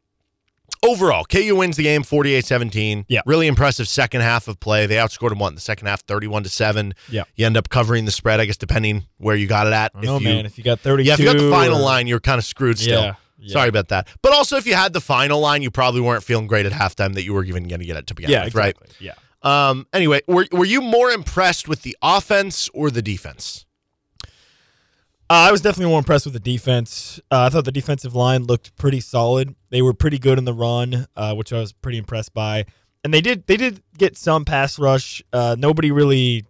Overall, 0.84 1.24
KU 1.24 1.56
wins 1.56 1.76
the 1.76 1.82
game 1.82 2.04
48 2.04 2.44
17. 2.44 3.06
Yeah. 3.08 3.22
Really 3.26 3.48
impressive 3.48 3.88
second 3.88 4.20
half 4.20 4.46
of 4.46 4.60
play. 4.60 4.86
They 4.86 4.94
outscored 4.94 5.30
them 5.30 5.40
what 5.40 5.48
in 5.48 5.54
the 5.56 5.60
second 5.60 5.88
half 5.88 6.02
31 6.02 6.44
to 6.44 6.48
7. 6.48 6.94
Yeah. 7.10 7.24
You 7.34 7.46
end 7.46 7.56
up 7.56 7.68
covering 7.68 8.04
the 8.04 8.12
spread, 8.12 8.38
I 8.38 8.44
guess, 8.44 8.56
depending 8.56 9.04
where 9.16 9.34
you 9.34 9.48
got 9.48 9.66
it 9.66 9.72
at. 9.72 9.90
I 9.94 10.02
don't 10.02 10.04
know, 10.04 10.20
man. 10.20 10.46
If 10.46 10.56
you 10.56 10.62
got 10.62 10.78
32. 10.78 11.08
yeah, 11.08 11.14
if 11.14 11.18
you 11.18 11.26
got 11.26 11.36
the 11.38 11.50
final 11.50 11.78
or- 11.78 11.82
line, 11.82 12.06
you're 12.06 12.20
kind 12.20 12.38
of 12.38 12.44
screwed 12.44 12.78
still. 12.78 13.02
Yeah, 13.02 13.14
yeah. 13.38 13.52
Sorry 13.52 13.68
about 13.68 13.88
that. 13.88 14.08
But 14.22 14.32
also, 14.32 14.56
if 14.56 14.66
you 14.66 14.74
had 14.74 14.92
the 14.92 15.00
final 15.00 15.40
line, 15.40 15.62
you 15.62 15.70
probably 15.70 16.00
weren't 16.00 16.24
feeling 16.24 16.46
great 16.46 16.66
at 16.66 16.72
halftime 16.72 17.14
that 17.14 17.22
you 17.22 17.32
were 17.34 17.44
even 17.44 17.68
going 17.68 17.80
to 17.80 17.86
get 17.86 17.96
it 17.96 18.06
to 18.08 18.14
begin 18.14 18.30
Yeah, 18.30 18.44
with, 18.44 18.54
right? 18.54 18.76
Yeah. 19.00 19.14
Um. 19.42 19.86
Anyway, 19.92 20.20
were 20.26 20.46
were 20.50 20.64
you 20.64 20.80
more 20.80 21.10
impressed 21.10 21.68
with 21.68 21.82
the 21.82 21.96
offense 22.02 22.68
or 22.74 22.90
the 22.90 23.02
defense? 23.02 23.64
Uh, 25.30 25.46
I 25.48 25.52
was 25.52 25.60
definitely 25.60 25.90
more 25.90 25.98
impressed 25.98 26.24
with 26.24 26.32
the 26.32 26.40
defense. 26.40 27.20
Uh, 27.30 27.42
I 27.42 27.48
thought 27.50 27.66
the 27.66 27.72
defensive 27.72 28.14
line 28.14 28.44
looked 28.44 28.74
pretty 28.76 29.00
solid. 29.00 29.54
They 29.68 29.82
were 29.82 29.92
pretty 29.92 30.18
good 30.18 30.38
in 30.38 30.44
the 30.46 30.54
run, 30.54 31.06
uh, 31.14 31.34
which 31.34 31.52
I 31.52 31.58
was 31.58 31.72
pretty 31.74 31.98
impressed 31.98 32.32
by. 32.32 32.64
And 33.04 33.12
they 33.12 33.20
did 33.20 33.46
they 33.46 33.56
did 33.58 33.82
get 33.96 34.16
some 34.16 34.44
pass 34.44 34.78
rush. 34.78 35.22
Uh, 35.32 35.54
nobody 35.58 35.90
really. 35.92 36.44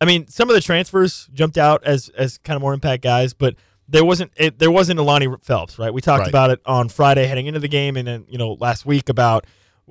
I 0.00 0.04
mean, 0.04 0.28
some 0.28 0.50
of 0.50 0.54
the 0.54 0.60
transfers 0.60 1.28
jumped 1.32 1.56
out 1.56 1.82
as 1.84 2.10
as 2.10 2.36
kind 2.38 2.56
of 2.56 2.60
more 2.60 2.74
impact 2.74 3.02
guys, 3.02 3.32
but 3.32 3.56
there 3.88 4.04
wasn't 4.04 4.32
it, 4.36 4.58
there 4.58 4.70
wasn't 4.70 4.98
a 4.98 5.02
Lonnie 5.02 5.28
Phelps, 5.42 5.78
right? 5.78 5.92
We 5.92 6.00
talked 6.00 6.20
Right. 6.20 6.28
about 6.28 6.50
it 6.50 6.60
on 6.66 6.88
Friday 6.88 7.26
heading 7.26 7.46
into 7.46 7.60
the 7.60 7.68
game, 7.68 7.96
and 7.96 8.06
then 8.08 8.24
you 8.28 8.38
know 8.38 8.54
last 8.60 8.86
week 8.86 9.08
about 9.08 9.46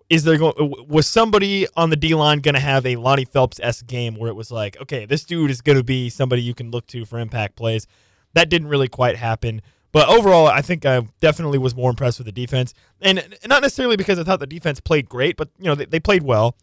is 0.09 0.23
there 0.23 0.37
going 0.37 0.53
was 0.87 1.05
somebody 1.07 1.67
on 1.75 1.89
the 1.89 1.95
D 1.95 2.15
line 2.15 2.39
going 2.39 2.55
to 2.55 2.61
have 2.61 2.85
a 2.85 2.95
Lonnie 2.95 3.25
Phelps 3.25 3.59
s 3.61 3.81
game 3.81 4.15
where 4.15 4.29
it 4.29 4.33
was 4.35 4.51
like, 4.51 4.79
okay, 4.81 5.05
this 5.05 5.23
dude 5.23 5.51
is 5.51 5.61
going 5.61 5.77
to 5.77 5.83
be 5.83 6.09
somebody 6.09 6.41
you 6.41 6.53
can 6.55 6.71
look 6.71 6.87
to 6.87 7.05
for 7.05 7.19
impact 7.19 7.55
plays. 7.55 7.85
That 8.33 8.49
didn't 8.49 8.67
really 8.67 8.87
quite 8.87 9.15
happen. 9.17 9.61
But 9.91 10.09
overall, 10.09 10.47
I 10.47 10.63
think 10.63 10.87
I 10.87 11.01
definitely 11.21 11.59
was 11.59 11.75
more 11.75 11.91
impressed 11.91 12.17
with 12.17 12.25
the 12.25 12.31
defense, 12.31 12.73
and 12.99 13.37
not 13.45 13.61
necessarily 13.61 13.95
because 13.95 14.17
I 14.17 14.23
thought 14.23 14.39
the 14.39 14.47
defense 14.47 14.79
played 14.79 15.07
great, 15.07 15.37
but 15.37 15.49
you 15.59 15.65
know 15.65 15.75
they, 15.75 15.85
they 15.85 15.99
played 15.99 16.23
well. 16.23 16.55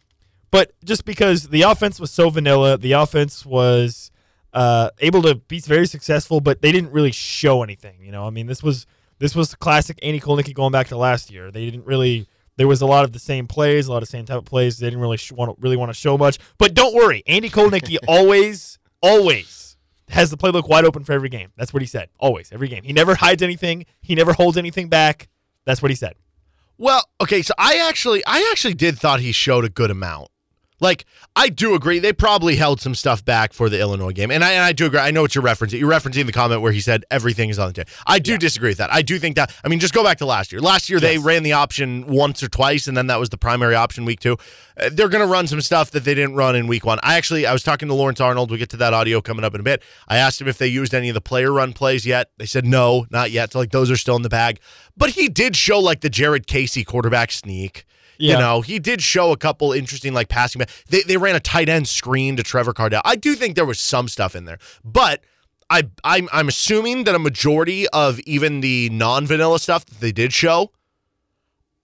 But 0.51 0.73
just 0.83 1.05
because 1.05 1.47
the 1.47 1.61
offense 1.61 1.97
was 1.97 2.11
so 2.11 2.29
vanilla, 2.29 2.77
the 2.77 2.91
offense 2.91 3.45
was 3.45 4.11
uh, 4.53 4.89
able 4.99 5.21
to 5.23 5.35
be 5.35 5.59
very 5.59 5.87
successful, 5.87 6.41
but 6.41 6.61
they 6.61 6.71
didn't 6.71 6.91
really 6.91 7.11
show 7.11 7.63
anything. 7.63 7.97
You 8.01 8.11
know, 8.11 8.25
I 8.25 8.29
mean, 8.29 8.47
this 8.47 8.61
was 8.61 8.85
this 9.19 9.35
was 9.35 9.55
classic 9.55 9.99
Andy 10.01 10.19
Kotelnicki 10.19 10.53
going 10.53 10.71
back 10.71 10.87
to 10.87 10.97
last 10.97 11.31
year. 11.31 11.51
They 11.51 11.65
didn't 11.65 11.85
really. 11.85 12.27
There 12.57 12.67
was 12.67 12.81
a 12.81 12.85
lot 12.85 13.05
of 13.05 13.13
the 13.13 13.19
same 13.19 13.47
plays, 13.47 13.87
a 13.87 13.93
lot 13.93 14.03
of 14.03 14.09
same 14.09 14.25
type 14.25 14.37
of 14.37 14.45
plays. 14.45 14.77
They 14.77 14.87
didn't 14.87 14.99
really 14.99 15.17
sh- 15.17 15.31
want 15.31 15.55
to 15.55 15.61
really 15.61 15.77
want 15.77 15.89
to 15.89 15.93
show 15.93 16.17
much. 16.17 16.37
But 16.57 16.73
don't 16.73 16.93
worry, 16.93 17.23
Andy 17.27 17.49
Kotelnicki 17.49 17.97
always, 18.07 18.77
always 19.01 19.77
has 20.09 20.29
the 20.29 20.37
playbook 20.37 20.67
wide 20.67 20.85
open 20.85 21.03
for 21.03 21.13
every 21.13 21.29
game. 21.29 21.51
That's 21.55 21.73
what 21.73 21.81
he 21.81 21.87
said. 21.87 22.09
Always, 22.19 22.51
every 22.51 22.67
game. 22.67 22.83
He 22.83 22.93
never 22.93 23.15
hides 23.15 23.41
anything. 23.41 23.85
He 24.01 24.15
never 24.15 24.33
holds 24.33 24.57
anything 24.57 24.89
back. 24.89 25.29
That's 25.65 25.81
what 25.81 25.91
he 25.91 25.95
said. 25.95 26.15
Well, 26.77 27.07
okay, 27.21 27.43
so 27.43 27.53
I 27.59 27.77
actually 27.87 28.23
I 28.25 28.47
actually 28.51 28.73
did 28.73 28.97
thought 28.97 29.19
he 29.19 29.31
showed 29.31 29.65
a 29.65 29.69
good 29.69 29.91
amount. 29.91 30.30
Like, 30.81 31.05
I 31.35 31.47
do 31.47 31.75
agree. 31.75 31.99
They 31.99 32.11
probably 32.11 32.57
held 32.57 32.81
some 32.81 32.95
stuff 32.95 33.23
back 33.23 33.53
for 33.53 33.69
the 33.69 33.79
Illinois 33.79 34.11
game. 34.11 34.31
And 34.31 34.43
I, 34.43 34.51
and 34.53 34.63
I 34.63 34.73
do 34.73 34.87
agree. 34.87 34.99
I 34.99 35.11
know 35.11 35.21
what 35.21 35.35
you're 35.35 35.43
referencing. 35.43 35.79
You're 35.79 35.89
referencing 35.89 36.25
the 36.25 36.31
comment 36.33 36.61
where 36.61 36.71
he 36.71 36.81
said 36.81 37.05
everything 37.09 37.49
is 37.49 37.59
on 37.59 37.67
the 37.67 37.73
table. 37.73 37.89
I 38.05 38.19
do 38.19 38.37
disagree 38.37 38.71
with 38.71 38.79
that. 38.79 38.91
I 38.91 39.03
do 39.03 39.19
think 39.19 39.35
that, 39.37 39.55
I 39.63 39.69
mean, 39.69 39.79
just 39.79 39.93
go 39.93 40.03
back 40.03 40.17
to 40.17 40.25
last 40.25 40.51
year. 40.51 40.59
Last 40.59 40.89
year, 40.89 40.99
they 40.99 41.19
ran 41.19 41.43
the 41.43 41.53
option 41.53 42.07
once 42.07 42.41
or 42.43 42.49
twice, 42.49 42.87
and 42.87 42.97
then 42.97 43.07
that 43.07 43.19
was 43.19 43.29
the 43.29 43.37
primary 43.37 43.75
option 43.75 44.03
week 44.03 44.19
two. 44.19 44.37
Uh, 44.75 44.89
they're 44.91 45.07
going 45.07 45.25
to 45.25 45.31
run 45.31 45.45
some 45.45 45.61
stuff 45.61 45.91
that 45.91 46.03
they 46.03 46.15
didn't 46.15 46.33
run 46.33 46.55
in 46.55 46.65
week 46.65 46.83
one. 46.83 46.99
I 47.03 47.15
actually, 47.15 47.45
I 47.45 47.53
was 47.53 47.61
talking 47.61 47.87
to 47.87 47.93
Lawrence 47.93 48.19
Arnold. 48.19 48.49
We'll 48.49 48.59
get 48.59 48.71
to 48.71 48.77
that 48.77 48.93
audio 48.93 49.21
coming 49.21 49.45
up 49.45 49.53
in 49.53 49.59
a 49.59 49.63
bit. 49.63 49.83
I 50.07 50.17
asked 50.17 50.41
him 50.41 50.47
if 50.47 50.57
they 50.57 50.67
used 50.67 50.95
any 50.95 51.09
of 51.09 51.13
the 51.13 51.21
player 51.21 51.51
run 51.51 51.73
plays 51.73 52.07
yet. 52.07 52.31
They 52.37 52.47
said 52.47 52.65
no, 52.65 53.05
not 53.11 53.29
yet. 53.29 53.53
So, 53.53 53.59
like, 53.59 53.71
those 53.71 53.91
are 53.91 53.97
still 53.97 54.15
in 54.15 54.23
the 54.23 54.29
bag. 54.29 54.59
But 54.97 55.11
he 55.11 55.29
did 55.29 55.55
show, 55.55 55.79
like, 55.79 56.01
the 56.01 56.09
Jared 56.09 56.47
Casey 56.47 56.83
quarterback 56.83 57.31
sneak. 57.31 57.85
Yeah. 58.21 58.33
You 58.33 58.39
know, 58.39 58.61
he 58.61 58.77
did 58.77 59.01
show 59.01 59.31
a 59.31 59.37
couple 59.37 59.71
interesting 59.73 60.13
like 60.13 60.29
passing. 60.29 60.61
They 60.89 61.01
they 61.01 61.17
ran 61.17 61.35
a 61.35 61.39
tight 61.39 61.69
end 61.69 61.87
screen 61.87 62.35
to 62.37 62.43
Trevor 62.43 62.73
Cardell. 62.73 63.01
I 63.03 63.15
do 63.15 63.35
think 63.35 63.55
there 63.55 63.65
was 63.65 63.79
some 63.79 64.07
stuff 64.07 64.35
in 64.35 64.45
there, 64.45 64.59
but 64.83 65.23
I 65.69 65.83
I'm 66.03 66.29
I'm 66.31 66.47
assuming 66.47 67.05
that 67.05 67.15
a 67.15 67.19
majority 67.19 67.87
of 67.89 68.19
even 68.21 68.61
the 68.61 68.89
non 68.91 69.25
vanilla 69.25 69.59
stuff 69.59 69.85
that 69.87 69.99
they 69.99 70.11
did 70.11 70.33
show, 70.33 70.71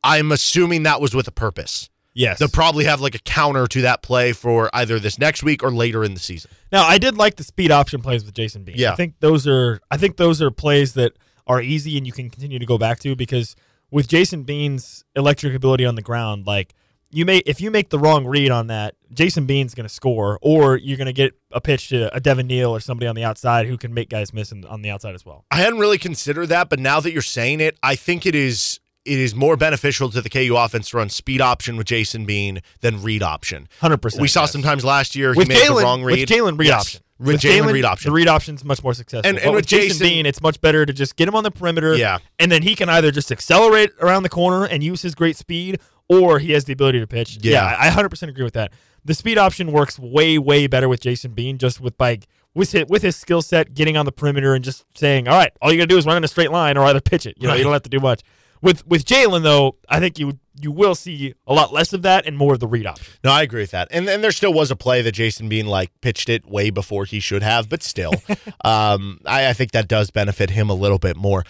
I'm 0.03 0.31
assuming 0.31 0.83
that 0.83 1.01
was 1.01 1.15
with 1.15 1.27
a 1.27 1.31
purpose. 1.31 1.89
Yes. 2.13 2.39
They'll 2.39 2.49
probably 2.49 2.85
have 2.85 2.99
like 2.99 3.13
a 3.13 3.19
counter 3.19 3.67
to 3.67 3.81
that 3.81 4.01
play 4.01 4.33
for 4.33 4.71
either 4.73 4.99
this 4.99 5.19
next 5.19 5.43
week 5.43 5.63
or 5.63 5.69
later 5.69 6.03
in 6.03 6.15
the 6.15 6.19
season. 6.19 6.49
Now, 6.71 6.83
I 6.83 6.97
did 6.97 7.15
like 7.15 7.35
the 7.35 7.43
speed 7.43 7.69
option 7.69 8.01
plays 8.01 8.25
with 8.25 8.33
Jason 8.33 8.63
Bean. 8.63 8.75
Yeah. 8.77 8.91
I 8.91 8.95
think 8.95 9.15
those 9.19 9.47
are 9.47 9.79
I 9.91 9.97
think 9.97 10.17
those 10.17 10.41
are 10.41 10.49
plays 10.49 10.93
that 10.93 11.13
are 11.45 11.61
easy 11.61 11.95
and 11.97 12.05
you 12.07 12.13
can 12.13 12.29
continue 12.29 12.57
to 12.59 12.65
go 12.65 12.77
back 12.77 12.99
to 13.01 13.15
because 13.15 13.55
with 13.91 14.07
Jason 14.07 14.43
Bean's 14.43 15.03
electric 15.15 15.53
ability 15.55 15.85
on 15.85 15.95
the 15.95 16.01
ground, 16.01 16.45
like 16.45 16.73
you 17.09 17.25
may 17.25 17.37
if 17.39 17.61
you 17.61 17.71
make 17.71 17.89
the 17.89 17.99
wrong 17.99 18.25
read 18.25 18.51
on 18.51 18.67
that, 18.67 18.95
Jason 19.13 19.45
Bean's 19.45 19.73
going 19.73 19.87
to 19.87 19.93
score, 19.93 20.37
or 20.41 20.75
you're 20.77 20.97
going 20.97 21.05
to 21.07 21.13
get 21.13 21.33
a 21.51 21.61
pitch 21.61 21.89
to 21.89 22.13
a 22.15 22.19
Devin 22.19 22.47
Neal 22.47 22.69
or 22.71 22.79
somebody 22.79 23.07
on 23.07 23.15
the 23.15 23.23
outside 23.23 23.65
who 23.65 23.77
can 23.77 23.93
make 23.93 24.09
guys 24.09 24.33
miss 24.33 24.51
on 24.51 24.81
the 24.81 24.89
outside 24.89 25.15
as 25.15 25.25
well. 25.25 25.45
I 25.51 25.57
hadn't 25.57 25.79
really 25.79 25.97
considered 25.97 26.47
that, 26.47 26.69
but 26.69 26.79
now 26.79 26.99
that 26.99 27.11
you're 27.11 27.21
saying 27.21 27.61
it, 27.61 27.77
I 27.81 27.95
think 27.95 28.25
it 28.25 28.35
is 28.35 28.79
it 29.05 29.19
is 29.19 29.33
more 29.33 29.55
beneficial 29.55 30.09
to 30.09 30.21
the 30.21 30.29
KU 30.29 30.55
offense 30.57 30.89
to 30.89 30.97
run 30.97 31.07
speed 31.07 31.39
option 31.39 31.77
with 31.77 31.87
Jason 31.87 32.25
Bean 32.25 32.61
than 32.81 33.01
read 33.01 33.23
option. 33.23 33.69
Hundred 33.79 34.01
percent. 34.01 34.21
We 34.21 34.27
saw 34.27 34.45
sometimes 34.45 34.83
last 34.83 35.15
year 35.15 35.33
he 35.33 35.37
with 35.39 35.47
made 35.47 35.59
Jalen 35.59 35.77
the 35.77 35.83
wrong 35.83 36.03
read. 36.03 36.19
With 36.19 36.29
Jalen 36.29 36.59
read 36.59 36.67
Yes. 36.67 36.81
option. 36.81 37.01
With 37.19 37.41
Jalen 37.41 37.71
read 37.73 37.85
option. 37.85 38.09
The 38.11 38.15
read 38.15 38.27
option's 38.27 38.63
much 38.63 38.83
more 38.83 38.93
successful. 38.93 39.27
And- 39.27 39.37
and 39.39 39.47
with 39.51 39.57
with 39.63 39.65
Jason, 39.67 39.87
Jason- 39.99 40.07
Bean, 40.07 40.25
it's 40.25 40.41
much 40.41 40.61
better 40.61 40.85
to 40.85 40.93
just 40.93 41.15
get 41.15 41.27
him 41.27 41.35
on 41.35 41.43
the 41.43 41.51
perimeter. 41.51 41.95
Yeah. 41.95 42.19
And 42.39 42.51
then 42.51 42.61
he 42.63 42.75
can 42.75 42.89
either 42.89 43.09
just 43.11 43.31
accelerate 43.31 43.91
around 44.01 44.23
the 44.23 44.29
corner 44.29 44.65
and 44.65 44.83
use 44.83 45.01
his 45.01 45.15
great 45.15 45.35
speed, 45.37 45.79
or 46.09 46.39
he 46.39 46.51
has 46.51 46.65
the 46.65 46.73
ability 46.73 46.99
to 46.99 47.07
pitch. 47.07 47.39
Yeah. 47.41 47.75
I 47.79 47.89
100% 47.89 48.29
agree 48.29 48.43
with 48.43 48.53
that. 48.53 48.71
The 49.03 49.13
speed 49.13 49.37
option 49.37 49.71
works 49.71 49.97
way, 49.97 50.37
way 50.37 50.67
better 50.67 50.87
with 50.89 50.99
Jason 51.01 51.31
Bean, 51.31 51.57
just 51.57 51.79
with 51.81 51.97
by 51.97 52.19
with 52.53 52.71
his, 52.71 52.85
with 52.89 53.03
his 53.03 53.15
skill 53.15 53.41
set, 53.41 53.73
getting 53.75 53.95
on 53.97 54.05
the 54.05 54.11
perimeter 54.11 54.53
and 54.55 54.63
just 54.65 54.83
saying, 54.95 55.27
"All 55.27 55.37
right, 55.37 55.51
all 55.61 55.71
you 55.71 55.77
got 55.77 55.83
to 55.83 55.87
do 55.87 55.97
is 55.97 56.05
run 56.07 56.17
in 56.17 56.23
a 56.23 56.27
straight 56.27 56.51
line, 56.51 56.75
or 56.75 56.83
either 56.85 56.99
pitch 56.99 57.25
it." 57.27 57.35
You 57.37 57.43
know, 57.47 57.53
Right. 57.53 57.57
you 57.59 57.63
don't 57.63 57.73
have 57.73 57.83
to 57.83 57.89
do 57.89 57.99
much. 57.99 58.21
With 58.61 58.85
with 58.87 59.05
Jalen 59.05 59.43
though, 59.43 59.75
I 59.87 59.99
think 59.99 60.17
you 60.19 60.39
you 60.59 60.71
will 60.71 60.95
see 60.95 61.33
a 61.45 61.53
lot 61.53 61.73
less 61.73 61.93
of 61.93 62.01
that 62.03 62.25
and 62.25 62.37
more 62.37 62.53
of 62.53 62.59
the 62.59 62.67
read 62.67 62.85
option. 62.85 63.13
No, 63.23 63.31
I 63.31 63.41
agree 63.43 63.61
with 63.61 63.71
that. 63.71 63.87
And 63.91 64.07
and 64.09 64.23
there 64.23 64.31
still 64.31 64.53
was 64.53 64.71
a 64.71 64.75
play 64.75 65.01
that 65.01 65.11
Jason 65.11 65.49
Bean 65.49 65.67
like 65.67 65.91
pitched 66.01 66.29
it 66.29 66.45
way 66.45 66.69
before 66.69 67.05
he 67.05 67.19
should 67.19 67.43
have, 67.43 67.69
but 67.69 67.83
still, 67.83 68.13
um, 68.65 69.19
I, 69.25 69.49
I 69.49 69.53
think 69.53 69.71
that 69.71 69.87
does 69.87 70.11
benefit 70.11 70.51
him 70.51 70.69
a 70.69 70.75
little 70.75 70.99
bit 70.99 71.17
more. 71.17 71.43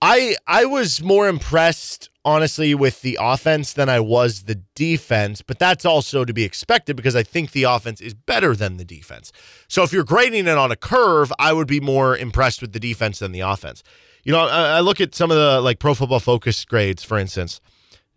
I 0.00 0.36
I 0.46 0.64
was 0.64 1.02
more 1.02 1.28
impressed 1.28 2.10
honestly 2.24 2.74
with 2.74 3.02
the 3.02 3.18
offense 3.20 3.72
than 3.72 3.88
I 3.88 4.00
was 4.00 4.44
the 4.44 4.56
defense, 4.74 5.42
but 5.42 5.58
that's 5.58 5.84
also 5.84 6.24
to 6.24 6.32
be 6.32 6.42
expected 6.42 6.96
because 6.96 7.14
I 7.14 7.22
think 7.22 7.52
the 7.52 7.64
offense 7.64 8.00
is 8.00 8.14
better 8.14 8.56
than 8.56 8.76
the 8.76 8.84
defense. 8.84 9.30
So 9.68 9.82
if 9.82 9.92
you're 9.92 10.04
grading 10.04 10.46
it 10.46 10.56
on 10.56 10.72
a 10.72 10.76
curve, 10.76 11.32
I 11.38 11.52
would 11.52 11.68
be 11.68 11.80
more 11.80 12.16
impressed 12.16 12.62
with 12.62 12.72
the 12.72 12.80
defense 12.80 13.18
than 13.18 13.32
the 13.32 13.40
offense. 13.40 13.82
You 14.24 14.32
know, 14.32 14.40
I, 14.40 14.76
I 14.76 14.80
look 14.80 15.00
at 15.00 15.14
some 15.14 15.30
of 15.30 15.36
the 15.36 15.60
like 15.60 15.78
Pro 15.78 15.94
Football 15.94 16.20
Focus 16.20 16.64
grades, 16.64 17.04
for 17.04 17.18
instance. 17.18 17.60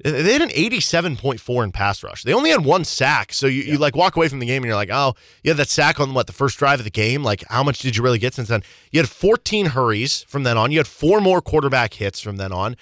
They 0.03 0.33
had 0.33 0.43
an 0.43 0.49
87.4 0.49 1.63
in 1.63 1.71
pass 1.71 2.03
rush. 2.03 2.23
They 2.23 2.33
only 2.33 2.51
had 2.51 2.63
one 2.63 2.85
sack. 2.85 3.33
So 3.33 3.47
you, 3.47 3.63
you 3.63 3.77
like 3.77 3.95
walk 3.95 4.15
away 4.15 4.27
from 4.27 4.39
the 4.39 4.45
game 4.45 4.61
and 4.61 4.67
you're 4.67 4.75
like, 4.75 4.91
oh, 4.91 5.15
you 5.43 5.49
had 5.49 5.57
that 5.57 5.69
sack 5.69 5.99
on 5.99 6.13
what, 6.13 6.27
the 6.27 6.33
first 6.33 6.59
drive 6.59 6.79
of 6.79 6.83
the 6.83 6.91
game? 6.91 7.23
Like, 7.23 7.43
how 7.49 7.63
much 7.63 7.79
did 7.79 7.95
you 7.95 8.03
really 8.03 8.19
get 8.19 8.35
since 8.35 8.47
then? 8.47 8.61
You 8.91 8.99
had 8.99 9.09
14 9.09 9.67
hurries 9.67 10.23
from 10.27 10.43
then 10.43 10.55
on. 10.55 10.71
You 10.71 10.77
had 10.77 10.87
four 10.87 11.19
more 11.19 11.41
quarterback 11.41 11.95
hits 11.95 12.19
from 12.19 12.37
then 12.37 12.51
on. 12.51 12.75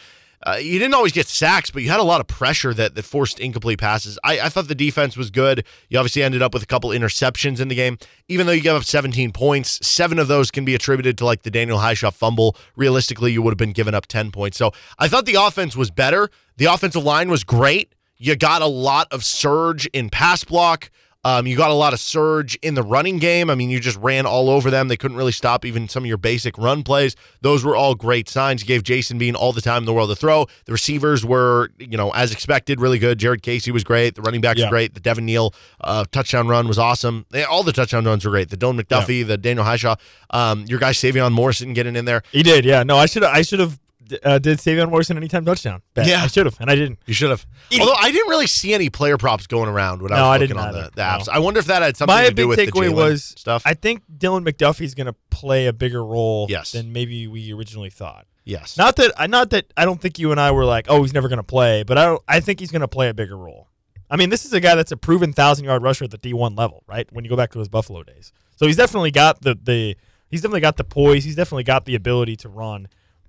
Uh, 0.44 0.58
you 0.62 0.80
didn't 0.80 0.94
always 0.94 1.12
get 1.12 1.28
sacks, 1.28 1.70
but 1.70 1.82
you 1.84 1.90
had 1.90 2.00
a 2.00 2.04
lot 2.04 2.22
of 2.22 2.28
pressure 2.28 2.74
that, 2.74 2.96
that 2.96 3.04
forced 3.04 3.40
incomplete 3.40 3.80
passes. 3.80 4.18
I, 4.24 4.40
I 4.40 4.50
thought 4.50 4.68
the 4.68 4.76
defense 4.76 5.18
was 5.18 5.32
good. 5.32 5.66
You 5.90 5.98
obviously 5.98 6.24
ended 6.24 6.42
up 6.42 6.54
with 6.54 6.64
a 6.64 6.68
couple 6.68 6.90
interceptions 6.92 7.60
in 7.60 7.68
the 7.68 7.76
game. 7.76 7.98
Even 8.28 8.46
though 8.46 8.54
you 8.54 8.62
gave 8.62 8.76
up 8.76 8.84
17 8.84 9.32
points, 9.32 9.86
seven 9.86 10.20
of 10.20 10.28
those 10.28 10.52
can 10.52 10.66
be 10.66 10.76
attributed 10.76 11.18
to 11.20 11.26
like 11.26 11.44
the 11.44 11.52
Daniel 11.52 11.80
Hishaw 11.80 12.12
fumble. 12.14 12.56
Realistically, 12.76 13.32
you 13.32 13.42
would 13.42 13.52
have 13.52 13.58
been 13.58 13.74
given 13.74 13.94
up 13.94 14.08
10 14.08 14.32
points. 14.32 14.58
So 14.58 14.72
I 15.00 15.08
thought 15.08 15.26
the 15.26 15.36
offense 15.36 15.76
was 15.76 15.92
better. 15.92 16.30
The 16.58 16.66
offensive 16.66 17.04
line 17.04 17.30
was 17.30 17.44
great. 17.44 17.94
You 18.18 18.36
got 18.36 18.62
a 18.62 18.68
lot 18.68 19.08
of 19.12 19.24
surge 19.26 19.88
in 19.88 20.10
pass 20.10 20.44
block. 20.44 20.90
Um, 21.26 21.48
you 21.48 21.58
got 21.58 21.72
a 21.72 21.74
lot 21.74 21.92
of 21.92 22.00
surge 22.00 22.54
in 22.62 22.76
the 22.76 22.84
running 22.84 23.18
game. 23.18 23.50
I 23.50 23.56
mean, 23.56 23.72
you 23.72 23.80
just 23.80 23.98
ran 23.98 24.28
all 24.28 24.48
over 24.48 24.70
them. 24.70 24.88
They 24.90 24.96
couldn't 24.96 25.18
really 25.18 25.32
stop 25.32 25.66
even 25.66 25.90
some 25.90 26.04
of 26.04 26.08
your 26.08 26.18
basic 26.18 26.56
run 26.58 26.84
plays. 26.84 27.16
Those 27.42 27.66
were 27.66 27.76
all 27.76 27.96
great 27.96 28.30
signs. 28.30 28.62
You 28.62 28.68
gave 28.68 28.84
Jason 28.84 29.18
Bean 29.18 29.34
all 29.36 29.52
the 29.52 29.60
time 29.60 29.80
in 29.80 29.86
the 29.86 29.94
world 29.94 30.12
to 30.12 30.16
throw. 30.16 30.46
The 30.66 30.72
receivers 30.72 31.26
were, 31.26 31.72
you 31.80 31.98
know, 31.98 32.12
as 32.12 32.32
expected, 32.32 32.80
really 32.80 33.00
good. 33.00 33.18
Jared 33.18 33.42
Casey 33.42 33.72
was 33.72 33.84
great. 33.84 34.14
The 34.14 34.22
running 34.22 34.40
backs 34.42 34.60
Yeah. 34.60 34.68
were 34.68 34.70
great. 34.70 34.94
The 34.94 35.00
Devin 35.00 35.26
Neal 35.26 35.52
uh, 35.82 36.06
touchdown 36.12 36.48
run 36.48 36.68
was 36.68 36.78
awesome. 36.78 37.26
They- 37.32 37.44
all 37.44 37.64
the 37.64 37.74
touchdown 37.74 38.06
runs 38.06 38.24
were 38.24 38.30
great. 38.32 38.50
The 38.52 38.58
Don 38.58 38.78
McDuffie, 38.80 39.26
the 39.26 39.38
Daniel 39.38 39.66
Hishaw, 39.66 39.98
um, 40.30 40.66
your 40.68 40.78
guy 40.78 40.92
Sevion 40.92 41.32
Morrison 41.32 41.74
getting 41.74 41.96
in 41.96 42.06
there. 42.06 42.22
He 42.32 42.44
did, 42.44 42.66
yeah. 42.66 42.84
No, 42.84 42.98
I 42.98 43.08
should 43.08 43.24
I 43.24 43.42
should 43.42 43.60
have 43.60 43.80
uh, 44.24 44.40
did 44.40 44.60
Sevion 44.60 44.90
Morrison 44.90 45.18
anytime 45.18 45.46
touchdown. 45.46 45.82
Bet. 45.94 46.08
Yeah. 46.08 46.24
I 46.24 46.28
should 46.28 46.46
have, 46.46 46.58
and 46.60 46.70
I 46.70 46.76
didn't. 46.76 47.00
You 47.06 47.14
should 47.14 47.30
have. 47.30 47.46
Although 47.80 47.94
I 47.94 48.12
didn't 48.12 48.30
really 48.30 48.48
see 48.48 48.74
any 48.74 48.90
player 48.90 49.18
props 49.18 49.48
going 49.48 49.70
around 49.70 50.02
when 50.02 50.12
I 50.12 50.22
was 50.22 50.40
looking 50.42 50.56
didn't 50.58 50.68
on 50.68 50.74
the, 50.74 50.92
the 50.96 51.02
apps. 51.02 51.28
No. 51.28 51.34
I 51.34 51.40
wonder 51.40 51.60
if 51.60 51.66
that 51.68 51.82
had 51.82 51.98
something 51.98 52.16
My 52.16 52.28
to 52.30 52.34
do 52.34 52.48
with 52.48 52.58
the 52.58 52.68
Jalen 52.68 52.94
was 52.96 53.24
stuff. 53.38 53.64
I 53.66 53.74
think 53.74 54.04
Dylan 54.18 54.48
McDuffie's 54.48 54.94
going 54.96 55.08
to 55.08 55.16
play 55.30 55.68
a 55.68 55.74
bigger 55.74 56.04
role 56.06 56.48
Yes. 56.50 56.72
than 56.72 56.94
maybe 56.94 57.28
we 57.28 57.52
originally 57.54 57.90
thought. 57.90 58.26
yes. 58.44 58.78
Not 58.78 58.96
that 58.98 59.12
I 59.18 59.28
not 59.28 59.50
that 59.52 59.72
I 59.76 59.86
don't 59.86 60.00
think 60.02 60.20
you 60.20 60.32
and 60.32 60.40
I 60.40 60.52
were 60.52 60.66
like, 60.66 60.86
oh, 60.90 61.02
he's 61.04 61.14
never 61.14 61.28
going 61.28 61.38
to 61.38 61.44
play, 61.44 61.84
but 61.84 61.98
I 61.98 62.06
don't. 62.06 62.22
I 62.28 62.40
think 62.40 62.60
he's 62.60 62.72
going 62.72 62.82
to 62.82 62.88
play 62.88 63.10
a 63.10 63.14
bigger 63.14 63.38
role. 63.38 63.70
I 64.10 64.18
mean, 64.18 64.30
this 64.30 64.46
is 64.46 64.54
a 64.54 64.60
guy 64.60 64.76
that's 64.76 64.92
a 64.92 64.98
proven 64.98 65.34
thousand 65.34 65.66
yard 65.66 65.82
rusher 65.82 66.04
at 66.06 66.12
the 66.12 66.20
D 66.20 66.32
one 66.34 66.56
level, 66.56 66.84
right? 66.88 67.08
When 67.12 67.26
you 67.26 67.30
go 67.30 67.36
back 67.36 67.52
to 67.54 67.60
his 67.60 67.68
Buffalo 67.70 68.04
days, 68.04 68.32
so 68.56 68.68
he's 68.68 68.78
definitely 68.78 69.10
got 69.10 69.42
the 69.42 69.58
the 69.62 69.98
he's 70.30 70.42
definitely 70.42 70.62
got 70.62 70.78
the 70.78 70.84
poise. 70.84 71.24
He's 71.24 71.36
definitely 71.36 71.64
got 71.64 71.86
the 71.86 71.96
ability 71.96 72.36
to 72.38 72.50
run, 72.50 72.88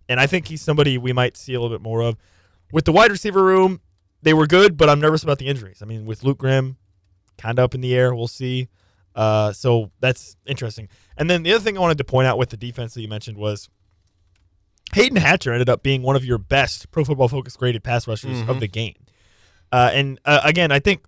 and 0.09 0.21
I 0.21 0.27
think 0.27 0.49
he's 0.49 0.63
somebody 0.63 0.99
we 0.99 1.13
might 1.13 1.37
see 1.37 1.55
a 1.55 1.61
little 1.61 1.75
bit 1.77 1.83
more 1.83 2.01
of. 2.03 2.17
With 2.73 2.85
the 2.85 2.93
wide 2.93 3.11
receiver 3.11 3.43
room, 3.45 3.81
they 4.23 4.35
were 4.35 4.47
good, 4.47 4.77
but 4.77 4.89
I'm 4.89 5.01
nervous 5.01 5.23
about 5.23 5.39
the 5.39 5.47
injuries. 5.47 5.81
I 5.83 5.85
mean, 5.85 6.07
with 6.07 6.25
Luke 6.25 6.39
Grimm, 6.39 6.77
kind 7.39 7.59
of 7.59 7.65
up 7.65 7.75
in 7.75 7.81
the 7.81 7.95
air. 7.95 8.15
We'll 8.15 8.29
see. 8.29 8.69
Uh, 9.15 9.53
so 9.53 9.91
that's 10.01 10.37
interesting. 10.47 10.89
And 11.17 11.31
then 11.31 11.43
the 11.43 11.53
other 11.53 11.63
thing 11.65 11.77
I 11.77 11.81
wanted 11.81 11.99
to 11.99 12.05
point 12.05 12.27
out 12.27 12.37
with 12.39 12.51
the 12.51 12.57
defense 12.57 12.95
that 12.95 13.03
you 13.03 13.09
mentioned 13.09 13.37
was 13.39 13.69
Hayden 14.95 15.17
Hatcher 15.17 15.53
ended 15.53 15.69
up 15.69 15.83
being 15.83 16.03
one 16.03 16.17
of 16.17 16.25
your 16.25 16.39
best 16.39 16.91
Pro 16.91 17.05
Football 17.05 17.29
Focus 17.29 17.57
graded 17.57 17.83
pass 17.83 18.07
rushers 18.07 18.41
of 18.43 18.47
Mhm. 18.57 18.61
the 18.61 18.69
game. 18.69 18.95
Uh, 19.73 19.91
and 19.93 20.21
uh, 20.25 20.41
again, 20.45 20.71
I 20.71 20.79
think 20.79 21.05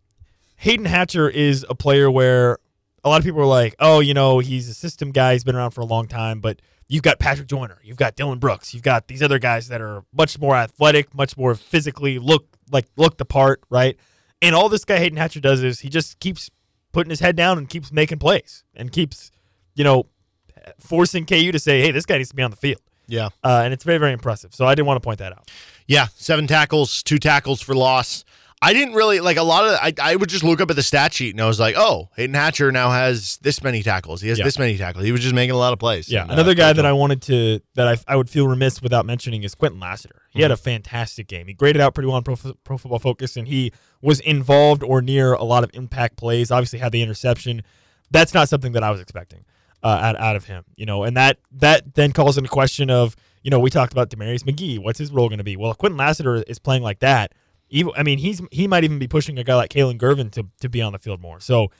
Hayden 0.56 0.86
Hatcher 0.86 1.28
is 1.28 1.64
a 1.68 1.74
player 1.74 2.10
where 2.10 2.58
a 3.04 3.08
lot 3.08 3.18
of 3.18 3.24
people 3.24 3.40
are 3.40 3.46
like, 3.46 3.74
oh, 3.78 4.00
you 4.00 4.14
know, 4.14 4.40
he's 4.40 4.68
a 4.68 4.74
system 4.74 5.12
guy. 5.12 5.34
He's 5.34 5.44
been 5.44 5.54
around 5.54 5.70
for 5.70 5.80
a 5.80 5.86
long 5.86 6.08
time, 6.08 6.40
but 6.40 6.60
you've 6.88 7.02
got 7.02 7.18
Patrick 7.18 7.48
Joyner, 7.48 7.78
you've 7.82 7.96
got 7.96 8.16
Dylan 8.16 8.40
Brooks, 8.40 8.74
you've 8.74 8.82
got 8.82 9.08
these 9.08 9.22
other 9.22 9.38
guys 9.38 9.68
that 9.68 9.80
are 9.80 10.04
much 10.12 10.38
more 10.38 10.56
athletic, 10.56 11.14
much 11.14 11.36
more 11.36 11.54
physically 11.54 12.18
look 12.18 12.46
like 12.70 12.86
look 12.96 13.18
the 13.18 13.24
part, 13.24 13.62
right? 13.70 13.96
And 14.40 14.54
all 14.54 14.68
this 14.68 14.84
guy 14.84 14.98
Hayden 14.98 15.18
Hatcher 15.18 15.40
does 15.40 15.62
is 15.62 15.80
he 15.80 15.88
just 15.88 16.18
keeps 16.20 16.50
putting 16.92 17.10
his 17.10 17.20
head 17.20 17.36
down 17.36 17.58
and 17.58 17.68
keeps 17.68 17.92
making 17.92 18.18
plays 18.18 18.64
and 18.74 18.90
keeps, 18.92 19.30
you 19.74 19.84
know, 19.84 20.06
forcing 20.78 21.26
KU 21.26 21.52
to 21.52 21.58
say, 21.58 21.80
hey, 21.80 21.90
this 21.90 22.06
guy 22.06 22.18
needs 22.18 22.30
to 22.30 22.36
be 22.36 22.42
on 22.42 22.50
the 22.50 22.56
field. 22.56 22.80
Yeah. 23.06 23.28
Uh, 23.42 23.62
and 23.64 23.72
it's 23.72 23.84
very, 23.84 23.98
very 23.98 24.12
impressive. 24.12 24.54
So 24.54 24.66
I 24.66 24.74
didn't 24.74 24.86
want 24.86 25.02
to 25.02 25.04
point 25.04 25.18
that 25.18 25.32
out. 25.32 25.50
Yeah, 25.86 26.08
seven 26.14 26.46
tackles, 26.46 27.02
two 27.02 27.18
tackles 27.18 27.60
for 27.60 27.74
loss. 27.74 28.24
I 28.60 28.72
didn't 28.72 28.94
really 28.94 29.20
like 29.20 29.36
a 29.36 29.42
lot 29.42 29.64
of. 29.64 29.78
I, 29.80 29.92
I 30.02 30.16
would 30.16 30.28
just 30.28 30.42
look 30.42 30.60
up 30.60 30.68
at 30.68 30.74
the 30.76 30.82
stat 30.82 31.12
sheet 31.14 31.32
and 31.34 31.40
I 31.40 31.46
was 31.46 31.60
like, 31.60 31.76
oh, 31.78 32.08
Hayden 32.16 32.34
Hatcher 32.34 32.72
now 32.72 32.90
has 32.90 33.38
this 33.40 33.62
many 33.62 33.84
tackles. 33.84 34.20
He 34.20 34.28
has 34.30 34.38
Yeah. 34.38 34.44
this 34.44 34.58
many 34.58 34.76
tackles. 34.76 35.04
He 35.04 35.12
was 35.12 35.20
just 35.20 35.34
making 35.34 35.52
a 35.54 35.56
lot 35.58 35.72
of 35.72 35.78
plays. 35.78 36.10
Yeah, 36.10 36.22
And, 36.22 36.30
uh, 36.32 36.34
another 36.34 36.54
guy 36.54 36.72
that. 36.72 36.84
I 36.84 36.92
wanted 36.92 37.22
to 37.22 37.60
that 37.76 37.86
I, 37.86 37.96
I 38.12 38.16
would 38.16 38.28
feel 38.28 38.48
remiss 38.48 38.82
without 38.82 39.06
mentioning 39.06 39.44
is 39.44 39.54
Kwinton 39.54 39.80
Lassiter. 39.80 40.22
He 40.30 40.42
had 40.42 40.50
a 40.50 40.56
fantastic 40.56 41.28
game. 41.28 41.46
He 41.46 41.54
graded 41.54 41.80
out 41.80 41.94
pretty 41.94 42.06
well 42.08 42.16
on 42.16 42.22
Pro, 42.24 42.36
Pro 42.64 42.78
Football 42.78 42.98
Focus, 42.98 43.36
and 43.36 43.46
he 43.48 43.72
was 44.02 44.18
involved 44.20 44.82
or 44.82 45.02
near 45.02 45.32
a 45.34 45.44
lot 45.44 45.62
of 45.64 45.70
impact 45.74 46.16
plays. 46.16 46.50
Obviously, 46.50 46.78
had 46.80 46.92
the 46.92 47.02
interception. 47.02 47.62
That's 48.10 48.34
not 48.34 48.48
something 48.48 48.72
that 48.72 48.82
I 48.82 48.90
was 48.90 49.00
expecting 49.00 49.44
uh, 49.84 49.88
out 49.88 50.18
out 50.18 50.34
of 50.36 50.44
him. 50.46 50.64
You 50.76 50.86
know, 50.86 51.04
and 51.04 51.16
that 51.16 51.38
that 51.52 51.94
then 51.94 52.12
calls 52.12 52.36
into 52.38 52.50
question 52.50 52.90
of 52.90 53.14
you 53.42 53.50
know 53.50 53.58
we 53.60 53.70
talked 53.70 53.92
about 53.92 54.10
Demarius 54.10 54.42
McGee. 54.44 54.78
What's 54.80 54.98
his 54.98 55.12
role 55.12 55.28
going 55.28 55.38
to 55.38 55.44
be? 55.44 55.56
Well, 55.56 55.70
if 55.70 55.78
Kwinton 55.78 55.98
Lassiter 55.98 56.36
is 56.42 56.58
playing 56.58 56.82
like 56.82 56.98
that. 57.00 57.32
Even, 57.70 57.92
I 57.96 58.02
mean, 58.02 58.18
he's 58.18 58.40
he 58.50 58.66
might 58.66 58.84
even 58.84 58.98
be 58.98 59.08
pushing 59.08 59.38
a 59.38 59.44
guy 59.44 59.54
like 59.54 59.70
Kalen 59.70 59.98
Gervin 59.98 60.30
to 60.32 60.46
to 60.60 60.68
be 60.68 60.82
on 60.82 60.92
the 60.92 60.98
field 60.98 61.20
more. 61.20 61.40
So 61.40 61.70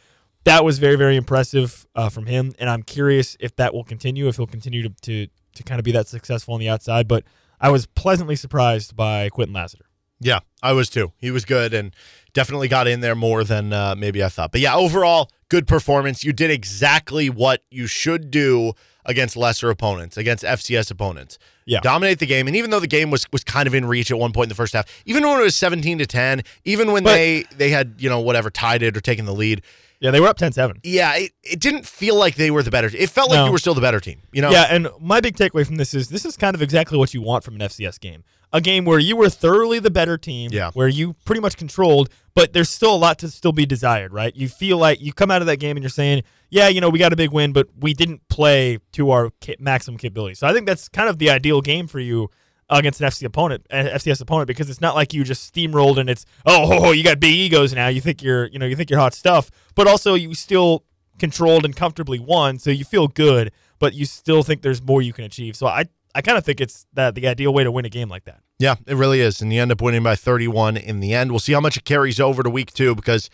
that 0.44 0.64
was 0.64 0.78
very 0.78 0.96
very 0.96 1.16
impressive 1.16 1.86
uh, 1.94 2.08
from 2.08 2.26
him, 2.26 2.52
and 2.58 2.68
I'm 2.68 2.82
curious 2.82 3.36
if 3.40 3.56
that 3.56 3.74
will 3.74 3.84
continue. 3.84 4.28
If 4.28 4.36
he'll 4.36 4.46
continue 4.46 4.82
to 4.82 4.90
to 5.02 5.26
to 5.54 5.62
kind 5.62 5.78
of 5.78 5.84
be 5.84 5.92
that 5.92 6.08
successful 6.08 6.54
on 6.54 6.60
the 6.60 6.68
outside. 6.68 7.08
But 7.08 7.24
I 7.60 7.70
was 7.70 7.86
pleasantly 7.86 8.36
surprised 8.36 8.96
by 8.96 9.28
Kwinton 9.30 9.54
Lassiter. 9.54 9.86
Yeah, 10.20 10.40
I 10.62 10.72
was 10.72 10.88
too. 10.90 11.12
He 11.18 11.30
was 11.30 11.44
good 11.44 11.72
and 11.72 11.94
definitely 12.32 12.68
got 12.68 12.88
in 12.88 13.00
there 13.00 13.14
more 13.14 13.44
than 13.44 13.72
uh, 13.72 13.94
maybe 13.96 14.22
I 14.22 14.28
thought. 14.28 14.50
But 14.50 14.60
yeah, 14.60 14.74
overall, 14.74 15.30
good 15.48 15.66
performance. 15.66 16.24
You 16.24 16.32
did 16.32 16.50
exactly 16.50 17.30
what 17.30 17.62
you 17.70 17.86
should 17.86 18.30
do 18.30 18.72
against 19.08 19.36
lesser 19.36 19.70
opponents, 19.70 20.16
against 20.16 20.44
FCS 20.44 20.90
opponents. 20.92 21.38
Yeah. 21.66 21.80
Dominate 21.80 22.20
the 22.20 22.26
game. 22.26 22.46
And 22.46 22.54
even 22.54 22.70
though 22.70 22.78
the 22.80 22.86
game 22.86 23.10
was 23.10 23.26
was 23.32 23.42
kind 23.42 23.66
of 23.66 23.74
in 23.74 23.84
reach 23.86 24.10
at 24.12 24.18
one 24.18 24.32
point 24.32 24.44
in 24.46 24.48
the 24.50 24.54
first 24.54 24.72
half, 24.74 24.86
even 25.06 25.26
when 25.26 25.40
it 25.40 25.42
was 25.42 25.56
17 25.56 25.98
to 25.98 26.06
10, 26.06 26.42
even 26.64 26.92
when 26.92 27.02
But- 27.02 27.14
they 27.14 27.44
they 27.56 27.70
had, 27.70 27.94
you 27.98 28.08
know, 28.08 28.20
whatever 28.20 28.50
tied 28.50 28.82
it 28.82 28.96
or 28.96 29.00
taken 29.00 29.24
the 29.24 29.34
lead, 29.34 29.62
Yeah, 30.00 30.12
they 30.12 30.20
were 30.20 30.28
up 30.28 30.38
10-7. 30.38 30.78
yeah, 30.84 31.16
it, 31.16 31.32
it 31.42 31.58
didn't 31.58 31.84
feel 31.84 32.14
like 32.14 32.36
they 32.36 32.50
were 32.52 32.62
the 32.62 32.70
better. 32.70 32.88
It 32.96 33.10
felt 33.10 33.30
like 33.30 33.38
No. 33.38 33.46
you 33.46 33.52
were 33.52 33.58
still 33.58 33.74
the 33.74 33.80
better 33.80 33.98
team. 33.98 34.20
You 34.32 34.42
know? 34.42 34.50
Yeah, 34.50 34.66
and 34.70 34.88
my 35.00 35.20
big 35.20 35.36
takeaway 35.36 35.66
from 35.66 35.76
this 35.76 35.92
is 35.94 36.08
this 36.08 36.24
is 36.24 36.36
kind 36.36 36.54
of 36.54 36.62
exactly 36.62 36.96
what 36.98 37.12
you 37.14 37.20
want 37.22 37.42
from 37.44 37.54
an 37.56 37.60
FCS 37.62 37.98
game. 37.98 38.22
A 38.52 38.60
game 38.62 38.84
where 38.86 38.98
you 38.98 39.14
were 39.16 39.28
thoroughly 39.28 39.78
the 39.78 39.90
better 39.90 40.16
team, 40.16 40.50
Yeah. 40.52 40.70
where 40.72 40.88
you 40.88 41.14
pretty 41.26 41.40
much 41.40 41.56
controlled, 41.58 42.08
but 42.34 42.54
there's 42.54 42.70
still 42.70 42.94
a 42.94 42.96
lot 42.96 43.18
to 43.18 43.28
still 43.28 43.52
be 43.52 43.66
desired, 43.66 44.12
right? 44.12 44.34
You 44.34 44.48
feel 44.48 44.78
like 44.78 45.02
you 45.02 45.12
come 45.12 45.30
out 45.30 45.42
of 45.42 45.46
that 45.48 45.58
game 45.58 45.76
and 45.76 45.82
you're 45.84 45.90
saying, 45.90 46.22
yeah, 46.48 46.68
you 46.68 46.80
know, 46.80 46.88
we 46.88 46.98
got 46.98 47.12
a 47.12 47.16
big 47.16 47.30
win, 47.30 47.52
but 47.52 47.66
we 47.78 47.92
didn't 47.92 48.26
play 48.28 48.78
to 48.92 49.10
our 49.10 49.30
maximum 49.58 49.98
capability. 49.98 50.34
So 50.34 50.46
I 50.46 50.54
think 50.54 50.66
that's 50.66 50.88
kind 50.88 51.10
of 51.10 51.18
the 51.18 51.28
ideal 51.28 51.60
game 51.60 51.86
for 51.88 52.00
you 52.00 52.30
against 52.70 53.00
an 53.02 53.06
FC 53.08 53.24
opponent, 53.24 53.66
an 53.70 53.86
FCS 53.86 54.20
opponent, 54.22 54.46
because 54.46 54.70
it's 54.70 54.80
not 54.80 54.94
like 54.94 55.12
you 55.12 55.24
just 55.24 55.52
steamrolled 55.54 55.98
and 55.98 56.08
it's 56.08 56.24
oh, 56.46 56.92
you 56.92 57.02
got 57.04 57.20
big 57.20 57.34
egos 57.34 57.74
now. 57.74 57.88
You 57.88 58.00
think 58.00 58.22
you're, 58.22 58.46
you 58.46 58.58
know, 58.58 58.66
you 58.66 58.76
think 58.76 58.88
you're 58.88 58.98
hot 59.00 59.12
stuff, 59.14 59.50
but 59.74 59.86
also 59.86 60.14
you 60.14 60.34
still 60.34 60.84
controlled 61.18 61.64
and 61.64 61.74
comfortably 61.76 62.18
won, 62.18 62.58
so 62.58 62.70
you 62.70 62.84
feel 62.84 63.08
good, 63.08 63.50
but 63.78 63.92
you 63.94 64.06
still 64.06 64.42
think 64.42 64.62
there's 64.62 64.80
more 64.82 65.02
you 65.02 65.12
can 65.12 65.24
achieve. 65.24 65.56
So 65.56 65.66
I, 65.66 65.86
I 66.18 66.20
kind 66.20 66.36
of 66.36 66.44
think 66.44 66.60
it's 66.60 66.84
that 66.94 67.14
the 67.14 67.28
ideal 67.28 67.54
way 67.54 67.62
to 67.62 67.70
win 67.70 67.84
a 67.84 67.88
game 67.88 68.08
like 68.08 68.24
that. 68.24 68.40
Yeah, 68.58 68.74
it 68.88 68.96
really 68.96 69.20
is. 69.20 69.40
And 69.40 69.52
you 69.52 69.62
end 69.62 69.70
up 69.70 69.80
winning 69.80 70.02
by 70.02 70.16
31 70.16 70.76
in 70.76 70.98
the 70.98 71.14
end. 71.14 71.30
We'll 71.30 71.38
see 71.38 71.52
how 71.52 71.60
much 71.60 71.76
it 71.76 71.84
carries 71.84 72.18
over 72.18 72.42
to 72.42 72.50
week 72.50 72.72
two 72.74 72.96
because 72.96 73.30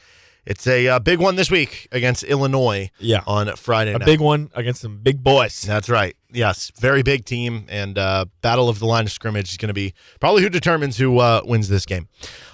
it's 0.46 0.66
a 0.66 0.88
uh, 0.88 0.98
big 0.98 1.18
one 1.18 1.36
this 1.36 1.50
week 1.50 1.88
against 1.92 2.22
Illinois 2.24 2.90
Yeah. 2.98 3.22
on 3.26 3.54
Friday 3.56 3.92
A 3.94 3.98
night. 3.98 4.06
big 4.06 4.20
one 4.20 4.50
against 4.54 4.80
some 4.82 4.98
big 4.98 5.22
boys. 5.22 5.62
That's 5.62 5.88
right. 5.88 6.16
Yes, 6.32 6.72
very 6.80 7.02
big 7.04 7.24
team, 7.24 7.64
and 7.68 7.96
uh, 7.96 8.24
battle 8.42 8.68
of 8.68 8.80
the 8.80 8.86
line 8.86 9.04
of 9.04 9.12
scrimmage 9.12 9.50
is 9.50 9.56
going 9.56 9.68
to 9.68 9.72
be 9.74 9.94
probably 10.20 10.42
who 10.42 10.48
determines 10.48 10.96
who 10.98 11.18
uh, 11.20 11.42
wins 11.44 11.68
this 11.68 11.86
game. 11.86 12.08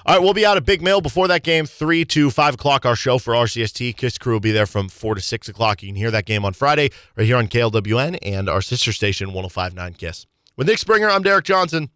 All 0.05 0.15
right, 0.15 0.23
we'll 0.23 0.35
be 0.35 0.45
out 0.45 0.57
at 0.59 0.67
Big 0.67 0.83
Mill 0.83 1.01
before 1.01 1.27
that 1.29 1.43
game, 1.43 1.65
three 1.65 2.05
to 2.07 2.31
five 2.31 2.55
o'clock. 2.55 2.85
Our 2.85 2.95
show 2.97 3.19
for 3.19 3.33
RCST 3.33 3.97
Kiss 3.97 4.19
Crew 4.19 4.35
will 4.35 4.41
be 4.41 4.51
there 4.53 4.67
from 4.67 4.89
four 4.91 5.15
to 5.15 5.21
six 5.23 5.49
o'clock. 5.49 5.83
You 5.83 5.89
can 5.89 5.97
hear 5.97 6.11
that 6.11 6.27
game 6.27 6.45
on 6.45 6.53
Friday 6.53 6.91
right 7.17 7.27
here 7.27 7.37
on 7.39 7.49
KLWN 7.49 8.19
and 8.23 8.49
our 8.51 8.61
sister 8.61 8.93
station 8.93 9.31
105.9 9.31 9.97
Kiss. 9.97 10.27
With 10.57 10.67
Nick 10.69 10.79
Springer, 10.79 11.09
I'm 11.09 11.23
Derek 11.23 11.47
Johnson. 11.47 11.89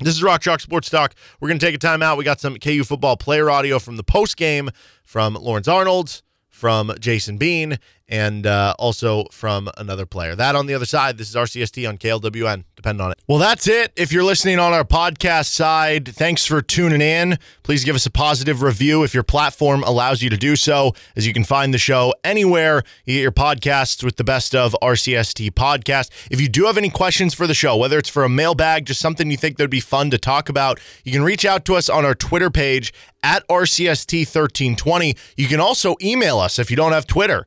This 0.00 0.16
is 0.16 0.24
Rock 0.24 0.40
Chalk 0.42 0.58
Sports 0.58 0.90
Talk. 0.90 1.14
We're 1.38 1.48
going 1.48 1.60
to 1.60 1.64
take 1.64 1.74
a 1.76 1.78
time 1.78 2.02
out. 2.02 2.18
We 2.18 2.24
got 2.24 2.40
some 2.40 2.56
KU 2.56 2.82
football 2.82 3.16
player 3.16 3.48
audio 3.48 3.78
from 3.78 3.96
the 3.96 4.02
post 4.02 4.36
game 4.36 4.70
from 5.04 5.34
Lawrence 5.34 5.68
Arnold, 5.68 6.20
from 6.48 6.92
Jason 6.98 7.38
Bean, 7.38 7.78
and 8.08 8.46
uh, 8.46 8.74
also 8.78 9.24
from 9.30 9.70
another 9.76 10.06
player. 10.06 10.34
That 10.34 10.54
on 10.54 10.66
the 10.66 10.74
other 10.74 10.84
side, 10.84 11.16
this 11.16 11.28
is 11.28 11.34
RCST 11.34 11.88
on 11.88 11.98
KLWN. 11.98 12.64
Depend 12.76 13.00
on 13.00 13.12
it. 13.12 13.18
Well, 13.26 13.38
that's 13.38 13.66
it. 13.66 13.92
If 13.96 14.12
you're 14.12 14.24
listening 14.24 14.58
on 14.58 14.72
our 14.72 14.84
podcast 14.84 15.46
side, 15.46 16.08
thanks 16.08 16.44
for 16.44 16.60
tuning 16.60 17.00
in. 17.00 17.38
Please 17.62 17.84
give 17.84 17.96
us 17.96 18.04
a 18.04 18.10
positive 18.10 18.60
review 18.62 19.04
if 19.04 19.14
your 19.14 19.22
platform 19.22 19.82
allows 19.84 20.22
you 20.22 20.28
to 20.30 20.36
do 20.36 20.54
so, 20.54 20.92
as 21.16 21.26
you 21.26 21.32
can 21.32 21.44
find 21.44 21.72
the 21.72 21.78
show 21.78 22.12
anywhere 22.22 22.82
you 23.06 23.14
get 23.14 23.22
your 23.22 23.32
podcasts 23.32 24.04
with 24.04 24.16
the 24.16 24.24
best 24.24 24.54
of 24.54 24.76
RCST 24.82 25.50
podcast. 25.52 26.10
If 26.30 26.40
you 26.40 26.48
do 26.48 26.66
have 26.66 26.76
any 26.76 26.90
questions 26.90 27.32
for 27.32 27.46
the 27.46 27.54
show, 27.54 27.76
whether 27.76 27.98
it's 27.98 28.10
for 28.10 28.24
a 28.24 28.28
mailbag, 28.28 28.84
just 28.84 29.00
something 29.00 29.30
you 29.30 29.36
think 29.38 29.56
that'd 29.56 29.70
be 29.70 29.80
fun 29.80 30.10
to 30.10 30.18
talk 30.18 30.48
about, 30.48 30.78
you 31.04 31.12
can 31.12 31.22
reach 31.22 31.44
out 31.44 31.64
to 31.64 31.74
us 31.74 31.88
on 31.88 32.04
our 32.04 32.14
Twitter 32.14 32.50
page 32.50 32.92
at 33.22 33.46
RCST1320. 33.48 35.18
You 35.36 35.48
can 35.48 35.60
also 35.60 35.96
email 36.02 36.38
us 36.38 36.58
if 36.58 36.70
you 36.70 36.76
don't 36.76 36.92
have 36.92 37.06
Twitter. 37.06 37.46